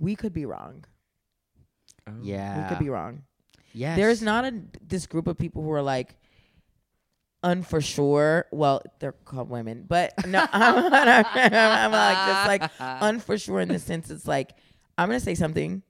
we 0.00 0.16
could 0.16 0.32
be 0.32 0.46
wrong. 0.46 0.84
Yeah. 2.20 2.62
We 2.62 2.68
could 2.68 2.80
be 2.80 2.90
wrong. 2.90 3.22
Yes. 3.72 3.96
There's 3.96 4.20
not 4.20 4.44
a 4.44 4.52
this 4.86 5.06
group 5.06 5.26
of 5.26 5.38
people 5.38 5.62
who 5.62 5.70
are 5.70 5.82
like 5.82 6.16
unfor 7.44 7.84
sure. 7.84 8.46
Well, 8.50 8.82
they're 8.98 9.12
called 9.12 9.50
women, 9.50 9.84
but 9.86 10.12
no, 10.26 10.44
I'm, 10.52 10.92
I'm 10.92 11.92
like 11.92 12.16
just 12.26 12.48
like 12.48 12.62
unfor 13.02 13.40
sure 13.40 13.60
in 13.60 13.68
the 13.68 13.78
sense 13.78 14.10
it's 14.10 14.26
like 14.26 14.54
I'm 14.98 15.08
gonna 15.08 15.20
say 15.20 15.34
something. 15.34 15.82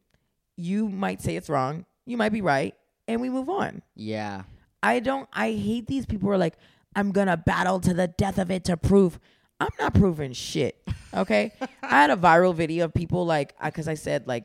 You 0.57 0.89
might 0.89 1.23
say 1.23 1.37
it's 1.37 1.49
wrong. 1.49 1.87
You 2.07 2.17
might 2.17 2.33
be 2.33 2.43
right, 2.43 2.75
and 3.09 3.21
we 3.21 3.31
move 3.31 3.49
on. 3.49 3.83
Yeah. 3.95 4.43
I 4.83 5.01
don't. 5.01 5.29
I 5.33 5.53
hate 5.53 5.87
these 5.87 6.05
people 6.05 6.29
who 6.29 6.33
are 6.33 6.39
like, 6.39 6.57
I'm 6.95 7.13
gonna 7.13 7.37
battle 7.37 7.81
to 7.81 7.95
the 7.95 8.09
death 8.09 8.39
of 8.39 8.51
it 8.51 8.65
to 8.65 8.77
prove. 8.77 9.19
I'm 9.61 9.71
not 9.79 9.95
proving 9.95 10.33
shit. 10.33 10.77
Okay. 11.15 11.53
I 11.83 11.89
had 11.89 12.11
a 12.11 12.17
viral 12.17 12.55
video 12.55 12.87
of 12.87 12.95
people 12.95 13.25
like, 13.25 13.55
because 13.63 13.89
I 13.89 13.95
said 13.95 14.27
like, 14.27 14.45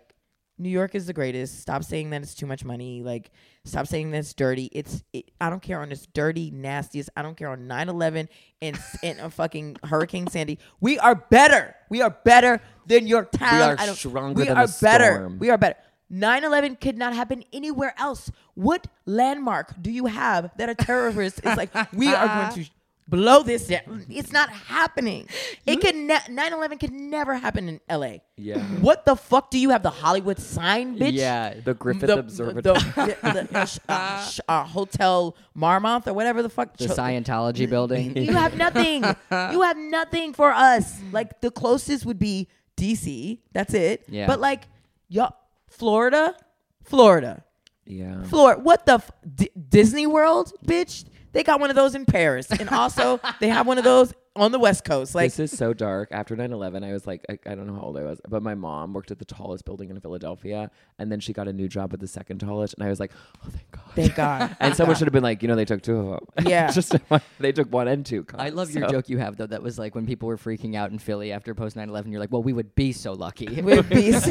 New 0.59 0.69
York 0.69 0.93
is 0.93 1.07
the 1.07 1.13
greatest. 1.13 1.59
Stop 1.61 1.83
saying 1.83 2.09
that 2.09 2.21
it's 2.21 2.35
too 2.35 2.45
much 2.45 2.65
money. 2.65 3.01
Like, 3.01 3.31
stop 3.63 3.87
saying 3.87 4.11
that 4.11 4.17
it's 4.19 4.33
dirty. 4.33 4.65
It's. 4.73 5.03
It, 5.13 5.31
I 5.39 5.49
don't 5.49 5.61
care 5.61 5.81
on 5.81 5.87
this 5.89 6.05
dirty, 6.13 6.51
nastiest. 6.51 7.09
I 7.15 7.21
don't 7.21 7.37
care 7.37 7.47
on 7.49 7.61
9/11 7.67 8.27
and 8.61 8.77
and 9.01 9.19
a 9.19 9.29
fucking 9.29 9.77
Hurricane 9.85 10.27
Sandy. 10.27 10.59
We 10.81 10.99
are 10.99 11.15
better. 11.15 11.75
We 11.89 12.01
are 12.01 12.09
better 12.09 12.61
than 12.85 13.07
your 13.07 13.23
town. 13.25 13.55
We 13.55 13.61
are 13.63 13.75
I 13.79 13.85
don't- 13.85 13.95
stronger 13.95 14.39
We 14.41 14.47
than 14.47 14.57
are 14.57 14.67
the 14.67 14.77
better. 14.81 15.13
storm. 15.15 15.39
We 15.39 15.49
are 15.49 15.57
better. 15.57 15.77
9/11 16.11 16.81
could 16.81 16.97
not 16.97 17.13
happen 17.13 17.43
anywhere 17.53 17.93
else. 17.97 18.31
What 18.55 18.87
landmark 19.05 19.81
do 19.81 19.91
you 19.91 20.07
have 20.07 20.49
that 20.57 20.67
a 20.67 20.75
terrorist 20.75 21.39
is 21.45 21.55
like? 21.55 21.73
We 21.93 22.07
are 22.13 22.27
going 22.51 22.65
to 22.65 22.71
blow 23.09 23.43
this 23.43 23.67
down. 23.67 24.05
It's 24.09 24.31
not 24.31 24.49
happening. 24.49 25.27
It 25.65 25.81
could 25.81 25.95
ne- 25.95 26.15
9/11 26.29 26.79
could 26.79 26.91
never 26.93 27.35
happen 27.35 27.67
in 27.69 27.79
LA. 27.89 28.17
Yeah. 28.37 28.59
What 28.81 29.05
the 29.05 29.15
fuck 29.15 29.49
do 29.49 29.57
you 29.57 29.71
have 29.71 29.83
the 29.83 29.89
Hollywood 29.89 30.39
sign, 30.39 30.97
bitch? 30.97 31.13
Yeah. 31.13 31.55
The 31.63 31.73
Griffith 31.73 32.07
The, 32.07 32.19
Observatory. 32.19 32.79
the, 32.79 33.17
the, 33.23 33.47
the, 33.51 33.65
sh- 33.65 33.79
uh, 33.89 34.25
sh- 34.25 34.39
uh, 34.47 34.63
Hotel 34.63 35.35
Marmouth 35.57 36.07
or 36.07 36.13
whatever 36.13 36.41
the 36.43 36.49
fuck. 36.49 36.77
The 36.77 36.87
Cho- 36.87 36.93
Scientology 36.95 37.69
building. 37.69 38.15
you 38.27 38.33
have 38.33 38.55
nothing. 38.55 39.03
you 39.53 39.61
have 39.61 39.77
nothing 39.77 40.33
for 40.33 40.51
us. 40.51 41.01
Like 41.11 41.41
the 41.41 41.51
closest 41.51 42.05
would 42.05 42.19
be 42.19 42.47
DC. 42.77 43.39
That's 43.53 43.73
it. 43.73 44.05
Yeah. 44.07 44.27
But 44.27 44.39
like, 44.39 44.67
y'all, 45.07 45.33
Florida, 45.67 46.35
Florida, 46.83 47.43
yeah. 47.85 48.23
Florida. 48.23 48.61
What 48.61 48.85
the 48.85 48.93
f- 48.93 49.11
D- 49.35 49.49
Disney 49.69 50.05
World, 50.07 50.53
bitch? 50.65 51.05
They 51.31 51.43
got 51.43 51.59
one 51.59 51.69
of 51.69 51.75
those 51.75 51.95
in 51.95 52.05
Paris, 52.05 52.47
and 52.51 52.69
also 52.71 53.19
they 53.39 53.49
have 53.49 53.67
one 53.67 53.77
of 53.77 53.83
those 53.83 54.13
on 54.35 54.51
the 54.51 54.59
West 54.59 54.85
Coast. 54.85 55.15
Like, 55.15 55.33
this 55.33 55.51
is 55.51 55.57
so 55.57 55.73
dark. 55.73 56.09
After 56.11 56.35
9-11, 56.35 56.83
I 56.87 56.93
was 56.93 57.05
like, 57.05 57.25
I, 57.29 57.37
I 57.45 57.55
don't 57.55 57.67
know 57.67 57.73
how 57.73 57.81
old 57.81 57.97
I 57.97 58.03
was, 58.03 58.21
but 58.29 58.41
my 58.41 58.55
mom 58.55 58.93
worked 58.93 59.11
at 59.11 59.19
the 59.19 59.25
tallest 59.25 59.65
building 59.65 59.89
in 59.89 59.99
Philadelphia, 59.99 60.71
and 60.97 61.11
then 61.11 61.19
she 61.19 61.33
got 61.33 61.47
a 61.49 61.53
new 61.53 61.67
job 61.67 61.93
at 61.93 61.99
the 61.99 62.07
second 62.07 62.39
tallest, 62.39 62.73
and 62.75 62.83
I 62.83 62.89
was 62.89 62.99
like, 63.01 63.11
oh, 63.45 63.49
thank 63.49 63.71
God. 63.71 63.81
thank 63.95 64.15
God. 64.15 64.55
and 64.61 64.75
someone 64.75 64.95
should 64.95 65.07
have 65.07 65.13
been 65.13 65.23
like, 65.23 65.41
you 65.41 65.47
know, 65.49 65.55
they 65.55 65.65
took 65.65 65.81
two 65.81 65.97
of 65.97 66.05
them. 66.35 66.47
Yeah. 66.49 66.71
Just 66.71 66.95
they 67.39 67.51
took 67.51 67.71
one 67.71 67.87
and 67.89 68.05
two. 68.05 68.25
I 68.35 68.49
love 68.49 68.71
your 68.71 68.87
So- 68.87 68.91
joke 68.93 69.09
you 69.09 69.17
have 69.17 69.35
though. 69.35 69.47
That 69.47 69.61
was 69.61 69.77
like 69.77 69.93
when 69.93 70.05
people 70.05 70.27
were 70.27 70.37
freaking 70.37 70.75
out 70.75 70.91
in 70.91 70.99
Philly 70.99 71.31
after 71.33 71.53
post 71.53 71.75
9/11. 71.75 72.09
You're 72.11 72.19
like, 72.21 72.31
well, 72.31 72.43
we 72.43 72.53
would 72.53 72.73
be 72.75 72.91
so 72.93 73.11
lucky. 73.13 73.47
We 73.61 73.75
would 73.75 73.89
be 73.89 74.11
so- 74.13 74.29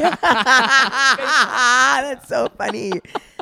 That's 1.19 2.27
so 2.27 2.47
funny. 2.57 2.93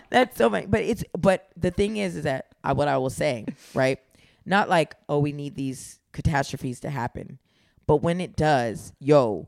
That's 0.09 0.37
so 0.37 0.49
funny. 0.49 0.65
But 0.65 0.81
it's 0.81 1.03
but 1.17 1.49
the 1.57 1.71
thing 1.71 1.97
is, 1.97 2.15
is 2.15 2.23
that 2.23 2.47
I, 2.63 2.73
what 2.73 2.87
I 2.87 2.97
will 2.97 3.09
say, 3.09 3.45
right? 3.73 3.99
Not 4.45 4.69
like 4.69 4.95
oh, 5.09 5.19
we 5.19 5.31
need 5.31 5.55
these 5.55 5.99
catastrophes 6.13 6.79
to 6.81 6.89
happen, 6.89 7.39
but 7.85 7.97
when 7.97 8.21
it 8.21 8.35
does, 8.35 8.93
yo, 8.99 9.47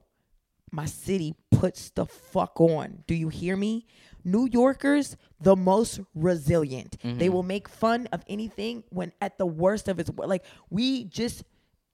my 0.72 0.86
city 0.86 1.36
puts 1.52 1.90
the 1.92 2.06
fuck 2.06 2.60
on. 2.60 3.04
Do 3.08 3.16
you 3.16 3.30
hear 3.30 3.56
me? 3.56 3.86
New 4.24 4.48
Yorkers, 4.52 5.16
the 5.42 5.56
most 5.56 6.02
resilient. 6.14 6.98
They 7.02 7.10
mm-hmm. 7.10 7.34
will 7.34 7.44
make 7.44 7.70
fun 7.70 8.08
of 8.12 8.24
anything 8.28 8.84
when 8.90 9.12
at 9.22 9.38
the 9.38 9.46
worst 9.46 9.88
of 9.88 10.00
its 10.00 10.12
like 10.18 10.44
we 10.70 11.06
just 11.06 11.44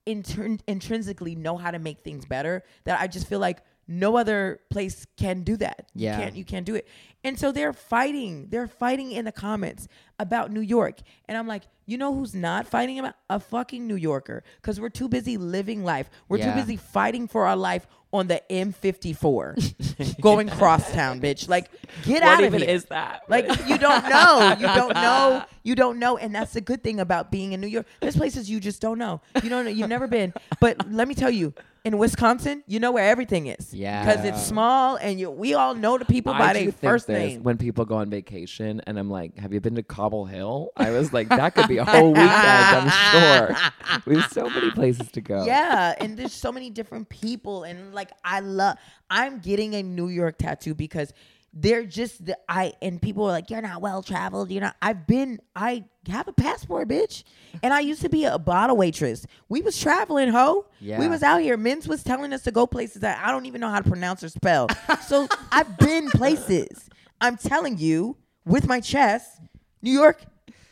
intrin- 0.07 0.61
intrinsically 0.67 1.35
know 1.35 1.57
how 1.57 1.71
to 1.71 1.79
make 1.79 2.03
things 2.03 2.25
better. 2.25 2.63
That 2.85 2.99
I 2.99 3.07
just 3.07 3.27
feel 3.27 3.39
like 3.39 3.61
no 3.87 4.17
other 4.17 4.59
place 4.69 5.05
can 5.17 5.43
do 5.43 5.57
that. 5.57 5.87
Yeah. 5.93 6.17
You 6.17 6.23
can't 6.23 6.35
you 6.37 6.45
can't 6.45 6.65
do 6.65 6.75
it. 6.75 6.87
And 7.23 7.39
so 7.39 7.51
they're 7.51 7.73
fighting. 7.73 8.47
They're 8.49 8.67
fighting 8.67 9.11
in 9.11 9.25
the 9.25 9.31
comments 9.31 9.87
about 10.19 10.51
New 10.51 10.61
York. 10.61 10.99
And 11.27 11.37
I'm 11.37 11.47
like, 11.47 11.63
you 11.87 11.97
know 11.97 12.13
who's 12.13 12.35
not 12.35 12.67
fighting 12.67 12.99
about 12.99 13.15
a 13.29 13.39
fucking 13.39 13.87
New 13.87 13.95
Yorker? 13.95 14.43
Because 14.61 14.79
we're 14.79 14.89
too 14.89 15.07
busy 15.09 15.37
living 15.37 15.83
life. 15.83 16.09
We're 16.29 16.37
Yeah. 16.37 16.53
too 16.53 16.59
busy 16.61 16.77
fighting 16.77 17.27
for 17.27 17.47
our 17.47 17.55
life 17.55 17.87
on 18.13 18.27
the 18.27 18.41
M54, 18.49 20.17
going 20.21 20.47
crosstown, 20.49 21.19
bitch. 21.19 21.49
Like, 21.49 21.69
get 22.03 22.21
What 22.21 22.23
out 22.23 22.39
of 22.43 22.45
even 22.53 22.61
here. 22.61 22.69
is 22.75 22.85
that? 22.85 23.23
Like 23.27 23.45
you 23.67 23.77
don't 23.77 24.07
know. 24.07 24.55
You 24.59 24.67
don't 24.67 24.93
know. 25.07 25.43
You 25.65 25.75
don't 25.75 25.97
know. 25.99 26.15
And 26.15 26.33
that's 26.33 26.53
the 26.53 26.61
good 26.61 26.83
thing 26.83 26.99
about 26.99 27.31
being 27.31 27.51
in 27.51 27.59
New 27.59 27.67
York. 27.67 27.87
There's 27.99 28.15
places 28.15 28.49
you 28.49 28.59
just 28.59 28.81
don't 28.81 28.99
know. 28.99 29.19
You 29.43 29.49
don't 29.49 29.65
know. 29.65 29.71
You've 29.71 29.89
never 29.89 30.07
been. 30.07 30.31
But 30.61 30.91
let 30.91 31.07
me 31.07 31.15
tell 31.15 31.31
you, 31.31 31.53
in 31.83 31.97
Wisconsin, 31.97 32.63
you 32.67 32.79
know 32.79 32.91
where 32.91 33.07
everything 33.09 33.47
is. 33.47 33.73
Yeah. 33.73 34.05
Because 34.05 34.25
it's 34.25 34.43
small 34.43 34.95
and 34.95 35.19
you 35.19 35.29
we 35.31 35.55
all 35.55 35.73
know 35.73 35.97
the 35.97 36.05
people 36.05 36.33
by 36.33 36.49
I 36.49 36.53
do 36.53 36.59
their 36.59 36.71
think 36.71 36.81
first 36.81 37.09
name. 37.09 37.43
when 37.43 37.57
people 37.57 37.83
go 37.85 37.95
on 37.95 38.09
vacation, 38.11 38.81
and 38.85 38.97
I'm 38.97 39.09
like, 39.09 39.37
"Have 39.37 39.53
you 39.53 39.59
been 39.59 39.75
to 39.75 39.83
Cobble 39.83 40.25
Hill?" 40.25 40.71
I 40.77 40.91
was 40.91 41.11
like, 41.13 41.29
"That 41.29 41.55
could 41.55 41.67
be 41.67 41.77
a 41.77 41.85
whole 41.85 42.09
weekend, 42.09 42.29
I'm 42.31 42.89
sure." 43.11 43.57
We 44.05 44.19
have 44.19 44.31
so 44.31 44.49
many 44.49 44.69
places 44.71 45.09
to 45.11 45.21
go. 45.21 45.45
Yeah, 45.45 45.95
and 45.99 46.17
there's 46.17 46.33
so 46.33 46.51
many 46.51 46.69
different 46.69 47.09
people, 47.09 47.63
and 47.63 47.93
like 47.93 48.11
I 48.23 48.39
love. 48.41 48.77
I'm 49.09 49.39
getting 49.39 49.73
a 49.75 49.81
New 49.83 50.09
York 50.09 50.37
tattoo 50.37 50.73
because 50.75 51.13
they're 51.55 51.85
just 51.85 52.25
the 52.25 52.37
I 52.49 52.73
and 52.81 53.01
people 53.01 53.23
are 53.23 53.31
like, 53.31 53.49
"You're 53.49 53.61
not 53.61 53.81
well 53.81 54.03
traveled. 54.03 54.51
You're 54.51 54.61
not." 54.61 54.75
I've 54.81 55.07
been. 55.07 55.39
I 55.55 55.85
have 56.07 56.27
a 56.27 56.33
passport, 56.33 56.89
bitch, 56.89 57.23
and 57.63 57.73
I 57.73 57.79
used 57.79 58.01
to 58.01 58.09
be 58.09 58.25
a 58.25 58.37
bottle 58.37 58.75
waitress. 58.75 59.25
We 59.47 59.61
was 59.61 59.79
traveling, 59.79 60.29
ho. 60.29 60.67
Yeah. 60.81 60.99
We 60.99 61.07
was 61.07 61.23
out 61.23 61.41
here. 61.41 61.55
Men's 61.55 61.87
was 61.87 62.03
telling 62.03 62.33
us 62.33 62.43
to 62.43 62.51
go 62.51 62.67
places 62.67 63.01
that 63.01 63.25
I 63.25 63.31
don't 63.31 63.45
even 63.45 63.61
know 63.61 63.69
how 63.69 63.79
to 63.79 63.89
pronounce 63.89 64.23
or 64.23 64.29
spell. 64.29 64.67
so 65.07 65.27
I've 65.51 65.77
been 65.77 66.09
places. 66.09 66.89
I'm 67.21 67.37
telling 67.37 67.77
you, 67.77 68.17
with 68.45 68.67
my 68.67 68.81
chest, 68.81 69.39
New 69.81 69.91
York, 69.91 70.21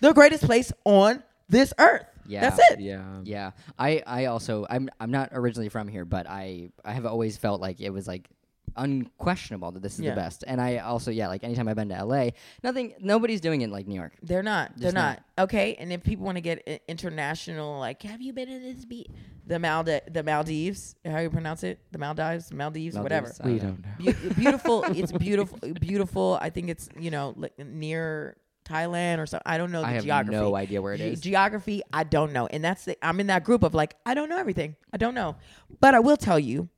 the 0.01 0.11
greatest 0.11 0.43
place 0.43 0.73
on 0.83 1.23
this 1.47 1.73
earth. 1.79 2.05
Yeah. 2.25 2.41
That's 2.41 2.59
it. 2.71 2.81
Yeah. 2.81 3.03
Yeah, 3.23 3.51
I 3.79 4.03
I 4.05 4.25
also 4.25 4.65
I'm 4.69 4.89
I'm 4.99 5.11
not 5.11 5.29
originally 5.31 5.69
from 5.69 5.87
here, 5.87 6.03
but 6.03 6.27
I 6.27 6.71
I 6.83 6.91
have 6.91 7.05
always 7.05 7.37
felt 7.37 7.61
like 7.61 7.79
it 7.79 7.89
was 7.91 8.05
like 8.05 8.29
unquestionable 8.75 9.71
that 9.71 9.81
this 9.81 9.93
is 9.95 10.01
Yeah. 10.01 10.11
the 10.11 10.15
best. 10.15 10.43
And 10.47 10.59
I 10.61 10.77
also 10.77 11.11
yeah, 11.11 11.27
like 11.27 11.43
anytime 11.43 11.67
I've 11.67 11.75
been 11.75 11.89
to 11.89 12.03
LA, 12.05 12.29
nothing 12.63 12.93
nobody's 12.99 13.41
doing 13.41 13.61
it 13.61 13.69
like 13.69 13.87
New 13.87 13.95
York. 13.95 14.13
They're 14.21 14.43
not. 14.43 14.71
They're 14.75 14.91
Just 14.91 14.95
not. 14.95 15.23
Okay. 15.37 15.75
And 15.79 15.91
if 15.93 16.03
people 16.03 16.25
want 16.25 16.37
to 16.37 16.41
get 16.41 16.83
international, 16.87 17.79
like, 17.79 18.01
have 18.03 18.21
you 18.21 18.33
been 18.33 18.49
in 18.49 18.61
this 18.63 18.85
beat? 18.85 19.09
The 19.45 19.55
Maldi- 19.57 20.13
the 20.13 20.23
Maldives, 20.23 20.95
how 21.05 21.19
you 21.19 21.29
pronounce 21.29 21.63
it? 21.63 21.79
The 21.91 21.97
Maldives, 21.97 22.51
Maldives, 22.53 22.97
whatever. 22.97 23.27
Maldives, 23.27 23.41
I 23.41 23.47
We 23.47 23.59
don't 23.59 23.81
don't 23.81 24.05
know. 24.05 24.13
Beau- 24.29 24.35
beautiful. 24.35 24.83
It's 24.95 25.11
beautiful. 25.11 25.59
Beautiful. 25.73 26.37
I 26.41 26.49
think 26.49 26.69
it's 26.69 26.87
you 26.97 27.11
know 27.11 27.33
like 27.35 27.57
near 27.59 28.37
Thailand 28.65 29.19
or 29.19 29.25
something. 29.25 29.43
I 29.45 29.57
don't 29.57 29.71
know 29.73 29.81
the 29.81 29.87
I 29.87 29.91
have 29.91 30.05
geography. 30.05 30.37
no 30.37 30.55
idea 30.55 30.81
where 30.81 30.93
it 30.93 31.15
Ge- 31.17 31.21
Geography, 31.21 31.81
I 31.91 32.05
don't 32.05 32.31
know, 32.31 32.47
and 32.47 32.63
that's 32.63 32.85
the, 32.85 32.97
I'm 33.05 33.19
in 33.19 33.27
that 33.27 33.43
group 33.43 33.63
of 33.63 33.73
like 33.73 33.95
I 34.05 34.13
don't 34.13 34.29
know 34.29 34.37
everything. 34.37 34.77
I 34.93 34.97
don't 34.97 35.13
know, 35.13 35.35
but 35.81 35.93
I 35.93 35.99
will 35.99 36.15
tell 36.15 36.39
you, 36.39 36.69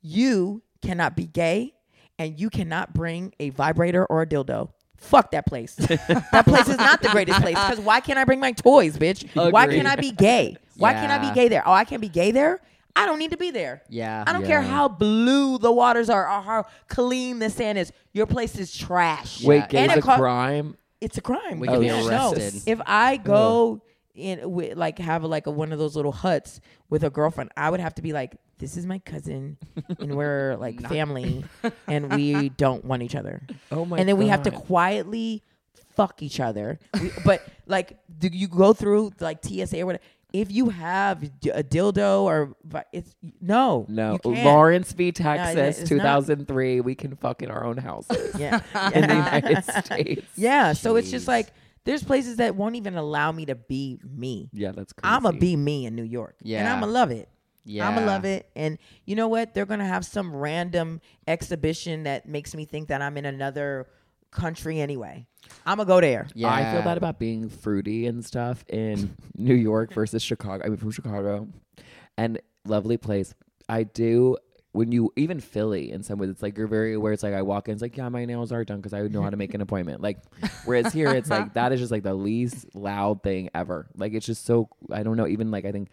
you 0.00 0.62
cannot 0.82 1.16
be 1.16 1.26
gay, 1.26 1.74
and 2.18 2.38
you 2.38 2.50
cannot 2.50 2.94
bring 2.94 3.32
a 3.40 3.50
vibrator 3.50 4.04
or 4.06 4.22
a 4.22 4.26
dildo. 4.26 4.70
Fuck 4.96 5.32
that 5.32 5.44
place. 5.46 5.74
that 5.76 6.44
place 6.46 6.68
is 6.68 6.78
not 6.78 7.02
the 7.02 7.10
greatest 7.10 7.40
place 7.42 7.54
because 7.54 7.78
why 7.80 8.00
can't 8.00 8.18
I 8.18 8.24
bring 8.24 8.40
my 8.40 8.52
toys, 8.52 8.96
bitch? 8.96 9.28
Why 9.52 9.66
can't 9.66 9.86
I 9.86 9.96
be 9.96 10.10
gay? 10.10 10.56
Why 10.76 10.94
can't 10.94 11.12
I 11.12 11.18
be 11.18 11.34
gay 11.34 11.48
there? 11.48 11.62
Oh, 11.66 11.72
I 11.72 11.84
can't 11.84 12.00
be 12.00 12.08
gay 12.08 12.30
there. 12.30 12.60
I 12.98 13.04
don't 13.04 13.18
need 13.18 13.32
to 13.32 13.36
be 13.36 13.50
there. 13.50 13.82
Yeah. 13.90 14.24
I 14.26 14.32
don't 14.32 14.46
care 14.46 14.62
how 14.62 14.88
blue 14.88 15.58
the 15.58 15.70
waters 15.70 16.08
are 16.08 16.24
or 16.24 16.40
how 16.40 16.64
clean 16.88 17.40
the 17.40 17.50
sand 17.50 17.76
is. 17.76 17.92
Your 18.14 18.24
place 18.26 18.56
is 18.56 18.74
trash. 18.74 19.44
Wait, 19.44 19.56
Yeah. 19.58 19.66
gay's 19.66 19.90
And 19.90 19.98
a 19.98 20.02
co- 20.02 20.16
crime? 20.16 20.76
It's 21.02 21.18
a 21.18 21.20
crime. 21.20 21.60
We 21.60 21.68
could 21.68 21.80
be 21.80 21.86
Yeah, 21.86 22.00
no. 22.08 22.32
arrested. 22.32 22.62
If 22.66 22.80
I 22.86 23.18
go 23.18 23.82
in 24.16 24.50
with 24.50 24.76
like 24.76 24.98
have 24.98 25.24
like 25.24 25.46
a, 25.46 25.50
one 25.50 25.72
of 25.72 25.78
those 25.78 25.96
little 25.96 26.12
huts 26.12 26.60
with 26.90 27.04
a 27.04 27.10
girlfriend, 27.10 27.50
I 27.56 27.70
would 27.70 27.80
have 27.80 27.94
to 27.96 28.02
be 28.02 28.12
like, 28.12 28.36
"This 28.58 28.76
is 28.76 28.86
my 28.86 28.98
cousin, 29.00 29.58
and 29.98 30.14
we're 30.16 30.56
like 30.60 30.80
family, 30.88 31.44
and 31.86 32.12
we 32.14 32.48
don't 32.50 32.84
want 32.84 33.02
each 33.02 33.14
other." 33.14 33.42
Oh 33.70 33.84
my 33.84 33.98
and 33.98 34.08
then 34.08 34.16
we 34.16 34.28
have 34.28 34.42
to 34.44 34.50
quietly 34.50 35.42
fuck 35.94 36.22
each 36.22 36.40
other. 36.40 36.78
We, 37.00 37.10
but 37.24 37.46
like, 37.66 37.98
do 38.18 38.28
you 38.28 38.48
go 38.48 38.72
through 38.72 39.12
like 39.20 39.44
TSA 39.44 39.80
or 39.80 39.86
whatever? 39.86 40.04
if 40.32 40.52
you 40.52 40.68
have 40.68 41.22
a 41.22 41.62
dildo 41.62 42.22
or 42.22 42.56
it's 42.92 43.14
no, 43.40 43.86
No. 43.88 44.18
Lawrence 44.24 44.92
v. 44.92 45.10
Texas, 45.12 45.80
it's 45.80 45.90
not- 45.90 46.16
2003. 46.16 46.80
We 46.82 46.94
can 46.94 47.16
fuck 47.16 47.42
in 47.42 47.50
our 47.50 47.64
own 47.64 47.78
houses 47.78 48.38
Yeah, 48.38 48.60
in 48.92 49.02
the 49.08 49.14
United 49.14 49.64
States. 49.64 50.26
yeah. 50.36 50.72
So 50.74 50.96
it's 50.96 51.10
just 51.10 51.26
like 51.28 51.48
there's 51.86 52.02
places 52.02 52.36
that 52.36 52.56
won't 52.56 52.74
even 52.74 52.96
allow 52.96 53.32
me 53.32 53.46
to 53.46 53.54
be 53.54 53.98
me. 54.04 54.50
Yeah, 54.52 54.72
that's 54.72 54.92
crazy. 54.92 55.14
I'm 55.14 55.22
gonna 55.22 55.38
be 55.38 55.56
me 55.56 55.86
in 55.86 55.94
New 55.94 56.02
York. 56.02 56.34
Yeah. 56.42 56.58
And 56.58 56.68
I'm 56.68 56.80
gonna 56.80 56.92
love 56.92 57.10
it. 57.12 57.28
Yeah. 57.64 57.88
I'm 57.88 57.94
gonna 57.94 58.06
love 58.06 58.24
it. 58.24 58.50
And 58.54 58.78
you 59.06 59.14
know 59.14 59.28
what? 59.28 59.54
They're 59.54 59.66
gonna 59.66 59.86
have 59.86 60.04
some 60.04 60.34
random 60.34 61.00
exhibition 61.26 62.02
that 62.02 62.28
makes 62.28 62.54
me 62.54 62.64
think 62.64 62.88
that 62.88 63.00
I'm 63.02 63.16
in 63.16 63.24
another 63.24 63.86
country 64.32 64.80
anyway. 64.80 65.26
I'm 65.64 65.78
gonna 65.78 65.86
go 65.86 66.00
there. 66.00 66.26
Yeah. 66.34 66.52
I 66.52 66.72
feel 66.72 66.82
bad 66.82 66.98
about 66.98 67.20
being 67.20 67.48
fruity 67.48 68.06
and 68.06 68.24
stuff 68.24 68.64
in 68.68 69.16
New 69.36 69.54
York 69.54 69.92
versus 69.94 70.22
Chicago. 70.22 70.66
I'm 70.66 70.76
from 70.76 70.90
Chicago, 70.90 71.48
and 72.18 72.40
lovely 72.66 72.96
place. 72.96 73.32
I 73.68 73.84
do 73.84 74.38
when 74.76 74.92
you 74.92 75.10
even 75.16 75.40
Philly 75.40 75.90
in 75.90 76.02
some 76.02 76.18
ways. 76.18 76.28
It's 76.28 76.42
like 76.42 76.56
you're 76.58 76.66
very 76.66 76.94
aware. 76.94 77.12
It's 77.12 77.22
like 77.22 77.32
I 77.32 77.42
walk 77.42 77.68
in, 77.68 77.72
it's 77.72 77.82
like 77.82 77.96
yeah, 77.96 78.08
my 78.10 78.26
nails 78.26 78.52
are 78.52 78.64
done 78.64 78.76
because 78.76 78.92
I 78.92 79.00
know 79.08 79.22
how 79.22 79.30
to 79.30 79.36
make 79.36 79.54
an 79.54 79.62
appointment. 79.62 80.02
Like 80.02 80.18
whereas 80.64 80.92
here, 80.92 81.08
it's 81.08 81.30
like 81.30 81.54
that 81.54 81.72
is 81.72 81.80
just 81.80 81.90
like 81.90 82.02
the 82.02 82.14
least 82.14 82.74
loud 82.74 83.22
thing 83.22 83.48
ever. 83.54 83.88
Like 83.96 84.12
it's 84.12 84.26
just 84.26 84.44
so 84.44 84.68
I 84.92 85.02
don't 85.02 85.16
know. 85.16 85.26
Even 85.26 85.50
like 85.50 85.64
I 85.64 85.72
think 85.72 85.88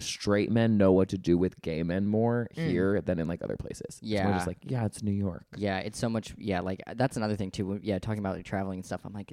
straight 0.00 0.50
men 0.50 0.76
know 0.76 0.92
what 0.92 1.08
to 1.08 1.18
do 1.18 1.38
with 1.38 1.60
gay 1.62 1.82
men 1.82 2.06
more 2.06 2.48
mm. 2.56 2.68
here 2.68 3.00
than 3.00 3.18
in 3.18 3.28
like 3.28 3.42
other 3.42 3.56
places. 3.56 4.00
It's 4.00 4.02
more 4.02 4.10
Yeah. 4.10 4.32
just 4.32 4.46
like 4.48 4.58
yeah, 4.64 4.84
it's 4.84 5.02
New 5.02 5.12
York. 5.12 5.46
Yeah, 5.56 5.78
it's 5.78 5.98
so 5.98 6.08
much. 6.08 6.34
Yeah, 6.38 6.60
like 6.60 6.82
that's 6.96 7.16
another 7.16 7.36
thing 7.36 7.52
too. 7.52 7.78
Yeah, 7.82 8.00
talking 8.00 8.20
about 8.20 8.34
like 8.34 8.44
traveling 8.44 8.78
and 8.78 8.86
stuff. 8.86 9.02
I'm 9.04 9.12
like, 9.12 9.32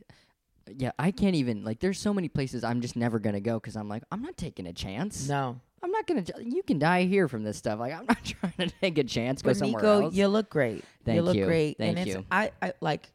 yeah, 0.77 0.91
I 0.99 1.09
can't 1.09 1.35
even 1.35 1.63
like. 1.63 1.79
There's 1.79 1.99
so 1.99 2.13
many 2.13 2.29
places 2.29 2.63
I'm 2.63 2.81
just 2.81 2.95
never 2.95 3.17
gonna 3.17 3.41
go 3.41 3.59
because 3.59 3.75
I'm 3.75 3.89
like, 3.89 4.03
I'm 4.11 4.21
not 4.21 4.37
taking 4.37 4.67
a 4.67 4.73
chance. 4.73 5.27
No, 5.27 5.59
I'm 5.83 5.91
not 5.91 6.07
gonna. 6.07 6.23
You 6.41 6.63
can 6.63 6.79
die 6.79 7.03
here 7.03 7.27
from 7.27 7.43
this 7.43 7.57
stuff. 7.57 7.79
Like, 7.79 7.93
I'm 7.93 8.05
not 8.07 8.23
trying 8.23 8.69
to 8.69 8.69
take 8.81 8.97
a 8.97 9.03
chance. 9.03 9.41
Go 9.41 9.49
but 9.49 9.57
somewhere 9.57 9.81
Nico, 9.81 10.03
else. 10.05 10.13
you 10.13 10.27
look 10.27 10.49
great. 10.49 10.83
Thank 11.03 11.15
you 11.17 11.21
look 11.21 11.35
you. 11.35 11.45
great. 11.45 11.77
Thank 11.77 11.97
and 11.97 12.07
it's, 12.07 12.17
you. 12.17 12.25
I, 12.31 12.51
I 12.61 12.73
like. 12.81 13.11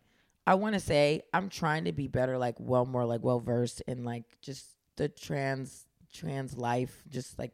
I 0.46 0.54
want 0.54 0.74
to 0.74 0.80
say 0.80 1.22
I'm 1.32 1.48
trying 1.48 1.84
to 1.84 1.92
be 1.92 2.08
better, 2.08 2.38
like 2.38 2.56
well 2.58 2.86
more 2.86 3.04
like 3.04 3.22
well 3.22 3.40
versed 3.40 3.82
in 3.86 4.04
like 4.04 4.24
just 4.40 4.66
the 4.96 5.08
trans 5.08 5.86
trans 6.12 6.56
life, 6.56 7.02
just 7.08 7.38
like 7.38 7.52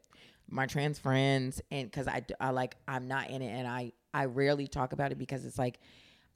my 0.48 0.66
trans 0.66 0.98
friends, 0.98 1.60
and 1.70 1.90
because 1.90 2.08
I, 2.08 2.24
I 2.40 2.50
like 2.50 2.76
I'm 2.86 3.08
not 3.08 3.30
in 3.30 3.42
it, 3.42 3.50
and 3.50 3.66
I 3.66 3.92
I 4.14 4.26
rarely 4.26 4.66
talk 4.66 4.92
about 4.92 5.12
it 5.12 5.18
because 5.18 5.44
it's 5.44 5.58
like 5.58 5.78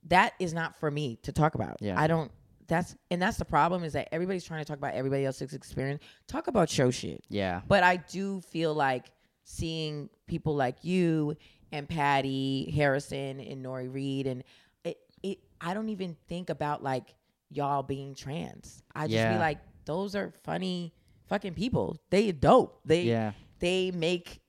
that 0.09 0.35
is 0.39 0.53
not 0.53 0.79
for 0.79 0.91
me 0.91 1.17
to 1.23 1.33
talk 1.33 1.55
about. 1.55 1.77
Yeah. 1.81 2.01
I 2.01 2.07
don't. 2.07 2.31
That's 2.71 2.97
and 3.11 3.21
that's 3.21 3.37
the 3.37 3.45
problem 3.45 3.85
is 3.85 3.93
that 3.95 4.09
everybody's 4.15 4.45
trying 4.45 4.61
to 4.61 4.65
talk 4.65 4.79
about 4.79 4.95
everybody 4.95 5.27
else's 5.27 5.53
experience. 5.53 6.03
Talk 6.29 6.47
about 6.47 6.71
show 6.71 6.91
shit. 6.91 7.23
yeah. 7.29 7.61
But 7.69 7.83
I 7.83 7.97
do 7.97 8.41
feel 8.41 8.73
like 8.73 9.11
seeing 9.45 10.09
people 10.29 10.55
like 10.55 10.85
you 10.85 11.37
and 11.73 11.89
Patti 11.89 12.73
Harrison 12.75 13.41
and 13.41 13.65
Nori 13.65 13.93
Reed 13.93 14.27
and 14.29 14.45
it, 14.85 14.99
it 15.23 15.39
I 15.61 15.75
don't 15.75 15.89
even 15.89 16.17
think 16.29 16.49
about 16.49 16.83
like 16.83 17.15
y'all 17.51 17.83
being 17.83 18.15
trans. 18.15 18.83
I 18.95 19.03
just 19.09 19.15
Yeah. 19.15 19.33
be 19.35 19.39
like, 19.41 19.59
those 19.85 20.15
are 20.15 20.33
funny 20.45 20.95
fucking 21.29 21.55
people. 21.55 21.97
They 22.11 22.31
dope. 22.33 22.81
They 22.85 23.03
Yeah. 23.03 23.33
they 23.59 23.91
make 23.91 24.41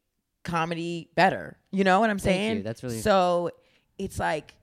comedy 0.44 1.10
better. 1.16 1.58
You 1.72 1.84
know 1.84 2.00
what 2.00 2.10
I'm 2.12 2.20
saying? 2.20 2.62
That's 2.64 2.84
really- 2.84 3.02
so 3.02 3.50
it's 3.98 4.20
like 4.20 4.54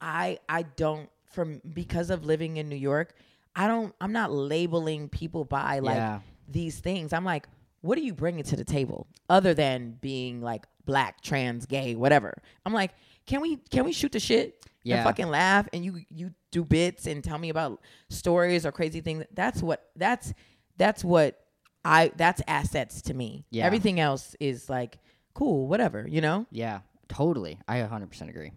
I 0.00 0.38
I 0.48 0.62
don't 0.62 1.08
from 1.34 1.60
because 1.74 2.10
of 2.10 2.24
living 2.24 2.56
in 2.56 2.68
New 2.68 2.76
York, 2.76 3.14
I 3.56 3.66
don't 3.66 3.94
I'm 4.00 4.12
not 4.12 4.32
labeling 4.32 5.08
people 5.08 5.44
by 5.44 5.78
like 5.80 5.96
Yeah. 5.96 6.20
these 6.48 6.78
things. 6.80 7.12
I'm 7.12 7.24
like, 7.24 7.48
what 7.80 7.98
are 7.98 8.02
you 8.02 8.14
bringing 8.14 8.44
to 8.44 8.56
the 8.56 8.64
table 8.64 9.06
other 9.28 9.54
than 9.54 9.98
being 10.00 10.40
like 10.40 10.64
black, 10.84 11.20
trans, 11.20 11.66
gay, 11.66 11.94
whatever? 11.94 12.34
I'm 12.66 12.72
like, 12.72 12.92
can 13.26 13.40
we 13.40 13.56
can 13.70 13.84
we 13.84 13.92
shoot 13.92 14.12
the 14.12 14.20
shit 14.20 14.64
Yeah. 14.84 14.96
and 14.96 15.04
fucking 15.04 15.28
laugh 15.28 15.68
and 15.72 15.84
you 15.84 16.00
you 16.10 16.32
do 16.50 16.64
bits 16.64 17.06
and 17.06 17.22
tell 17.22 17.38
me 17.38 17.48
about 17.48 17.80
stories 18.10 18.64
or 18.66 18.72
crazy 18.72 19.00
things? 19.00 19.24
That's 19.34 19.62
what 19.62 19.90
that's 19.96 20.32
that's 20.76 21.04
what 21.04 21.38
I 21.84 22.12
that's 22.16 22.40
assets 22.46 23.02
to 23.02 23.14
me. 23.14 23.44
Yeah. 23.50 23.66
Everything 23.66 23.98
else 24.00 24.36
is 24.40 24.70
like 24.70 24.98
cool, 25.34 25.66
whatever, 25.66 26.06
you 26.08 26.20
know? 26.20 26.46
Yeah. 26.50 26.80
Totally. 27.08 27.58
I 27.68 27.78
100% 27.78 28.28
agree. 28.28 28.52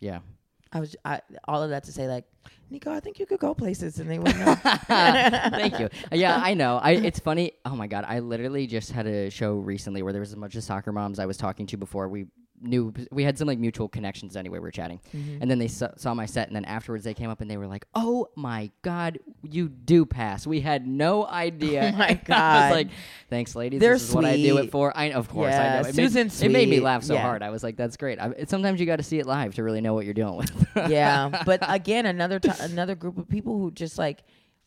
Yeah. 0.00 0.20
I 0.72 0.80
was 0.80 0.96
I, 1.04 1.20
all 1.46 1.62
of 1.62 1.70
that 1.70 1.84
to 1.84 1.92
say 1.92 2.08
like, 2.08 2.24
Nico, 2.70 2.90
I 2.90 3.00
think 3.00 3.18
you 3.18 3.26
could 3.26 3.38
go 3.40 3.54
places 3.54 3.98
and 3.98 4.10
they 4.10 4.18
wouldn't 4.20 4.38
know. 4.38 4.54
Thank 4.54 5.78
you. 5.78 5.88
Yeah, 6.12 6.40
I 6.42 6.54
know. 6.54 6.78
I 6.78 6.92
it's 6.92 7.18
funny. 7.18 7.52
Oh 7.64 7.76
my 7.76 7.86
god, 7.86 8.04
I 8.08 8.20
literally 8.20 8.66
just 8.66 8.90
had 8.92 9.06
a 9.06 9.30
show 9.30 9.54
recently 9.54 10.02
where 10.02 10.12
there 10.12 10.20
was 10.20 10.32
a 10.32 10.36
bunch 10.36 10.56
of 10.56 10.64
soccer 10.64 10.92
moms 10.92 11.18
I 11.18 11.26
was 11.26 11.36
talking 11.36 11.66
to 11.66 11.76
before 11.76 12.08
we 12.08 12.26
knew 12.62 12.92
we 13.10 13.24
had 13.24 13.36
some 13.38 13.48
like 13.48 13.58
mutual 13.58 13.88
connections 13.88 14.36
anyway. 14.36 14.58
We 14.58 14.62
were 14.62 14.70
chatting, 14.70 15.00
Mm-hmm. 15.14 15.42
and 15.42 15.50
then 15.50 15.58
they 15.58 15.68
saw, 15.68 15.88
saw 15.96 16.14
my 16.14 16.26
set, 16.26 16.46
and 16.46 16.56
then 16.56 16.64
afterwards 16.64 17.04
they 17.04 17.14
came 17.14 17.28
up 17.30 17.40
and 17.40 17.50
they 17.50 17.56
were 17.56 17.66
like, 17.66 17.84
"Oh 17.94 18.28
my 18.36 18.70
god, 18.82 19.18
you 19.42 19.68
do 19.68 20.06
pass. 20.06 20.46
We 20.46 20.60
had 20.60 20.86
no 20.86 21.26
idea." 21.26 21.90
Oh 21.94 21.98
my 21.98 22.08
I 22.08 22.14
God. 22.14 22.62
was 22.70 22.76
like, 22.76 22.88
"Thanks, 23.30 23.54
ladies. 23.56 23.80
They're 23.80 23.94
this 23.94 24.08
is 24.08 24.14
what 24.14 24.24
I 24.24 24.36
do 24.36 24.56
it 24.58 24.62
sweet. 24.62 24.70
for." 24.72 24.96
I 24.96 25.10
of 25.12 25.28
course 25.28 25.52
Yeah, 25.52 25.78
I 25.78 25.82
know. 25.82 25.88
It 25.88 25.94
Susan's 25.94 26.40
made, 26.40 26.46
it 26.46 26.52
made 26.52 26.68
me 26.68 26.80
laugh 26.80 27.02
so 27.04 27.14
Yeah. 27.14 27.22
hard. 27.22 27.42
I 27.42 27.50
was 27.50 27.62
like, 27.62 27.76
"That's 27.76 27.96
great." 27.96 28.18
I, 28.20 28.28
it, 28.30 28.50
sometimes 28.50 28.80
you 28.80 28.86
got 28.86 28.96
to 28.96 29.02
see 29.02 29.18
it 29.18 29.26
live 29.26 29.54
to 29.56 29.62
really 29.62 29.80
know 29.80 29.94
what 29.94 30.04
you're 30.04 30.14
dealing 30.14 30.36
with. 30.36 30.68
yeah, 30.88 31.42
but 31.44 31.60
again, 31.68 32.06
another 32.06 32.38
t- 32.38 32.50
another 32.60 32.94
group 32.94 33.18
of 33.18 33.28
people 33.28 33.58
who 33.58 33.70
just 33.70 33.98
like 33.98 34.22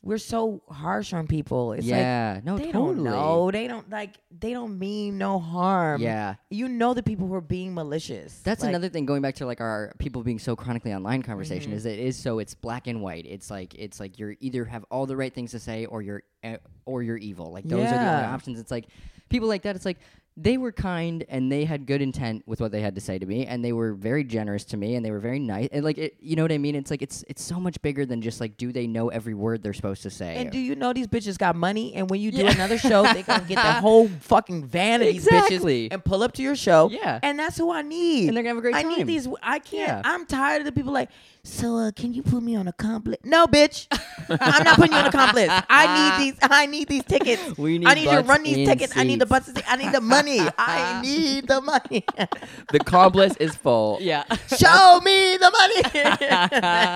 we're 0.05 0.19
so 0.19 0.61
harsh 0.69 1.13
on 1.13 1.25
people. 1.25 1.73
It's 1.73 1.85
yeah. 1.85 2.33
like 2.35 2.45
no, 2.45 2.57
they 2.57 2.71
totally. 2.71 2.93
don't 2.95 3.03
know. 3.03 3.49
They 3.51 3.67
don't 3.67 3.89
like. 3.89 4.11
They 4.39 4.53
don't 4.53 4.77
mean 4.77 5.17
no 5.17 5.39
harm. 5.39 5.99
Yeah. 5.99 6.35
you 6.51 6.67
know 6.69 6.93
the 6.93 7.01
people 7.01 7.27
who 7.27 7.33
are 7.33 7.41
being 7.41 7.73
malicious. 7.73 8.39
That's 8.43 8.61
Like, 8.61 8.69
another 8.69 8.87
thing 8.87 9.07
going 9.07 9.23
back 9.23 9.35
to 9.35 9.47
like 9.47 9.59
our 9.61 9.93
people 9.97 10.21
being 10.21 10.37
so 10.39 10.55
chronically 10.55 10.93
online 10.93 11.23
conversation 11.23 11.71
Mm-hmm. 11.71 11.77
is 11.77 11.85
it 11.87 11.97
is 11.97 12.15
so 12.17 12.37
it's 12.37 12.53
black 12.53 12.85
and 12.85 13.01
white. 13.01 13.25
It's 13.25 13.49
like 13.49 13.73
it's 13.73 13.99
like 13.99 14.19
you're 14.19 14.35
either 14.39 14.63
have 14.65 14.85
all 14.91 15.07
the 15.07 15.17
right 15.17 15.33
things 15.33 15.51
to 15.51 15.59
say 15.59 15.85
or 15.87 16.03
you're 16.03 16.21
uh, 16.43 16.57
or 16.85 17.01
you're 17.01 17.17
evil. 17.17 17.51
Like 17.51 17.65
those 17.65 17.79
are 17.79 17.89
the 17.89 17.99
only 17.99 18.25
options. 18.25 18.59
It's 18.59 18.69
like 18.71 18.85
people 19.29 19.47
like 19.47 19.63
that. 19.63 19.75
It's 19.75 19.85
like 19.85 19.97
they 20.37 20.57
were 20.57 20.71
kind 20.73 21.23
and 21.29 21.49
they 21.49 21.63
had 21.63 21.85
good 21.85 22.01
intent 22.01 22.43
with 22.45 22.59
what 22.59 22.69
they 22.73 22.81
had 22.81 22.93
to 22.95 22.99
say 22.99 23.17
to 23.17 23.25
me 23.25 23.45
and 23.45 23.63
they 23.63 23.71
were 23.71 23.93
very 23.93 24.21
generous 24.25 24.65
to 24.65 24.75
me 24.75 24.95
and 24.95 25.05
they 25.05 25.09
were 25.11 25.19
very 25.21 25.39
nice 25.39 25.69
and 25.71 25.85
like 25.85 25.97
it, 25.97 26.17
you 26.19 26.35
know 26.35 26.41
what 26.43 26.51
I 26.51 26.57
mean. 26.57 26.75
It's 26.75 26.91
like 26.91 27.01
it's 27.01 27.23
it's 27.29 27.41
so 27.41 27.57
much 27.57 27.81
bigger 27.81 28.05
than 28.05 28.21
just 28.21 28.41
like 28.41 28.57
do 28.57 28.73
they 28.73 28.85
know 28.85 29.07
every 29.07 29.33
word 29.33 29.63
they're 29.63 29.71
supposed 29.73 30.03
to 30.03 30.09
say. 30.09 30.35
And 30.35 30.51
do 30.51 30.59
you 30.59 30.75
know 30.75 30.91
these 30.91 31.07
bitches 31.07 31.37
got 31.37 31.55
money? 31.55 31.93
And 31.93 32.09
when 32.09 32.19
you 32.19 32.31
do 32.31 32.43
Yeah. 32.43 32.51
another 32.51 32.77
show, 32.77 33.03
they 33.13 33.23
gonna 33.23 33.45
get 33.47 33.55
the 33.55 33.61
whole 33.81 34.09
fucking 34.09 34.65
van 34.65 35.01
of 35.01 35.07
these 35.07 35.25
bitches 35.25 35.87
and 35.91 36.03
pull 36.03 36.21
up 36.21 36.33
to 36.33 36.41
your 36.41 36.57
show. 36.57 36.89
Yeah. 36.91 37.19
and 37.23 37.39
that's 37.39 37.57
who 37.57 37.71
I 37.71 37.81
need. 37.81 38.27
And 38.27 38.35
they're 38.35 38.43
gonna 38.43 38.49
have 38.55 38.57
a 38.57 38.61
great 38.61 38.75
I 38.75 38.83
time. 38.83 38.91
need 38.97 39.07
these. 39.07 39.29
I 39.41 39.59
can't. 39.59 39.87
Yeah. 39.87 40.01
I'm 40.03 40.25
tired 40.25 40.59
of 40.59 40.65
the 40.65 40.73
people 40.73 40.91
like. 40.91 41.09
So, 41.47 41.77
uh, 41.77 41.91
can 41.91 42.11
you 42.11 42.23
put 42.23 42.41
me 42.41 42.55
on 42.55 42.67
a 42.67 42.73
comp 42.73 43.07
list? 43.07 43.23
No, 43.23 43.45
bitch. 43.45 43.85
I'm 44.29 44.63
not 44.63 44.77
putting 44.77 44.93
you 44.93 44.97
on 44.97 45.05
a 45.05 45.11
comp 45.11 45.33
list. 45.33 45.53
I 45.69 46.17
need 46.17 46.25
these. 46.31 46.39
I 46.41 46.65
need 46.65 46.87
these 46.87 47.03
tickets. 47.03 47.55
We 47.55 47.77
need 47.77 47.87
I 47.87 47.93
need 47.93 48.09
to 48.09 48.21
run 48.21 48.41
these 48.41 48.67
tickets. 48.67 48.93
I 48.97 49.03
need 49.03 49.21
the 49.21 49.27
seats. 49.27 49.51
butts. 49.53 49.67
I 49.69 49.75
need 49.75 49.91
the 49.91 50.01
money. 50.01 50.24
I 50.57 51.01
need 51.03 51.47
the 51.47 51.61
money. 51.61 52.05
The 52.71 52.79
comp 52.79 53.15
list 53.15 53.37
is 53.39 53.55
full. 53.55 53.99
yeah. 54.01 54.23
Show 54.57 54.99
me 55.03 55.37
the 55.37 55.51
money. 55.51 56.95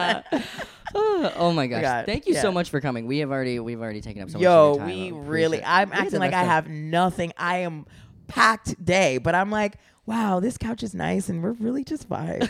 Oh, 0.95 1.31
oh 1.35 1.51
my 1.53 1.68
gosh! 1.68 1.84
God, 1.84 2.06
Thank 2.07 2.26
you 2.26 2.34
so 2.34 2.51
much 2.51 2.72
for 2.72 2.81
coming. 2.81 3.06
We 3.06 3.19
have 3.19 3.30
already 3.31 3.60
we've 3.60 3.80
already 3.80 4.01
taken 4.01 4.23
up 4.23 4.31
so 4.31 4.39
Yo, 4.39 4.72
much 4.80 4.89
of 4.89 4.95
your 4.97 5.15
we 5.19 5.27
really. 5.27 5.64
I'm 5.64 5.89
We 5.91 5.95
acting 5.95 6.19
like 6.19 6.34
I 6.34 6.41
job. 6.41 6.47
have 6.47 6.68
nothing. 6.68 7.31
I 7.38 7.57
am 7.60 7.85
packed 8.27 8.84
day, 8.84 9.19
but 9.19 9.35
I'm 9.35 9.51
like, 9.51 9.76
wow, 10.07 10.39
this 10.39 10.57
couch 10.57 10.81
is 10.81 10.95
nice, 10.95 11.30
and 11.30 11.43
we're 11.43 11.51
really 11.51 11.84
just 11.84 12.10
vibes. 12.10 12.49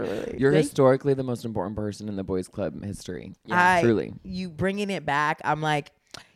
Really- 0.00 0.36
You're 0.36 0.52
Thank- 0.52 0.64
historically 0.64 1.14
the 1.14 1.22
most 1.22 1.44
important 1.44 1.76
person 1.76 2.08
in 2.08 2.16
the 2.16 2.24
boys' 2.24 2.48
club 2.48 2.82
history. 2.84 3.32
I- 3.48 3.82
truly. 3.82 4.12
You 4.24 4.50
bringing 4.50 4.90
it 4.90 5.06
back. 5.06 5.40
I'm 5.44 5.62
like, 5.62 5.92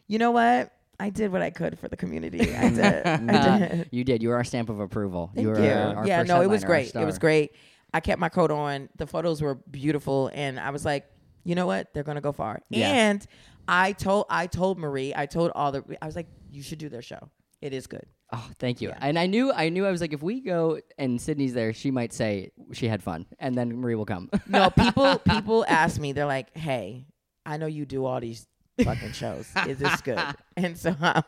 you 0.06 0.18
know 0.20 0.30
what? 0.30 0.72
I 1.01 1.09
did 1.09 1.32
what 1.32 1.40
I 1.40 1.48
could 1.48 1.78
for 1.78 1.89
the 1.89 1.97
community. 1.97 2.55
I 2.55 2.68
did. 2.68 3.06
I 3.06 3.59
did. 3.59 3.89
you 3.90 4.05
did. 4.05 4.22
You 4.22 4.28
were 4.28 4.36
our 4.36 4.44
stamp 4.44 4.68
of 4.68 4.81
approval. 4.81 5.31
Thank 5.35 5.47
you 5.47 5.56
you. 5.56 5.70
our, 5.70 5.97
our 5.97 6.06
yeah, 6.06 6.22
no, 6.22 6.43
it 6.43 6.47
was 6.48 6.62
great. 6.62 6.94
It 6.94 7.05
was 7.05 7.18
great. 7.18 7.56
I 7.93 8.01
kept 8.01 8.20
my 8.20 8.28
coat 8.28 8.51
on. 8.51 8.89
The 8.97 9.06
photos 9.06 9.40
were 9.43 9.55
beautiful, 9.55 10.31
and 10.32 10.60
I 10.60 10.70
was 10.70 10.85
like, 10.85 11.06
you 11.43 11.55
know 11.55 11.66
what? 11.66 11.93
They're 11.94 12.05
gonna 12.05 12.20
go 12.20 12.32
far. 12.32 12.60
Yeah. 12.68 12.90
And 12.90 13.27
I 13.66 13.93
told 13.93 14.27
I 14.28 14.47
told 14.47 14.78
Marie, 14.78 15.14
I 15.16 15.27
told 15.27 15.52
all 15.55 15.72
the, 15.72 15.82
I 16.02 16.06
was 16.06 16.16
like, 16.16 16.28
you 16.51 16.62
should 16.62 16.78
do 16.78 16.89
their 16.89 17.02
show. 17.02 17.31
It 17.62 17.72
is 17.72 17.86
good. 17.86 18.05
Oh, 18.32 18.48
thank 18.59 18.81
you. 18.81 18.90
Yeah. 18.90 18.98
And 19.01 19.18
I 19.18 19.27
knew, 19.27 19.52
I 19.52 19.70
knew, 19.70 19.85
I 19.85 19.90
was 19.90 20.01
like, 20.01 20.12
if 20.12 20.22
we 20.22 20.40
go 20.40 20.81
and 20.98 21.18
Sydnee's 21.18 21.52
there, 21.52 21.72
she 21.72 21.90
might 21.90 22.12
say 22.12 22.52
she 22.72 22.86
had 22.86 23.02
fun, 23.02 23.27
and 23.39 23.56
then 23.56 23.81
Marie 23.81 23.97
will 23.97 24.06
come. 24.06 24.31
No, 24.47 24.70
people 24.70 25.18
people 25.31 25.64
ask 25.66 25.98
me. 25.98 26.12
They're 26.12 26.27
like, 26.27 26.56
"Hey, 26.56 27.06
I 27.44 27.56
know 27.56 27.66
you 27.66 27.86
do 27.86 28.05
all 28.05 28.20
these 28.20 28.47
fucking 28.85 29.12
shows. 29.12 29.48
Is 29.66 29.78
this 29.78 30.01
good?" 30.01 30.19
And 30.57 30.77
so, 30.77 30.94
um, 31.01 31.23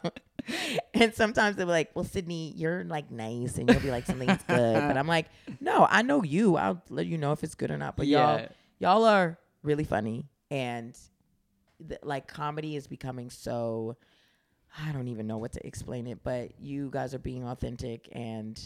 and 0.95 1.15
sometimes 1.15 1.57
they're 1.57 1.66
like, 1.66 1.91
"Well, 1.95 2.05
Sydnee, 2.05 2.53
you're 2.57 2.85
like 2.85 3.11
nice, 3.11 3.59
and 3.59 3.69
you'll 3.70 3.81
be 3.81 3.91
like 3.91 4.07
something's 4.07 4.43
good." 4.45 4.74
But 4.74 4.97
I'm 4.97 5.07
like, 5.09 5.27
"No, 5.61 5.87
I 5.89 6.03
know 6.03 6.23
you. 6.23 6.57
I'll 6.57 6.83
let 6.91 7.07
you 7.07 7.19
know 7.19 7.33
if 7.33 7.43
it's 7.45 7.55
good 7.55 7.70
or 7.70 7.79
not." 7.79 7.97
But 7.97 8.07
Yeah. 8.07 8.37
y'all, 8.79 9.01
y'all 9.01 9.05
are 9.05 9.39
really 9.62 9.85
funny, 9.85 10.27
and 10.51 10.99
th- 11.89 12.01
like 12.03 12.27
comedy 12.29 12.77
is 12.77 12.87
becoming 12.87 13.31
so. 13.31 13.97
I 14.87 14.91
don't 14.93 15.09
even 15.09 15.27
know 15.27 15.37
what 15.37 15.53
to 15.53 15.66
explain 15.66 16.07
it, 16.07 16.24
but 16.24 16.59
you 16.59 16.89
guys 16.91 17.15
are 17.15 17.19
being 17.19 17.45
authentic 17.47 18.09
and 18.12 18.59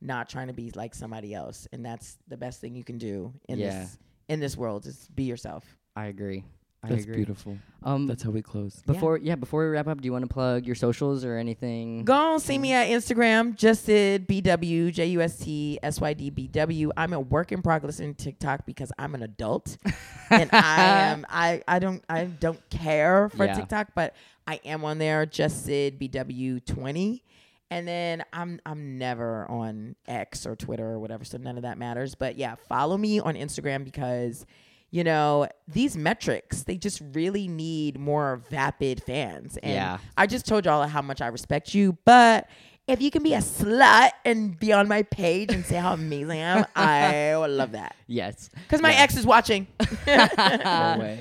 not 0.00 0.26
trying 0.30 0.46
to 0.46 0.54
be 0.54 0.70
like 0.74 0.94
somebody 0.94 1.34
else, 1.34 1.68
and 1.72 1.84
that's 1.84 2.16
the 2.28 2.36
best 2.38 2.60
thing 2.62 2.74
you 2.74 2.82
can 2.84 2.96
do 2.96 3.32
in 3.48 3.58
Yeah. 3.58 3.80
this 3.80 3.98
in 4.28 4.40
this 4.40 4.56
world 4.56 4.86
is 4.86 5.08
be 5.14 5.24
yourself. 5.24 5.64
I 5.94 6.06
agree. 6.06 6.44
I 6.82 6.88
That's 6.88 7.02
agree. 7.02 7.16
beautiful. 7.16 7.58
Um, 7.82 8.06
That's 8.06 8.22
how 8.22 8.30
we 8.30 8.40
close. 8.40 8.82
before 8.86 9.18
yeah. 9.18 9.34
before 9.34 9.64
we 9.64 9.70
wrap 9.70 9.86
up, 9.86 10.00
do 10.00 10.06
you 10.06 10.12
want 10.12 10.22
to 10.26 10.32
plug 10.32 10.64
your 10.64 10.74
socials 10.74 11.24
or 11.26 11.36
anything? 11.36 12.04
Go 12.06 12.14
on, 12.14 12.40
see 12.40 12.56
me 12.56 12.72
at 12.72 12.88
Instagram, 12.88 13.54
JustSydBW, 13.54 14.92
J 14.92 15.06
U 15.08 15.20
S 15.20 15.38
T 15.38 15.78
S 15.82 16.00
Y 16.00 16.14
D 16.14 16.30
B 16.30 16.46
W. 16.48 16.90
I'm 16.96 17.12
a 17.12 17.20
work 17.20 17.52
in 17.52 17.60
progress 17.62 18.00
in 18.00 18.14
TikTok 18.14 18.64
because 18.66 18.92
I'm 18.98 19.14
an 19.14 19.22
adult. 19.22 19.76
and 20.30 20.48
I 20.52 20.82
am 21.10 21.26
I, 21.28 21.62
I 21.68 21.78
don't 21.80 22.02
I 22.08 22.24
don't 22.24 22.60
care 22.70 23.28
for 23.28 23.44
Yeah. 23.44 23.54
TikTok, 23.54 23.88
but 23.94 24.14
I 24.46 24.60
am 24.64 24.84
on 24.84 24.98
there, 24.98 25.26
JustSydBW 25.26 26.64
twenty. 26.64 27.22
And 27.70 27.86
then 27.86 28.24
I'm 28.32 28.60
I'm 28.66 28.98
never 28.98 29.48
on 29.50 29.94
X 30.08 30.44
or 30.46 30.56
Twitter 30.56 30.86
or 30.86 30.98
whatever, 30.98 31.24
so 31.24 31.38
none 31.38 31.56
of 31.56 31.62
that 31.62 31.78
matters. 31.78 32.14
But 32.14 32.36
yeah, 32.36 32.56
follow 32.68 32.96
me 32.96 33.20
on 33.20 33.34
Instagram 33.36 33.84
because 33.84 34.44
you 34.90 35.04
know, 35.04 35.46
these 35.68 35.96
metrics, 35.96 36.64
they 36.64 36.76
just 36.76 37.00
really 37.12 37.46
need 37.48 37.98
more 37.98 38.42
vapid 38.50 39.02
fans. 39.02 39.56
And 39.62 39.72
Yeah. 39.72 39.98
I 40.16 40.26
just 40.26 40.46
told 40.46 40.64
y'all 40.64 40.86
how 40.86 41.02
much 41.02 41.20
I 41.20 41.28
respect 41.28 41.74
you, 41.74 41.96
but 42.04 42.48
if 42.88 43.00
you 43.00 43.10
can 43.12 43.22
be 43.22 43.34
a 43.34 43.38
slut 43.38 44.10
and 44.24 44.58
be 44.58 44.72
on 44.72 44.88
my 44.88 45.04
page 45.04 45.52
and 45.52 45.64
say 45.64 45.76
how 45.76 45.92
amazing 45.92 46.32
I 46.32 46.36
am, 46.36 46.64
I 46.74 47.38
would 47.38 47.50
love 47.50 47.72
that. 47.72 47.94
Yes. 48.08 48.50
Because 48.52 48.82
my 48.82 48.90
Yeah. 48.90 49.02
ex 49.02 49.16
is 49.16 49.24
watching. 49.24 49.68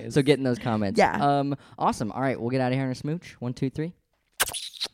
So 0.10 0.22
get 0.24 0.38
in 0.40 0.44
those 0.44 0.60
comments. 0.60 0.98
Yeah. 0.98 1.18
Um. 1.40 1.56
Awesome. 1.78 2.12
All 2.12 2.22
right, 2.22 2.40
we'll 2.40 2.50
get 2.50 2.62
out 2.62 2.72
of 2.72 2.78
here 2.78 2.86
in 2.86 2.92
a 2.92 2.96
smooch. 2.96 3.36
One, 3.40 3.54
two, 3.54 3.70
three. 3.70 3.94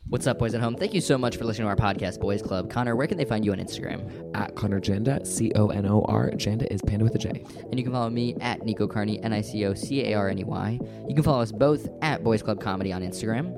What's 0.08 0.26
up, 0.28 0.38
boys 0.38 0.54
at 0.54 0.60
home? 0.60 0.76
Thank 0.76 0.94
you 0.94 1.00
so 1.00 1.18
much 1.18 1.36
for 1.36 1.44
listening 1.44 1.66
to 1.66 1.68
our 1.68 1.76
podcast, 1.76 2.20
Boys 2.20 2.40
Club. 2.40 2.70
Conor, 2.70 2.94
where 2.94 3.08
can 3.08 3.18
they 3.18 3.24
find 3.24 3.44
you 3.44 3.50
on 3.50 3.58
Instagram? 3.58 4.30
At 4.36 4.54
Conor 4.54 4.80
Janda, 4.80 5.26
C 5.26 5.50
O 5.56 5.68
N 5.68 5.84
O 5.84 6.02
R. 6.02 6.30
Janda 6.30 6.66
is 6.70 6.80
Panda 6.82 7.04
with 7.04 7.16
a 7.16 7.18
J. 7.18 7.44
And 7.70 7.76
you 7.76 7.82
can 7.82 7.92
follow 7.92 8.08
me 8.08 8.36
at 8.40 8.64
Nico 8.64 8.86
Carney, 8.86 9.20
N 9.22 9.32
I 9.32 9.40
C 9.40 9.64
O 9.64 9.74
C 9.74 10.04
A 10.04 10.14
R 10.14 10.28
N 10.28 10.38
E 10.38 10.44
Y. 10.44 10.78
You 11.08 11.14
can 11.14 11.24
follow 11.24 11.40
us 11.42 11.50
both 11.50 11.88
at 12.02 12.22
Boys 12.22 12.40
Club 12.40 12.60
Comedy 12.60 12.92
on 12.92 13.02
Instagram. 13.02 13.52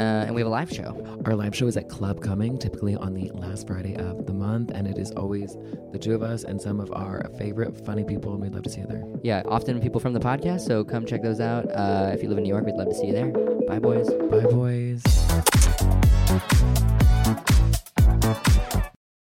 Uh, 0.00 0.24
and 0.24 0.34
we 0.34 0.40
have 0.40 0.46
a 0.46 0.50
live 0.50 0.70
show. 0.70 0.96
Our 1.26 1.34
live 1.36 1.54
show 1.54 1.66
is 1.66 1.76
at 1.76 1.90
Club 1.90 2.22
Cumming, 2.22 2.56
typically 2.56 2.96
on 2.96 3.12
the 3.12 3.30
last 3.34 3.66
Friday 3.66 3.96
of 3.96 4.24
the 4.24 4.32
month, 4.32 4.70
and 4.70 4.86
it 4.86 4.96
is 4.96 5.10
always 5.10 5.58
the 5.92 5.98
two 5.98 6.14
of 6.14 6.22
us 6.22 6.42
and 6.42 6.58
some 6.58 6.80
of 6.80 6.90
our 6.92 7.30
favorite 7.36 7.84
funny 7.84 8.02
people, 8.02 8.32
and 8.32 8.40
we'd 8.40 8.54
love 8.54 8.62
to 8.62 8.70
see 8.70 8.80
you 8.80 8.86
there. 8.86 9.04
Yeah, 9.22 9.42
often 9.44 9.78
people 9.78 10.00
from 10.00 10.14
the 10.14 10.20
podcast, 10.20 10.62
so 10.62 10.84
come 10.84 11.04
check 11.04 11.20
those 11.20 11.38
out. 11.38 11.66
Uh, 11.70 12.12
if 12.14 12.22
you 12.22 12.30
live 12.30 12.38
in 12.38 12.44
New 12.44 12.48
York, 12.48 12.64
we'd 12.64 12.76
love 12.76 12.88
to 12.88 12.94
see 12.94 13.08
you 13.08 13.12
there. 13.12 13.28
Bye, 13.68 13.78
boys. 13.78 14.08
Bye, 14.08 14.46
boys. 14.46 15.04